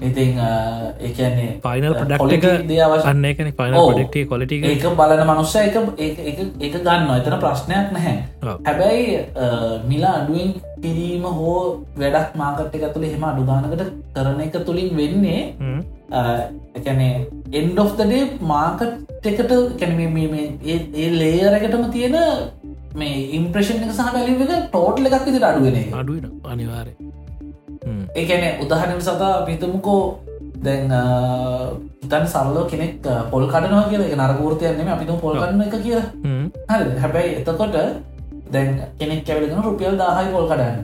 ඉතින් 0.02 0.40
ඒන්නේ 0.42 1.50
පයිනල් 1.64 1.94
පඩක්ට 1.94 2.64
දේවශන්න 2.70 3.10
අන්න 3.12 3.26
පයින 3.60 3.76
පඩක්ටේ 3.82 4.26
කොලට 4.26 4.52
ඒක 4.52 4.88
බලන 5.02 5.24
මනුස්ස 5.30 5.56
එක 5.58 5.78
එක 6.60 6.78
ගන්න 6.78 7.12
එතන 7.18 7.38
ප්‍රශ්නයක් 7.44 7.92
නැහැ. 7.94 8.16
හැබැයි 8.66 9.06
මිලා 9.88 10.16
අඩුවෙන් 10.22 10.56
පිරීම 10.82 11.28
හෝ 11.40 11.60
වැඩක් 11.98 12.40
මාකට් 12.42 12.80
එක 12.80 12.88
තුළ 12.96 13.06
හෙම 13.06 13.24
අඩුදානකට 13.24 13.86
කරන 14.16 14.42
එක 14.42 14.58
තුළින් 14.66 14.98
වෙන්නේ 14.98 15.42
එකනේ 16.76 17.14
එන්ඩ 17.54 17.80
දඩේ 17.94 18.24
මාකට් 18.42 19.06
එකට 19.26 19.52
කැන 19.80 20.00
ඒ 20.66 21.10
ලේරකටම 21.20 21.84
තියෙන 21.92 22.16
මේ 23.00 23.18
ඉම්ප්‍රේෂන් 23.38 23.84
එක 23.86 23.94
සහ 23.98 24.14
වැලිව 24.16 24.42
එක 24.46 24.54
ටෝට්ල 24.70 25.10
එකක් 25.10 25.28
විදිට 25.28 25.50
අඩුවෙන 25.50 25.78
අඩුවට 26.02 26.50
අනිවාරය 26.54 26.94
ඒකැන 28.16 28.64
උදාහරණ 28.64 29.02
සතා 29.02 29.34
පිතමුකෝ 29.48 30.02
දැන් 30.66 30.92
ඉතන් 32.04 32.26
සල්ලෝ 32.28 32.66
කෙනෙක් 32.72 33.08
පොල් 33.32 33.46
කටනවා 33.48 33.90
කියල. 33.90 34.02
එක 34.02 34.16
නරගූර්තයන්නෙම 34.18 34.90
අපිතු 34.96 35.18
පොල් 35.22 35.36
කන්න 35.36 35.62
එක 35.62 35.76
කිය 35.84 35.98
හරි 36.70 37.00
හැබැයි 37.04 37.36
එතකොට 37.40 37.76
දැන් 38.54 38.70
කෙනෙක් 39.00 39.26
කැවලගෙන 39.28 39.64
රුපියල් 39.64 39.98
දාහයි 40.02 40.32
පොල් 40.36 40.48
කඩන්න. 40.52 40.78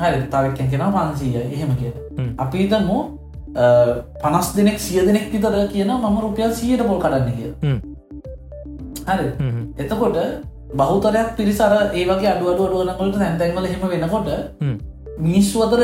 හරි 0.00 0.18
තවක් 0.32 0.58
කෙන 0.70 0.84
පන්සීය. 0.96 1.42
එහෙම 1.54 1.70
කිය 1.80 1.92
අපිතමු 2.38 2.98
පනස් 4.22 4.48
දෙනෙක් 4.56 4.78
සිය 4.78 5.00
දෙනෙක් 5.06 5.26
විතර 5.32 5.56
කියන 5.72 5.90
මම 5.94 6.16
රුපියල් 6.20 6.52
සියට 6.52 6.86
පොල් 6.86 7.00
කඩන්න 7.04 7.32
කිය 7.38 7.50
හරි 9.08 9.26
එතකොට 9.78 10.18
බහුතරයක් 10.74 11.28
පිරිසර 11.36 11.72
ඒවගේ 11.94 12.30
අඩුවඩුව 12.34 12.80
අඩුවනකොට 12.82 13.18
තැන්තැන්වල 13.18 13.66
හෙම 13.66 13.82
වෙනකොට 13.88 14.28
මිනිස්සු 15.18 15.62
අතර 15.62 15.80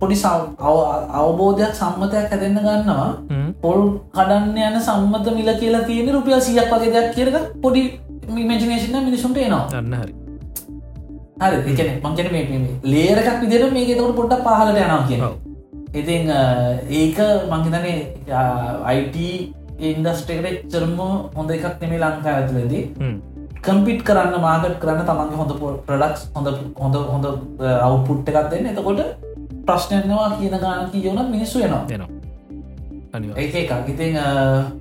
පොඩි 0.00 0.16
අවබෝධයක් 1.20 1.74
සම්මතයක් 1.74 2.30
හැදෙන්න්න 2.30 2.62
ගන්නවා. 2.66 3.08
පොල් 3.62 3.80
කඩන්න 4.14 4.56
යන 4.68 4.80
සම්මත 4.80 5.34
මිල 5.34 5.50
කියලා 5.60 5.84
තියෙන 5.84 6.14
රුපියල් 6.14 6.40
සියක් 6.40 6.72
වගේ 6.72 6.94
දෙයක් 6.94 7.12
කියරක 7.14 7.36
පොඩි 7.62 7.82
මිමජිනේෂන 8.30 9.04
මිනිසුන්ට 9.04 9.38
එනවා. 9.38 9.66
අන්න 9.74 9.94
හරි. 9.94 10.14
හරි 11.40 11.56
එකන 11.72 11.88
මංකන 12.04 12.28
මේ 12.32 12.58
ලේරකක් 12.84 13.38
විදිර 13.42 13.62
මේක 13.76 13.88
තකට 13.90 14.16
පොඩ්ඩ 14.16 14.42
පහලට 14.46 14.80
යනවා 14.80 15.06
කියන 15.08 15.22
ඉතින් 15.94 16.28
ඒක 16.98 17.18
මංහිතනේ 17.52 17.94
අයිට 18.84 19.16
ඉන්දස්ටේකට 19.80 20.68
චරම 20.72 20.98
හොඳ 21.36 21.50
එකක් 21.56 21.82
නෙමේ 21.82 22.00
ලංකා 22.02 22.34
ඇතුලදී 22.36 22.82
කම්පිට් 23.62 24.02
කරන්න 24.02 24.36
මාගට 24.40 24.78
කරන්න 24.78 25.04
තමන්ගේ 25.04 25.40
හොඳ 25.40 25.52
ප්‍රඩක්ස් 25.86 26.22
හොඳ 26.34 26.46
හොඳ 26.76 26.94
හොඳ 27.06 27.26
අවුපුට් 27.80 28.28
එකක් 28.30 28.50
දෙන්න. 28.50 28.66
එතකොට 28.66 29.00
ප්‍රශ්නයනවා 29.66 30.28
කියන 30.36 30.56
ගාන 30.58 30.90
කියවනත් 30.92 31.28
මිනිස්සු 31.30 31.56
වෙනවා 31.60 31.84
දෙනවා 31.88 33.36
ඒ 33.36 33.48
එකක්. 33.56 33.72
ඉතින් 33.88 34.14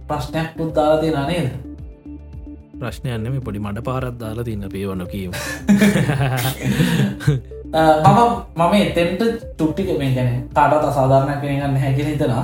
ප්‍රශ්නයක් 0.08 0.50
පුත් 0.58 0.72
දාලාතිය 0.76 1.12
නනේද 1.14 1.50
ප්‍රශ්නයන්නම 2.80 3.40
පොඩි 3.44 3.60
මඩ 3.60 3.84
පාරත් 3.84 4.16
දාලා 4.18 4.44
තින්න 4.44 4.66
පේවන 4.70 5.02
කීම 5.08 5.32
මම 8.08 8.20
මම 8.58 8.74
එතෙන්ට 8.76 9.22
තුට්ටික 9.58 9.90
මේ 9.98 10.12
ගැන 10.12 10.30
කාටත් 10.52 10.86
අසාධාරණයක් 10.86 11.40
කෙනගන්න 11.42 11.78
හැකිල 11.78 12.08
හිතනා 12.08 12.44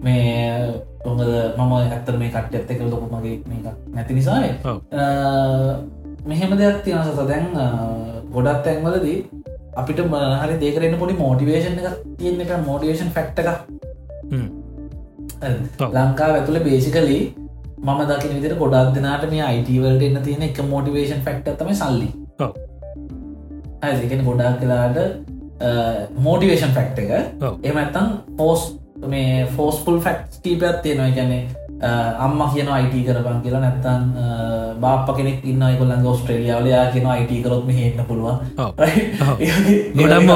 මේ 0.00 0.24
ඔොද 1.04 1.20
මම 1.58 1.72
ඇත්තර 1.74 2.16
මේ 2.18 2.30
කට 2.30 2.54
ඇත්තක 2.54 2.80
ලොකු 2.86 3.06
මගේ 3.12 3.36
මේක 3.50 3.66
නැති 3.94 4.12
නිසායි 4.14 4.50
මෙහෙම 6.26 6.52
දෙයක් 6.58 6.82
තියෙන 6.84 7.04
සත 7.06 7.20
දැන් 7.30 7.46
ගොඩත් 8.34 8.60
තැන්වලදී 8.66 9.18
අපිට 9.76 10.00
මහරි 10.08 10.54
දේකරන්න 10.62 10.98
පොඩි 10.98 11.14
මෝටිවේෂන් 11.22 11.80
එක 11.80 11.96
තියෙන 12.18 12.44
එක 12.44 12.52
මෝටිවේෂන් 12.66 13.10
ෆක්ට 13.16 13.38
එක 13.42 13.48
ලංකා 15.96 16.28
ඇතුළ 16.30 16.60
බේසිකලී 16.66 17.22
මම 17.84 18.00
දකින 18.10 18.36
විදිර 18.36 18.54
ගොඩක් 18.56 18.94
දෙනාට 18.94 19.24
මේ 19.30 19.42
අයිටවලට 19.42 20.04
එන්න 20.06 20.22
තියෙන 20.22 20.44
එක 20.46 20.60
මෝටිවේෂන් 20.70 21.20
ෆක්ට 21.20 21.58
තම 21.58 21.70
සල්ලි. 21.74 22.08
ඇතිකෙන 23.82 24.24
ගොඩක් 24.24 24.56
කලාට 24.62 24.96
මෝටිවේෂන් 26.18 26.72
ෆක්ට 26.72 26.98
එක. 26.98 27.10
එමත්තම් 27.62 28.06
පෝස් 28.38 28.64
මේ 29.12 29.46
ෆෝස්පුල් 29.56 29.98
ෆක්් 30.04 30.18
කීපයක් 30.44 30.76
තියෙනවා. 30.84 31.10
ගැනේ 31.18 31.42
අම්ම 32.24 32.40
කියන 32.54 32.68
අයිට 32.76 32.94
කරපන් 33.06 33.38
කියලා 33.44 33.62
නැත්තන් 33.64 34.02
බාප 34.84 35.08
කෙනෙක් 35.16 35.38
ඉන්න 35.50 35.64
කොල්ලන් 35.80 36.06
ඔස්ට්‍රේලියාවල 36.12 36.68
යා 36.74 36.86
කියන 36.94 37.06
අයිට 37.14 37.32
කරොත්ම 37.44 37.70
හෙන්න 37.78 37.98
පුළුවන්. 38.08 38.36
ගොඩම් 39.98 40.30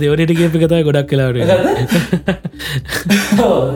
දෙවනට 0.00 0.32
කියපි 0.38 0.58
කතා 0.62 0.80
ගොඩක් 0.86 1.08
කලාට 1.10 1.36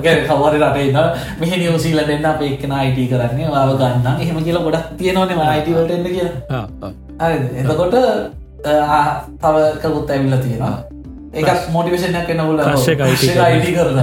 කවර 0.04 0.54
රටන්න 0.62 0.98
මෙහ 1.40 1.52
නිවසීලට 1.60 2.10
එන්න 2.16 2.26
අප 2.30 2.40
එක්න 2.48 2.72
අයිට 2.80 2.98
කරන්නේ. 3.12 3.48
වාව 3.54 3.70
ගන්න 3.80 4.20
එහෙම 4.24 4.38
කියලා 4.48 4.66
ගොඩක් 4.66 4.86
තියෙනවන 4.98 5.40
අයිටවලට 5.52 5.92
එන්න 5.96 6.06
කියලා. 6.16 6.92
එතකොට 7.62 7.96
තව 9.42 9.56
කකුත් 9.82 10.08
ඇවිල්ල 10.14 10.36
තියෙනවා 10.44 10.76
ඒකත් 11.38 11.68
මෝටිවේෂනයක් 11.70 12.30
එන්නවල 12.30 12.60
අයිට 13.40 13.68
කරන 13.76 13.98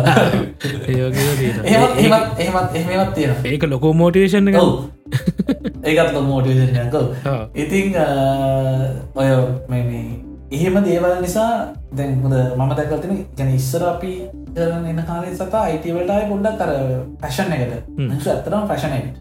එහමත් 1.66 2.40
එහමත් 2.40 2.76
එහෙමත් 2.76 3.14
තියෙන 3.14 3.36
ඒක 3.46 3.64
ලොකෝ 3.66 3.94
මෝටිවේෂන් 3.94 4.48
එක 4.50 4.60
ඒකත් 5.86 6.22
මෝටිවේෂනයක 6.24 6.96
ඉතිං 7.56 7.98
ඔය 9.16 9.30
එහෙම 10.52 10.76
දේවල් 10.84 11.22
නිසා 11.22 11.52
දැන්හොද 11.92 12.34
මම 12.56 12.72
දැකල්තින 12.74 13.26
ගැන 13.38 13.54
ඉස්සර 13.54 13.84
අපි 13.86 14.12
කරන 14.56 14.86
එන්න 14.86 15.04
කාලේ 15.04 15.34
සතා 15.34 15.64
අයිටවලටයි 15.64 16.30
පොඩ්ඩක් 16.30 16.60
කර 16.60 16.72
පැෂන් 17.22 17.54
එකට. 17.54 17.90
නිසු 17.98 18.30
ඇතරම් 18.30 18.68
ෆැෂනට 18.68 19.16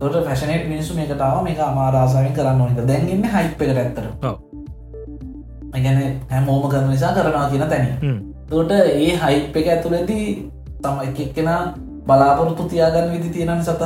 තොට 0.00 0.18
ෆැෂනට 0.24 0.68
මිනිසු 0.68 0.94
මේකතාව 0.94 1.42
මේක 1.42 1.60
අමාරාසාවෙන් 1.60 2.32
කරන්න 2.32 2.60
ඕනික 2.60 2.86
දැන්ගන්න 2.86 3.26
හයිප් 3.26 3.62
එකට 3.62 3.78
ඇත්තර 3.78 4.06
ගැන 5.74 6.20
හැමෝම 6.30 6.68
කරන 6.68 6.90
නිසා 6.90 7.12
කරනවා 7.12 7.48
කියන 7.50 7.68
තැන 7.68 7.86
තොට 8.48 8.70
ඒ 8.72 9.12
හයිප් 9.16 9.56
එක 9.56 9.68
ඇතුළදී 9.68 10.26
තම 10.80 10.98
එකක්කෙන 11.02 11.50
බලාපොරොත්තු 12.06 12.64
තියාගන්න 12.64 13.12
විදි 13.12 13.28
තියෙනන 13.30 13.62
සත 13.62 13.82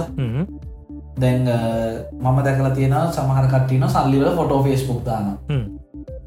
දැන් 1.17 1.43
මම 2.21 2.39
දැකල 2.43 2.69
තියෙන 2.71 2.99
සමහර 3.11 3.47
කට්ටින 3.49 3.89
සල්ලිවල 3.89 4.37
ෆොටෝ 4.37 4.63
ෆේස්බුක් 4.63 5.05
දාන 5.05 5.37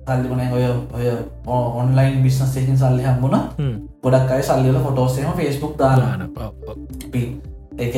සල්ලිමන 0.05 0.53
ඔය 0.53 0.65
ඔය 0.93 1.07
ඔන්ලයින් 1.47 2.21
බිස්නස් 2.23 2.57
එකින් 2.57 2.77
සල්ලි 2.77 3.03
හම්බුණ. 3.03 3.37
ගොඩක් 4.03 4.31
අයි 4.31 4.43
සල්ලිවල 4.43 4.79
ෆොටෝසේම 4.81 5.33
ෆේස්බුක් 5.33 5.77
දාන 5.77 6.21
ඒක 7.77 7.95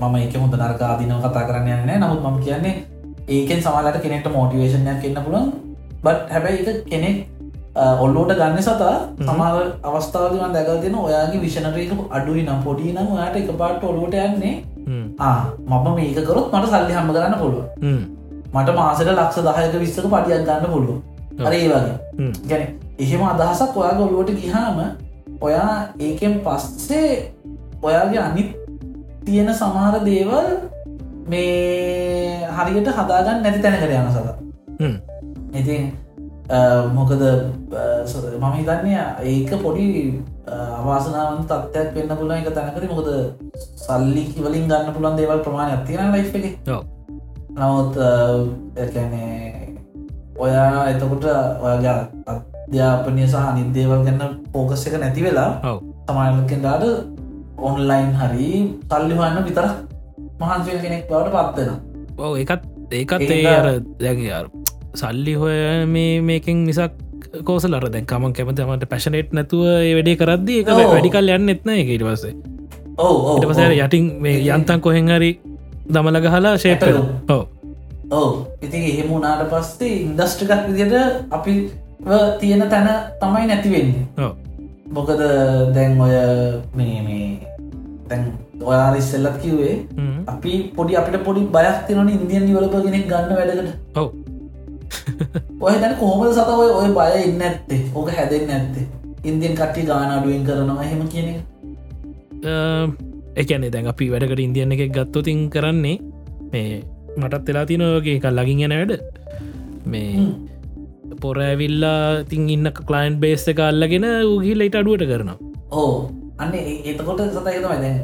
මම 0.00 0.14
එක 0.16 0.36
හොඳ 0.36 0.54
නර්කාදීනව 0.56 1.20
කතා 1.20 1.46
කරන්න 1.48 1.68
යන්න 1.80 2.00
නමුත් 2.00 2.22
මම 2.22 2.38
කියන්නේ 2.40 2.74
ඒකෙන් 3.28 3.60
සමලට 3.60 4.02
කෙනෙට 4.02 4.28
මෝටිවේශනයක් 4.28 5.04
එන්න 5.04 5.20
පුළන් 5.20 5.50
බට 6.02 6.30
හැබැයි 6.30 6.64
එක 6.64 6.78
කෙනෙක් 6.86 7.16
ඔල්ලෝට 8.00 8.32
ගන්න 8.34 8.58
සතා 8.60 8.94
සමාව 9.20 9.56
අවස්ථාවදන් 9.82 10.54
දැකල් 10.54 10.80
දෙෙන 10.82 10.96
ඔයාගේ 10.96 11.40
විෂණරයක 11.40 11.92
අඩුයි 12.10 12.42
නම් 12.42 12.60
පොඩි 12.64 12.92
නම් 12.92 13.12
ඔයාට 13.14 13.36
එක 13.36 13.52
පාට 13.58 13.84
ඔලුවට 13.84 14.18
යන්නේ 14.20 14.54
මම 15.68 15.86
මේක 15.96 16.18
කරොත් 16.26 16.52
මට 16.52 16.72
සල්ලි 16.72 16.96
හම්ම 16.96 17.14
කරන්න 17.14 17.38
පුළුව 17.38 17.64
මට 18.54 18.74
මාසට 18.74 19.08
ලක්ෂ 19.10 19.38
දහයක 19.46 19.78
විස්සක 19.80 20.06
පටියක් 20.06 20.44
ගන්න 20.44 20.66
පුළුව 20.72 20.98
අරේ 21.40 21.68
වගේ. 21.68 21.94
ගැන 22.48 22.62
එහෙම 22.98 23.22
අදහසක් 23.24 23.76
ඔයා 23.76 23.94
ගොලුවට 23.94 24.34
ගිහාම 24.36 24.82
ඔයා 25.40 25.70
ඒකෙන් 26.00 26.34
පස්සේ 26.40 27.32
ඔයාගේ 27.82 28.20
අනිත් 28.20 28.50
තියෙන 29.24 29.54
සමහර 29.54 29.96
දේවල් 30.04 30.50
මේ 31.28 32.46
හරියට 32.50 32.92
හදාගන්න 32.98 33.42
නැති 33.42 33.64
තැනකට 33.64 33.90
යන 33.92 34.10
සත 34.10 34.28
ඉතින් 35.52 35.92
මොකද 36.94 37.22
මම 38.40 38.52
හිතන්නේ 38.56 39.04
ඒක 39.24 39.50
පොඩි 39.62 39.86
අවාසනාවන් 40.78 41.44
තත්ත්යක් 41.44 41.94
වෙන්න 41.94 42.16
පුලන් 42.18 42.32
එක 42.32 42.50
තැනකර 42.54 42.84
මොකද 42.88 43.08
සල්ලි 43.76 44.24
වලින් 44.36 44.66
ගන්න 44.68 44.94
පුළන් 44.94 45.16
දේවල් 45.16 45.44
ප්‍රමාණයක් 45.44 45.86
තියෙන 45.86 46.12
ලයි් 46.12 46.24
එක. 46.40 46.56
නමුත් 47.52 47.96
ඇැනේ 47.96 49.76
ඔයා 50.36 50.88
එතකොට 50.90 51.24
ඔයාගේ 51.60 51.96
අධ්‍යාපනය 52.26 53.24
සහ 53.28 53.38
අනිදේවල් 53.42 54.04
ගන්න 54.04 54.36
පෝකස් 54.52 54.86
එක 54.86 54.98
නැති 54.98 55.22
වෙලා 55.22 55.50
ඔව්. 55.64 55.78
තමයිලකෙන්ඩාට 56.06 56.84
ඔන්ලයින් 57.58 58.10
හරි 58.14 58.50
සල්ලිහන්න 58.88 59.44
විතර 59.46 59.66
මහන්සය 60.40 60.78
කෙනෙක් 60.82 61.06
බවට 61.08 61.32
පත්වෙන 61.34 61.70
ඔව 62.18 62.34
එකත් 62.36 62.62
ඒකත් 62.92 63.30
ඒ 63.30 63.46
අර 63.48 63.68
දැග 64.00 64.18
සල්ලි 64.94 65.34
හොය 65.34 65.86
මේ 65.86 66.20
මේකින් 66.28 66.64
මිසක් 66.68 66.92
කෝසලර 67.44 67.86
දැන් 67.92 68.06
කමන් 68.06 68.32
කැමතමට 68.36 68.88
පැශනට් 68.90 69.32
නැතුව 69.32 69.64
වැඩේ 69.96 70.16
කරද්දී 70.20 70.58
එක. 70.62 70.68
වැඩිකල් 70.92 71.32
යන්න 71.36 71.54
එත්න 71.54 71.72
එක 71.76 71.94
ඉට 71.96 72.04
පසේ 72.08 72.34
ඕ 72.98 73.36
ඉට 73.36 73.48
පසර 73.48 73.74
යටින් 73.78 74.12
මේ 74.20 74.42
යන්තන් 74.48 74.80
කොහෙන් 74.84 75.08
හරි 75.14 75.32
දමලග 75.88 76.26
හලා 76.34 76.54
ශේප. 76.64 76.82
ඕ 77.30 77.42
ඕ 78.10 78.30
ඉතින් 78.62 78.82
එහෙම 78.90 79.12
උනාට 79.18 79.48
පස්සේ 79.52 79.96
ඉන්දස්ට්‍රිකක් 80.02 80.68
විදිට 80.68 81.32
අපි 81.38 81.54
තියෙන 82.40 82.68
තැන 82.68 82.88
තමයි 83.20 83.46
නැතිවෙන්නේ 83.46 84.30
මොකද 84.92 85.20
දැන් 85.74 86.00
ඔය 86.00 86.16
මේ 86.76 86.96
මේ 87.08 87.26
දැන් 88.08 88.24
ඔයා 88.62 88.96
ඉස්සෙල්ලත් 88.96 89.38
කිව්වේ 89.42 89.74
අපි 90.26 90.52
පොඩි 90.76 90.98
අපිට 91.00 91.24
පොඩි 91.24 91.46
බයක් 91.56 91.78
තිනන 91.86 92.08
ඉන්දියන් 92.08 92.46
දිවලප 92.48 92.74
කෙනෙක් 92.84 93.06
ගන්න 93.08 93.36
වැඩකට. 93.38 93.72
ඔව් 93.96 94.21
ඔය 95.60 95.74
දැන් 95.82 95.94
කොහොමද 96.02 96.32
සත 96.34 96.50
ඔය 96.80 96.88
බය 96.98 97.22
ඉන්න 97.28 97.42
ඇත්තේ 97.48 97.80
ඕක 97.94 98.08
හැදෙන් 98.18 98.52
ඇත්තේ 98.56 98.86
ඉන්දියන් 99.30 99.56
කට්ටි 99.58 99.88
ගාන 99.90 100.14
අඩුවෙන් 100.14 100.46
කරනවා 100.48 100.84
එහෙම 100.86 101.02
කියන 101.12 101.28
එක? 101.32 101.38
එකනේ 103.42 103.72
දැන් 103.74 103.90
අපි 103.92 104.10
වැඩකට 104.14 104.46
ඉන්දියන්න 104.46 104.74
එකක් 104.76 104.94
ගත්තොතින් 104.96 105.44
කරන්නේ 105.56 105.98
මේ 106.54 106.72
මටත් 107.20 107.46
වෙලා 107.48 107.66
තිනෝගේ 107.70 108.16
එක 108.20 108.26
ලගින් 108.38 108.64
යන 108.66 108.74
වැඩ. 108.78 108.94
මේ 109.92 110.26
පොර 111.22 111.38
ඇවිල්ලා 111.44 112.24
තින් 112.30 112.48
ඉන්න 112.56 112.72
කලයින් 112.88 113.20
බේස්ස 113.22 113.46
එක 113.52 113.62
අල්ලගෙන 113.68 114.08
උගිල් 114.34 114.58
ලයිට 114.62 114.80
අඩුවට 114.80 115.06
කරනවා. 115.12 115.38
ඕ 115.80 116.21
අන්න 116.42 116.54
එතකොට 116.84 117.20
සතයතමයි 117.28 117.62
දැන් 117.62 117.96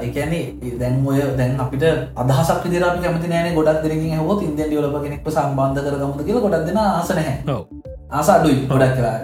එකන්නේ 0.00 0.74
දැන් 0.78 0.98
ඔය 1.06 1.20
දැන් 1.36 1.54
අපිට 1.58 1.84
අදහසක් 2.16 2.66
දිරපි 2.66 3.04
කැමති 3.04 3.28
නෑන 3.28 3.54
ගොඩක් 3.54 3.82
දෙරකින් 3.84 4.18
හොත් 4.20 4.42
ඉන්දියන් 4.42 4.72
ියලප 4.72 4.98
කෙනෙක් 4.98 5.28
සම්බන්ධ 5.28 5.82
කරගමුද 5.86 6.22
කියලා 6.22 6.44
ගොඩක් 6.44 6.66
දෙෙන 6.66 6.80
ආසනහැ 6.80 7.34
ඔව්. 7.48 7.62
ආස 8.10 8.28
අඩුයි 8.28 8.66
ගොඩක් 8.68 8.94
කරා. 8.96 9.16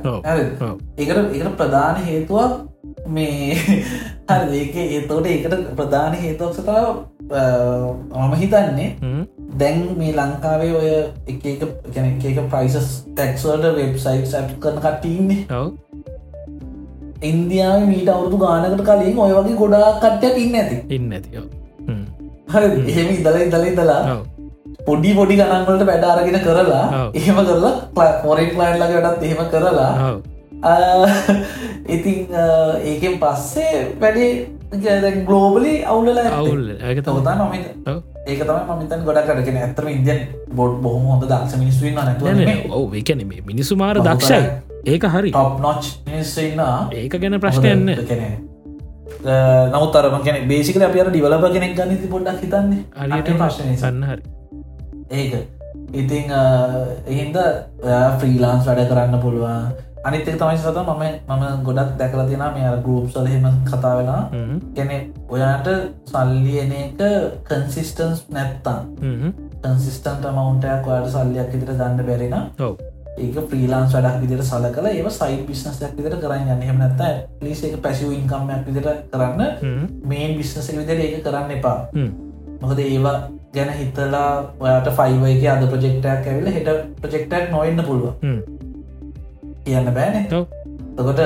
ඒකට 0.97 1.19
ඒකට 1.33 1.57
ප්‍රධාන 1.57 1.97
හේතුවක් 2.03 2.53
මේ 3.09 3.55
හරි 4.31 4.61
ඒක 4.61 4.77
ඒතෝට 4.79 5.27
ඒකට 5.27 5.57
ප්‍රධාන 5.75 6.15
හේතුවක් 6.17 6.55
සතාව 6.55 6.87
මම 8.19 8.35
හිතන්නේ. 8.37 8.89
දැන් 9.55 9.85
මේ 9.97 10.15
ලංකාවේ 10.15 10.73
ඔය 10.75 10.89
එක 11.27 11.45
එක 11.47 11.63
ගැන 11.91 12.17
එක 12.23 12.41
ප්‍රයිසස් 12.47 12.89
ටැක්ස්වලට 13.09 13.77
වෙබ්සයිට් 13.77 14.27
සැට් 14.29 14.57
කරන 14.61 14.81
කටීන්නේ 14.81 15.47
ඉන්දියාව 17.23 17.87
මීට 17.91 18.09
අවුරුදු 18.15 18.39
ගානකට 18.43 18.83
කලින් 18.89 19.19
ඔය 19.19 19.33
වගේ 19.37 19.57
ගොඩා 19.61 19.93
කට්ටයක් 20.03 20.37
ඉන්න 20.45 20.55
ඇති. 20.61 20.77
ඉන්න 20.97 21.13
ඇති. 21.13 21.31
හරි 22.53 22.69
එහෙම 22.91 23.09
ඉදල 23.15 23.37
ඉදල 23.45 23.65
ඉදලා 23.71 24.03
ඔව්. 24.15 24.21
පොඩි 24.87 25.15
පොඩි 25.19 25.39
ගණන්වලට 25.41 25.87
වැඩාරගෙන 25.91 26.39
කරලා 26.47 26.85
ඔව්. 27.01 27.17
එහෙම 27.21 27.39
කරලා 27.49 28.11
පොරෙන් 28.25 28.51
ලයින් 28.61 28.79
ලගේ 28.83 29.03
වැඩත් 29.07 29.25
එහෙම 29.31 29.41
කරලා. 29.55 29.93
ඉතින් 31.97 32.19
ඒකෙන් 32.91 33.19
පස්සේ 33.25 33.75
වැඩේ 34.05 34.31
ගලෝබලි 35.27 35.75
අවුලල 35.91 36.19
අවුල් 36.23 36.65
ඇක 36.79 37.03
තවතා 37.03 37.35
නොම. 37.43 37.53
ඒක 38.29 38.41
තම 38.47 38.73
මතන් 38.79 39.05
ගොඩක් 39.05 39.29
කරගෙන 39.29 39.57
ඇතරම 39.67 39.89
ඉන්දියන් 39.99 40.19
බොඩ් 40.57 40.75
බොහම 40.87 41.05
හොඳ 41.11 41.23
දක්ෂ 41.29 41.55
මිනිස්වන්න 41.61 41.95
නැතුව 41.99 42.75
ඔව 42.79 42.97
ඒකැන 43.01 43.23
මේ 43.29 43.43
මිනිසු 43.51 43.77
මාර 43.83 43.97
දක්ෂයි 44.09 44.43
ඒක 44.89 45.09
හරි. 45.15 45.31
ටොප් 45.33 45.59
නොච් 45.65 45.91
මිනිස්සන්න 46.07 46.61
ඒක 47.01 47.19
ගැන 47.23 47.41
ප්‍රශ්නයන්න 47.45 47.89
නමුත් 49.75 49.97
අරම 50.01 50.23
කෙන 50.25 50.37
බේසිකල 50.49 50.85
අප 50.87 50.97
අර 51.03 51.11
ඩිවලප 51.11 51.47
කෙනෙක් 51.55 51.75
ගන්න 51.79 52.11
පොඩ්ඩක් 52.15 52.43
හිතන්නේ. 52.45 52.85
අරියට 52.97 53.31
ප්‍රශ්නය 53.43 53.77
සන්න 53.77 54.03
හරි. 54.11 54.23
ඒක. 55.11 55.35
ඉතිං 55.95 56.33
එහින්ද 57.09 57.37
ෆ්‍රීලාන්ස් 58.21 58.65
වැඩ 58.69 58.89
කරන්න 58.93 59.21
පුළුවන්. 59.25 59.69
අනිතක 60.07 60.29
තමයි 60.41 60.59
සත 60.59 60.79
මම 60.85 61.05
මම 61.29 61.45
ගොඩක් 61.67 61.93
දැකල 62.01 62.23
තින 62.31 62.45
මේ 62.57 62.73
ගරුප් 62.87 63.11
සලහෙම 63.15 63.47
කතා 63.67 63.95
වෙලා. 63.99 64.23
ගැන 64.77 64.91
ඔයාට 65.29 65.69
සල්ලියන 66.13 66.73
එක 66.83 67.03
කන්සිිස්ටන්ස් 67.51 68.25
නැත්තම්. 68.31 68.79
හ්ම්. 69.03 69.33
කන්සිිස්ටන්ට 69.65 70.31
මවන්ටයක් 70.31 70.87
ඔයාට 70.87 71.11
සල්ලියක් 71.15 71.51
විතර 71.55 71.75
ගන්න 71.75 72.07
බැරින 72.09 72.39
ඔව් 72.61 72.75
ඒක 73.25 73.37
්‍රීලාන්ස් 73.53 73.95
වැඩක් 73.97 74.21
විදිර 74.23 74.43
සල 74.45 74.67
කල 74.77 74.87
ඒ 74.91 75.11
සයි 75.17 75.39
බිස්නස්යක් 75.49 75.97
විතර 75.99 76.17
කරන්න 76.23 76.53
යන්න 76.55 76.67
හෙම 76.69 76.79
නැත 76.83 77.03
ලිස 77.47 77.63
එක 77.69 77.77
පැසිව 77.87 78.13
ඉන්කම්මයක් 78.19 78.63
විදිර 78.69 78.87
කරන්න. 79.13 79.43
මේන් 80.11 80.37
බිස්නස 80.39 80.71
විදිර 80.79 80.99
ඒක 81.07 81.25
කරන්න 81.27 81.57
එපා. 81.59 81.79
මොකද 82.63 82.79
ඒවා 82.85 83.17
ගැන 83.55 83.71
හිතලා 83.81 84.31
ඔයාට 84.61 84.89
ෆයිවයික 84.99 85.45
අද 85.55 85.67
ප්‍රජෙක්ටයක් 85.75 86.33
ඇවිල 86.33 86.49
හෙට 86.57 86.71
ප්‍රජෙක්ටක් 87.03 87.51
නොවෙන්න 87.55 87.85
පුළුව. 87.85 88.15
කියන්න 89.65 89.95
බෑනේ. 89.95 90.25
තකොට 90.97 91.21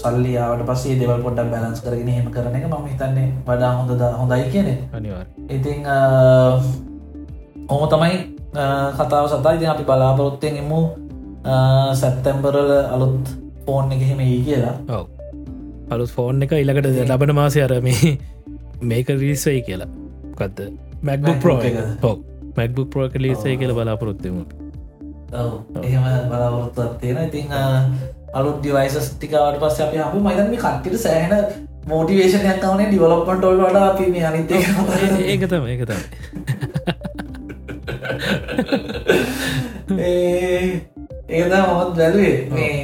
සල්ලියාවට 0.00 0.64
පස්සේ 0.68 0.98
දෙවල් 1.00 1.22
පොඩ්ඩක් 1.24 1.50
බැලන්ස් 1.52 1.80
කරගෙන 1.84 2.10
හෙම 2.16 2.28
කරන 2.34 2.54
එක 2.58 2.66
මම 2.68 2.86
හිතන්නේ 2.90 3.28
වඩා 3.48 3.72
හොඳද 3.78 4.02
හොඳයි 4.20 4.46
කියනෙ 4.52 4.74
ඉතිං 5.56 5.88
ඔහොම 7.68 7.88
තමයි 7.92 8.16
කතාව 8.98 9.24
සතයි 9.28 9.54
ඉතින් 9.56 9.70
අපි 9.70 9.84
බලාපොරොත්තයෙන් 9.84 10.56
එමු 10.56 10.80
සැත්තැම්බරල 11.94 12.70
අලුත් 12.88 13.26
ෆෝන් 13.66 13.92
එක 13.92 14.02
හෙම 14.02 14.20
ඒ 14.20 14.38
කියලා. 14.42 14.74
ඔව්. 14.90 15.04
අලුත් 15.90 16.10
ෆෝන් 16.10 16.42
එක 16.42 16.52
ඉලකට 16.54 16.86
ලබන 17.08 17.34
මාසය 17.34 17.62
අර 17.62 17.74
මේ 17.82 18.18
මේක 18.84 19.08
රිස්සයි 19.18 19.60
කියලා. 19.62 19.88
කත්ද 20.36 20.58
මැක්බු 21.02 21.26
MacBook 21.26 21.40
ප්‍රෝ 21.42 21.58
එක. 21.62 21.76
හෝ 22.02 22.16
මැක්බු 22.56 22.82
ප්‍රෝක 22.88 23.14
ලිසය 23.18 23.56
කියල 23.56 23.72
බලාපොරොත්තම 23.74 24.36
එහෙම 25.82 26.04
බලාපොරොත්තුවක් 26.28 26.92
තියෙන 27.00 27.18
ඉතිං 27.24 27.52
අ, 27.52 27.62
අලුත් 28.34 28.56
ඩිවයිසස් 28.60 29.10
ටිකාවට 29.12 29.60
පස්ස 29.60 29.80
අපි 29.80 29.98
අපි 30.00 30.18
මයිතන් 30.20 30.48
මේ 30.50 30.58
කට්ටිට 30.58 30.98
සෑහන 30.98 31.34
මෝටිවේෂනයක් 31.88 32.58
කවනේ 32.60 32.86
ඩිවලොප්පන්ටෝල් 32.88 33.58
වඩා 33.60 33.84
අපි 33.90 34.04
මේ 34.10 34.24
අනිත 34.24 34.50
ඒක 34.50 35.42
තම 35.48 35.64
තම 38.60 40.00
ඒද 41.30 41.52
මොත් 41.68 41.90
බැලුවේ. 41.96 42.36
මේ 42.50 42.74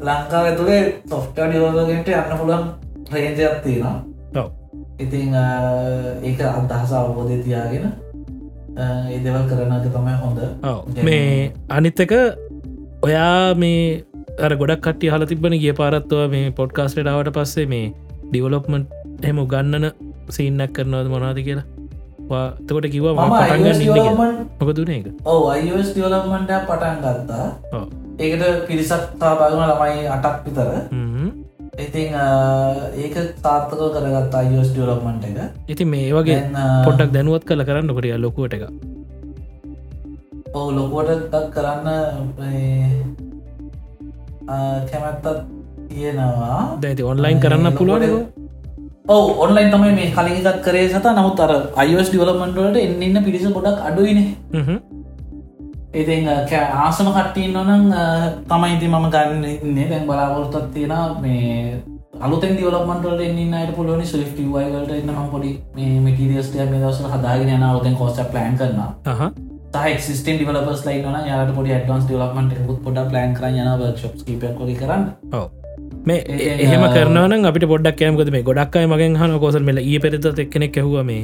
ලංකාව 0.00 0.44
ඇතුළේ 0.46 0.82
සොෆ්ට 1.10 1.36
ඩියෝගට 1.36 2.08
යන්න 2.10 2.38
පුළුවන් 2.38 2.64
රේජයක් 3.12 3.56
තියෙනවා. 3.64 3.96
ඔව්. 4.36 4.48
ඉතිං 4.98 5.34
ඒක 6.22 6.40
අදහස 6.42 6.92
අවබෝධය 6.92 7.38
තියාගෙන 7.44 7.84
අ, 8.74 8.84
ඒ 9.10 9.18
දෙවල් 9.24 9.44
කරනක 9.50 9.86
තමයි 9.88 10.14
හොඳ. 10.22 10.38
මේ 11.04 11.52
අනිත්තක 11.70 12.12
ඔයා 13.02 13.54
මේ 13.54 14.04
අර 14.38 14.52
ගොඩක් 14.56 14.80
කට්ටිය 14.80 15.10
හල 15.10 15.24
තිබන 15.26 15.54
ගිය 15.58 15.74
පාරත්තුව 15.74 16.30
මේ 16.30 16.50
පොඩ්කාස්ටට 16.52 17.06
ආවට 17.06 17.32
පස්සේ 17.36 17.66
මේ 17.66 17.92
ඩිවලොප්මන්ට් 18.30 18.88
හෙම 19.24 19.38
ගන්නන 19.46 19.86
සීන්නක් 20.30 20.72
කරනවද 20.72 21.08
මොනාද 21.08 21.38
කියලා 21.40 21.66
තකොට 22.66 22.86
කිව්වා 22.94 23.14
මම 23.16 23.32
පටන්ගන්න 23.32 23.66
iOS 23.66 23.78
ඉන්න 23.78 23.88
development- 23.90 24.40
මොක 24.60 24.70
දුන 24.76 24.90
එක 24.90 25.06
ඔව 25.26 25.42
අයිස් 25.50 25.88
ඩියවලම්මන්ට 25.90 26.52
පටන් 26.68 26.96
ගත්තා. 27.04 27.46
ඒකට 28.18 28.44
පිරිසක් 28.68 29.02
සහභාගන 29.12 29.62
ළමයි 29.62 30.06
අටක් 30.08 30.36
විතර. 30.46 30.68
හ්ම්. 30.90 31.28
ඉතිං 31.78 32.14
අ, 32.14 32.26
ඒක 32.94 33.14
තාත්තක 33.42 33.80
කරගත් 33.94 34.34
අයිස් 34.34 34.68
ඩියවලක්මන්ට 34.70 35.24
එක. 35.24 35.38
ඉති 35.68 35.84
මේ 35.86 36.12
වගේ 36.12 36.40
පොඩ්ඩක් 36.84 37.10
දැනුවත් 37.12 37.44
කළ 37.44 37.64
කරන්න 37.64 37.94
කොටිය 37.96 38.18
ලොකුවට 38.18 38.54
එක 38.54 38.64
ඔව 40.54 40.66
ලොකුවට 40.70 41.32
දක් 41.32 41.44
කරන්න 41.50 41.88
කැමැත්තත් 44.88 45.26
තියෙනවා. 45.88 46.60
දැති 46.82 47.02
ඔන්ලයින් 47.04 47.40
කරන්න 47.40 47.72
පුළුවන් 47.72 48.02
ඔව 49.04 49.38
ඔන්ලයින් 49.44 49.70
තමයි 49.70 49.92
මේ 49.92 50.10
කලින් 50.16 50.46
එකත් 50.46 50.62
කරේ 50.64 50.88
සත. 50.88 51.04
නමුත් 51.04 51.40
අර 51.40 51.52
අයිස් 51.76 52.08
ඩියවලමන්ටලට 52.10 52.76
එන්න 52.78 53.02
ඉන්න 53.02 53.24
පිරිස 53.24 53.46
ගොඩක් 53.56 53.86
අඩුවනේ 53.88 54.28
ඉතින් 55.94 56.28
ආසම 56.28 57.08
කට්ටීන්න 57.16 57.56
නම් 57.62 57.88
තමයි 58.48 58.76
ඉති 58.76 58.88
මම 58.88 59.08
ගන්න 59.14 59.44
ඉන්නේ. 59.44 59.88
දැන් 59.90 60.06
බලාපොරොත්තත් 60.06 60.68
තියෙන 60.74 60.94
මේ 61.22 61.82
අලුතෙන් 62.20 62.56
දිවලක්මන්ටල 62.56 63.20
ඉන්න 63.20 63.54
අයට 63.54 63.74
පුළුවනි. 63.76 64.06
සුලි් 64.06 64.26
වයිවලට 64.36 64.92
එන්න 64.92 65.10
ම 65.14 65.30
පොඩි 65.32 65.50
මේ 65.76 66.00
මටිරියස්ටය 66.00 66.58
මේ 66.58 66.82
දවසල 66.82 67.08
හදාගෙන 67.14 67.54
යන 67.56 67.64
අලුතෙන් 67.70 67.96
කොස්ට 67.96 68.22
ප්ලෑන් 68.30 68.60
කරන්න 68.60 68.80
හහ 69.10 69.32
ක්සිස්ටන් 69.98 70.38
ඩිවලපස් 70.38 70.86
ලයි 70.86 71.02
න 71.02 71.26
යාට 71.30 71.50
පොඩි 71.58 71.74
ඩවන්ස් 71.74 72.06
ඩලක්මට 72.06 72.62
කුත් 72.68 72.80
පොඩ 72.86 73.02
ප්ලන් 73.10 73.34
කර 73.36 73.50
යන 73.50 73.74
වර්ක්ෂප් 73.82 74.24
කීපයක් 74.26 74.62
වගේ 74.62 74.78
කරන්න. 74.80 75.10
ඔව 75.32 75.61
මේ 76.02 76.18
ඒ- 76.36 76.58
එහෙම 76.64 76.84
කරනවන 76.88 77.46
අපිට 77.50 77.66
පොඩක් 77.68 77.96
කෑමකද 77.98 78.30
මේ 78.34 78.42
ගොඩක්යි 78.42 78.86
මගෙන් 78.86 79.16
හන 79.16 79.34
කොසල් 79.38 79.62
මෙල 79.62 79.78
ඒ 79.82 79.98
පෙරිත 79.98 80.26
එක්කෙනෙක් 80.36 80.76
ඇහුව 80.76 80.96
මේ 81.04 81.22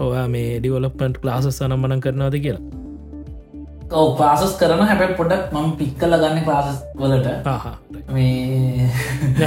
ඔයා 0.00 0.26
මේ 0.28 0.46
ඩිවලප්පන්ට් 0.58 1.24
ලාසස් 1.24 1.48
සනම්මන 1.58 2.00
කරනවාද 2.00 2.36
කියලා. 2.38 2.62
ඔව 3.92 4.08
ලාසස් 4.20 4.54
කරන 4.60 4.82
හැබැ 4.84 5.10
පොඩක් 5.16 5.44
මම 5.54 5.68
පික්කල 5.78 6.12
ගන්න 6.16 6.38
ලාසස් 6.48 6.78
වලට. 6.96 7.28
මේ 8.08 8.88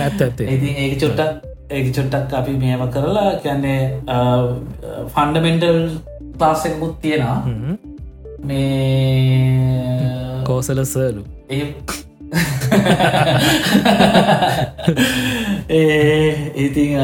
ඇත්ත 0.01 0.21
ඇත්තේ. 0.21 0.47
ඉතින් 0.55 0.73
ඒක 0.77 0.93
චොට්ටක් 0.99 1.31
ඒක 1.71 1.87
චොට්ටක් 1.95 2.33
අපි 2.33 2.53
මේම 2.57 2.83
කරලා 2.89 3.27
කියන්නේ 3.39 3.79
ෆන්ඩමෙන්ටල් 5.13 5.79
ලාසකුත් 6.41 6.95
තියෙනවා. 7.01 7.39
මේ 8.47 10.43
කෝසල 10.45 10.79
සලු 10.85 11.21
ඒ 11.51 11.63
ඒ 15.69 16.51
ඉතිං 16.55 16.97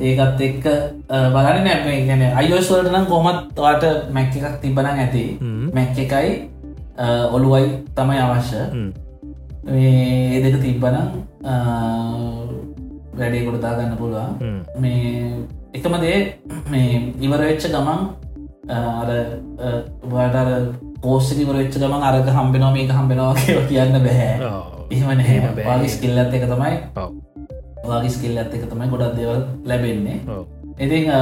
ඒකත් 0.00 0.40
එක්ක 0.40 0.64
බලන 1.08 1.64
නැම 1.64 2.06
ගැන 2.08 2.22
අයෝස්වලට 2.40 2.92
නම් 2.92 3.06
කොමත් 3.08 3.56
වාට 3.56 3.84
මැක් 4.12 4.36
එකක් 4.36 4.60
තිබන 4.60 4.86
ඇති. 4.86 5.38
මැක් 5.72 5.96
එකයි 5.96 6.50
ඔළුවයි 7.32 7.64
තමයි 7.96 8.20
අවශ්‍ය. 8.20 8.60
ඒ 9.66 10.40
දෙක 10.42 10.60
තිබ්බනම් 10.62 11.08
වැඩේ 13.18 13.44
කොටතා 13.46 13.76
ගන්න 13.78 13.96
පුළුවන්. 13.96 14.30
මේ 14.80 15.32
එකම 15.74 15.94
දේ 16.00 16.18
මේ 16.70 17.12
ඉවරවෙච්ච 17.20 17.62
ගමන් 17.72 18.00
අර 18.68 19.10
වාටර 20.12 20.48
පෝස්සික 21.06 21.38
වරච්ච 21.48 21.78
ගමන් 21.82 22.02
අරග 22.08 22.28
හම්බෙනවා 22.38 22.72
මේක 22.76 22.90
හම්බෙනවා 22.98 23.34
කියව 23.40 23.62
කියන්න 23.70 23.96
බැහැ 24.06 24.32
එහෙම 24.90 25.08
එහෙම 25.10 25.16
නැහැ 25.18 25.38
බෑ. 25.46 25.64
වාගේ 25.68 25.88
ස්කිල් 25.94 26.18
ඇත් 26.18 26.34
එක 26.38 26.44
තමයි. 26.52 26.74
වාගේ 27.88 28.10
ස්කිල් 28.10 28.38
ඇත් 28.42 28.54
එක 28.56 28.64
තමයි 28.70 28.88
ගොඩක් 28.92 29.16
දේවල් 29.18 29.40
ලැබෙන්නේ. 29.64 30.18
අ, 31.10 31.20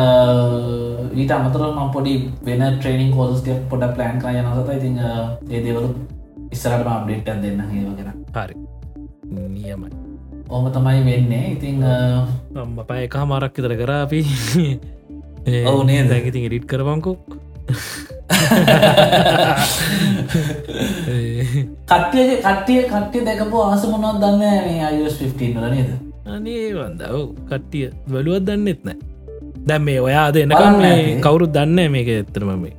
ඊට 1.15 1.31
අමතර 1.37 1.63
ම 1.69 1.91
පොඩි 1.95 2.15
වෙන 2.47 2.63
ට්‍රේනිින් 2.79 3.13
කෝස්ටිය 3.15 3.57
පොඩ 3.71 3.85
ප්ලෑන් 3.97 4.19
කර 4.21 4.35
යනසත 4.41 4.71
ඉතින් 4.77 4.99
අ, 5.01 5.11
ඒ 5.51 5.61
දේවලු 5.67 5.89
ඉස්සරට 6.51 6.87
අප්ඩේට්ටක් 6.87 7.43
දෙන්න 7.45 7.61
ඒවගෙන 7.71 8.11
හරි. 8.35 8.55
නියමයි. 9.55 9.91
ඕම 10.51 10.67
තමයි 10.73 11.01
වෙන්නේ. 11.07 11.45
ඉතිං 11.55 11.83
අම්ම 12.57 12.77
පය 12.89 12.99
එක 13.07 13.15
හමාරක් 13.17 13.57
විතර 13.59 13.75
කරාපි 13.81 14.21
ඔව් 15.67 15.81
නේද? 15.87 16.09
දැකිතින් 16.11 16.47
ඉඩිට් 16.49 16.67
කරවංකු 16.67 17.13
කට්ටිය 21.89 22.29
කට්ටිය 22.45 22.81
කට්ටිය 22.91 23.23
දැකපු 23.27 23.57
ආස 23.63 23.85
මොනවත් 23.93 24.21
දන්න 24.23 24.39
මේ 24.39 24.85
අයස් 24.85 25.17
15 25.19 25.57
වල 25.57 25.67
නේද? 25.75 25.91
අනේ 26.27 26.69
වන්ද 26.77 27.03
ඔව් 27.11 27.27
කට්ටිය 27.51 27.87
බලුවත් 28.09 28.45
දන්නෙත් 28.49 28.81
නෑ 28.85 28.99
දැම් 29.67 29.83
මේ 29.83 30.01
ඔයා 30.01 30.29
දෙනකම් 30.35 30.79
මේ. 30.83 31.21
කවුරුත් 31.21 31.53
දන්න 31.57 31.91
මේක 31.91 32.09
එත්තරම 32.19 32.51
මේ 32.63 32.75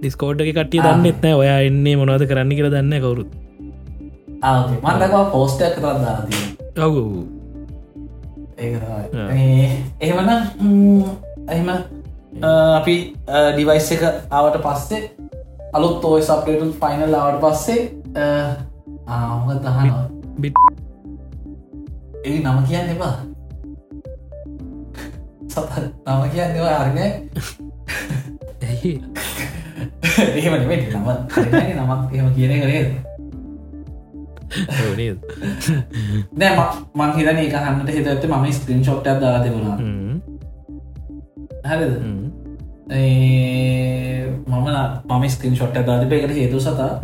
ඩිස්කෝඩ් 0.00 0.40
එක 0.40 0.50
කටිය 0.58 0.80
ආ. 0.80 0.86
දන්නෙත් 0.88 1.18
නෑ 1.24 1.34
ඔයා 1.42 1.58
එන්නේ 1.68 1.96
මොනවද 2.00 2.24
කරන්න 2.30 2.52
කියර 2.56 2.68
දන්න 2.74 2.94
කවුරුත්. 3.04 3.30
මන්දකව 4.82 5.14
පෝස්ටයක් 5.32 5.74
කරන්න 5.78 6.00
දාතිය 6.04 6.44
ඔවු. 6.86 7.02
ඒ 8.58 8.74
ආ. 8.76 9.28
එහෙමන 10.00 10.30
එහෙම 11.48 11.68
අපි 12.32 12.96
ඩිවයිස් 13.26 13.90
එක 13.92 14.02
ආවට 14.30 14.56
පස්සේ 14.62 15.02
අලුත් 15.74 16.04
ඔය 16.04 16.22
සප්ටේටල් 16.22 16.72
ෆයිනල් 16.74 17.14
ආවට 17.14 17.40
පස්සේ 17.42 17.80
ආම 19.08 19.48
දහනවා 19.58 20.04
බිට් 20.38 20.56
ඒ 22.24 22.38
නම 22.40 22.58
කියන්න 22.66 22.90
එපා. 22.90 23.14
සත 25.48 25.70
නම 26.06 26.22
කියන්න 26.32 26.56
අරග 26.74 26.98
ඇහි 28.62 28.92
එහෙම 30.34 30.54
නම 30.90 31.06
හරිනේ 31.30 31.74
නමක් 31.76 32.12
එහෙම 32.12 32.28
කියන 32.34 32.50
එක 32.52 32.64
නේද? 32.64 32.90
නෑ 36.36 36.52
ම- 36.56 37.14
හිතන 37.16 37.38
එක 37.38 37.54
හන්නට 37.56 37.90
හිතඇත 37.90 38.24
ම 38.26 38.52
ස්ක්‍රීන් 38.52 38.84
ෂොට්ටක් 38.84 39.20
දාලා 39.20 39.42
තිබුණා 39.42 39.76
හරිද? 41.64 41.92
මම 44.46 44.66
මම 45.08 45.24
ස්ක්‍රීන් 45.28 45.54
ෂොට්ට 45.54 45.86
දාතිප 45.86 46.12
එකට 46.12 46.34
හේතු 46.34 46.60
සතා 46.60 47.00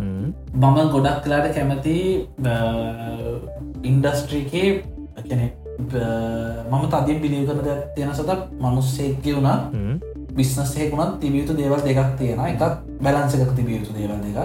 මම 0.53 0.77
ගොඩක් 0.91 1.19
කලාට 1.23 1.53
කැමති 1.55 1.95
ඉන්ඩස්ට්‍රීකේ 3.83 4.67
කැනෙ 5.19 5.45
මම 6.71 6.83
තදින් 6.93 7.21
පිළිව 7.21 7.47
කරන 7.49 7.61
තියෙන 7.95 8.13
සත 8.13 8.31
මනුස්සෙක්ක 8.59 9.25
වුණා 9.27 9.57
බිස්නස්සෙකුණත් 10.31 11.19
තිබියුතු 11.21 11.53
දේවල් 11.53 11.81
දෙකක් 11.81 12.11
තියෙන 12.17 12.39
එකක් 12.45 12.63
බැලන්සකක් 13.01 13.53
තිබියයුතු 13.55 13.93
දේවල් 13.93 14.19
දෙක 14.25 14.37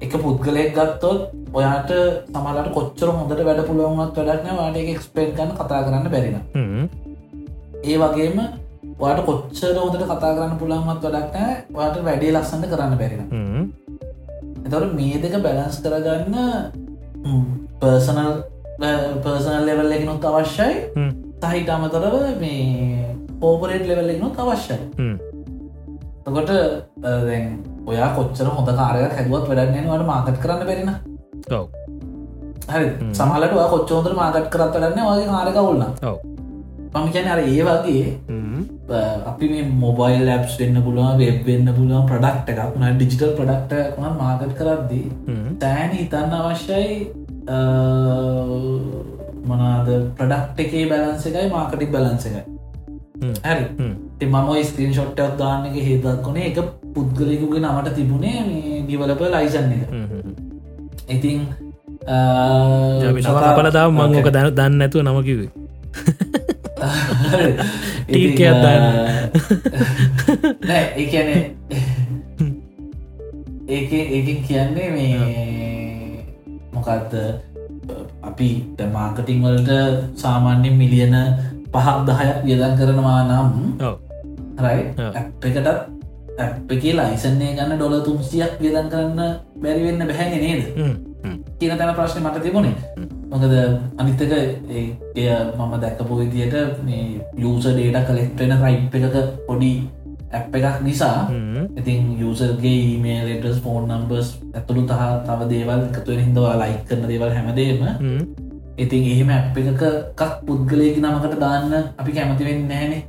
එක 0.00 0.12
පුද්ගලයක් 0.18 0.74
ගත්තොත් 0.74 1.20
ඔයාට 1.54 1.90
සමලට 2.32 2.72
කොච්චර 2.74 3.08
හොඳට 3.10 3.44
වැඩ 3.44 3.62
පුළුවන්ත් 3.68 4.18
වැඩක්න 4.18 4.58
වාට 4.58 4.76
එක 4.76 4.88
එක්ස්පේට් 4.88 5.32
ගන්න 5.36 5.54
කතා 5.54 5.80
කරන්න 5.86 6.10
බැරින 6.10 6.36
ඒ 7.84 7.96
වගේම 7.98 8.38
වාට 9.00 9.24
කොච්චර 9.26 9.74
හොඳට 9.78 10.04
කතා 10.04 10.34
කරන්න 10.36 10.58
පුළන්මත් 10.60 11.04
වැඩක්නෑ 11.04 11.54
වාට 11.72 11.96
වැඩේ 12.04 12.34
ලස්සන්න 12.34 12.70
කරන්න 12.72 12.98
බැරින 13.00 13.22
එතවට 14.66 14.94
මේ 14.94 15.20
දෙක 15.22 15.36
බැලන්ස් 15.44 15.76
කරගන්න 15.84 16.36
පර්සනල් 17.80 18.32
පර්සනල් 19.24 19.64
ලෙවල් 19.66 19.92
එකනුත් 19.92 20.24
අවශ්‍යයි. 20.24 20.74
සහිට 21.42 21.68
අමතරව 21.68 22.16
මේ 22.40 23.16
පෝපරේට් 23.40 23.86
ලෙවල් 23.86 24.10
එකනුත් 24.14 24.38
අවශ්‍යයි. 24.38 24.78
තකොට 26.24 26.50
දැන් 27.02 27.46
ඔයා 27.86 28.10
කොච්චර 28.16 28.46
හොඳ 28.48 28.70
කාරයක් 28.80 29.14
හැදුවත් 29.18 29.48
වැඩන්නේන 29.48 29.88
වට 29.90 30.06
මාකට් 30.06 30.42
කරන්න 30.42 30.66
බැරින 30.68 30.90
හරි. 32.68 32.88
සමහලට 33.12 33.54
කොච්චෝදර 33.74 34.14
මාකට් 34.14 34.52
කරත් 34.52 34.74
වැඩන්න 34.74 35.08
වගේ 35.08 35.32
කාරකවුල්න්න 35.32 35.84
ඔව් 36.02 36.31
මම 36.92 37.06
කියන 37.08 37.28
අර 37.28 37.38
ඒ 37.40 37.62
වගේ 37.62 38.04
අපි 39.26 39.46
මේ 39.48 39.64
මොබයිල් 39.76 40.24
ලැප්ස් 40.26 40.56
වෙන්න 40.60 40.76
පුළුවන් 40.82 41.14
වෙබ් 41.18 41.38
වෙන්න 41.46 41.68
පුළුවන් 41.70 42.04
ප්‍රඩක්් 42.06 42.50
එකක් 42.54 42.74
න 42.80 42.84
ඩිජිටල් 42.92 43.32
ප්‍රඩක්ට 43.38 43.72
ම 43.98 44.18
මාකට් 44.18 44.52
කරද්දී 44.58 45.06
තෑන 45.58 45.90
හිතන්න 45.92 46.34
අවශ්‍යයි 46.38 46.90
මොනාද 49.46 49.88
ප්‍රඩක්් 50.18 50.60
එකේ 50.60 50.84
බැලන්ස 50.86 51.26
එකයි 51.26 51.48
මාකටික් 51.48 51.90
බලන්ස 51.90 52.26
එකයි. 52.26 52.44
හැරි. 53.40 53.64
ඉතින් 54.14 54.28
මම 54.30 54.50
ස්ක්‍රීන් 54.64 54.92
ෂොට්ටක් 54.92 55.34
දාන්න 55.38 55.66
එක 55.66 55.76
හේදක් 55.80 56.22
කොනේ 56.22 56.46
එක 56.50 56.58
පුද්ගලයකුගේ 56.94 57.62
නමට 57.62 57.96
තිබුණේ 57.96 58.38
මේ 58.42 58.84
ගිවලප 58.84 59.22
ලයිසන් 59.30 59.72
එක. 59.72 59.82
ඉතින් 61.08 61.38
පලදාව 63.56 63.88
මංක 63.90 64.28
දැන 64.30 64.54
දන්න 64.54 64.82
ඇතුව 64.82 65.02
නමකිවේ 65.02 65.50
ටීකයක් 68.06 68.56
දාන්න. 68.62 68.84
නෑ 70.68 70.84
ඒ 70.96 71.06
කියනේ 71.06 71.40
ඒක 73.68 73.92
ඒකින් 73.92 74.38
කියන්නේ 74.42 74.88
මේ 74.90 75.16
මොකක්ද 76.72 77.14
අපි 78.22 78.48
මාර්කටිං 78.92 79.42
වලට 79.42 79.70
සාමාන්‍යෙන් 80.16 80.76
මිලියන 80.76 81.16
පහක් 81.72 81.96
දහයක් 82.06 82.38
වියදන් 82.44 82.76
කරනවා 82.76 83.20
නම් 83.24 83.48
රයි. 84.58 84.82
එකටත් 85.42 85.68
ඇප් 86.38 86.72
එක 86.72 86.84
ලයිසන්නේ 86.92 87.54
ගන්න 87.56 87.76
ඩොල 87.76 87.96
තුම්සියක් 88.02 88.60
වියදන් 88.60 88.92
කරන්න 88.92 89.20
බැරිවෙන්න 89.62 90.06
බැහැ 90.08 90.28
නේද? 90.36 90.62
කියන 91.58 91.78
තැන 91.78 91.94
ප්‍රශ්න 91.94 92.22
මට 92.22 92.42
තිබුණේ 92.42 92.74
මොකද 93.32 93.54
අනිත්තක 93.96 94.32
එය 94.70 94.84
මම 95.56 95.72
දැක්කපු 95.80 96.14
විදියට 96.16 96.54
මේ 96.84 97.20
යස 97.34 97.66
ඩේට 97.66 98.06
කලෙක්ටෙන 98.06 98.52
රයිප් 98.60 98.94
එකක 98.94 99.16
පොඩි 99.46 99.72
ඇප් 100.30 100.54
එකක් 100.54 100.82
නිසා 100.82 101.16
ඉතින් 101.76 102.12
යසගේ 102.20 102.76
ඊමේලටස් 102.82 103.60
ෆෝන් 103.60 103.88
නම්බර්ස් 103.88 104.28
ඇතුළු 104.52 104.84
තහ 104.86 105.02
තව 105.26 105.48
දේවල් 105.50 105.82
එකතුව 105.86 106.20
හිදවා 106.20 106.54
ලයික් 106.60 106.82
කරන 106.84 107.06
දේවල් 107.06 107.32
හැමදේම 107.32 107.80
ඉතින් 108.76 109.02
එහෙම 109.06 109.30
ඇප් 109.30 109.58
එකක 109.58 109.82
කක් 110.14 110.30
පුද්ගලයකි 110.44 111.00
නමකට 111.00 111.40
දාන්න 111.40 111.72
අපි 111.74 112.10
කැමතිවෙන්න 112.12 112.68
නෑනේ 112.68 113.00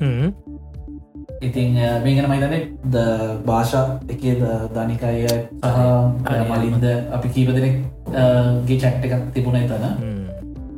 ඉතින් 1.42 1.80
මේගෙන 2.04 2.30
මයිතන 2.30 2.56
ද 2.88 3.04
භාෂා 3.46 3.86
එකේ 4.10 4.36
ධනිකය 4.72 5.28
සහ 5.28 6.48
මලින්ද 6.52 6.88
අපි 7.12 7.28
කීපදෙනෙක් 7.30 7.76
ගේ 8.68 8.78
චැට්ට 8.78 9.06
එකක් 9.08 9.26
තිබුණ 9.34 9.60
එතන. 9.62 9.86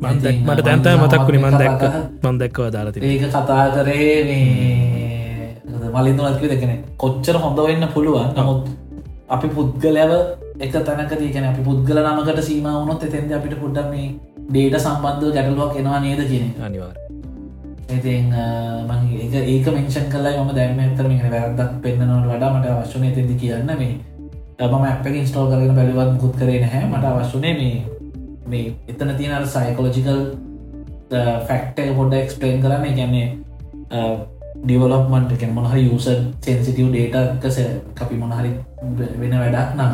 මට 0.01 0.63
තැන්ත 0.63 0.87
මතක්කුණි 1.01 1.39
මන් 1.39 1.59
දැක්ක 1.61 1.83
මන් 2.23 2.39
දැක්කව 2.39 2.71
දාලති 2.71 3.03
ඒක 3.03 3.27
කතා 3.29 3.65
කරේ 3.75 4.17
මේ 4.29 5.91
මලින්ද 5.95 6.19
ලත්කි 6.21 6.51
දෙකන. 6.53 6.73
කොච්චර 6.97 7.37
හොඳ 7.43 7.61
වෙන්න 7.67 7.87
පුළුවන්. 7.93 8.33
නමුත් 8.37 8.63
අපි 9.27 9.47
පුද්ගලව 9.49 10.11
එක 10.59 10.71
තැනකදී 10.71 11.31
ගැන 11.33 11.45
අපි 11.45 11.61
පුද්ගල 11.63 11.99
නමකට 12.01 12.41
සීම 12.43 12.67
වුණොත් 12.69 13.03
එතැන්ද 13.03 13.31
අපිට 13.37 13.55
පුඩ්ඩ 13.61 13.89
මේ 13.91 14.13
ඩේට 14.49 14.77
සම්බන්ධව 14.79 15.33
ගැටලුවක් 15.35 15.79
එනවා 15.79 15.99
නේද 16.03 16.21
කියන 16.29 16.51
අනිවාර් 16.61 16.95
ඉතින් 17.89 18.27
මං 18.89 19.01
ඒ 19.15 19.41
ඒක 19.53 19.67
මෙංෂන් 19.75 20.05
කලයි 20.13 20.35
ම 20.39 20.51
දැම 20.57 20.79
ඇතර 20.79 21.07
මේ 21.09 21.31
වැරදක් 21.33 21.71
පෙන්න්නනවට 21.83 22.29
වඩා 22.31 22.51
මට 22.53 22.75
අවශ්‍යනය 22.75 23.09
තිදි 23.15 23.35
කියන්න 23.41 23.71
මේ 23.81 23.95
තම 24.59 24.75
අප 24.83 25.05
ඉස්ටෝල් 25.13 25.49
කරන 25.49 25.75
බැලිවත් 25.75 26.13
මුකුත් 26.13 26.35
කරේ 26.35 26.59
නැහැ. 26.59 26.85
මට 26.87 27.05
අවශ්‍යනේ 27.05 27.53
මේ 27.53 27.75
මේ 28.47 28.75
එතන 28.87 29.15
තියෙන 29.17 29.47
සයිකොලජිකල් 29.47 30.21
ෆැක්ට 31.47 31.83
හොඩ 31.97 32.13
එක්ස්පලේන් 32.13 32.61
කරන්න. 32.61 32.95
ගැන්නේ 32.95 33.27
ඩිවලොප්මන්ට 34.57 35.37
කෙන 35.37 35.53
මොහරි 35.53 35.81
යුස 35.83 36.05
සෙන්සිටව් 36.41 36.89
ඩේට 36.89 37.41
කස 37.41 37.57
අපි 37.97 38.15
මොනහරි 38.17 38.51
වෙන 39.19 39.33
වැඩක් 39.33 39.75
නම් 39.75 39.93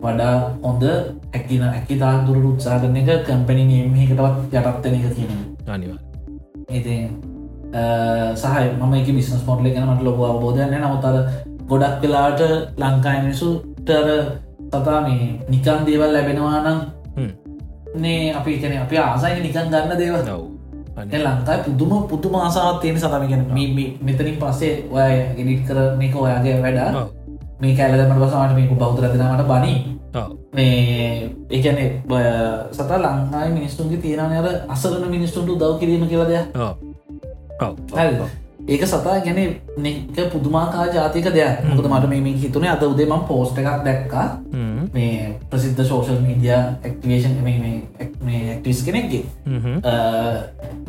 වඩා 0.00 0.34
හොඳ 0.62 0.84
ඇකින 1.32 1.62
ඇකි 1.64 1.98
තාදුර 1.98 2.38
උත්සාගන 2.44 2.96
එක 2.96 3.10
කම්පනි 3.26 3.64
නම්හකටවත් 3.66 4.56
යටත්තන 4.56 4.96
එක 4.98 5.14
කියන 5.14 5.32
අනිවා 5.68 6.00
ඉති 6.70 6.96
සහය 8.36 8.64
මම 8.72 8.94
එක 8.94 9.12
බිස්නස් 9.12 9.46
මොටල 9.46 9.68
ගැන 9.68 9.88
මට 9.88 10.02
ලොබ 10.02 10.20
අවබෝධයන 10.24 10.76
නමුතර 10.76 11.16
ගොඩක් 11.68 12.02
වෙලාට 12.02 12.40
ලංකායිනිසුටර 13.90 14.40
තතා 14.70 15.00
මේ 15.00 15.40
නිකන් 15.48 15.86
දේවල් 15.86 16.12
ලැබෙනවා 16.12 16.62
නම් 16.62 16.78
නේ 17.96 18.32
අපි 18.32 18.58
කන 18.58 18.78
අපි 18.78 18.96
ආසයි 18.98 19.40
නිකන් 19.40 19.70
ගන්න 19.70 19.98
දේවල්. 19.98 20.22
ඔව්. 20.28 20.44
ලංකායි 20.96 21.62
පුදුම 21.66 21.92
පුදුම 22.04 22.34
ආසාවත් 22.36 22.80
තියෙන 22.80 22.98
සතමගෙන 22.98 23.42
මෙතනින් 24.00 24.36
පස්සේ 24.36 24.86
ඔය 24.90 25.14
ගෙඩිට් 25.36 25.66
කර 25.66 25.78
මේක 25.98 26.14
ඔයාගේ 26.16 26.62
වැඩ. 26.62 26.78
මේ 27.60 27.76
කැලදමට 27.76 28.20
පසාට 28.20 28.54
මේක 28.54 28.72
බෞතරදනමට 28.72 29.44
බනි 29.44 29.74
මේ 30.52 31.30
ඒකැනෙ 31.50 31.84
සත 32.72 32.90
ලංකායි 32.98 33.50
මිනිස්තුන්ගේ 33.52 33.98
තියෙනනර 33.98 34.48
අසරන 34.68 35.04
මිනිස්තුන්ට 35.08 35.58
දව 35.58 35.72
කිරීම 35.80 36.06
කියලද 36.06 36.32
ඒක 38.70 38.82
සතා 38.86 39.16
ගැන 39.26 39.38
නෙක 39.84 40.18
පුදුමාකා 40.32 40.84
ජාතික 40.94 41.26
දෙයක්. 41.36 41.64
මොකද 41.68 41.86
මට 41.90 42.06
මේ 42.10 42.34
හිතුන 42.42 42.66
අද 42.74 42.82
උදේම 42.86 43.14
පෝස්ට 43.30 43.58
එකක් 43.58 43.82
දැක්කා. 43.86 44.26
මේ 44.94 45.34
ප්‍රසිද්ධ 45.50 45.82
සෝෂල් 45.90 46.20
මීඩිය 46.26 46.54
ඇක්ටිවේෂන් 46.54 47.34
මේ 47.44 48.42
ඇක්ටිස් 48.52 48.82
කෙනෙක්ගේ. 48.86 49.24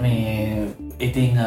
මේ 0.02 0.68
ඉතිං 1.00 1.38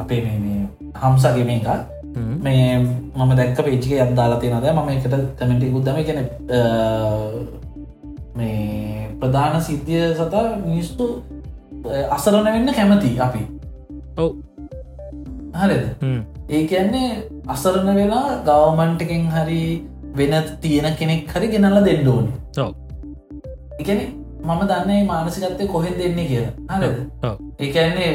අපේ 0.00 0.20
මේ 0.24 0.68
හම්සගේ 1.02 1.44
මේක. 1.50 1.68
හ්ම්. 2.14 2.36
මේ 2.44 2.78
මම 2.78 3.30
දැක්ක 3.36 3.64
පේචික 3.64 4.00
අදදාලා 4.06 4.40
තියෙනද 4.40 4.66
මම 4.76 4.88
එකට 4.96 5.14
කමෙන්ටි 5.38 5.72
ගුද්දම 5.74 5.98
කෙන 6.08 6.18
මේ 8.36 9.08
ප්‍රධාන 9.20 9.62
සිද්ධිය 9.62 10.14
සතා 10.14 10.46
මිනිස්තු 10.64 11.04
අසරණ 12.16 12.52
වෙන්න 12.54 12.74
කැමති 12.78 13.18
අපි. 13.26 13.42
ඔව් 14.16 14.30
හරිද? 15.54 15.84
ඒ 16.48 16.62
කියන්නේ 16.66 17.08
අසරණ 17.48 17.96
වෙලා 17.96 18.28
ගවමන්ටකෙන් 18.48 19.26
හරි 19.34 19.62
වෙන 20.16 20.34
තියෙන 20.60 20.96
කෙනෙක් 21.00 21.34
හරි 21.34 21.48
ගෙනල්ල 21.48 21.80
දෙන්න 21.88 22.08
ඕනි. 22.08 22.32
එකන 23.80 24.00
මම 24.44 24.62
දන්නේ 24.70 25.04
මානසිකත්තය 25.04 25.66
කොහෙන් 25.66 25.94
දෙන්නේ 25.98 26.26
කියලා. 26.30 26.52
හරිද? 26.72 26.96
ඔව්. 27.22 27.36
ඒකන්නේ 27.58 28.10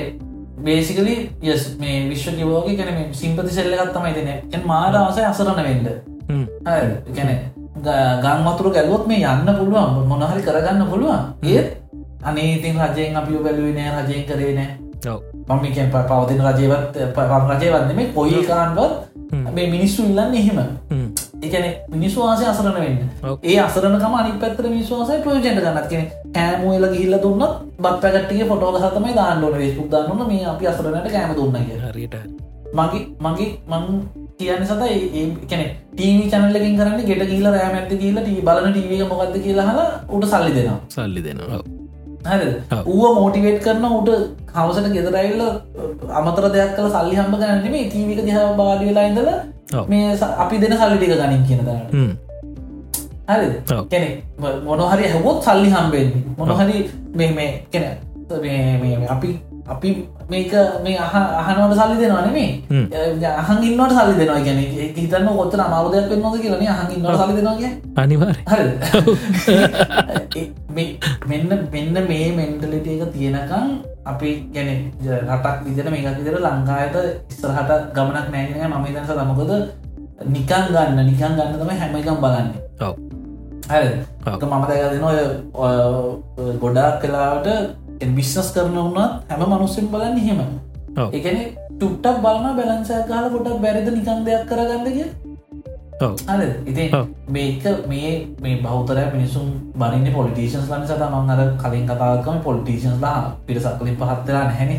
බේසිකලි 0.59 1.15
යස් 1.43 1.63
මේ 1.79 2.09
විශ්ව 2.09 2.35
කිවෝගේ 2.35 2.77
කැන 2.77 3.13
සිම්පති 3.13 3.51
සෙල්ලගත්තමයි 3.51 4.13
දෙන 4.51 4.65
මාර 4.65 4.95
අවසය 4.95 5.23
අසරණ 5.23 5.63
වෙන්ඩ 5.63 5.87
ගැන 7.15 7.31
ගංමතුරු 8.23 8.69
ගැලුවොත් 8.71 9.07
මේ 9.07 9.23
යන්න 9.25 9.55
පුළුවන්. 9.59 10.07
මොනහරි 10.07 10.41
කරගන්න 10.41 10.87
පුළුවන්. 10.91 11.21
ඒත් 11.45 11.67
අනේතින් 12.23 12.79
රජයෙන් 12.83 13.19
අපිෝ 13.19 13.43
බැලුවනෑ 13.43 13.91
රජයෙන් 13.97 14.25
කරේ 14.29 14.53
නෑ 14.55 14.71
මමිකැන් 15.47 15.89
පවතින 15.91 16.41
රජයවත් 16.47 16.99
පම් 17.15 17.49
රජයවන්න 17.51 17.95
මේ 17.95 18.11
කොයි 18.13 18.43
කාන්වත්. 18.43 18.93
මේ 19.53 19.67
මිනිස්සු 19.69 20.03
ඉල්ලන්න 20.03 20.35
එහෙම. 20.35 20.59
හ්ම්. 20.89 21.07
එකන 21.41 21.65
මිනිස්සු 21.89 22.21
වාසය 22.21 22.45
අසරන 22.45 22.73
වෙන්න. 22.75 22.97
ඒ 23.43 23.57
අසරනකම 23.59 24.15
අනි 24.19 24.31
පැත්තර 24.41 24.67
මිනිස්වාසය 24.67 25.19
ප්‍රයෝජනට 25.23 25.61
ගන්නත් 25.61 25.87
කියෙන 25.91 26.07
කෑමුවල 26.35 26.87
ගිල්ල 26.95 27.17
දුන්නත් 27.25 27.45
බත් 27.79 27.95
පැකට්ටිය 28.03 28.47
ෆොටෝග 28.51 28.79
සතමයි 28.83 29.17
දාන්නඩන 29.19 29.59
වේස්පුක් 29.61 29.89
දන්නන 29.93 30.27
මේ 30.31 30.45
අපි 30.53 30.71
අසරනට 30.71 31.11
කෑම 31.15 31.35
දුන්න 31.35 31.59
කිය 31.59 31.81
හරියට. 31.85 32.15
මගේ 32.73 33.03
මගේ 33.21 33.49
මං 33.71 33.85
කියන්න 34.39 34.65
සත 34.65 34.81
කැන 35.49 35.65
ටීවි 35.93 36.29
චනල්ලකින් 36.31 36.79
කරන්න 36.79 37.09
ගෙට 37.09 37.25
කියල 37.31 37.49
රෑම 37.49 37.75
ඇති 37.79 38.01
කියල 38.03 38.21
ටී 38.21 38.45
බලන 38.47 38.71
ටීවක 38.71 39.11
මොකක්ද 39.11 39.43
කියලා 39.45 39.67
හලා 39.69 39.89
උට 40.09 40.31
සල්ලි 40.33 40.55
දෙනවා. 40.57 40.79
සල්ලි 40.95 41.27
දෙනවා 41.27 41.61
ඔව්. 42.71 42.81
ඌව 42.87 43.15
මෝටිවේට් 43.15 43.63
කරන 43.63 43.85
උට 43.91 44.09
හවසට 44.53 44.87
ගෙදරයිල්ල 44.93 45.41
අමතර 46.11 46.45
දෙයක් 46.51 46.71
කල 46.75 46.87
සල්ලි 46.89 47.15
හම්බ 47.15 47.35
ගන්න 47.37 47.71
මේ 47.71 47.89
තීවික 47.89 48.21
දිහ 48.25 48.37
බාඩි 48.57 48.85
වෙලා 48.85 49.05
ඉඳල. 49.05 49.29
මේ 49.87 50.05
අපි 50.37 50.55
දෙන 50.59 50.77
සල්ලි 50.77 50.97
ටික 50.97 51.13
ගනින් 51.15 51.43
කියන 51.47 51.61
හ්ම්. 51.93 52.11
හරි. 53.29 53.47
කෙනෙ 53.89 54.09
මොනහරි 54.65 55.05
හැවොත් 55.07 55.43
සල්ලි 55.43 55.69
හම්බෙන්නේ 55.69 56.23
මොනහරි 56.37 56.77
මේ 57.15 57.31
මේ 57.31 57.51
කෙන 57.71 57.83
අපි 59.09 59.29
අපි 59.67 59.89
මේක 60.29 60.51
මේ 60.83 60.97
අහ 60.97 61.13
අහනවට 61.39 61.77
සල්ලි 61.79 61.95
දෙනවාන 62.01 62.31
මේ 62.33 62.49
ඉන්නට 63.63 63.91
සල්ලි 63.91 64.13
දෙනවා 64.19 64.39
ගැන 64.41 64.57
හිතන්න 64.95 65.27
කොත්තර 65.29 65.61
අමාවදයක් 65.61 66.09
වෙන්නද 66.11 66.41
කියලන 66.41 66.67
අහන් 66.67 66.91
ඉන්නට 66.91 67.17
සල්ලි 67.17 67.35
දෙනවාගේ 67.37 67.71
මේ- 68.47 68.77
මෙන්න 71.29 71.51
මෙන්න 71.73 71.97
මේ 72.07 72.27
මෙන්ටලිට 72.31 72.87
එක 72.87 73.03
තියෙනකම් 73.13 73.67
අපි 74.05 74.29
ගැන 74.53 74.69
රටක් 75.19 75.57
විදිර 75.65 75.87
මේකක් 75.91 76.17
විදිර 76.19 76.35
ලංකායට 76.39 76.97
ඉස්සරහට 77.31 77.71
ගමනක් 77.95 78.27
නෑගෙන 78.33 78.71
මම 78.71 78.85
තනස 78.87 79.11
තමකොද 79.11 79.51
නිකන් 80.27 80.65
ගන්න 80.73 80.99
නිකන් 81.05 81.31
ගන්න 81.37 81.59
තම 81.59 81.71
හැමකම් 81.81 82.17
බලන්න. 82.23 82.47
ඔව්. 82.81 82.95
හරි 83.69 83.91
ඔව්. 84.25 84.39
මම 84.43 84.63
දැකදන 84.69 85.03
ඔය 85.07 85.19
ගොඩාක් 86.59 86.99
කලාවට 87.01 87.47
බිස්නස් 88.15 88.51
කරන 88.53 88.75
වුණත් 88.75 89.25
හැම 89.29 89.41
මනුස්සෙන් 89.45 89.87
බලන්න 89.87 90.17
හෙම. 90.19 90.41
එකන 91.13 91.37
ටුට්ටක් 91.71 92.21
බලන 92.23 92.55
බැලන්සය 92.57 92.95
කාල 93.07 93.25
ගොඩක් 93.33 93.59
බැරිද 93.63 93.89
නිකන් 93.89 94.23
දෙයක් 94.27 94.47
කරගන්නගේ 94.49 95.09
ඉතින් 96.65 96.95
ඔව්. 96.95 97.07
මේක 97.27 97.63
මේ 97.87 98.11
මේ 98.41 98.61
බෞතරය 98.61 99.03
මිනිසුම් 99.13 99.47
බනින්න 99.75 100.13
පොලිටේෂන්ස් 100.13 100.69
ලනි 100.69 100.87
සත 100.87 101.03
මං 101.07 101.29
අර 101.29 101.41
කලින් 101.57 101.85
කතාකම 101.85 102.39
පොලිටේෂන්ස් 102.41 103.01
ලා 103.01 103.35
පිරිසක්ලින් 103.45 103.97
පහත්තරලා 103.97 104.45
නැහැන 104.45 104.71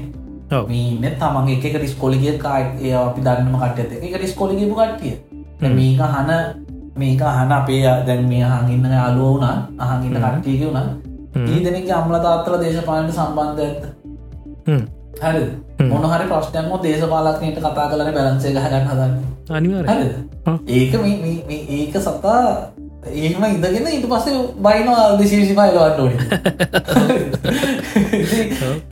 ඔව්. 0.53 0.65
මීන 0.69 1.05
තමන් 1.15 1.49
එක 1.51 1.65
ඩිස්කොලිගිය 1.75 2.39
කායි 2.39 2.65
ඒ 2.83 2.95
අපි 2.97 3.21
දන්නම 3.21 3.57
කට්ට 3.59 3.93
එක 4.01 4.17
ඩිස්කොලිගපු 4.17 4.75
කට්ටිය 4.75 5.15
මේක 5.71 6.01
හන 6.07 6.31
මේක 6.97 7.23
හන 7.29 7.53
අපේ 7.53 7.83
දැන් 8.07 8.29
මේ 8.29 8.45
හඟින්න 8.45 8.99
අලුව 8.99 9.29
වුණා 9.29 9.57
අහගින්න 9.79 10.17
කට්ටියක 10.17 10.61
වුණා 10.65 10.87
හ්ම්. 11.35 11.47
ඊදනෙක 11.47 11.91
අම්ල 11.93 12.17
තාත්තල 12.19 12.57
දේශපාලට 12.61 13.13
සම්බන්ධ 13.13 13.61
ඇත්ත 13.61 13.83
හරි. 15.23 15.45
මොනහරි 15.81 16.27
ප්‍රශ්නයක්ම 16.29 16.73
දේශපාලක්නයට 16.83 17.59
කතා 17.59 17.87
කලන 17.91 18.13
බැලන්සේ 18.15 18.53
ගහගන්න 18.53 18.87
හදන්න? 18.91 19.15
ඔව්. 20.47 20.59
ඒක 20.69 20.93
ඒක 21.71 21.95
සතා 21.99 22.43
ඒම 23.07 23.45
ඉඳගෙන 23.47 23.87
ඉට 23.89 24.07
පස්සේ 24.07 24.39
බයිනවා 24.61 25.17
දේශේෂි 25.19 25.55
පයිලවන්න 25.57 26.01
ඕනි. 26.01 26.17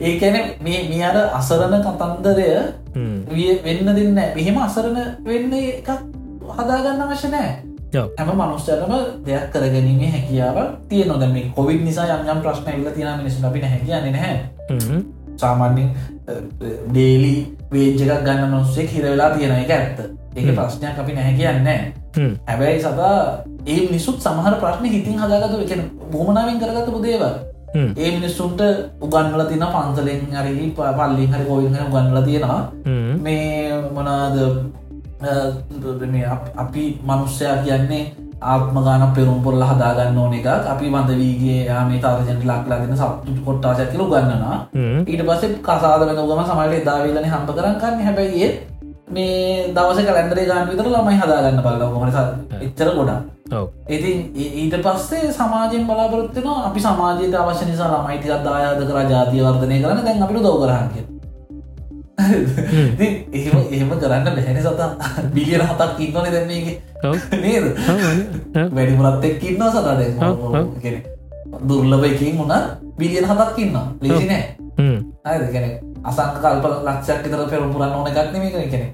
ඒකැන 0.01 0.37
මේ 0.61 0.79
මේ 0.89 1.03
අර 1.05 1.17
අසරණ 1.39 1.83
කතන්දරය 1.83 2.49
විය 3.29 3.49
වෙන්න 3.63 3.95
දෙන්න 3.95 4.21
මෙහෙම 4.35 4.57
අසරණ 4.59 4.97
වෙන්න 5.23 5.53
එකක් 5.53 5.89
හදාගන්න 6.51 7.03
අවශ්‍ය 7.05 7.29
නෑ. 7.29 7.51
හැම 8.17 8.29
මනුස්්‍යටම 8.33 8.91
දෙයක් 9.25 9.45
කරගැනීමේ 9.53 10.11
හැකියාව 10.11 10.57
තිය 10.89 11.05
නොද 11.05 11.23
මේ 11.29 11.51
කොවිඩ් 11.55 11.81
නිසා 11.83 12.17
යම් 12.25 12.41
ප්‍රශ්න 12.41 12.69
ඉල්ල 12.75 12.91
තින 12.91 13.07
මිනිසු 13.17 13.45
අපි 13.47 13.61
හැකියන්නේ 13.61 14.11
නැහැ 14.11 14.35
සාමාන්‍යෙන් 15.39 15.89
ඩේලි 16.89 17.33
වේජ්ජකක් 17.71 18.23
ගන්න 18.25 18.49
මනුස්සේ 18.49 18.87
හිරවෙලා 18.87 19.29
තියෙන 19.29 19.55
එක 19.57 19.71
ඇත්ත. 19.71 19.99
ඒක 20.35 20.49
ප්‍රශ්නයක් 20.55 20.99
අපි 20.99 21.13
නැහැ 21.13 21.33
කියන්න. 21.35 21.67
හැබැයි 22.47 22.81
සතා 22.81 23.13
ඒ 23.67 23.79
මිනිසුත් 23.83 24.17
සමහර 24.21 24.55
ප්‍රශ්න 24.61 24.85
හිතින් 24.87 25.19
හදාගතු 25.19 25.61
එක 25.65 25.71
බොමනාවෙන් 26.11 26.59
කරගත 26.59 26.89
පුදේව 26.91 27.23
ඒ 27.97 28.09
මිනිස්සුන්ට 28.11 28.61
උගන්නල 29.01 29.43
තින 29.47 29.63
පන්සලෙන් 29.67 30.21
හරි 30.33 30.53
පල්ලින් 30.75 31.33
හරි 31.33 31.45
ගොවින් 31.45 31.75
හර 31.75 31.85
ගන්නල 31.91 32.21
තියෙනවා. 32.23 32.61
මේ 33.17 33.73
මොනාද 33.93 34.37
අප- 36.25 36.51
මනුස්්‍යයා 37.05 37.57
කියන්නේ 37.57 38.03
ආත්ම 38.43 38.77
ගාන 38.79 39.03
පෙරුම් 39.13 39.39
පොල්ල 39.43 39.61
හදාගන්න 39.61 40.17
ඕන 40.17 40.33
එක 40.33 40.47
අපි 40.67 40.89
වඳවීගේ 40.89 41.59
යාමේ 41.65 41.99
තාරජනට 41.99 42.43
ලක්ලා 42.43 42.79
දෙන 42.81 42.95
සප්තු 42.95 43.37
කොට්ටා 43.45 43.73
ඇතිල 43.73 44.03
ගන්නවා 44.05 44.57
ඊට 45.05 45.23
පස්සේ 45.23 45.55
කසාද 45.61 46.01
වෙන 46.01 46.15
ගම 46.19 46.43
සමට 46.43 46.75
එදාවීලන 46.75 47.25
හම්ප 47.25 47.49
කරන්න. 47.51 47.75
කන්න 47.77 48.05
හැබැයි 48.05 48.43
ඒ 48.43 48.51
මේ 49.09 49.73
දවස 49.73 49.99
කලන්දරේ 50.07 50.45
ගාන 50.45 50.69
විතර 50.69 50.87
ළමයි 50.87 51.19
හදාගන්න 51.19 51.61
බල 51.61 51.83
හොමට 51.93 52.17
එච්චර 52.61 52.89
ගොඩා 52.95 53.19
ඉතින් 53.89 54.17
ඊට 54.37 54.75
පස්සේ 54.79 55.31
සමාජයෙන් 55.33 55.87
බලාපොරොත්තින 55.87 56.49
අපි 56.63 56.79
සමාජයට 56.79 57.35
අවශ්‍ය 57.35 57.65
නිසා 57.65 57.93
ළමයිටිකත් 57.93 58.43
දායාද 58.43 58.83
කර 58.83 58.99
ජාතිය 59.07 59.41
වර්ධනය 59.43 59.81
කරන 59.81 60.03
දැන් 60.03 60.23
අපිට 60.23 60.41
දව 60.41 60.59
කරහන්ගේ 60.63 61.18
එහෙම 62.19 63.57
එහෙම 63.71 63.89
කරන්න 64.01 64.25
බැහැනි 64.35 64.61
සතා. 64.61 64.89
බිලියන 65.33 65.63
හතක් 65.69 65.99
ඉන්නවන 66.05 66.31
දැන්නේගේ 66.35 66.75
ඔව්. 67.03 67.15
නේද? 67.43 67.65
වැඩිමුරත් 68.75 69.25
එක් 69.29 69.43
ඉන්න 69.43 69.63
සටට 69.73 70.81
කෙන 70.83 70.95
දුර්ලභ 71.67 72.05
එකින් 72.09 72.37
වුණ 72.39 72.53
බිලියන 72.99 73.29
හතක් 73.31 73.57
ඉන්න 73.65 73.77
ලේසි 74.01 74.25
නෑ. 74.31 74.43
අයද 75.25 75.43
කෙන 75.53 75.65
අසංක 76.03 76.35
කල්ප 76.43 76.65
ලක්ෂයක් 76.87 77.23
තර 77.23 77.41
පෙරු 77.53 77.71
පුරන්න 77.73 77.95
ඕන 77.95 78.11
ගත්න 78.17 78.39
මේ 78.39 78.67
කෙනෙ 78.73 78.87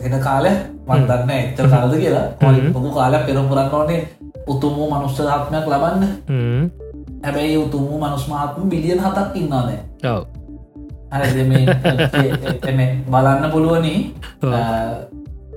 එන 0.00 0.14
කාලය 0.26 0.52
මන්දන්න 0.88 1.30
එච්චර 1.36 1.66
කාලද 1.68 1.94
කියලා. 2.02 2.26
පොකු 2.74 2.90
කාලයක් 2.98 3.26
පෙරු 3.26 3.42
පුරන්න 3.52 3.74
ඕනේ. 3.80 4.02
උතුමූ 4.46 4.86
මනුෂ්‍ය 4.90 5.22
ආත්මයක් 5.28 5.66
ලබන්න. 5.72 6.02
හැබැයි 7.24 7.56
උතුමූ 7.56 7.98
මනුස්මාත්ම 8.02 8.68
බිලියන 8.72 9.00
හතක් 9.06 9.36
එම 9.36 9.48
බලන්න 13.12 13.44
පුළුවනි. 13.52 13.94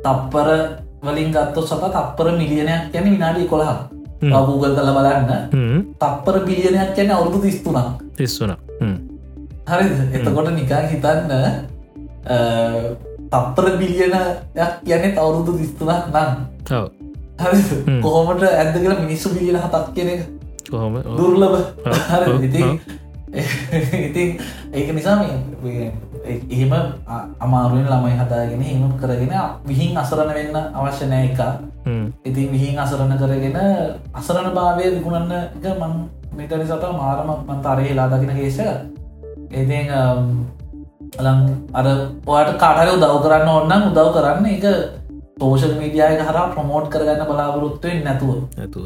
තප්පර 0.06 0.48
වලින් 1.04 1.30
ගත්ත 1.36 1.56
සත 1.70 1.84
තප්පර 1.96 2.28
මිලියනයක් 2.40 2.96
යන 2.96 3.06
විනාඩි 3.14 3.48
කොළහක් 3.52 3.80
හ්ම්. 4.22 4.32
ගූගල් 4.48 4.74
කල 4.78 4.90
බලන්න. 4.98 5.32
තප්පර 6.02 6.36
බිලියනයක් 6.48 6.98
යන 7.04 7.10
අවුරුදු 7.12 7.40
තිස්තුනක්. 7.46 8.02
තිස්සුන 8.18 8.52
හරි 9.70 9.86
එතකොට 10.18 10.50
නිකන් 10.58 10.86
හිතන්න 10.92 11.32
තප්පර 13.34 13.66
බිලියනයක් 13.82 14.72
යන 14.96 15.04
අවුරුදු 15.18 15.52
තිස්තුනක් 15.60 16.04
නම්. 16.14 16.32
හරි 17.44 17.58
හ්ම්. 17.60 18.02
කොහොමට 18.02 18.44
ඇද 18.44 18.74
කියලා 18.74 19.00
මිනිස්සු 19.06 19.28
බිලියන 19.36 19.58
හතක් 19.64 19.98
එක? 19.98 20.22
කොහොම? 20.72 20.94
දුර්ලභ. 21.18 21.58
ඔව්, 21.86 21.94
හරි 22.12 22.26
ඉතින් 24.08 24.30
ඒක 24.72 24.90
නිසා 24.94 25.16
මේ- 25.18 25.94
එහෙම 26.50 26.74
අමාරුවෙන් 27.40 27.88
ළමයි 27.88 28.16
හදාගෙන 28.16 28.62
හිම 28.62 28.84
කරගෙන 28.98 29.34
විහින් 29.66 29.98
අසරණ 29.98 30.30
වෙන්න 30.30 30.58
අවශ්‍ය 30.74 31.06
නෑ 31.06 31.26
එක. 31.28 31.40
ඉතින් 32.24 32.48
විහින් 32.52 32.78
අසරණ 32.78 33.18
කරගෙන 33.18 33.58
අසරණ 34.14 34.54
භාවය 34.54 34.84
විගුණන්න 34.92 35.34
එක 35.34 35.66
මං 35.76 35.94
මෙතනි 36.34 36.66
සත 36.66 36.84
මාරම 36.94 37.30
මන්තරය 37.42 37.94
ලා 37.94 38.08
දකින 38.08 38.32
කේෂ 38.32 38.60
ඉතින් 39.54 39.90
ලං 41.20 41.40
අර 41.74 41.86
ඔයාට 42.26 42.58
කාටර 42.58 42.94
උදව් 42.96 43.18
කරන්න 43.24 43.50
ඔන්නන් 43.52 43.90
උදව් 43.90 44.10
කරන්න. 44.14 44.46
එක 44.48 44.66
තෝෂල් 45.40 45.74
මීඩියයක 45.76 46.22
හර 46.22 46.38
ප්‍රමෝට් 46.54 46.88
කරගන්න 46.90 47.26
බලාපොරොත්තුවෙන් 47.26 48.04
නැතුව. 48.04 48.46
ඇතුව 48.58 48.86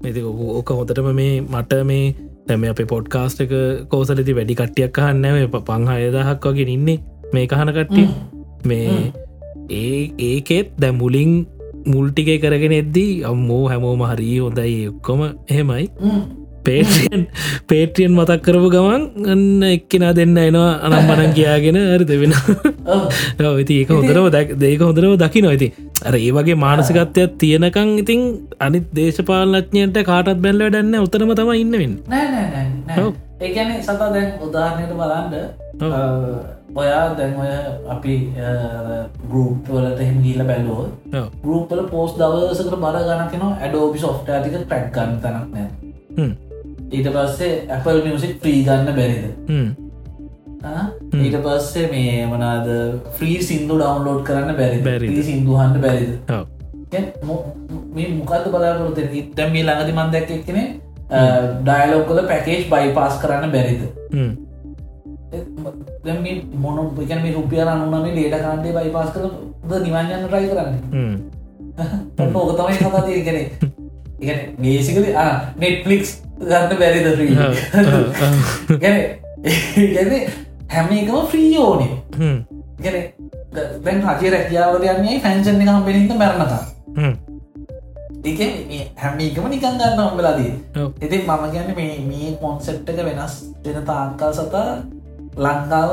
ඇති 0.00 0.20
ඕක 0.22 0.70
හොතටම 0.70 1.08
මේ 1.12 1.40
මට 1.42 1.72
මේ 1.84 2.14
තැම 2.48 2.64
අප 2.64 2.82
පොඩ්කාස්ට 2.86 3.44
එක 3.44 3.54
කෝසලති 3.88 4.32
වැඩි 4.32 4.54
කට්ටියක් 4.54 4.92
කහන්නව 4.94 5.56
පංහයදහක් 5.62 6.48
වගේ 6.48 6.68
ඉන්නේ 6.70 6.98
මේ 7.32 7.46
කහන 7.46 7.72
කට්ටිය. 7.72 8.08
මේ 8.64 9.12
ඒ 9.72 10.02
ඒකෙත් 10.20 10.74
දැ 10.78 10.92
මුලින් 10.92 11.32
මුල්ටිකේ 11.86 12.38
කරගෙන 12.38 12.74
එද්දී 12.74 13.12
අම්මෝ 13.24 13.62
හැමෝම 13.68 14.02
හරී 14.02 14.38
හොඳයි 14.38 14.76
ඔක්කොම 14.88 15.20
එහෙමයි 15.24 15.86
පේටියන් 16.64 17.22
පේටියන් 17.66 18.12
මතක් 18.12 18.40
කරපු 18.42 18.68
ගමන් 18.70 19.02
අන්න 19.26 19.44
එක්කෙනා 19.68 20.12
දෙන්න 20.14 20.36
එනවා 20.38 20.70
අනම් 20.84 21.10
මනන් 21.10 21.32
කියාගෙන 21.34 21.78
අර 21.84 22.02
දෙවෙන 22.04 22.34
ඉති 23.60 23.78
ඒක 23.80 23.90
හොඳරව 23.90 24.26
දේක 24.58 24.80
හොඳරව 24.80 25.14
දකි 25.18 25.42
නොයිති 25.42 25.68
අර 26.02 26.14
ඒ 26.16 26.32
වගේ 26.32 26.58
මානසිකත්වයක් 26.58 27.38
තියෙනකං 27.38 27.94
ඉතින් 28.02 28.20
අනිත් 28.60 28.86
දේශපාලනඥයට 28.94 29.98
කාටත් 30.04 30.42
බැල්ල 30.44 30.66
ඩන්න 30.66 31.00
උතරම 31.00 31.32
තම 31.34 31.54
ඉන්නවෙන්න 31.56 31.96
නෑ 32.08 32.28
නෑ 32.28 32.46
නෑ 32.48 32.68
නෑ. 32.88 33.00
ඔව්. 33.00 33.12
ඒගැන 33.40 33.74
සතා 33.82 34.12
දැන් 34.12 34.30
උදාහරණයට 34.42 34.94
බලන්ඩ 34.94 35.34
ඔයා 36.76 37.04
දැන් 37.18 37.34
ඔය 37.36 37.52
අපි 37.88 38.14
ගරුප් 39.24 39.70
වලට 39.70 40.00
හිම 40.02 40.18
ගීල 40.24 40.42
බැලුව 40.44 40.82
ගරුප්ල 41.42 41.84
පෝස් 41.92 42.16
දවසකට 42.18 42.76
බර 42.78 42.98
ගණකන 43.02 43.46
ඇඩෝපි 43.48 43.98
සොෆ්ට 43.98 44.28
ටික 44.28 44.58
ටැක් 44.58 44.92
ගන්න 44.94 45.16
තනක් 45.20 45.46
නෑ 45.54 46.28
ඊට 46.90 47.08
පස්සේ 47.08 47.52
Apple 47.70 48.00
මියසික් 48.04 48.44
්‍රී 48.44 48.62
ගන්න 48.64 48.88
බැරිද? 48.96 49.24
ඊට 51.18 51.36
පස්සේ 51.38 51.86
මේ 51.90 52.26
මනාද 52.26 52.66
ෆ්‍රී 53.12 53.36
සිින්දු 53.42 53.78
ඩවන්ලෝඩ් 53.78 54.22
කරන්න 54.24 54.56
බැරි? 54.56 54.80
බැරි 55.06 55.22
සිින්දුහන්න්න 55.22 55.80
බැරිද? 55.80 56.12
මො- 57.22 57.44
මේ 57.94 58.08
මොකක්ද 58.14 58.50
බලාපොරොත 58.50 58.98
ඉතැම් 59.14 59.52
මේ 59.52 59.64
ළඟදි 59.64 59.92
මන්දැක් 59.94 60.30
එක්කන 60.32 60.58
ඩයිලෝකල 61.62 62.20
පැකේජ් 62.26 62.62
බයිපාස් 62.70 63.14
කරන්න 63.22 63.52
බැරිද? 63.52 63.82
මොන 66.56 66.76
එකන 67.00 67.22
මේ 67.22 67.34
රුපියල 67.34 67.68
අනුනමේ 67.68 68.14
ලේට 68.14 68.40
කාන්ඩේ 68.42 68.72
බයිපාස් 68.74 69.10
ද 69.14 69.82
නිවන්යන්න 69.82 70.28
රයි 70.30 70.48
කරන්න? 70.48 70.76
ඕක 72.36 72.52
තමයි 72.56 72.76
කතාතිය 72.82 73.20
කෙනෙ 73.24 73.42
මේසිකද 74.18 75.06
නෙට්ලික්ස් 75.56 76.10
ගන්න 76.40 76.76
බැරිද 76.76 77.06
්‍රී 77.14 77.34
ගැන 78.78 80.12
හැම 80.68 80.92
එකම 80.92 81.16
ෆ්‍රී 81.26 81.58
ඕනේ 81.58 81.92
ගැන 82.80 82.98
දැන් 83.84 84.02
හජය 84.02 84.30
රැකියාවට 84.30 84.86
යන්නේ 84.88 85.20
ෆැන්ෂන් 85.20 85.62
එක 85.62 85.70
හම්බෙනින්ද 85.70 86.14
මැරණතා 86.16 86.62
ඒක 88.24 88.40
හැමිකම 88.96 89.46
නිකන් 89.46 89.78
ගන්න 89.78 90.00
හම්බලාදී 90.00 90.52
ඉතින් 91.00 91.22
මම 91.22 91.44
ගැන 91.48 91.74
මේ 91.76 91.98
මේ 92.04 92.36
කොන්සෙට් 92.40 92.88
එක 92.88 93.02
වෙනස් 93.04 93.34
වෙන 93.64 93.84
තාක්කල් 93.86 94.32
සතා 94.34 94.66
ලංකාව 95.44 95.92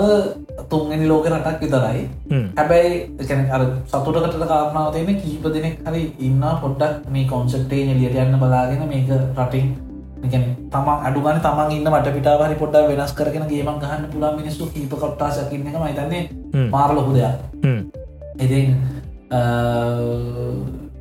තුන්ගනි 0.69 1.07
ලෝක 1.11 1.25
රටක් 1.31 1.61
විතරයි. 1.63 2.01
හැබැයි 2.57 2.91
එකන 3.21 3.41
අර 3.55 3.61
සතුටකට 3.87 4.45
කාරණාව 4.51 4.93
තියෙන 4.93 5.19
කීප 5.23 5.45
දෙනෙක් 5.55 5.75
හරි 5.87 6.03
ඉන්න 6.27 6.45
පොඩ්ඩක් 6.63 7.09
මේ 7.15 7.27
කොන්සෙට්ටේ 7.33 7.83
එලියට 7.93 8.21
යන්න 8.23 8.39
බලාගෙන 8.43 8.87
මේක 8.93 9.11
රටින්. 9.39 9.67
තම 10.73 10.87
අඩුගන 11.07 11.39
තමන් 11.45 11.75
ඉන්න 11.75 11.89
මට 11.91 12.15
පිටාවරි 12.15 12.55
පොඩ්ඩ 12.61 12.89
වෙනස් 12.91 13.13
කරගෙන 13.19 13.45
ගේමන් 13.51 13.77
ගහන්න 13.83 14.09
පුලා 14.13 14.31
මිනිස්සු 14.39 14.71
කීප 14.73 14.93
කොට්ටාසකින්න 15.03 15.69
එක 15.69 15.77
මයිතන්නේ 15.83 16.23
මාර්ලොකු 16.73 17.11
දෙයක්. 17.17 17.35
ඉතින් 18.43 18.67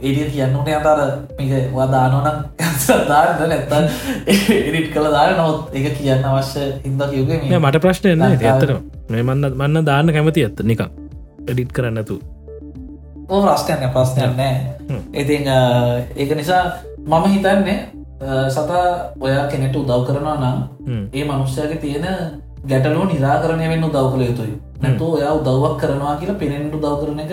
එඩිය 0.01 0.27
කියන්නට 0.31 0.69
අතර 0.71 1.01
මේක 1.39 1.73
වදානෝනම් 1.73 2.39
දාන්න 3.11 3.49
නැත්තන් 3.49 3.85
එඩිට් 4.27 4.91
කළ 4.95 5.09
දාන 5.13 5.37
නොත් 5.37 5.75
එක 5.75 5.87
කියන්න 5.99 6.25
අවශ්‍ය 6.27 6.65
හිද 6.85 7.03
කිවගේ 7.11 7.59
මට 7.59 7.81
ප්‍රශ්නයන්න 7.81 8.19
ලංකාවේ- 8.21 8.53
ඇත්තර 8.53 8.73
මේ 9.11 9.23
මන්න 9.23 9.53
මන්න 9.55 9.85
දාන්න 9.87 10.13
කැමති 10.13 10.45
ඇත්ත 10.45 10.63
නිකම් 10.65 10.89
එඩිට් 11.49 11.73
කරන්නතු 11.73 12.17
ඕ 13.29 13.41
ප්‍රශ්නයන්න 13.43 13.93
ප්‍රශ්නයක් 13.93 14.33
නෑ. 14.37 14.55
ඉතින් 15.15 15.45
ඒක 16.17 16.37
නිසා 16.37 16.63
මම 17.07 17.25
හිතන්නේ 17.27 17.79
සතා 18.51 18.85
ඔයා 19.21 19.47
කෙනෙට 19.49 19.77
උදව් 19.77 20.07
කරනවා 20.07 20.37
නම් 20.37 20.59
ඒ 21.13 21.25
මනුෂ්‍යයාගේ 21.25 21.77
තියෙන 21.77 22.07
ගැටලෝ 22.69 23.05
නිරාකරණය 23.07 23.69
වෙන්න 23.69 23.85
උදව් 23.85 24.07
කළ 24.13 24.25
යුතුයි. 24.29 24.55
නැතු 24.83 25.05
ඔයා 25.13 25.33
උදව්වක් 25.35 25.75
කරනවා 25.81 26.17
කියලා 26.17 26.39
පෙනෙන්ට 26.39 26.75
උදව් 26.75 26.95
කරන 27.01 27.21
එක 27.21 27.33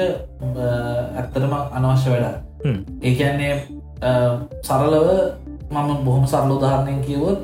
ඇත්තටම 1.21 1.53
අනවශ්‍ය 1.77 2.09
වැඩ 2.13 2.27
ඒකන්නේ 3.03 3.53
සරලව 4.61 5.07
මම 5.71 5.89
බොහොම 6.05 6.25
සරල 6.27 6.51
උදාහරණයෙන් 6.51 7.01
කිවොත් 7.01 7.39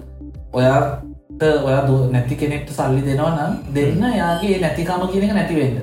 ඔයාට 0.53 1.43
ඔයා 1.59 1.83
දු 1.87 1.95
නැති 2.11 2.35
කෙනෙක්ට 2.35 2.69
සල්ලි 2.71 3.01
දෙනවා 3.03 3.31
නම් 3.31 3.53
දෙන්න 3.73 4.03
යාගේ 4.13 4.57
නැතිකම 4.59 5.05
කියන 5.11 5.25
එක 5.25 5.33
නැතිවෙන්න 5.33 5.77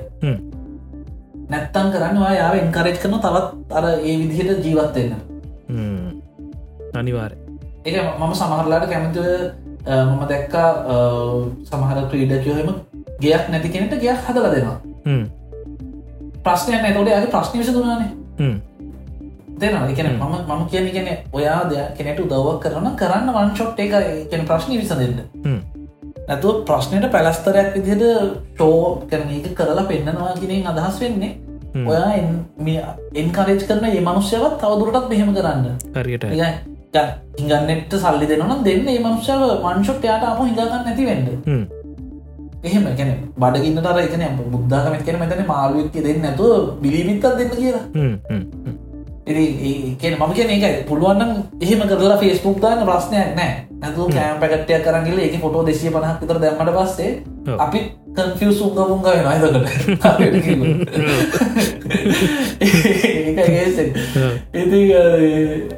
නැත්තන් 1.49 1.91
කරන්න 1.93 2.17
ඔයා 2.19 2.35
යාව 2.35 2.55
එන්කරෙජ් 2.57 2.97
කරන 2.97 3.17
තවත් 3.19 3.47
අර 3.71 3.85
ඒ 3.91 4.15
විදිහට 4.21 4.65
ජීවත්වෙන්න 4.65 5.13
අනිවාර 6.95 7.31
එක 7.85 7.95
මම 8.19 8.33
සමහරලාට 8.33 8.89
කැමති 8.89 9.25
මම 9.85 10.21
දැක්කා 10.27 10.69
සමහර 11.63 11.97
ක්‍රීඩකයොහෙම 12.11 12.69
ගයක් 13.19 13.49
නැති 13.49 13.69
කෙනෙට 13.69 13.97
ගයක් 13.99 14.21
හදල 14.27 14.47
දෙනවා 14.53 14.77
ප්‍රශ්නයක් 16.45 16.81
නැතොට 16.81 17.09
යාගේ 17.09 17.33
ප්‍රශ්න 17.35 17.59
විසඳනානේ. 17.59 18.09
දෙනවා. 19.59 19.87
එකන 19.89 20.07
මම 20.11 20.33
මම 20.49 20.67
කියන 20.71 20.91
කෙන 20.93 21.07
ඔයා 21.33 21.61
දෙයක් 21.69 21.95
කෙනෙට 21.97 22.19
උදවක් 22.19 22.59
කරන 22.63 22.87
කරන්න 23.01 23.31
වන්ශොට් 23.37 23.79
එක 23.79 23.93
කෙන 24.31 24.45
ප්‍රශ්න 24.45 24.71
විසඳන්න. 24.73 25.19
නැතුව 26.27 26.61
ප්‍රශ්නයට 26.67 27.09
පැලස්තරයක් 27.15 27.73
විදිහට 27.75 28.05
ටෝ 28.53 29.07
කරන 29.09 29.29
එක 29.31 29.49
කරලා 29.55 29.85
පෙන්න්නනවා 29.85 30.35
කිනෙන් 30.41 30.67
අදහස් 30.67 30.99
වෙන්නේ. 31.01 31.31
ඔයා 31.85 32.09
එන්කරේජ් 33.15 33.61
කරන 33.69 33.85
ඒ 33.85 34.01
මනුෂ්‍යවත් 34.01 34.59
තවදුරටත් 34.61 35.09
මෙහෙම 35.09 35.33
කරන්න. 35.37 35.65
හරියට. 35.95 36.29
හිගන්නට 37.39 37.97
සල්ලි 38.03 38.27
දෙනනම් 38.27 38.61
දෙන්න. 38.63 38.87
ඒ 38.87 38.99
මනුෂ්‍යව 38.99 39.41
වන්ශොට් 39.63 40.07
යාට 40.09 40.29
අම 40.29 40.45
හිගන්න 40.45 40.77
නැති 40.79 41.09
වෙන්න 41.09 41.84
එහෙම 42.67 42.87
ගැන 42.99 43.11
බඩගින්නට 43.37 43.87
එකන 44.03 44.23
බුද්ධාගමත් 44.53 45.05
කෙන 45.07 45.19
මෙතන 45.21 45.45
මාළුවක් 45.51 45.95
දෙන්න 46.07 46.21
නැතුව 46.21 46.53
බිලිමිත්තත් 46.81 47.25
දෙන්න 47.39 47.51
කියලා. 47.57 47.85
ඉතින් 49.25 50.13
මම 50.19 50.33
කියන 50.37 50.49
එක 50.55 50.87
පුළුවන්නම් 50.89 51.31
එහෙම 51.61 51.81
කරලා 51.89 52.17
ෆේස්බුක් 52.23 52.57
දාන්න 52.63 52.85
ප්‍රශ්නයක් 52.89 53.29
නෑ 53.37 53.51
ඇතු 53.81 54.01
කෑම් 54.15 54.41
පැකට්ටයක් 54.41 54.83
කරගල 54.85 55.19
එක 55.19 55.37
ෆොටෝ 55.43 55.63
දෙසිය 55.69 55.89
පනහක් 55.91 56.17
විතර 56.21 56.37
දැම්මට 56.43 56.75
පස්සේ. 56.77 57.11
අපි 57.57 57.79
කන්ෆියස් 58.15 58.61
උංග 58.61 58.73
පුංග 58.75 59.01
වෙන 59.03 59.25
ඒකට 63.25 63.79
ඉති 64.61 64.79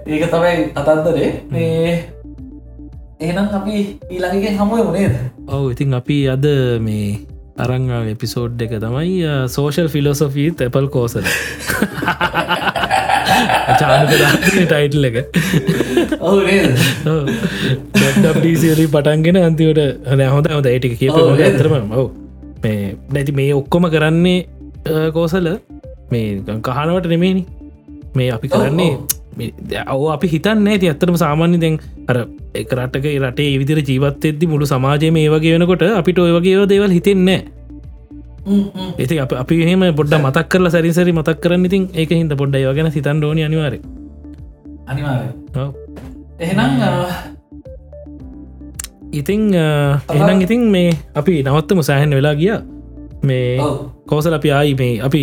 ඒක 0.05 0.23
තමයි 0.33 0.53
කතන්දරේ 0.75 1.29
මේ 1.51 2.03
එහෙනම් 3.19 3.47
අපි 3.57 3.75
ඊළඟගෙන් 4.13 4.57
හමුව 4.59 4.89
නේද? 4.95 5.13
ඔවු 5.49 5.65
ඉතින් 5.73 5.93
අපි 5.99 6.17
අද 6.33 6.45
මේ 6.87 7.07
අරංගා 7.57 8.01
එපිසෝඩ් 8.11 8.61
එක 8.65 8.73
තමයි 8.83 9.15
සෝෂල් 9.55 9.87
ෆිලෝසොෆී 9.93 10.49
තැපල් 10.59 10.87
කෝසල 10.95 11.25
චානක 13.79 14.11
ටයිටල් 14.13 15.07
එක. 15.09 15.17
ඩීසිරි 18.37 18.85
පටන්ගෙන 18.93 19.41
අන්තිවට 19.41 19.81
හද 20.11 20.29
හොඳ 20.35 20.47
හොද 20.53 20.69
ඒටික 20.73 20.95
නේද? 21.01 21.41
ඇතරම 21.41 21.91
ඔව. 22.01 22.07
මේ 22.63 22.95
නැති 23.13 23.37
මේ 23.39 23.51
ඔක්කොම 23.61 23.89
කරන්නේ 23.95 24.39
කෝසල 25.17 25.47
මේ 26.13 26.27
කහනවට 26.69 27.09
නෙමේනි 27.13 27.43
මේ 28.15 28.29
අපි 28.37 28.47
කරන්නේ 28.53 28.93
ඔව්, 29.87 30.03
අපි 30.11 30.27
හිතන්න 30.27 30.67
ඇති 30.67 30.89
ඇත්තරම 30.89 31.17
සාමාන්‍ය 31.17 31.57
දැන් 31.57 31.75
අර 32.07 32.17
එක 32.53 32.73
රටක 32.73 33.05
රටේ 33.23 33.57
විදිර 33.61 33.79
ජීවත් 33.81 34.25
එද්දි 34.25 34.45
මුළු 34.47 34.65
සමාජය 34.65 35.11
මේ 35.11 35.29
වගේ 35.29 35.53
වෙනකොට 35.55 35.85
අපිට 35.91 36.19
ඔය 36.19 36.33
වගේ 36.37 36.65
දේවල් 36.65 36.91
හිතෙන්නේ 36.91 37.39
ඇති 38.97 39.19
අප 39.19 39.33
අපි 39.35 39.61
එහෙම 39.63 39.83
බොඩ්ඩ 39.95 40.19
මතක් 40.19 40.47
කරලා 40.49 40.71
සැරිසරි 40.71 41.11
මතක් 41.11 41.37
කරන්න 41.39 41.65
ඉතින් 41.65 41.89
ඒක 41.93 42.11
හිද 42.11 42.33
පොඩ්ඩ 42.33 42.61
යගෙන 42.63 42.91
සිතන් 42.91 43.23
ඕනි 43.23 43.43
අනිවාර 43.43 43.75
අනිවාරය 44.87 45.27
එහෙනම් 46.39 46.71
ඉතිං 49.13 49.41
එහනම් 49.53 50.41
ඉතින් 50.41 50.61
මේ 50.67 50.91
අපි 51.15 51.43
නවත්තම 51.43 51.79
සෑහන් 51.81 52.11
වෙලා 52.11 52.35
ගිය. 52.35 52.55
මේ. 53.23 53.57
කෝසල 54.07 54.33
අපි 54.33 54.51
ආයි 54.51 54.73
මේ 54.75 54.93
අපි 55.01 55.21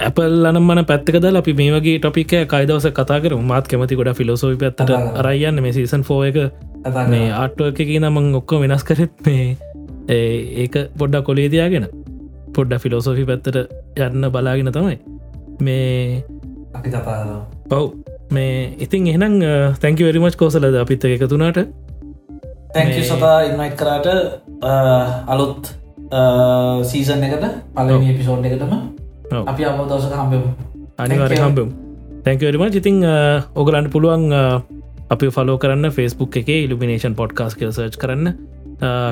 ඇපල් 0.00 0.46
අනම්මන 0.50 0.80
පැත්තකදල 0.90 1.38
අපි 1.40 1.52
මේ 1.60 1.70
වගේ 1.74 1.98
ටොපික 1.98 2.32
කයිදවස 2.52 2.86
කතා 2.98 3.18
කර 3.24 3.34
මාත් 3.50 3.66
කැමති 3.70 3.98
ගොඩ 4.00 4.12
ෆිලෝසෝි 4.20 4.56
පැත්තට. 4.62 4.90
අරයන්න 5.20 5.62
මේ 5.64 5.74
සීසන් 5.76 6.04
ෆෝ 6.08 6.20
එක 6.28 6.38
කතා 6.84 7.06
මේ 7.08 7.26
කරමු. 7.26 7.40
ආට්ුව 7.40 7.82
එක 7.84 7.90
නමං 7.96 8.28
ඔක්කො 8.40 8.60
වෙනස් 8.62 8.84
කරත් 8.88 9.26
මේ 9.26 9.46
ඒක 10.64 10.78
පොඩ්ඩ 10.98 11.24
කොලේදයාගෙන 11.28 11.88
පොඩ්ඩ 12.56 12.82
ෆිලෝසෝෆි 12.84 13.26
පැත්තට 13.30 13.58
යන්න 14.06 14.30
බලාගෙන 14.36 14.72
තමයි 14.76 14.96
මේ. 15.60 16.24
පව් 17.68 17.82
මේ 18.30 18.56
ඉතින් 18.78 19.10
එහෙනම් 19.12 19.36
තැංකි 19.82 20.06
වැරිමච් 20.06 20.38
කෝසලද 20.40 20.80
අපිත්ත 20.84 21.04
එකතුනාට 21.10 21.60
තැංක 22.74 22.96
සතා 23.04 23.36
ඉන්වයිට් 23.48 23.76
කරාට 23.76 24.08
අලුත් 25.34 25.74
සීසන් 26.86 27.28
එකට 27.28 27.46
පලනි 27.76 28.16
පිසෝඩ් 28.18 28.50
එකටම. 28.50 28.74
අපි 29.44 29.62
අම 29.64 29.80
දවසක 29.84 30.14
හම්බෙමු 30.14 30.48
අනිවාර 30.98 31.28
Thank 31.28 31.38
you. 31.38 31.46
හම්බම් 31.46 31.70
තැංකවරම 32.24 32.64
ඉතිං 32.74 33.02
ඔගලන්ට 33.54 33.90
පුළුවන් 33.90 34.24
අපි 35.10 35.26
ෆලෝ 35.30 35.58
කරන්න 35.58 35.90
ෆස්බුක් 35.90 36.36
එක 36.36 36.48
ඉල්ිනේෂන් 36.54 37.14
පොඩ්කාස් 37.14 37.54
කියල 37.54 37.70
සර්ච් 37.70 37.96
කරන්න 37.96 38.28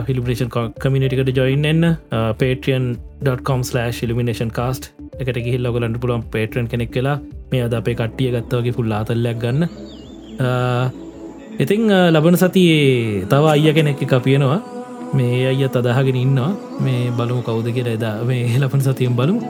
ෆිලිපේෂන් 0.07 0.51
කමිනිටිකට 0.77 1.37
ජොයින් 1.37 1.65
එන්න 1.65 1.97
පේටියන්.com 2.39 3.63
ඉල්ිනේෂන් 4.05 4.51
කාස්ට් 4.51 4.93
එකට 5.19 5.39
ගිහිල් 5.39 5.63
ලොගලන්ට 5.63 6.01
පුළුවන් 6.01 6.25
පේටරන් 6.31 6.69
කෙනෙක් 6.69 6.91
කියලා 6.91 7.19
මේ 7.51 7.63
අද 7.63 7.75
අපේ 7.75 7.95
කට්ටිය 7.95 8.33
ගත්තවගේ 8.33 8.73
ෆුල් 8.73 8.93
ආතල්ලයක් 8.93 9.39
ගන්න 9.39 9.69
ඉතිං 11.59 11.91
ලබන 12.09 12.37
සතියේ 12.37 13.25
තව 13.27 13.45
අයිය 13.49 13.75
කෙනෙක් 13.75 14.03
එක 14.03 14.15
පියනවා 14.23 14.61
මේ 15.13 15.47
අය 15.47 15.63
තදහගෙන 15.69 16.17
ඉන්නවා. 16.17 16.51
මේ 16.81 17.11
බලමු 17.11 17.41
කවුද 17.43 17.69
කියල 17.77 17.89
එදා 17.89 18.17
මේ 18.25 18.43
ලපන 18.63 18.81
සතියෙන් 18.81 19.17
බලමු. 19.17 19.41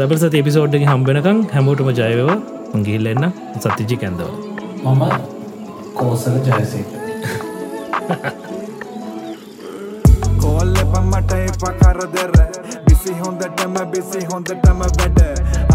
ලබ 0.00 0.12
සති 0.16 0.38
එපිසෝඩ්ඩගේ 0.38 0.88
හම්බෙනකං 0.88 1.38
හැමෝටම 1.54 1.90
ජයවා 1.92 2.36
ගිල්ලෙන්න 2.78 3.26
සතිජි 3.58 3.96
කැන්දව 3.96 4.30
මම 4.84 5.02
කෝසල 5.94 6.36
ජයසේක. 6.46 6.88
කෝල්ල 10.40 10.74
පම්මට 10.92 11.32
එපා 11.40 11.72
කරදර. 11.74 12.32
බිසි 12.86 13.12
හොඳටම 13.20 13.76
බිසි 13.92 14.20
හොඳටම 14.32 14.80
වැඩ. 14.80 15.20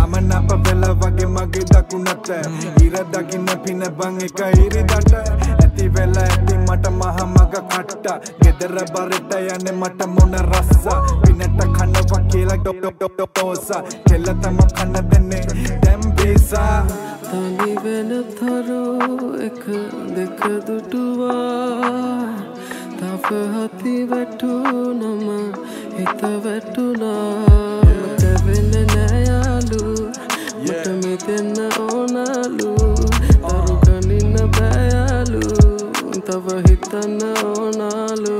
අමන 0.01 0.31
අප 0.31 0.49
වෙල 0.65 0.83
වගේ 0.95 1.27
මගේ 1.27 1.65
දකුණට. 1.71 2.29
ඉර 2.81 2.95
දකින්න 3.13 3.49
පින 3.63 3.83
බං 3.97 4.17
එක 4.21 4.41
ඉරිදට. 4.57 5.13
ඇති 5.55 5.89
වෙල 5.89 6.17
ඇති 6.17 6.54
මට 6.67 6.85
මහමග 6.99 7.53
කට්ට. 7.71 8.07
ගෙදර 8.41 8.75
බරට 8.93 9.31
යන 9.53 9.67
මට 9.79 9.99
මොන 10.15 10.33
රස්ස. 10.51 10.85
පිනට 11.23 11.59
කනවා 11.75 12.21
කියලා 12.31 12.57
ඩොක් 12.57 12.77
ඩොක් 12.81 12.95
ඩොක් 12.97 13.13
ඩොක් 13.17 13.31
ටෝසා 13.33 13.81
කෙල්ල 14.07 14.27
තම 14.41 14.57
කන්න 14.75 15.09
දෙන්නේ 15.11 15.43
දැම් 15.83 16.01
බේසා 16.17 16.77
තනි 17.29 17.71
වෙන 17.83 18.11
තරු 18.37 18.81
එක 19.47 19.63
දෙක 20.15 20.41
දුටුවා. 20.67 22.29
තව 22.99 23.27
හති 23.53 23.95
වැටුනම 24.09 25.27
හිත 25.97 26.21
වැටුනා 26.43 27.29
තැවෙන 28.19 28.73
නෑයාලු. 28.93 29.83
මට 30.65 30.85
මෙතෙන්න 31.03 31.57
ඕනලු. 31.79 32.73
තරු 33.45 33.75
ගනින්න 33.85 34.35
බෑයාලු 34.57 34.94
තව 36.25 36.47
හිතන්න 36.67 37.19
ඕනාලු 37.39 38.35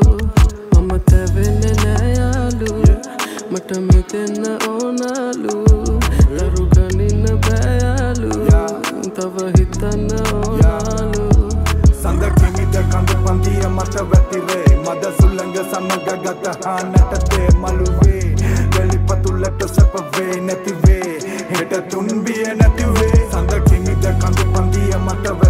මම 0.73 0.91
තැවෙන 1.01 1.59
නෑයාලු 1.81 2.71
මට 3.51 3.69
මෙතෙන්න 3.87 4.45
ඕනලු 4.67 5.57
තරු 6.29 6.63
ගනින්න 6.67 7.25
බෑයාලු 7.39 8.31
තව 9.09 9.35
හිතන්න 9.57 10.09
ඕනාලු 10.33 11.25
සඳකිමිට 11.93 12.75
කඳ 12.83 13.09
පන්දිය 13.19 13.63
මට 13.69 13.95
වැතිරේ 14.09 14.67
මද 14.77 15.03
සුල්ලඟ 15.19 15.57
සමග 15.63 16.07
ගත 16.23 16.65
හානටතේ 16.65 17.49
මළුවේ 17.55 18.35
වෙලිපතුල්ලට 18.75 19.67
සැපවේ 19.69 20.41
නැතිවේ 20.41 21.19
හෙට 21.51 21.81
තුන්බිය 21.89 22.47
නැතිවේ 22.55 23.25
සඳකිමිට 23.27 24.13
කඳ 24.15 24.39
පන්දිය 24.49 24.95
මට 24.97 25.25
වැතිරේ 25.29 25.35
මද 25.35 25.44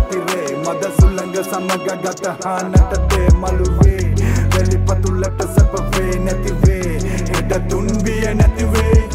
සුල්ලඟ 1.35 1.43
සමග 1.43 1.87
ගත 2.03 2.25
හානටතේ 2.45 3.27
මළුවේ. 3.35 4.15
වෙලිපතුල්ලට 4.55 5.41
සැපවේ 5.55 6.19
නැතිවේ. 6.19 6.99
හෙට 7.29 7.67
තුන්බිය 7.69 8.33
නැතිවේ. 8.33 9.09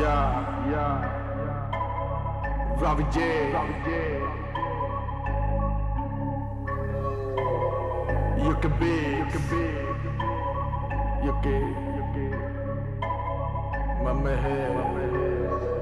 Yeah, 0.00 0.30
yeah. 0.72 0.96
Ravi 2.80 3.04
J. 3.12 3.18
You 8.38 8.54
can 8.60 8.72
be, 8.80 8.92
you 9.18 9.26
can 9.32 9.42
be, 9.50 9.62
you 11.24 11.34
can, 11.42 11.64
you 11.96 12.04
can. 12.14 12.32
Mama 14.04 14.36
head, 14.36 14.74
go 14.74 15.77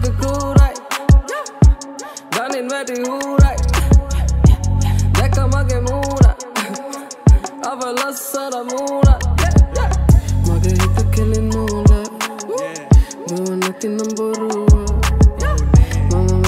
met 0.00 0.10
de 0.10 0.16
crew 0.16 0.52
right. 0.52 0.80
Dan 2.28 2.54
in 2.54 2.66
met 2.66 2.86
die 2.86 3.10
hoe 3.10 3.36
right. 3.36 3.70
Lekker 5.18 5.48
mag 5.48 5.70
je 5.70 5.80
moeder. 5.80 6.36
Aber 7.60 7.92
lass 7.92 8.32
haar 8.36 8.50
de 8.50 8.62
moeder. 8.66 9.16
Mag 10.46 10.62
je 10.62 10.68
hitte 10.68 11.06
killen 11.10 11.44
moeder. 11.44 12.08
Mama, 16.08 16.40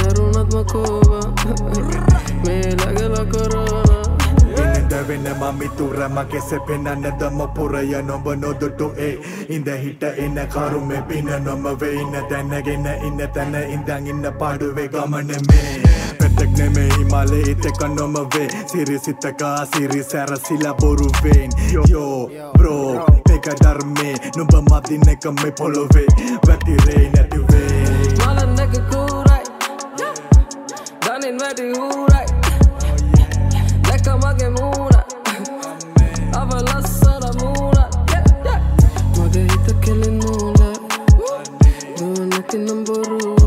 me. 2.44 3.61
මගේ 5.02 6.40
සෙපෙනන්න 6.40 7.04
දම 7.18 7.40
පුරය 7.54 8.02
නොබ 8.02 8.26
නොදුටු 8.36 8.92
ඒ. 8.98 9.18
ඉඳ 9.48 9.66
හිට 9.66 10.02
එන්න 10.02 10.38
කරුම 10.52 10.92
පින 11.08 11.30
නොම 11.44 11.64
වෙයින්න 11.80 12.14
දැනගෙන 12.30 12.86
ඉන්න 13.06 13.20
තැන 13.34 13.54
ඉඳං 13.54 14.06
ඉන්න 14.06 14.26
පාඩුවේ 14.38 14.88
ගමන 14.88 15.32
මේ. 15.48 15.82
පැටක් 16.18 16.58
නෙමේ 16.58 16.88
හිමාලේ 16.98 17.42
ඉතක 17.52 17.82
නොම 17.96 18.14
වේ. 18.34 18.48
සිරිසිතකා 18.66 19.66
සිරි 19.66 20.02
සැරසිල 20.02 20.66
බොරුවෙන්. 20.80 21.50
යෝ 21.90 22.30
බ්‍රෝ 22.58 23.06
එක 23.34 23.46
ධර්මේ. 23.62 24.14
නුඹ 24.36 24.54
මදින 24.70 25.08
එක 25.08 25.24
මේ 25.42 25.52
පොළොවේ. 25.52 26.06
වැතිරේ 26.46 27.10
නැතිවේ. 27.14 27.86
මලන් 28.26 28.60
එක 28.60 28.74
කූරයි. 28.90 29.44
ගනින් 31.04 31.38
වැටි 31.40 31.72
හූරයි 31.78 32.21
දුවනැති 42.52 42.58
නම්බොරුව 42.58 43.42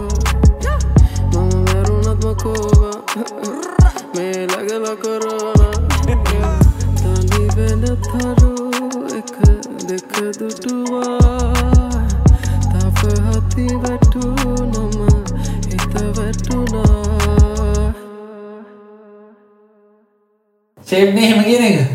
මම 1.32 1.52
වැරුණත්ම 1.66 2.36
කෝවා 2.36 3.00
මේ 4.16 4.48
ලගල 4.48 4.86
කොරෝන 4.96 5.60
තනි 6.98 7.44
වෙන 7.56 7.84
තරු 8.04 8.54
එක 9.12 9.34
දෙක 9.88 10.12
දුටුවා 10.40 11.60
තප 12.72 13.00
හති 13.26 13.66
වැටු 13.78 14.24
නම 14.64 14.98
හිත 15.68 15.94
වැටුනා 16.18 17.94
ශේප්නේ 20.88 21.28
හෙම 21.28 21.44
කියන 21.44 21.64
එක 21.64 21.95